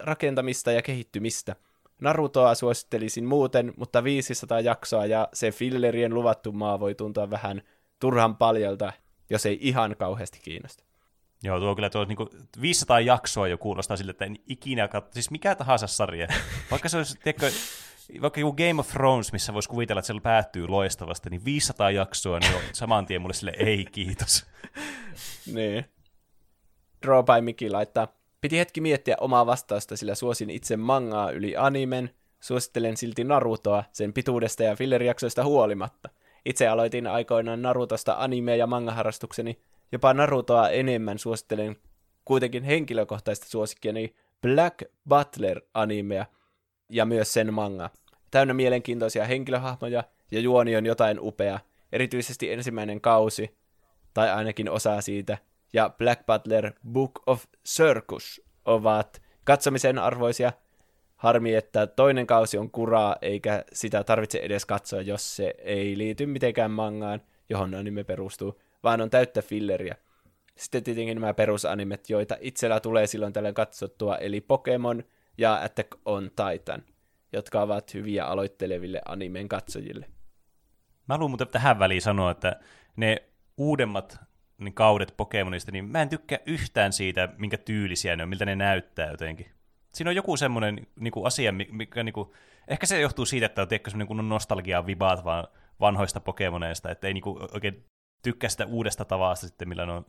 [0.00, 1.56] rakentamista ja kehittymistä.
[2.00, 7.62] Narutoa suosittelisin muuten, mutta 500 jaksoa ja se fillerien luvattu maa voi tuntua vähän
[8.00, 8.92] turhan paljolta,
[9.30, 10.84] jos ei ihan kauheasti kiinnosta.
[11.42, 12.18] Joo, tuo kyllä tuo niin
[12.60, 16.28] 500 jaksoa jo kuulostaa sille, että en ikinä katso, siis mikä tahansa sarja.
[16.70, 17.50] Vaikka se olisi, tiedätkö,
[18.22, 22.38] vaikka joku Game of Thrones, missä voisi kuvitella, että se päättyy loistavasti, niin 500 jaksoa,
[22.38, 24.46] niin on saman tien mulle sille ei kiitos.
[25.54, 25.84] Niin.
[27.02, 28.08] Draw by Miki laittaa.
[28.40, 32.10] Piti hetki miettiä omaa vastausta, sillä suosin itse mangaa yli animen.
[32.40, 36.08] Suosittelen silti Narutoa sen pituudesta ja fillerijaksoista huolimatta.
[36.44, 39.58] Itse aloitin aikoinaan Narutosta anime- ja manga-harrastukseni.
[39.92, 41.76] Jopa Narutoa enemmän suosittelen
[42.24, 46.26] kuitenkin henkilökohtaista suosikkiani Black Butler-animea
[46.90, 47.90] ja myös sen manga.
[48.30, 51.60] Täynnä mielenkiintoisia henkilöhahmoja ja juoni on jotain upea,
[51.92, 53.56] erityisesti ensimmäinen kausi,
[54.14, 55.38] tai ainakin osa siitä,
[55.72, 60.52] ja Black Butler Book of Circus ovat katsomisen arvoisia.
[61.16, 66.26] Harmi, että toinen kausi on kuraa, eikä sitä tarvitse edes katsoa, jos se ei liity
[66.26, 69.96] mitenkään mangaan, johon anime perustuu, vaan on täyttä filleriä.
[70.56, 75.04] Sitten tietenkin nämä perusanimet, joita itsellä tulee silloin tällöin katsottua, eli Pokemon
[75.38, 76.82] ja Attack on Titan,
[77.32, 80.06] jotka ovat hyviä aloitteleville animen katsojille.
[81.08, 82.60] Mä haluan muuten tähän väliin sanoa, että
[82.96, 83.16] ne
[83.56, 84.25] uudemmat
[84.58, 88.56] niin kaudet Pokemonista, niin mä en tykkää yhtään siitä, minkä tyylisiä ne on, miltä ne
[88.56, 89.46] näyttää jotenkin.
[89.94, 92.32] Siinä on joku semmoinen niin kuin asia, mikä niin kuin,
[92.68, 95.48] ehkä se johtuu siitä, että on tiedätkö, semmoinen kunnon nostalgia vibaat vaan
[95.80, 97.86] vanhoista Pokemoneista, että ei niin kuin, oikein
[98.22, 100.06] tykkää sitä uudesta tavasta sitten, millä ne on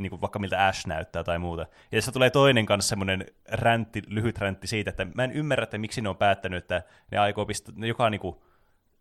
[0.00, 1.62] niin kuin vaikka miltä Ash näyttää tai muuta.
[1.62, 5.78] Ja tässä tulee toinen kanssa semmoinen räntti, lyhyt räntti siitä, että mä en ymmärrä, että
[5.78, 8.36] miksi ne on päättänyt, että ne aikoo pistää, joka niin kuin,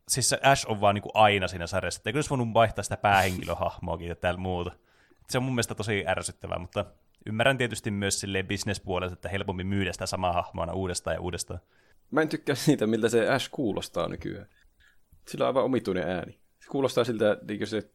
[0.08, 2.98] siis Ash on vaan niin kuin aina siinä sarjassa, että eikö olisi voinut vaihtaa sitä
[2.98, 4.72] päähenkilöhahmoakin ja täällä muuta.
[5.30, 6.86] Se on mun mielestä tosi ärsyttävää, mutta
[7.26, 11.60] ymmärrän tietysti myös silleen bisnespuolelta, että helpommin myydä sitä samaa hahmoa uudestaan ja uudestaan.
[12.12, 14.48] Mä en tykkää siitä, miltä se Ash kuulostaa nykyään.
[15.28, 16.40] Sillä on aivan omituinen ääni.
[16.60, 17.92] Se kuulostaa siltä, että se,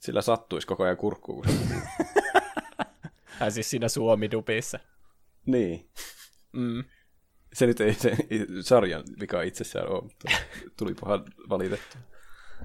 [0.00, 1.44] sillä sattuisi koko ajan kurkkuun.
[3.24, 4.78] Hän siis siinä Suomi-dupissa.
[5.46, 5.90] Niin.
[6.52, 6.84] Mm.
[7.52, 8.16] Se nyt ei se
[8.60, 10.28] sarjan vika itsessään ole, mutta
[10.76, 11.96] tuli pahan valitettu.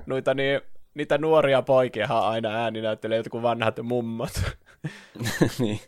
[0.05, 0.61] Noita niin,
[0.93, 4.41] niitä nuoria poikia aina ääni näyttelee jotkut vanhat mummot.
[5.59, 5.79] niin.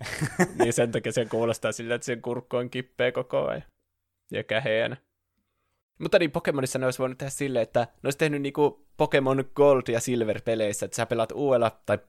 [0.59, 3.63] niin sen takia se kuulostaa sillä, että sen kurkku on kippeä koko ajan.
[4.31, 4.97] Ja käheenä.
[5.99, 9.81] Mutta niin Pokemonissa ne olisi voinut tehdä silleen, että ne olisi tehnyt niinku Pokemon Gold
[9.87, 11.99] ja Silver peleissä, että sä pelaat uudella, tai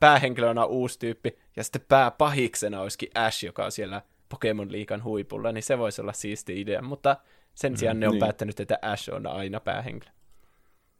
[0.00, 5.62] päähenkilönä uusi tyyppi, ja sitten pääpahiksena olisikin Ash, joka on siellä Pokemon liikan huipulla, niin
[5.62, 7.16] se voisi olla siisti idea, mutta
[7.54, 8.20] sen sijaan mm, ne on niin.
[8.20, 10.12] päättänyt, että Ash on aina päähenkilö.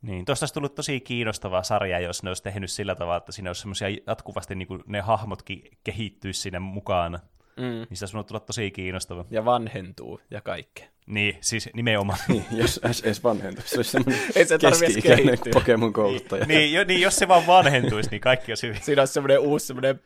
[0.05, 3.51] Niin, tuosta olisi tullut tosi kiinnostava sarja, jos ne olisi tehnyt sillä tavalla, että siinä
[3.51, 7.18] olisi semmoisia jatkuvasti niin ne hahmotkin kehittyisi siinä mukaan.
[7.56, 7.86] Mm.
[7.90, 9.24] Niin se olisi tulla tosi kiinnostava.
[9.31, 10.86] Ja vanhentuu ja kaikkea.
[11.06, 12.18] Niin, siis nimenomaan.
[12.28, 16.47] niin, jos edes vanhentuisi, se olisi semmoinen Ei se keski-ikäinen Pokemon kouluttaja.
[16.47, 18.82] niin, jo, niin, jos se vaan vanhentuisi, niin kaikki olisi hyvin.
[18.82, 20.01] Siinä olisi semmoinen uusi, semmoinen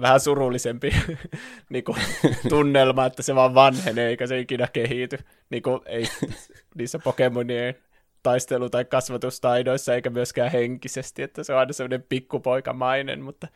[0.00, 0.90] vähän surullisempi
[1.70, 1.98] niin kuin,
[2.48, 5.18] tunnelma, että se vaan vanhenee, eikä se ikinä kehity.
[5.50, 6.04] Niin kuin, ei
[6.74, 7.74] niissä Pokemonien
[8.22, 13.48] taistelu- tai kasvatustaidoissa, eikä myöskään henkisesti, että se on aina semmoinen pikkupoikamainen, mutta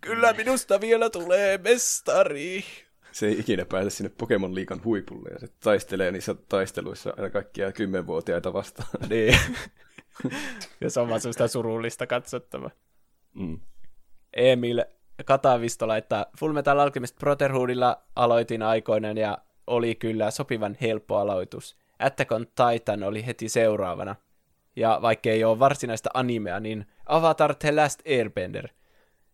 [0.00, 2.64] kyllä minusta vielä tulee mestari
[3.12, 7.72] se ei ikinä pääse sinne Pokemon liikan huipulle ja se taistelee niissä taisteluissa aina kaikkia
[7.72, 8.88] kymmenvuotiaita vastaan.
[9.08, 9.38] Niin.
[10.80, 12.70] ja se on vaan sellaista surullista katsottavaa.
[13.34, 13.60] Mm.
[14.32, 14.84] Emil
[15.24, 21.81] Katavisto laittaa Fullmetal Alchemist Brotherhoodilla aloitin aikoinaan ja oli kyllä sopivan helppo aloitus.
[22.02, 24.16] Attack on Titan oli heti seuraavana.
[24.76, 28.68] Ja vaikka ei ole varsinaista animea, niin Avatar The Last Airbender.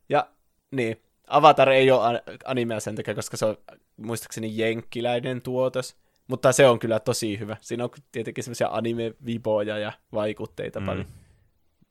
[0.08, 0.28] Ja
[0.70, 3.56] niin, Avatar ei ole animea sen takia, koska se on
[3.96, 5.96] muistaakseni jenkkiläinen tuotos,
[6.28, 7.56] mutta se on kyllä tosi hyvä.
[7.60, 10.86] Siinä on tietenkin semmoisia anime-viboja ja vaikutteita mm.
[10.86, 11.06] paljon.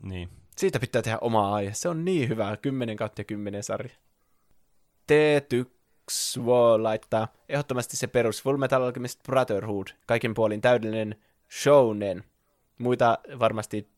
[0.04, 0.30] Niin.
[0.58, 1.74] Siitä pitää tehdä oma aihe.
[1.74, 2.58] Se on niin hyvä.
[2.58, 3.95] 10 kautta 10 sarja.
[5.08, 5.77] T-Tyx
[6.46, 9.88] voi laittaa ehdottomasti se perus Full Metal Alchemist Brotherhood.
[10.06, 11.16] Kaiken puolin täydellinen
[11.62, 12.24] shounen.
[12.78, 13.90] Muita varmasti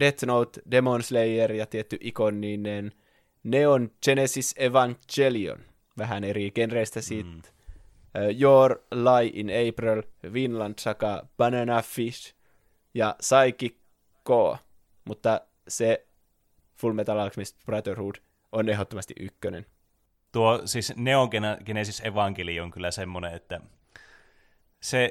[0.00, 2.92] Death Note, Demon Slayer ja tietty ikoninen
[3.42, 5.60] Neon Genesis Evangelion,
[5.98, 7.30] vähän eri genreistä siitä.
[7.30, 7.38] Mm.
[7.38, 10.02] Uh, Your Lie in April,
[10.32, 12.34] Vinland Saga, Banana Fish
[12.94, 13.76] ja Psychic
[14.22, 14.58] Ko.
[15.04, 16.06] Mutta se
[16.76, 18.14] Full Metal Alchemist Brotherhood
[18.52, 19.66] on ehdottomasti ykkönen.
[20.32, 21.28] Tuo siis Neon
[21.64, 23.60] Genesis Evangelion on kyllä semmoinen, että
[24.80, 25.10] se,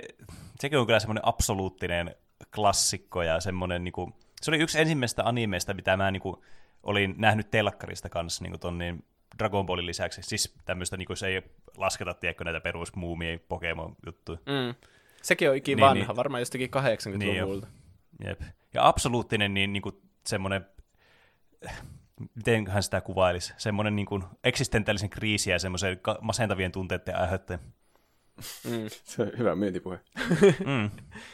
[0.59, 2.15] sekin on kyllä semmoinen absoluuttinen
[2.55, 6.35] klassikko ja semmoinen, niin kuin, se oli yksi ensimmäistä animeista, mitä mä niin kuin,
[6.83, 9.05] olin nähnyt telkkarista kanssa niin ton niin
[9.39, 10.21] Dragon Ballin lisäksi.
[10.23, 11.41] Siis tämmöistä, niin se ei
[11.77, 14.37] lasketa, tiedätkö, näitä perusmuumia Pokemon-juttuja.
[14.37, 14.75] Mm.
[15.21, 17.67] Sekin on niin, vanha, niin, varmaan jostakin 80-luvulta.
[17.67, 18.41] Niin Jep.
[18.73, 20.65] Ja absoluuttinen niin, niin kuin semmoinen,
[22.35, 27.59] miten hän sitä kuvailisi, semmoinen niin kuin eksistentiaalisen kriisiä ja semmoisen masentavien tunteiden aiheuttaja.
[28.63, 28.89] Mm.
[29.03, 29.99] Se on hyvä myyntipuhe.
[30.65, 30.89] mm.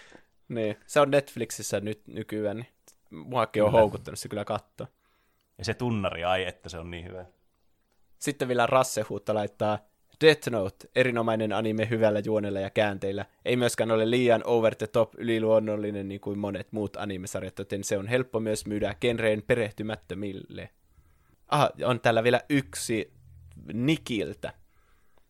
[0.56, 0.78] niin.
[0.86, 2.68] Se on Netflixissä nyt nykyään, niin
[3.10, 4.88] muakin on houkuttanut se kyllä katsoa.
[5.58, 7.26] Ja se tunnari, ai että se on niin hyvä.
[8.20, 9.80] Sitten vielä Rassehuutta laittaa
[10.22, 15.14] Death Note, erinomainen anime hyvällä juonella ja käänteillä, ei myöskään ole liian over the top
[15.18, 20.70] yliluonnollinen niin kuin monet muut animesarjat, joten se on helppo myös myydä genreen perehtymättömille.
[21.48, 23.14] Aha, on täällä vielä yksi
[23.74, 24.54] Nikiltä.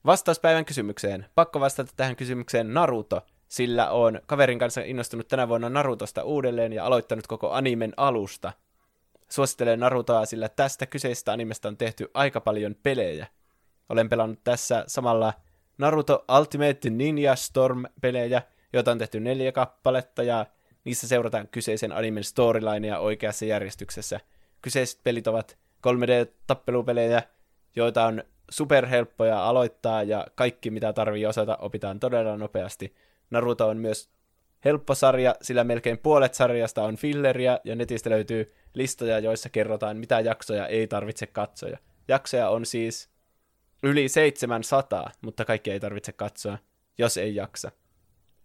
[0.06, 1.26] Vastauspäivän kysymykseen.
[1.35, 6.85] Pakko vastata tähän kysymykseen Naruto, sillä on kaverin kanssa innostunut tänä vuonna Narutosta uudelleen ja
[6.85, 8.53] aloittanut koko animen alusta.
[9.30, 13.27] Suosittelen Narutoa, sillä tästä kyseisestä animesta on tehty aika paljon pelejä.
[13.89, 15.34] Olen pelannut tässä samalla
[15.77, 18.41] Naruto Ultimate Ninja Storm-pelejä,
[18.73, 20.45] joita on tehty neljä kappaletta, ja
[20.84, 24.19] niissä seurataan kyseisen animen storylinea oikeassa järjestyksessä.
[24.61, 27.23] Kyseiset pelit ovat 3D-tappelupelejä,
[27.75, 32.95] joita on superhelppoja aloittaa, ja kaikki mitä tarvii osata opitaan todella nopeasti.
[33.29, 34.09] Naruto on myös
[34.65, 40.19] helppo sarja, sillä melkein puolet sarjasta on filleriä, ja netistä löytyy listoja, joissa kerrotaan, mitä
[40.19, 41.77] jaksoja ei tarvitse katsoa.
[42.07, 43.09] Jaksoja on siis
[43.83, 46.57] yli 700, mutta kaikki ei tarvitse katsoa,
[46.97, 47.71] jos ei jaksa.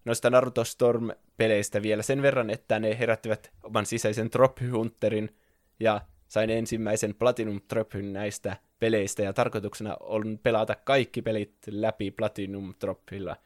[0.05, 5.37] Noista Naruto Storm-peleistä vielä sen verran, että ne herättivät oman sisäisen Trophy Hunterin,
[5.81, 6.01] ja
[6.33, 13.37] sain ensimmäisen Platinum Trophyn näistä peleistä, ja tarkoituksena on pelata kaikki pelit läpi Platinum Trophylla.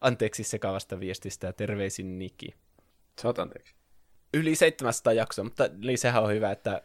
[0.00, 2.54] Anteeksi sekavasta viestistä ja terveisin Niki.
[3.20, 3.74] Saat anteeksi.
[4.34, 6.82] Yli 700 jaksoa, mutta niin sehän on hyvä, että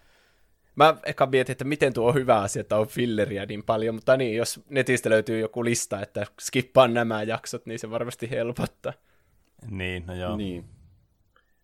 [0.75, 4.17] Mä eka mietin, että miten tuo on hyvä asia, että on filleriä niin paljon, mutta
[4.17, 8.93] niin, jos netistä löytyy joku lista, että skippaan nämä jaksot, niin se varmasti helpottaa.
[9.69, 10.37] Niin, no joo.
[10.37, 10.65] Niin.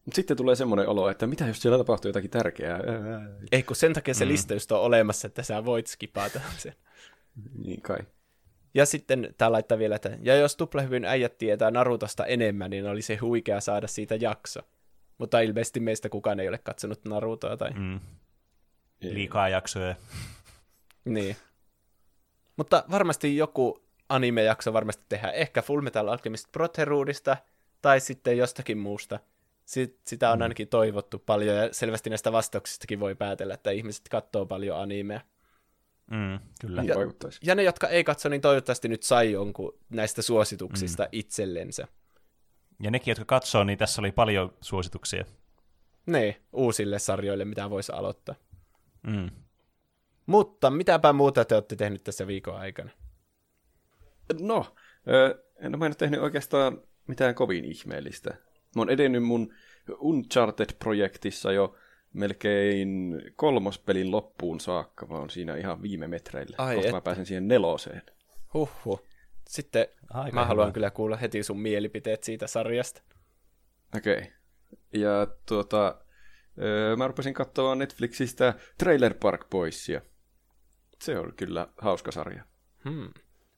[0.05, 2.79] Mut sitten tulee semmoinen olo, että mitä jos siellä tapahtuu jotakin tärkeää?
[3.51, 4.31] Ei, kun sen takia se mm.
[4.31, 6.75] lista just on olemassa, että sä voit skipata sen.
[7.63, 7.99] Niin kai.
[8.73, 13.15] Ja sitten tää laittaa vielä, että ja jos tuplahyvyn äijät tietää Narutosta enemmän, niin olisi
[13.15, 14.61] huikea saada siitä jakso.
[15.17, 17.71] Mutta ilmeisesti meistä kukaan ei ole katsonut Narutoa tai...
[17.71, 17.99] Mm.
[19.01, 19.95] Liikaa jaksoja.
[21.05, 21.35] Niin.
[22.57, 25.33] Mutta varmasti joku anime-jakso varmasti tehdään.
[25.33, 27.37] Ehkä Full Metal Alchemist Brotherhoodista
[27.81, 29.19] tai sitten jostakin muusta.
[29.65, 34.45] Sit, sitä on ainakin toivottu paljon ja selvästi näistä vastauksistakin voi päätellä, että ihmiset katsoo
[34.45, 35.21] paljon animea.
[36.11, 36.81] Mm, kyllä.
[36.81, 37.31] Niin Ja-.
[37.43, 41.09] Ja ne, jotka ei katso, niin toivottavasti nyt sai jonkun näistä suosituksista mm.
[41.11, 41.87] itsellensä.
[42.79, 45.25] Ja nekin, jotka katsoo, niin tässä oli paljon suosituksia.
[46.05, 48.35] Ne uusille sarjoille, mitä voisi aloittaa.
[49.07, 49.29] Mm.
[50.25, 52.89] Mutta mitäpä muuta te olette tehnyt tässä viikon aikana?
[54.41, 54.75] No,
[55.59, 58.37] en ole tehnyt oikeastaan mitään kovin ihmeellistä.
[58.75, 59.53] Mä oon edennyt mun
[59.99, 61.75] Uncharted-projektissa jo
[62.13, 65.07] melkein kolmospelin loppuun saakka.
[65.09, 66.55] Oon siinä ihan viime metreillä.
[66.57, 66.97] Ai Kohta että.
[66.97, 68.01] mä pääsen siihen neloseen.
[68.53, 69.03] Huhhuh.
[69.47, 70.45] Sitten Aika mä hyvä.
[70.47, 73.01] haluan kyllä kuulla heti sun mielipiteet siitä sarjasta.
[73.97, 74.17] Okei.
[74.17, 74.31] Okay.
[74.93, 75.95] Ja tuota,
[76.61, 80.01] öö, mä rupesin katsomaan Netflixistä Trailer Park Boysia.
[81.01, 82.43] Se on kyllä hauska sarja.
[82.89, 83.09] Hmm.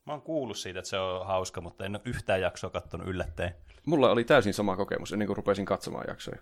[0.08, 3.56] Mä oon kuullut siitä, että se on hauska, mutta en ole yhtään jaksoa kattonut yllättäen.
[3.86, 6.42] Mulla oli täysin sama kokemus ennen kuin rupesin katsomaan jaksoja.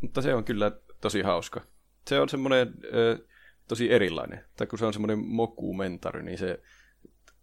[0.00, 1.60] Mutta se on kyllä tosi hauska.
[2.08, 3.18] Se on semmoinen ö,
[3.68, 4.44] tosi erilainen.
[4.56, 6.60] Tai kun se on semmoinen mokumentari, niin se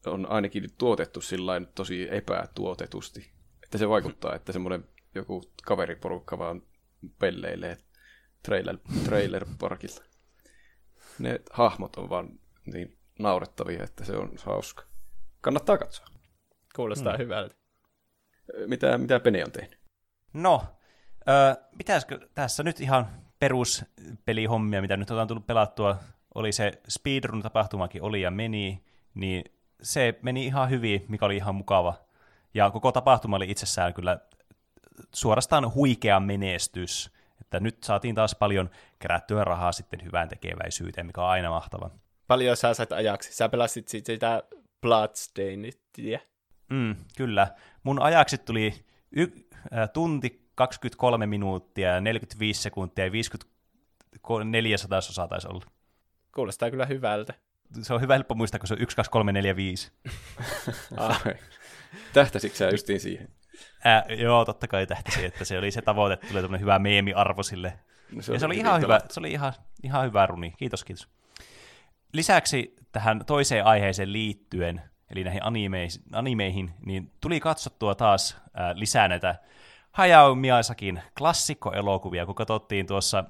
[0.06, 3.32] on ainakin tuotettu sillain tosi epätuotetusti.
[3.64, 4.86] Että se vaikuttaa, että semmoinen
[5.16, 6.62] joku kaveriporukka vaan
[7.20, 7.78] pelleilee
[8.44, 10.04] trailer, trailer parkilla.
[11.20, 14.88] Ne hahmot on vaan niin naurettavia, että se on hauska.
[15.42, 16.06] Kannattaa katsoa.
[16.76, 17.24] Kuulostaa hmm.
[17.24, 17.56] hyvältä.
[18.68, 19.80] Mitä, mitä Pene on tehnyt?
[20.34, 20.64] No,
[21.30, 23.08] öö, pitäisikö tässä nyt ihan
[23.40, 25.98] peruspelihommia, mitä nyt on tullut pelattua,
[26.36, 28.84] oli se speedrun-tapahtumakin oli ja meni,
[29.14, 29.44] niin
[29.82, 31.94] se meni ihan hyvin, mikä oli ihan mukava.
[32.54, 34.20] Ja koko tapahtuma oli itsessään kyllä
[35.14, 37.12] suorastaan huikea menestys.
[37.42, 38.70] Että nyt saatiin taas paljon
[39.00, 41.90] kerättyä rahaa sitten hyvään tekeväisyyteen, mikä on aina mahtava.
[42.28, 43.34] Paljon sä sait ajaksi.
[43.34, 44.44] Sä pelasit sit sitä
[44.82, 45.74] Bloodstained.
[46.70, 47.48] Mm, kyllä.
[47.84, 55.48] Mun ajaksi tuli y- äh, tunti 23 minuuttia ja 45 sekuntia ja 54 sadasosaa taisi
[55.48, 55.66] olla.
[56.36, 57.34] Kuulostaa kyllä hyvältä.
[57.82, 59.92] Se on hyvä helppo muistaa, kun se on 1, 2, 3, 4, 5.
[60.98, 61.34] Ai.
[62.14, 63.30] Tähtäsitkö sä justiin siihen?
[63.84, 67.44] Ää, joo, totta kai tähtäsi, että se oli se tavoite, että tulee tämmöinen hyvä meemi-arvo
[67.44, 67.80] sille.
[68.12, 70.54] No, Ja se oli ihan hyvä, se oli ihan, ihan hyvä runi.
[70.58, 71.08] Kiitos, kiitos.
[72.14, 79.08] Lisäksi tähän toiseen aiheeseen liittyen, eli näihin animeihin, animeihin niin tuli katsottua taas ää, lisää
[79.08, 79.36] näitä
[79.92, 83.24] Hayao Miyazakin klassikkoelokuvia, kun katsottiin tuossa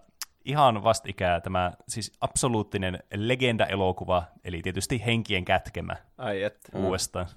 [0.45, 6.78] ihan vastikään tämä siis absoluuttinen legenda-elokuva, eli tietysti Henkien kätkemä Ai että.
[6.78, 6.86] mm.
[6.86, 7.28] uudestaan.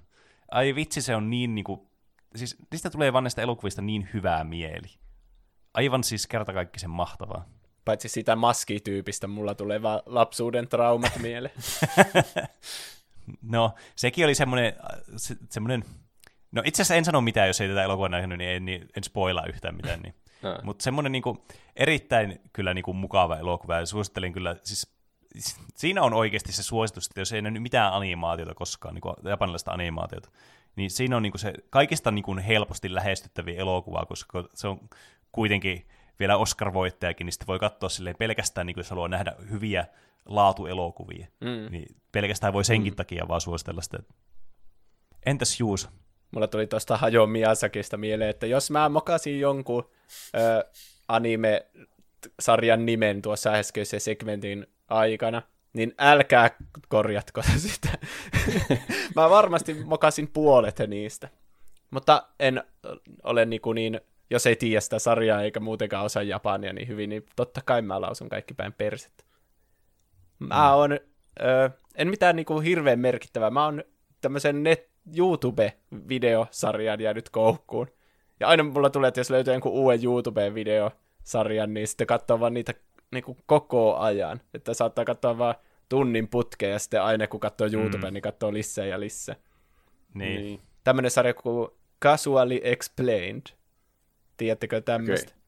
[0.51, 1.91] Ai vitsi, se on niin niinku,
[2.37, 4.89] siis niistä tulee vaan näistä elokuvista niin hyvää mieli.
[5.75, 7.45] Aivan siis kertakaikkisen mahtavaa.
[7.85, 11.55] Paitsi sitä maskityypistä mulla tulee vaan lapsuuden traumat mieleen.
[13.43, 14.73] No, sekin oli semmoinen,
[15.17, 15.85] se, semmoinen
[16.53, 19.05] no itse asiassa en sano mitään, jos ei tätä elokuvaa nähnyt, niin en, niin en
[19.05, 20.01] spoilaa yhtään mitään.
[20.01, 20.15] Niin.
[20.65, 21.39] Mutta semmoinen niin kuin,
[21.77, 24.95] erittäin kyllä niin kuin, mukava elokuva, ja suosittelin kyllä, siis
[25.77, 29.73] siinä on oikeasti se suositus, että jos ei nähnyt mitään animaatiota koskaan, niin kuin japanilaista
[29.73, 30.31] animaatiota,
[30.77, 34.81] niin siinä on niin kuin se kaikista niin kuin helposti lähestyttäviä elokuvaa, koska se on
[35.33, 35.87] kuitenkin
[36.21, 39.87] vielä Oscar-voittajakin, niin sitten voi katsoa silleen pelkästään, niin kuin jos haluaa nähdä hyviä
[40.25, 41.71] laatuelokuvia, mm.
[41.71, 42.97] niin pelkästään voi senkin mm.
[42.97, 43.99] takia vaan suositella sitä.
[45.27, 45.89] Entäs Juus?
[46.31, 49.91] Mulla tuli tuosta Hajo Miyazakista mieleen, että jos mä mokasin jonkun
[50.35, 50.65] ö,
[51.09, 55.43] anime-sarjan nimen tuossa äskeisen segmentin aikana,
[55.73, 56.51] niin älkää
[56.89, 57.99] korjatko sitä.
[59.17, 61.29] mä varmasti mokasin puolet niistä.
[61.91, 62.65] Mutta en
[63.23, 67.27] ole niinku niin, jos ei tiedä sitä sarjaa eikä muutenkaan osaa japania niin hyvin, niin
[67.37, 69.27] totta kai mä lausun kaikki päin perset.
[70.39, 73.85] Mä oon, ö, en mitään niinku hirveän merkittävää, mä oon
[74.21, 77.87] tämmöisen net, YouTube-videosarjan jäänyt koukkuun.
[78.41, 82.75] Ja aina mulla tulee, että jos löytyy jonkun uuden YouTube-videosarjan, niin sitten katsoo vaan niitä
[83.11, 84.41] niin kuin koko ajan.
[84.55, 85.55] Että saattaa katsoa vaan
[85.89, 88.15] tunnin putkeja ja sitten aina kun katsoo YouTube, mm.
[88.15, 89.37] niin katsoo lisää ja lisää.
[90.15, 90.43] Niin.
[90.43, 90.61] niin.
[90.85, 91.69] Tämmöinen sarja kuin
[92.03, 93.43] Casually Explained.
[94.41, 95.33] Tiedättekö tämmöistä?
[95.33, 95.41] Okay.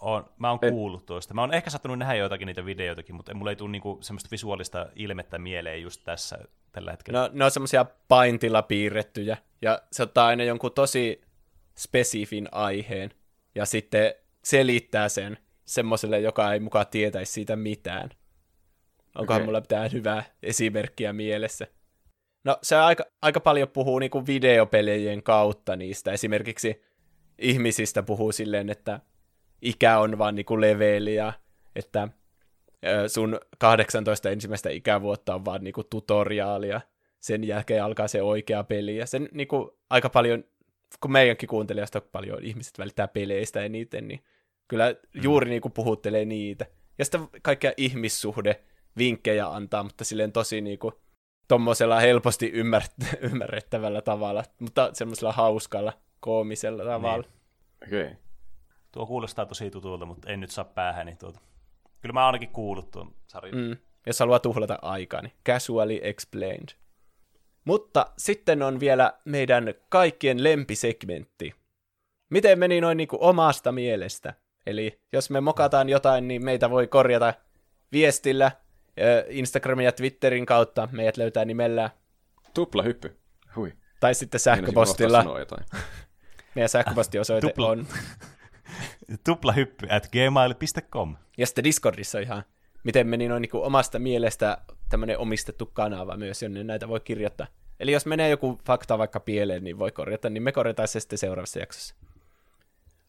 [0.00, 1.34] On, mä oon kuullut tuosta.
[1.34, 4.86] Mä oon ehkä sattunut nähdä joitakin niitä videoitakin, mutta mulla ei tule niinku semmoista visuaalista
[4.96, 6.38] ilmettä mieleen just tässä
[6.72, 7.20] tällä hetkellä.
[7.20, 11.20] No, ne on semmoisia paintilla piirrettyjä, ja se ottaa aina jonkun tosi
[11.78, 13.10] spesifin aiheen,
[13.54, 14.14] ja sitten
[14.44, 18.10] selittää sen semmoiselle, joka ei mukaan tietäisi siitä mitään.
[19.18, 19.46] Onkohan okay.
[19.46, 21.66] mulla mitään hyvää esimerkkiä mielessä?
[22.44, 26.12] No se aika, aika paljon puhuu niinku videopelejien kautta niistä.
[26.12, 26.85] Esimerkiksi
[27.38, 29.00] ihmisistä puhuu silleen, että
[29.62, 31.32] ikä on vaan niinku leveli ja
[31.76, 32.08] että
[33.06, 36.80] sun 18 ensimmäistä ikävuotta on vaan niinku tutoriaalia.
[37.20, 38.96] Sen jälkeen alkaa se oikea peli.
[38.96, 40.44] Ja sen niinku aika paljon,
[41.00, 44.24] kun meidänkin kuuntelijasta paljon ihmiset välittää peleistä eniten, niin
[44.68, 45.22] kyllä mm.
[45.22, 46.66] juuri niinku puhuttelee niitä.
[46.98, 48.60] Ja sitten kaikkia ihmissuhde
[48.98, 50.92] vinkkejä antaa, mutta silleen tosi niinku
[51.48, 57.22] tommosella helposti ymmär- ymmärrettävällä tavalla, mutta semmoisella hauskalla, koomisella tavalla.
[57.22, 57.86] Niin.
[57.86, 58.02] Okei.
[58.02, 58.16] Okay.
[58.92, 61.40] Tuo kuulostaa tosi tutulta, mutta en nyt saa päähäni tuota.
[62.00, 63.56] Kyllä mä ainakin kuullut tuon sarjan.
[63.56, 63.76] Mm.
[64.06, 66.68] Jos haluaa tuhlata aikaa, niin casually explained.
[67.64, 71.54] Mutta sitten on vielä meidän kaikkien lempisegmentti.
[72.30, 74.34] Miten meni noin niin kuin omasta mielestä?
[74.66, 77.34] Eli jos me mokataan jotain, niin meitä voi korjata
[77.92, 78.52] viestillä
[79.28, 80.88] Instagramin ja Twitterin kautta.
[80.92, 81.90] Meidät löytää nimellä...
[82.54, 83.16] Tuplahyppy.
[83.56, 83.72] Hui.
[84.00, 85.24] Tai sitten sähköpostilla.
[86.54, 87.68] Meidän sähköpostiosoite Tupla...
[87.68, 87.86] on
[89.24, 91.16] tuplahyppy at gmail.com.
[91.38, 92.42] Ja sitten Discordissa ihan,
[92.84, 94.58] miten meni noin niin omasta mielestä
[94.88, 97.46] tämmöinen omistettu kanava myös, jonne näitä voi kirjoittaa.
[97.80, 101.18] Eli jos menee joku fakta vaikka pieleen, niin voi korjata, niin me korjataan se sitten
[101.18, 101.94] seuraavassa jaksossa.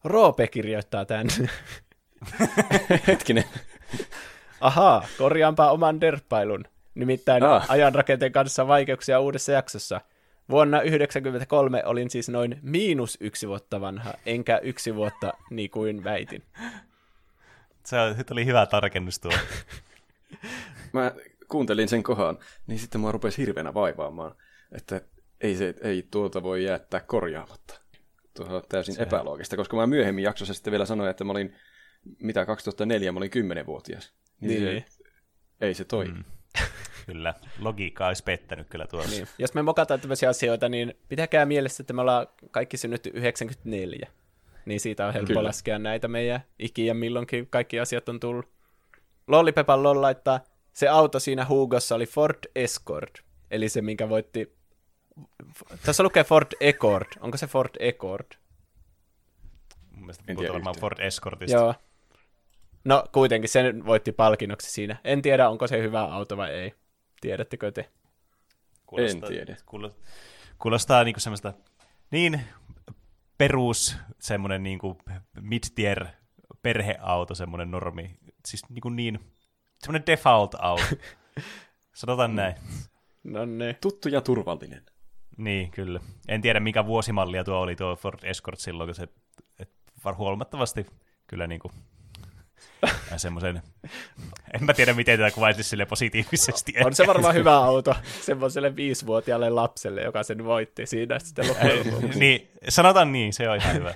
[0.04, 1.26] Roope kirjoittaa tämän.
[3.06, 3.44] Hetkinen.
[4.60, 6.64] Ahaa, korjaanpa oman derppailun.
[6.94, 7.70] Nimittäin ah.
[7.70, 10.00] ajanrakenteen kanssa vaikeuksia uudessa jaksossa.
[10.50, 16.42] Vuonna 1993 olin siis noin miinus yksi vuotta vanha, enkä yksi vuotta niin kuin väitin.
[17.84, 17.96] Se
[18.30, 19.32] oli hyvä tarkennus tuo.
[20.92, 21.12] Mä
[21.48, 24.34] kuuntelin sen kohan, niin sitten mua rupesi hirveänä vaivaamaan,
[24.72, 25.00] että
[25.40, 27.80] ei, se, ei tuota voi jättää korjaamatta.
[28.36, 29.02] Tuo on täysin se...
[29.02, 31.54] epäloogista, koska mä myöhemmin jaksossa sitten vielä sanoin, että mä olin,
[32.18, 34.12] mitä 2004, mä olin 10-vuotias.
[34.40, 34.84] Niin, niin.
[34.88, 35.04] Se,
[35.60, 36.12] ei se toimi.
[36.12, 36.24] Mm.
[37.06, 39.10] Kyllä, logiikka olisi pettänyt kyllä tuossa.
[39.10, 39.28] Niin.
[39.38, 44.08] Jos me mokataan tämmöisiä asioita, niin pitäkää mielessä, että me ollaan kaikki synnytty 94.
[44.64, 45.44] Niin siitä on helppo kyllä.
[45.44, 48.48] laskea näitä meidän ikiä milloinkin kaikki asiat on tullut.
[49.26, 50.40] Lollipepan Loll laittaa,
[50.72, 53.18] se auto siinä Hugossa oli Ford Escort,
[53.50, 54.58] eli se, minkä voitti...
[55.86, 57.08] Tässä lukee Ford Escort.
[57.20, 58.38] Onko se Ford Escort?
[59.90, 61.56] Mun mielestä puhutaan Ford Escortista.
[61.56, 61.74] Joo.
[62.88, 64.96] No kuitenkin sen voitti palkinnoksi siinä.
[65.04, 66.74] En tiedä, onko se hyvä auto vai ei.
[67.20, 67.90] Tiedättekö te?
[68.86, 69.56] Kuulostaa, en tiedä.
[69.66, 70.02] Kuulostaa,
[70.58, 71.52] kuulostaa niin semmoista
[72.10, 72.40] niin
[73.38, 74.78] perus semmoinen niin
[75.40, 76.06] mid-tier
[76.62, 78.18] perheauto, semmoinen normi.
[78.46, 79.20] Siis niin, kuin niin
[79.78, 80.96] semmoinen default-auto.
[81.94, 82.54] Sanotaan näin.
[83.24, 83.76] No ne.
[83.80, 84.82] Tuttu ja turvallinen.
[85.36, 86.00] Niin, kyllä.
[86.28, 89.08] En tiedä, mikä vuosimallia tuo oli tuo Ford Escort silloin, kun se
[89.58, 89.70] et
[90.16, 90.86] huomattavasti
[91.26, 91.72] kyllä niin kuin
[93.16, 93.62] semmoisen,
[94.54, 96.74] en mä tiedä miten tätä kuvaisi sille positiivisesti.
[96.84, 102.50] On se varmaan hyvä auto semmoiselle viisivuotiaalle lapselle, joka sen voitti siinä sitten loppujen Niin,
[102.68, 103.94] sanotaan niin, se on ihan hyvä.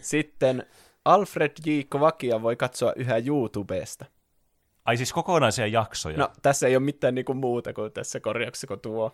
[0.00, 0.66] Sitten
[1.04, 1.70] Alfred J.
[1.88, 4.04] Kovakia voi katsoa yhä YouTubesta.
[4.84, 6.18] Ai siis kokonaisia jaksoja?
[6.18, 9.12] No, tässä ei ole mitään niinku muuta kuin tässä korjauksessa kuin tuo.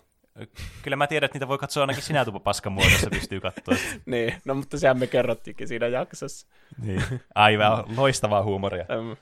[0.82, 3.74] Kyllä mä tiedän, että niitä voi katsoa ainakin sinä tupa paskan muodossa, pystyy katsoa.
[4.06, 6.46] niin, no mutta sehän me kerrottiinkin siinä jaksossa.
[6.82, 7.02] niin.
[7.34, 8.86] Aivan, loistavaa huumoria.
[8.98, 9.16] Um,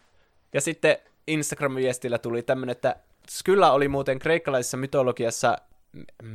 [0.53, 0.97] ja sitten
[1.29, 2.97] Instagram-viestillä tuli tämmöinen, että
[3.31, 5.59] Skylla oli muuten kreikkalaisessa mytologiassa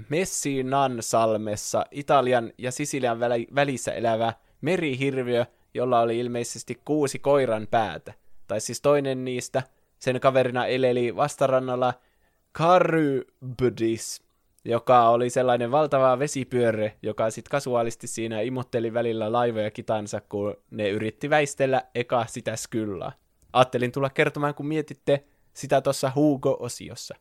[0.09, 3.19] Messinan salmessa Italian ja Sisilian
[3.55, 8.13] välissä elävä merihirviö, jolla oli ilmeisesti kuusi koiran päätä.
[8.47, 9.63] Tai siis toinen niistä,
[9.99, 11.93] sen kaverina eleli vastarannalla
[12.51, 14.23] Karybdis,
[14.65, 20.89] joka oli sellainen valtava vesipyörre, joka sitten kasuaalisti siinä imutteli välillä laivoja kitansa, kun ne
[20.89, 23.11] yritti väistellä eka sitä skyllaa.
[23.53, 25.23] Ajattelin tulla kertomaan, kun mietitte
[25.53, 27.15] sitä tuossa Hugo-osiossa.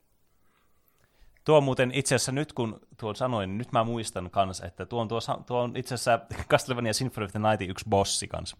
[1.44, 5.00] Tuo muuten itse asiassa nyt kun tuon sanoin, niin nyt mä muistan kanssa, että tuo
[5.00, 6.20] on, tuo, tuo on itse asiassa
[6.50, 8.56] Castlevania Symphony of the Nightin yksi bossi kanssa.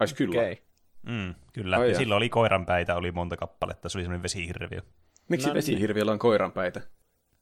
[0.00, 0.40] Ai kyllä.
[0.40, 0.56] Okay.
[1.02, 1.76] Mm, kyllä.
[1.76, 4.80] Ai ja silloin oli koiranpäitä, oli monta kappaletta, se oli semmoinen vesihirviö.
[5.28, 6.80] Miksi no, vesihirviöllä on koiranpäitä?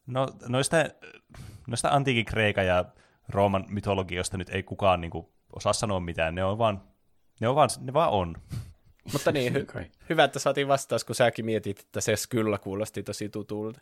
[0.09, 0.76] No noista,
[1.66, 2.85] noista antiikin Kreikan ja
[3.28, 6.82] Rooman mytologiosta nyt ei kukaan niin kuin, osaa sanoa mitään, ne on vaan,
[7.40, 8.35] ne, on vaan, ne vaan on.
[9.12, 13.28] Mutta niin, hy- hyvä, että saatiin vastaus, kun säkin mietit, että se kyllä kuulosti tosi
[13.28, 13.80] tutulta.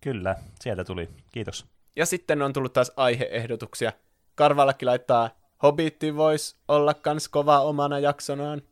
[0.00, 1.08] Kyllä, sieltä tuli.
[1.32, 1.66] Kiitos.
[1.96, 3.92] Ja sitten on tullut taas aiheehdotuksia.
[4.34, 5.30] Karvalakki laittaa,
[5.62, 8.62] Hobbitti voisi olla kans kova omana jaksonaan.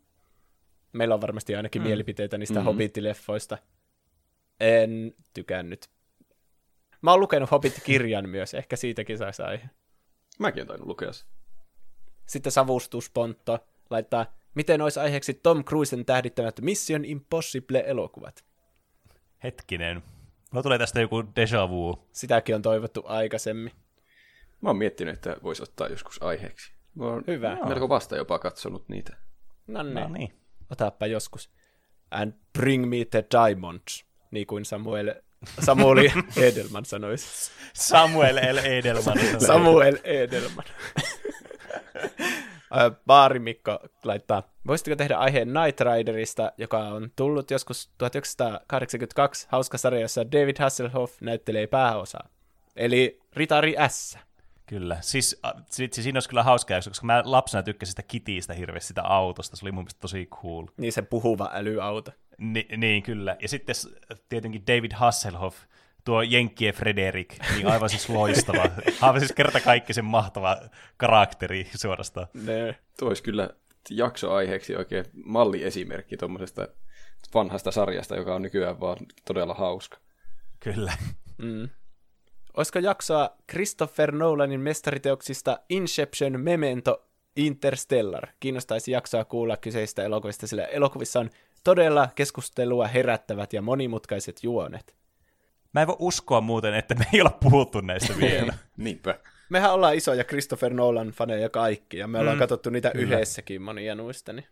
[0.93, 1.87] Meillä on varmasti ainakin mm.
[1.87, 2.67] mielipiteitä niistä mm-hmm.
[2.67, 3.57] Hobbit-leffoista.
[4.59, 5.89] En tykännyt.
[7.03, 9.69] Mä oon lukenut Hobbit-kirjan myös, ehkä siitäkin saisi aihe.
[10.39, 11.25] Mäkin olen tainnut lukea se.
[12.25, 13.59] Sitten Savustuspontto
[13.89, 14.25] laittaa,
[14.55, 18.43] miten olisi aiheeksi Tom Cruisen tähdittämät Mission Impossible-elokuvat?
[19.43, 20.03] Hetkinen.
[20.53, 22.07] No tulee tästä joku deja vu.
[22.11, 23.71] Sitäkin on toivottu aikaisemmin.
[24.61, 26.73] Mä oon miettinyt, että voisi ottaa joskus aiheeksi.
[26.95, 27.57] Mä oon Hyvä.
[27.67, 29.17] melko vasta jopa katsonut niitä.
[29.67, 29.93] No niin.
[29.95, 30.33] No niin.
[30.69, 31.49] Otappa joskus.
[32.11, 35.15] And bring me the diamonds, niin kuin Samuel,
[35.59, 37.51] Samuel Edelman sanoisi.
[37.73, 38.57] Samuel L.
[38.57, 39.17] Edelman.
[39.47, 40.65] Samuel Edelman.
[43.05, 50.31] Baarimikko laittaa, voisitteko tehdä aiheen Night Riderista, joka on tullut joskus 1982 hauska sarja, jossa
[50.31, 52.29] David Hasselhoff näyttelee pääosaa.
[52.75, 54.17] Eli Ritari S.
[54.65, 54.97] Kyllä.
[55.01, 59.55] Siis, siis siinä olisi kyllä hauska koska mä lapsena tykkäsin sitä kitistä hirveästi, sitä autosta.
[59.55, 60.65] Se oli mun mielestä tosi cool.
[60.77, 62.11] Niin se puhuva älyauto.
[62.37, 63.37] Ni, niin, kyllä.
[63.39, 63.75] Ja sitten
[64.29, 65.57] tietenkin David Hasselhoff,
[66.03, 68.63] tuo Jenkkien Frederik, niin aivan siis loistava.
[69.01, 70.57] aivan siis kerta kaikki sen mahtava
[70.97, 72.27] karakteri suorastaan.
[72.33, 72.75] Ne.
[72.99, 73.49] Tuo olisi kyllä
[73.89, 76.67] jaksoaiheeksi oikein malliesimerkki tuommoisesta
[77.33, 79.97] vanhasta sarjasta, joka on nykyään vaan todella hauska.
[80.59, 80.93] Kyllä.
[81.37, 81.69] Mm.
[82.57, 88.27] Olisiko jaksoa Christopher Nolanin mestariteoksista Inception, Memento, Interstellar?
[88.39, 91.29] Kiinnostaisi jaksoa kuulla kyseistä elokuvista, sillä elokuvissa on
[91.63, 94.95] todella keskustelua herättävät ja monimutkaiset juonet.
[95.73, 98.53] Mä en voi uskoa muuten, että me ei olla puhuttu näistä vielä.
[98.77, 99.19] Niinpä.
[99.49, 103.03] Mehän ollaan isoja Christopher Nolan-faneja kaikki, ja me ollaan mm, katsottu niitä kyllä.
[103.03, 104.33] yhdessäkin monia noista.
[104.33, 104.45] Niin.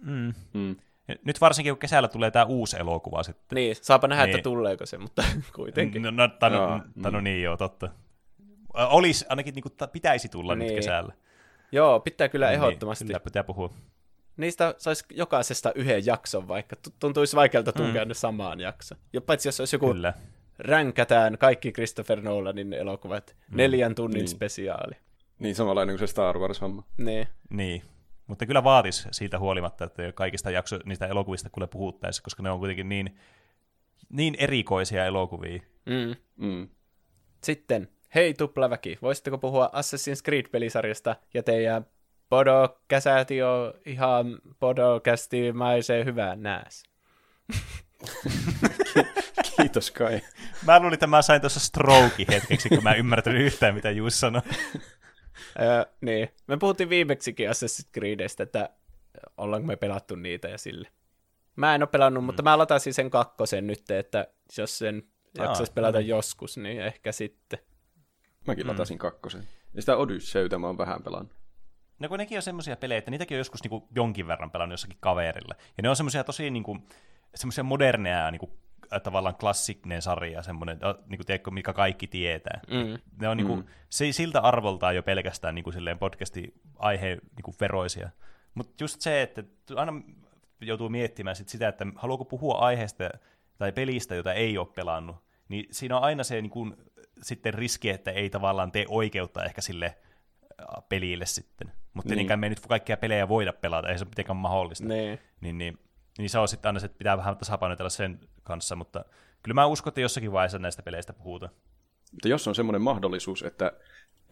[0.00, 0.34] Mm.
[0.52, 0.76] Mm.
[1.24, 3.56] Nyt varsinkin, kun kesällä tulee tämä uusi elokuva sitten.
[3.56, 4.36] Niin, saapa nähdä, niin.
[4.36, 5.24] että tuleeko se, mutta
[5.56, 6.02] kuitenkin.
[6.02, 7.24] No, no, tano, no, tano mm.
[7.24, 7.88] niin, joo, totta.
[8.74, 10.66] Olisi, ainakin niin kuin, pitäisi tulla niin.
[10.66, 11.12] nyt kesällä.
[11.72, 13.04] Joo, pitää kyllä niin, ehdottomasti.
[13.04, 13.70] Kyllä pitää puhua.
[14.36, 18.08] Niistä saisi jokaisesta yhden jakson, vaikka tuntuisi vaikealta tunkea mm.
[18.08, 18.98] ne samaan jakson.
[19.12, 20.14] Ja paitsi jos olisi joku kyllä.
[20.58, 23.56] ränkätään kaikki Christopher Nolanin elokuvat, mm.
[23.56, 24.28] neljän tunnin niin.
[24.28, 24.94] spesiaali.
[25.38, 26.82] Niin, samanlainen kuin se Star Wars-homma.
[26.98, 27.28] Niin.
[27.50, 27.82] Niin,
[28.26, 32.58] mutta kyllä vaatisi siitä huolimatta, että kaikista jakso, niistä elokuvista kuule puhuttaessa, koska ne on
[32.58, 33.18] kuitenkin niin,
[34.08, 35.60] niin erikoisia elokuvia.
[35.86, 36.14] Mm.
[36.36, 36.68] Mm.
[37.44, 41.86] Sitten, hei tuplaväki, voisitteko puhua Assassin's Creed-pelisarjasta ja teidän
[42.34, 46.82] podokäsäti on ihan podokästimaiseen hyvää nääs.
[49.56, 50.20] Kiitos Kai.
[50.66, 54.42] Mä luulin, että mä sain tuossa stroke hetkeksi, kun mä ymmärtänyt yhtään, mitä Juus sanoi.
[55.60, 56.28] Öö, niin.
[56.46, 58.70] Me puhuttiin viimeksikin Assassin's Creedistä, että
[59.36, 60.88] ollaanko me pelattu niitä ja sille.
[61.56, 62.26] Mä en ole pelannut, mm.
[62.26, 64.26] mutta mä lataisin sen kakkosen nyt, että
[64.58, 65.02] jos sen
[65.38, 66.06] jaksaisi pelata mm.
[66.06, 67.58] joskus, niin ehkä sitten.
[68.46, 68.70] Mäkin mm.
[68.70, 69.48] latasin kakkosen.
[69.74, 71.43] Ja sitä Odysseytä mä oon vähän pelannut.
[72.04, 74.96] No kun nekin on semmoisia pelejä, että niitäkin on joskus niinku jonkin verran pelannut jossakin
[75.00, 75.54] kaverilla.
[75.76, 76.78] Ja ne on semmoisia tosi niinku,
[77.34, 78.50] semmoisia moderneja niinku
[79.02, 82.60] tavallaan klassinen sarja, semmoinen, niin kuin, tiedätkö, mikä kaikki tietää.
[82.70, 82.98] Mm.
[83.20, 83.66] Ne on niin kuin, mm.
[83.88, 88.10] se, siltä arvoltaan jo pelkästään niin kuin, silleen podcasti aihe niin kuin veroisia.
[88.54, 89.42] Mutta just se, että
[89.76, 89.92] aina
[90.60, 93.10] joutuu miettimään sit sitä, että haluaako puhua aiheesta
[93.58, 95.16] tai pelistä, jota ei ole pelannut,
[95.48, 96.76] niin siinä on aina se niin kuin,
[97.22, 99.96] sitten riski, että ei tavallaan tee oikeutta ehkä sille
[100.88, 101.72] pelille sitten.
[101.94, 102.38] Mutta niin.
[102.38, 104.88] me ei nyt kaikkia pelejä voida pelata, ei se ole mitenkään mahdollista.
[104.88, 105.18] Niin.
[105.40, 105.78] Niin, niin
[106.18, 109.04] niin se on sitten aina se, että pitää vähän tasapainotella sen kanssa, mutta
[109.42, 111.52] kyllä mä uskon, että jossakin vaiheessa näistä peleistä puhutaan.
[112.12, 113.72] Mutta jos on semmoinen mahdollisuus, että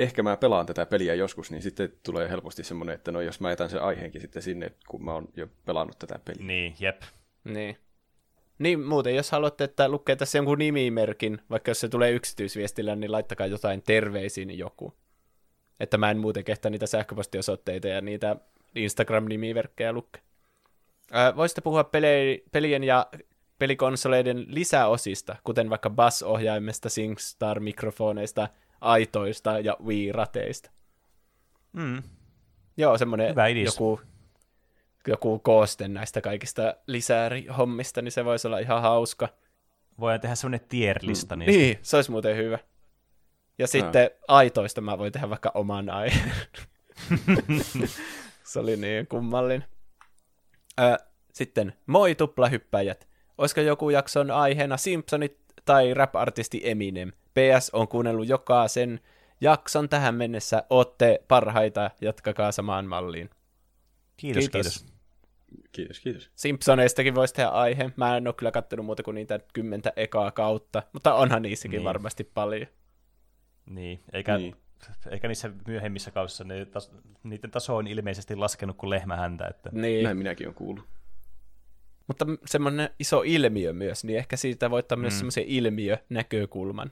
[0.00, 3.50] ehkä mä pelaan tätä peliä joskus, niin sitten tulee helposti semmoinen, että no jos mä
[3.50, 6.46] jätän sen aiheenkin sitten sinne, kun mä oon jo pelannut tätä peliä.
[6.46, 7.02] Niin, jep.
[7.44, 7.78] Niin.
[8.58, 13.12] Niin, muuten, jos haluatte, että lukee tässä jonkun nimimerkin, vaikka jos se tulee yksityisviestillä, niin
[13.12, 14.94] laittakaa jotain terveisiin joku.
[15.82, 18.36] Että mä en muuten kehtä niitä sähköpostiosoitteita ja niitä
[18.74, 20.22] Instagram-nimimerkkejä lukea.
[21.36, 23.06] Voisitte puhua pele- pelien ja
[23.58, 28.48] pelikonsoleiden lisäosista, kuten vaikka Bass-ohjaimesta, SingStar-mikrofoneista,
[28.80, 30.70] aitoista ja Wii-rateista.
[31.72, 32.02] Mm.
[32.76, 34.00] Joo, semmoinen joku,
[35.06, 39.28] joku kooste näistä kaikista lisäärihommista, niin se voisi olla ihan hauska.
[40.00, 41.58] Voidaan tehdä semmoinen tier-lista niistä.
[41.58, 42.58] Niin, se olisi muuten hyvä.
[43.58, 46.32] Ja sitten aitoista mä voin tehdä vaikka oman aiheen.
[48.44, 49.64] se oli niin kummallinen.
[50.80, 50.98] Ö,
[51.32, 53.08] sitten, moi tuplahyppäjät.
[53.38, 57.12] Olisiko joku jakson aiheena Simpsonit tai rap-artisti Eminem?
[57.12, 59.00] PS on kuunnellut jokaisen
[59.40, 60.64] jakson tähän mennessä.
[60.70, 63.30] Ootte parhaita, jatkakaa samaan malliin.
[64.16, 64.78] Kiitos, Kiitos.
[64.78, 64.92] kiitos.
[65.72, 66.30] Kiitos, kiitos.
[66.34, 67.90] Simpsoneistakin voisi tehdä aihe.
[67.96, 71.84] Mä en ole kyllä kattonut muuta kuin niitä kymmentä ekaa kautta, mutta onhan niissäkin niin.
[71.84, 72.66] varmasti paljon.
[73.66, 74.56] Niin, eikä, Niin.
[75.10, 76.92] eikä niissä myöhemmissä kausissa ne tas,
[77.22, 79.46] niiden taso on ilmeisesti laskenut kuin lehmä häntä.
[79.46, 79.70] Että...
[79.72, 80.04] Niin.
[80.04, 80.84] Näin minäkin olen kuullut.
[82.06, 85.16] Mutta semmoinen iso ilmiö myös, niin ehkä siitä voi ottaa myös Mm.
[85.18, 86.90] semmoisen ilmiönäkökulman.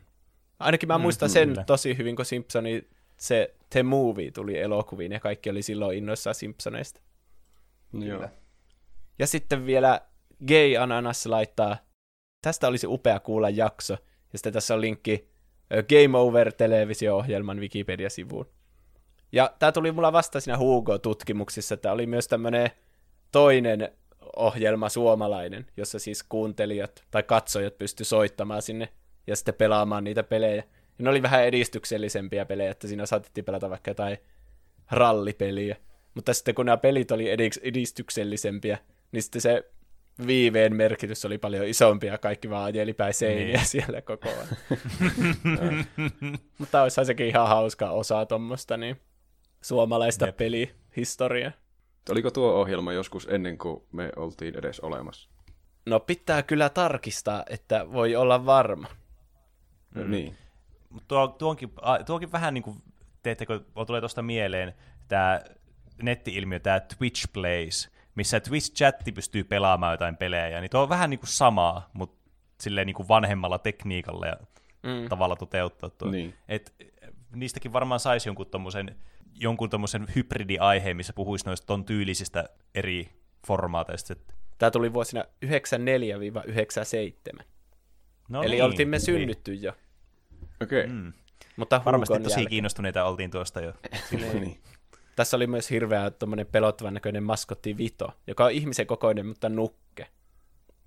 [0.59, 1.65] Ainakin mä Mm, muistan sen kyllä.
[1.65, 7.01] tosi hyvin, kun Simpsoni, se The Movie tuli elokuviin ja kaikki oli silloin innoissaan Simpsoneista.
[7.93, 8.29] Joo.
[9.19, 10.01] Ja sitten vielä
[10.49, 11.77] Gay Ananas laittaa,
[12.43, 13.93] tästä olisi upea kuulla jakso.
[14.33, 15.29] Ja sitten tässä on linkki
[15.89, 18.47] Game Over-televisio-ohjelman Wikipedia-sivuun.
[19.33, 22.71] Ja tämä tuli mulla vasta siinä Hugo-tutkimuksissa, että oli myös tämmöinen
[23.33, 23.89] toinen
[24.37, 28.89] ohjelma suomalainen, jossa siis kuuntelijat tai katsojat pysty soittamaan sinne
[29.27, 30.57] ja sitten pelaamaan niitä pelejä.
[30.57, 30.65] Ja
[30.99, 34.19] ne oli vähän edistyksellisempiä pelejä, että siinä saatettiin pelata vaikka jotain
[34.91, 35.77] rallipeliä.
[36.15, 38.79] Mutta sitten kun nämä pelit oli edis- edistyksellisempiä,
[39.13, 39.71] niin sitten se
[40.27, 43.67] viiveen merkitys oli paljon isompi ja kaikki vaan ajeli päin seiniä Niin.
[43.67, 44.47] siellä koko ajan.
[46.59, 49.01] Mutta olisihan sekin ihan hauska osa tuommoista niin
[49.61, 50.37] suomalaista Jep.
[50.37, 51.53] pelihistoriaa.
[52.11, 55.31] Oliko tuo ohjelma joskus ennen kuin me oltiin edes olemassa?
[55.87, 58.89] No pitää kyllä tarkistaa, että voi olla varma.
[59.95, 60.11] Mm.
[60.11, 60.37] Niin.
[60.91, 61.73] Mutta tuo, tuonkin,
[62.07, 62.77] tuonkin vähän niin kuin,
[63.23, 64.75] teettekö, tulee tuosta mieleen
[65.09, 65.41] tämä
[66.03, 67.91] netti-ilmiö, tämä Twitch Plays,
[68.21, 72.87] missä Twitch-chatti pystyy pelaamaan jotain pelejä, niin tuo on vähän niin kuin samaa, mutta silleen
[72.87, 74.37] niin kuin vanhemmalla tekniikalla ja
[74.83, 75.09] Mm.
[75.09, 76.11] tavalla toteuttaa tuo.
[76.11, 76.35] Niin.
[76.49, 76.75] Et,
[77.35, 78.97] niistäkin varmaan saisi jonkun tommosen,
[79.35, 83.09] jonkun tommosen hybridiaiheen, missä puhuisi noista ton tyylisistä eri
[83.47, 84.15] formaateista.
[84.59, 87.43] Tämä tuli vuosina 94-97.
[88.29, 89.05] no Eli niin, oltiin me niin.
[89.05, 89.73] synnytty jo.
[90.63, 90.85] Okei.
[90.85, 90.93] Okay.
[90.97, 91.13] Mm.
[91.57, 92.49] Mutta Varmasti tosi jälkeen.
[92.49, 93.73] kiinnostuneita oltiin tuosta jo.
[94.41, 94.61] niin.
[95.21, 100.07] Tässä oli myös hirveä tuommoinen pelottavan näköinen maskotti Vito, joka on ihmisen kokoinen, mutta nukke.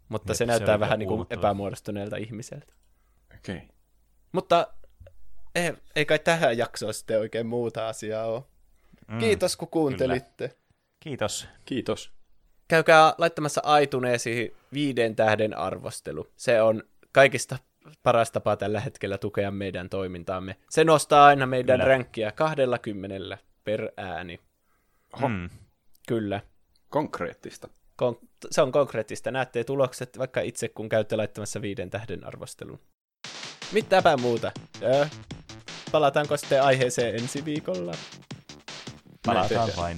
[0.09, 2.73] Mutta Jep, se se näyttää oli vähän kyllä niin kuin epämuodostuneelta ihmiseltä.
[3.35, 3.55] Okei.
[3.55, 3.67] Okay.
[4.31, 4.67] Mutta
[5.55, 8.43] ei, ei kai tähän jaksoon sitten oikein muuta asiaa ole.
[9.07, 9.19] Mm.
[9.19, 10.57] Kiitos kun kuuntelitte.
[10.99, 11.47] Kiitos.
[11.65, 12.11] Kiitos.
[12.67, 16.27] Käykää laittamassa aituneesi viiden tähden arvostelu.
[16.35, 17.57] Se on kaikista
[18.03, 20.55] paras tapa tällä hetkellä tukea meidän toimintaamme.
[20.69, 21.89] Se nostaa aina meidän Kyllä.
[21.89, 24.39] ränkkiä 20 per ääni.
[25.13, 25.27] Oho.
[25.27, 25.49] Mm.
[26.07, 26.41] Kyllä.
[26.89, 27.69] Konkreettista.
[28.01, 29.31] Kon- se on konkreettista.
[29.31, 32.79] Näette tulokset vaikka itse, kun käytte laittamassa viiden tähden arvostelun.
[33.71, 34.51] Mitäpä muuta.
[34.81, 35.05] Öö,
[35.91, 37.93] palataanko sitten aiheeseen ensi viikolla?
[39.25, 39.97] Palataan vain.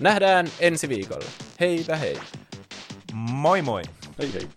[0.00, 1.26] Nähdään ensi viikolla.
[1.60, 2.18] Heipä hei!
[3.12, 3.82] Moi moi!
[4.18, 4.48] Hei hei.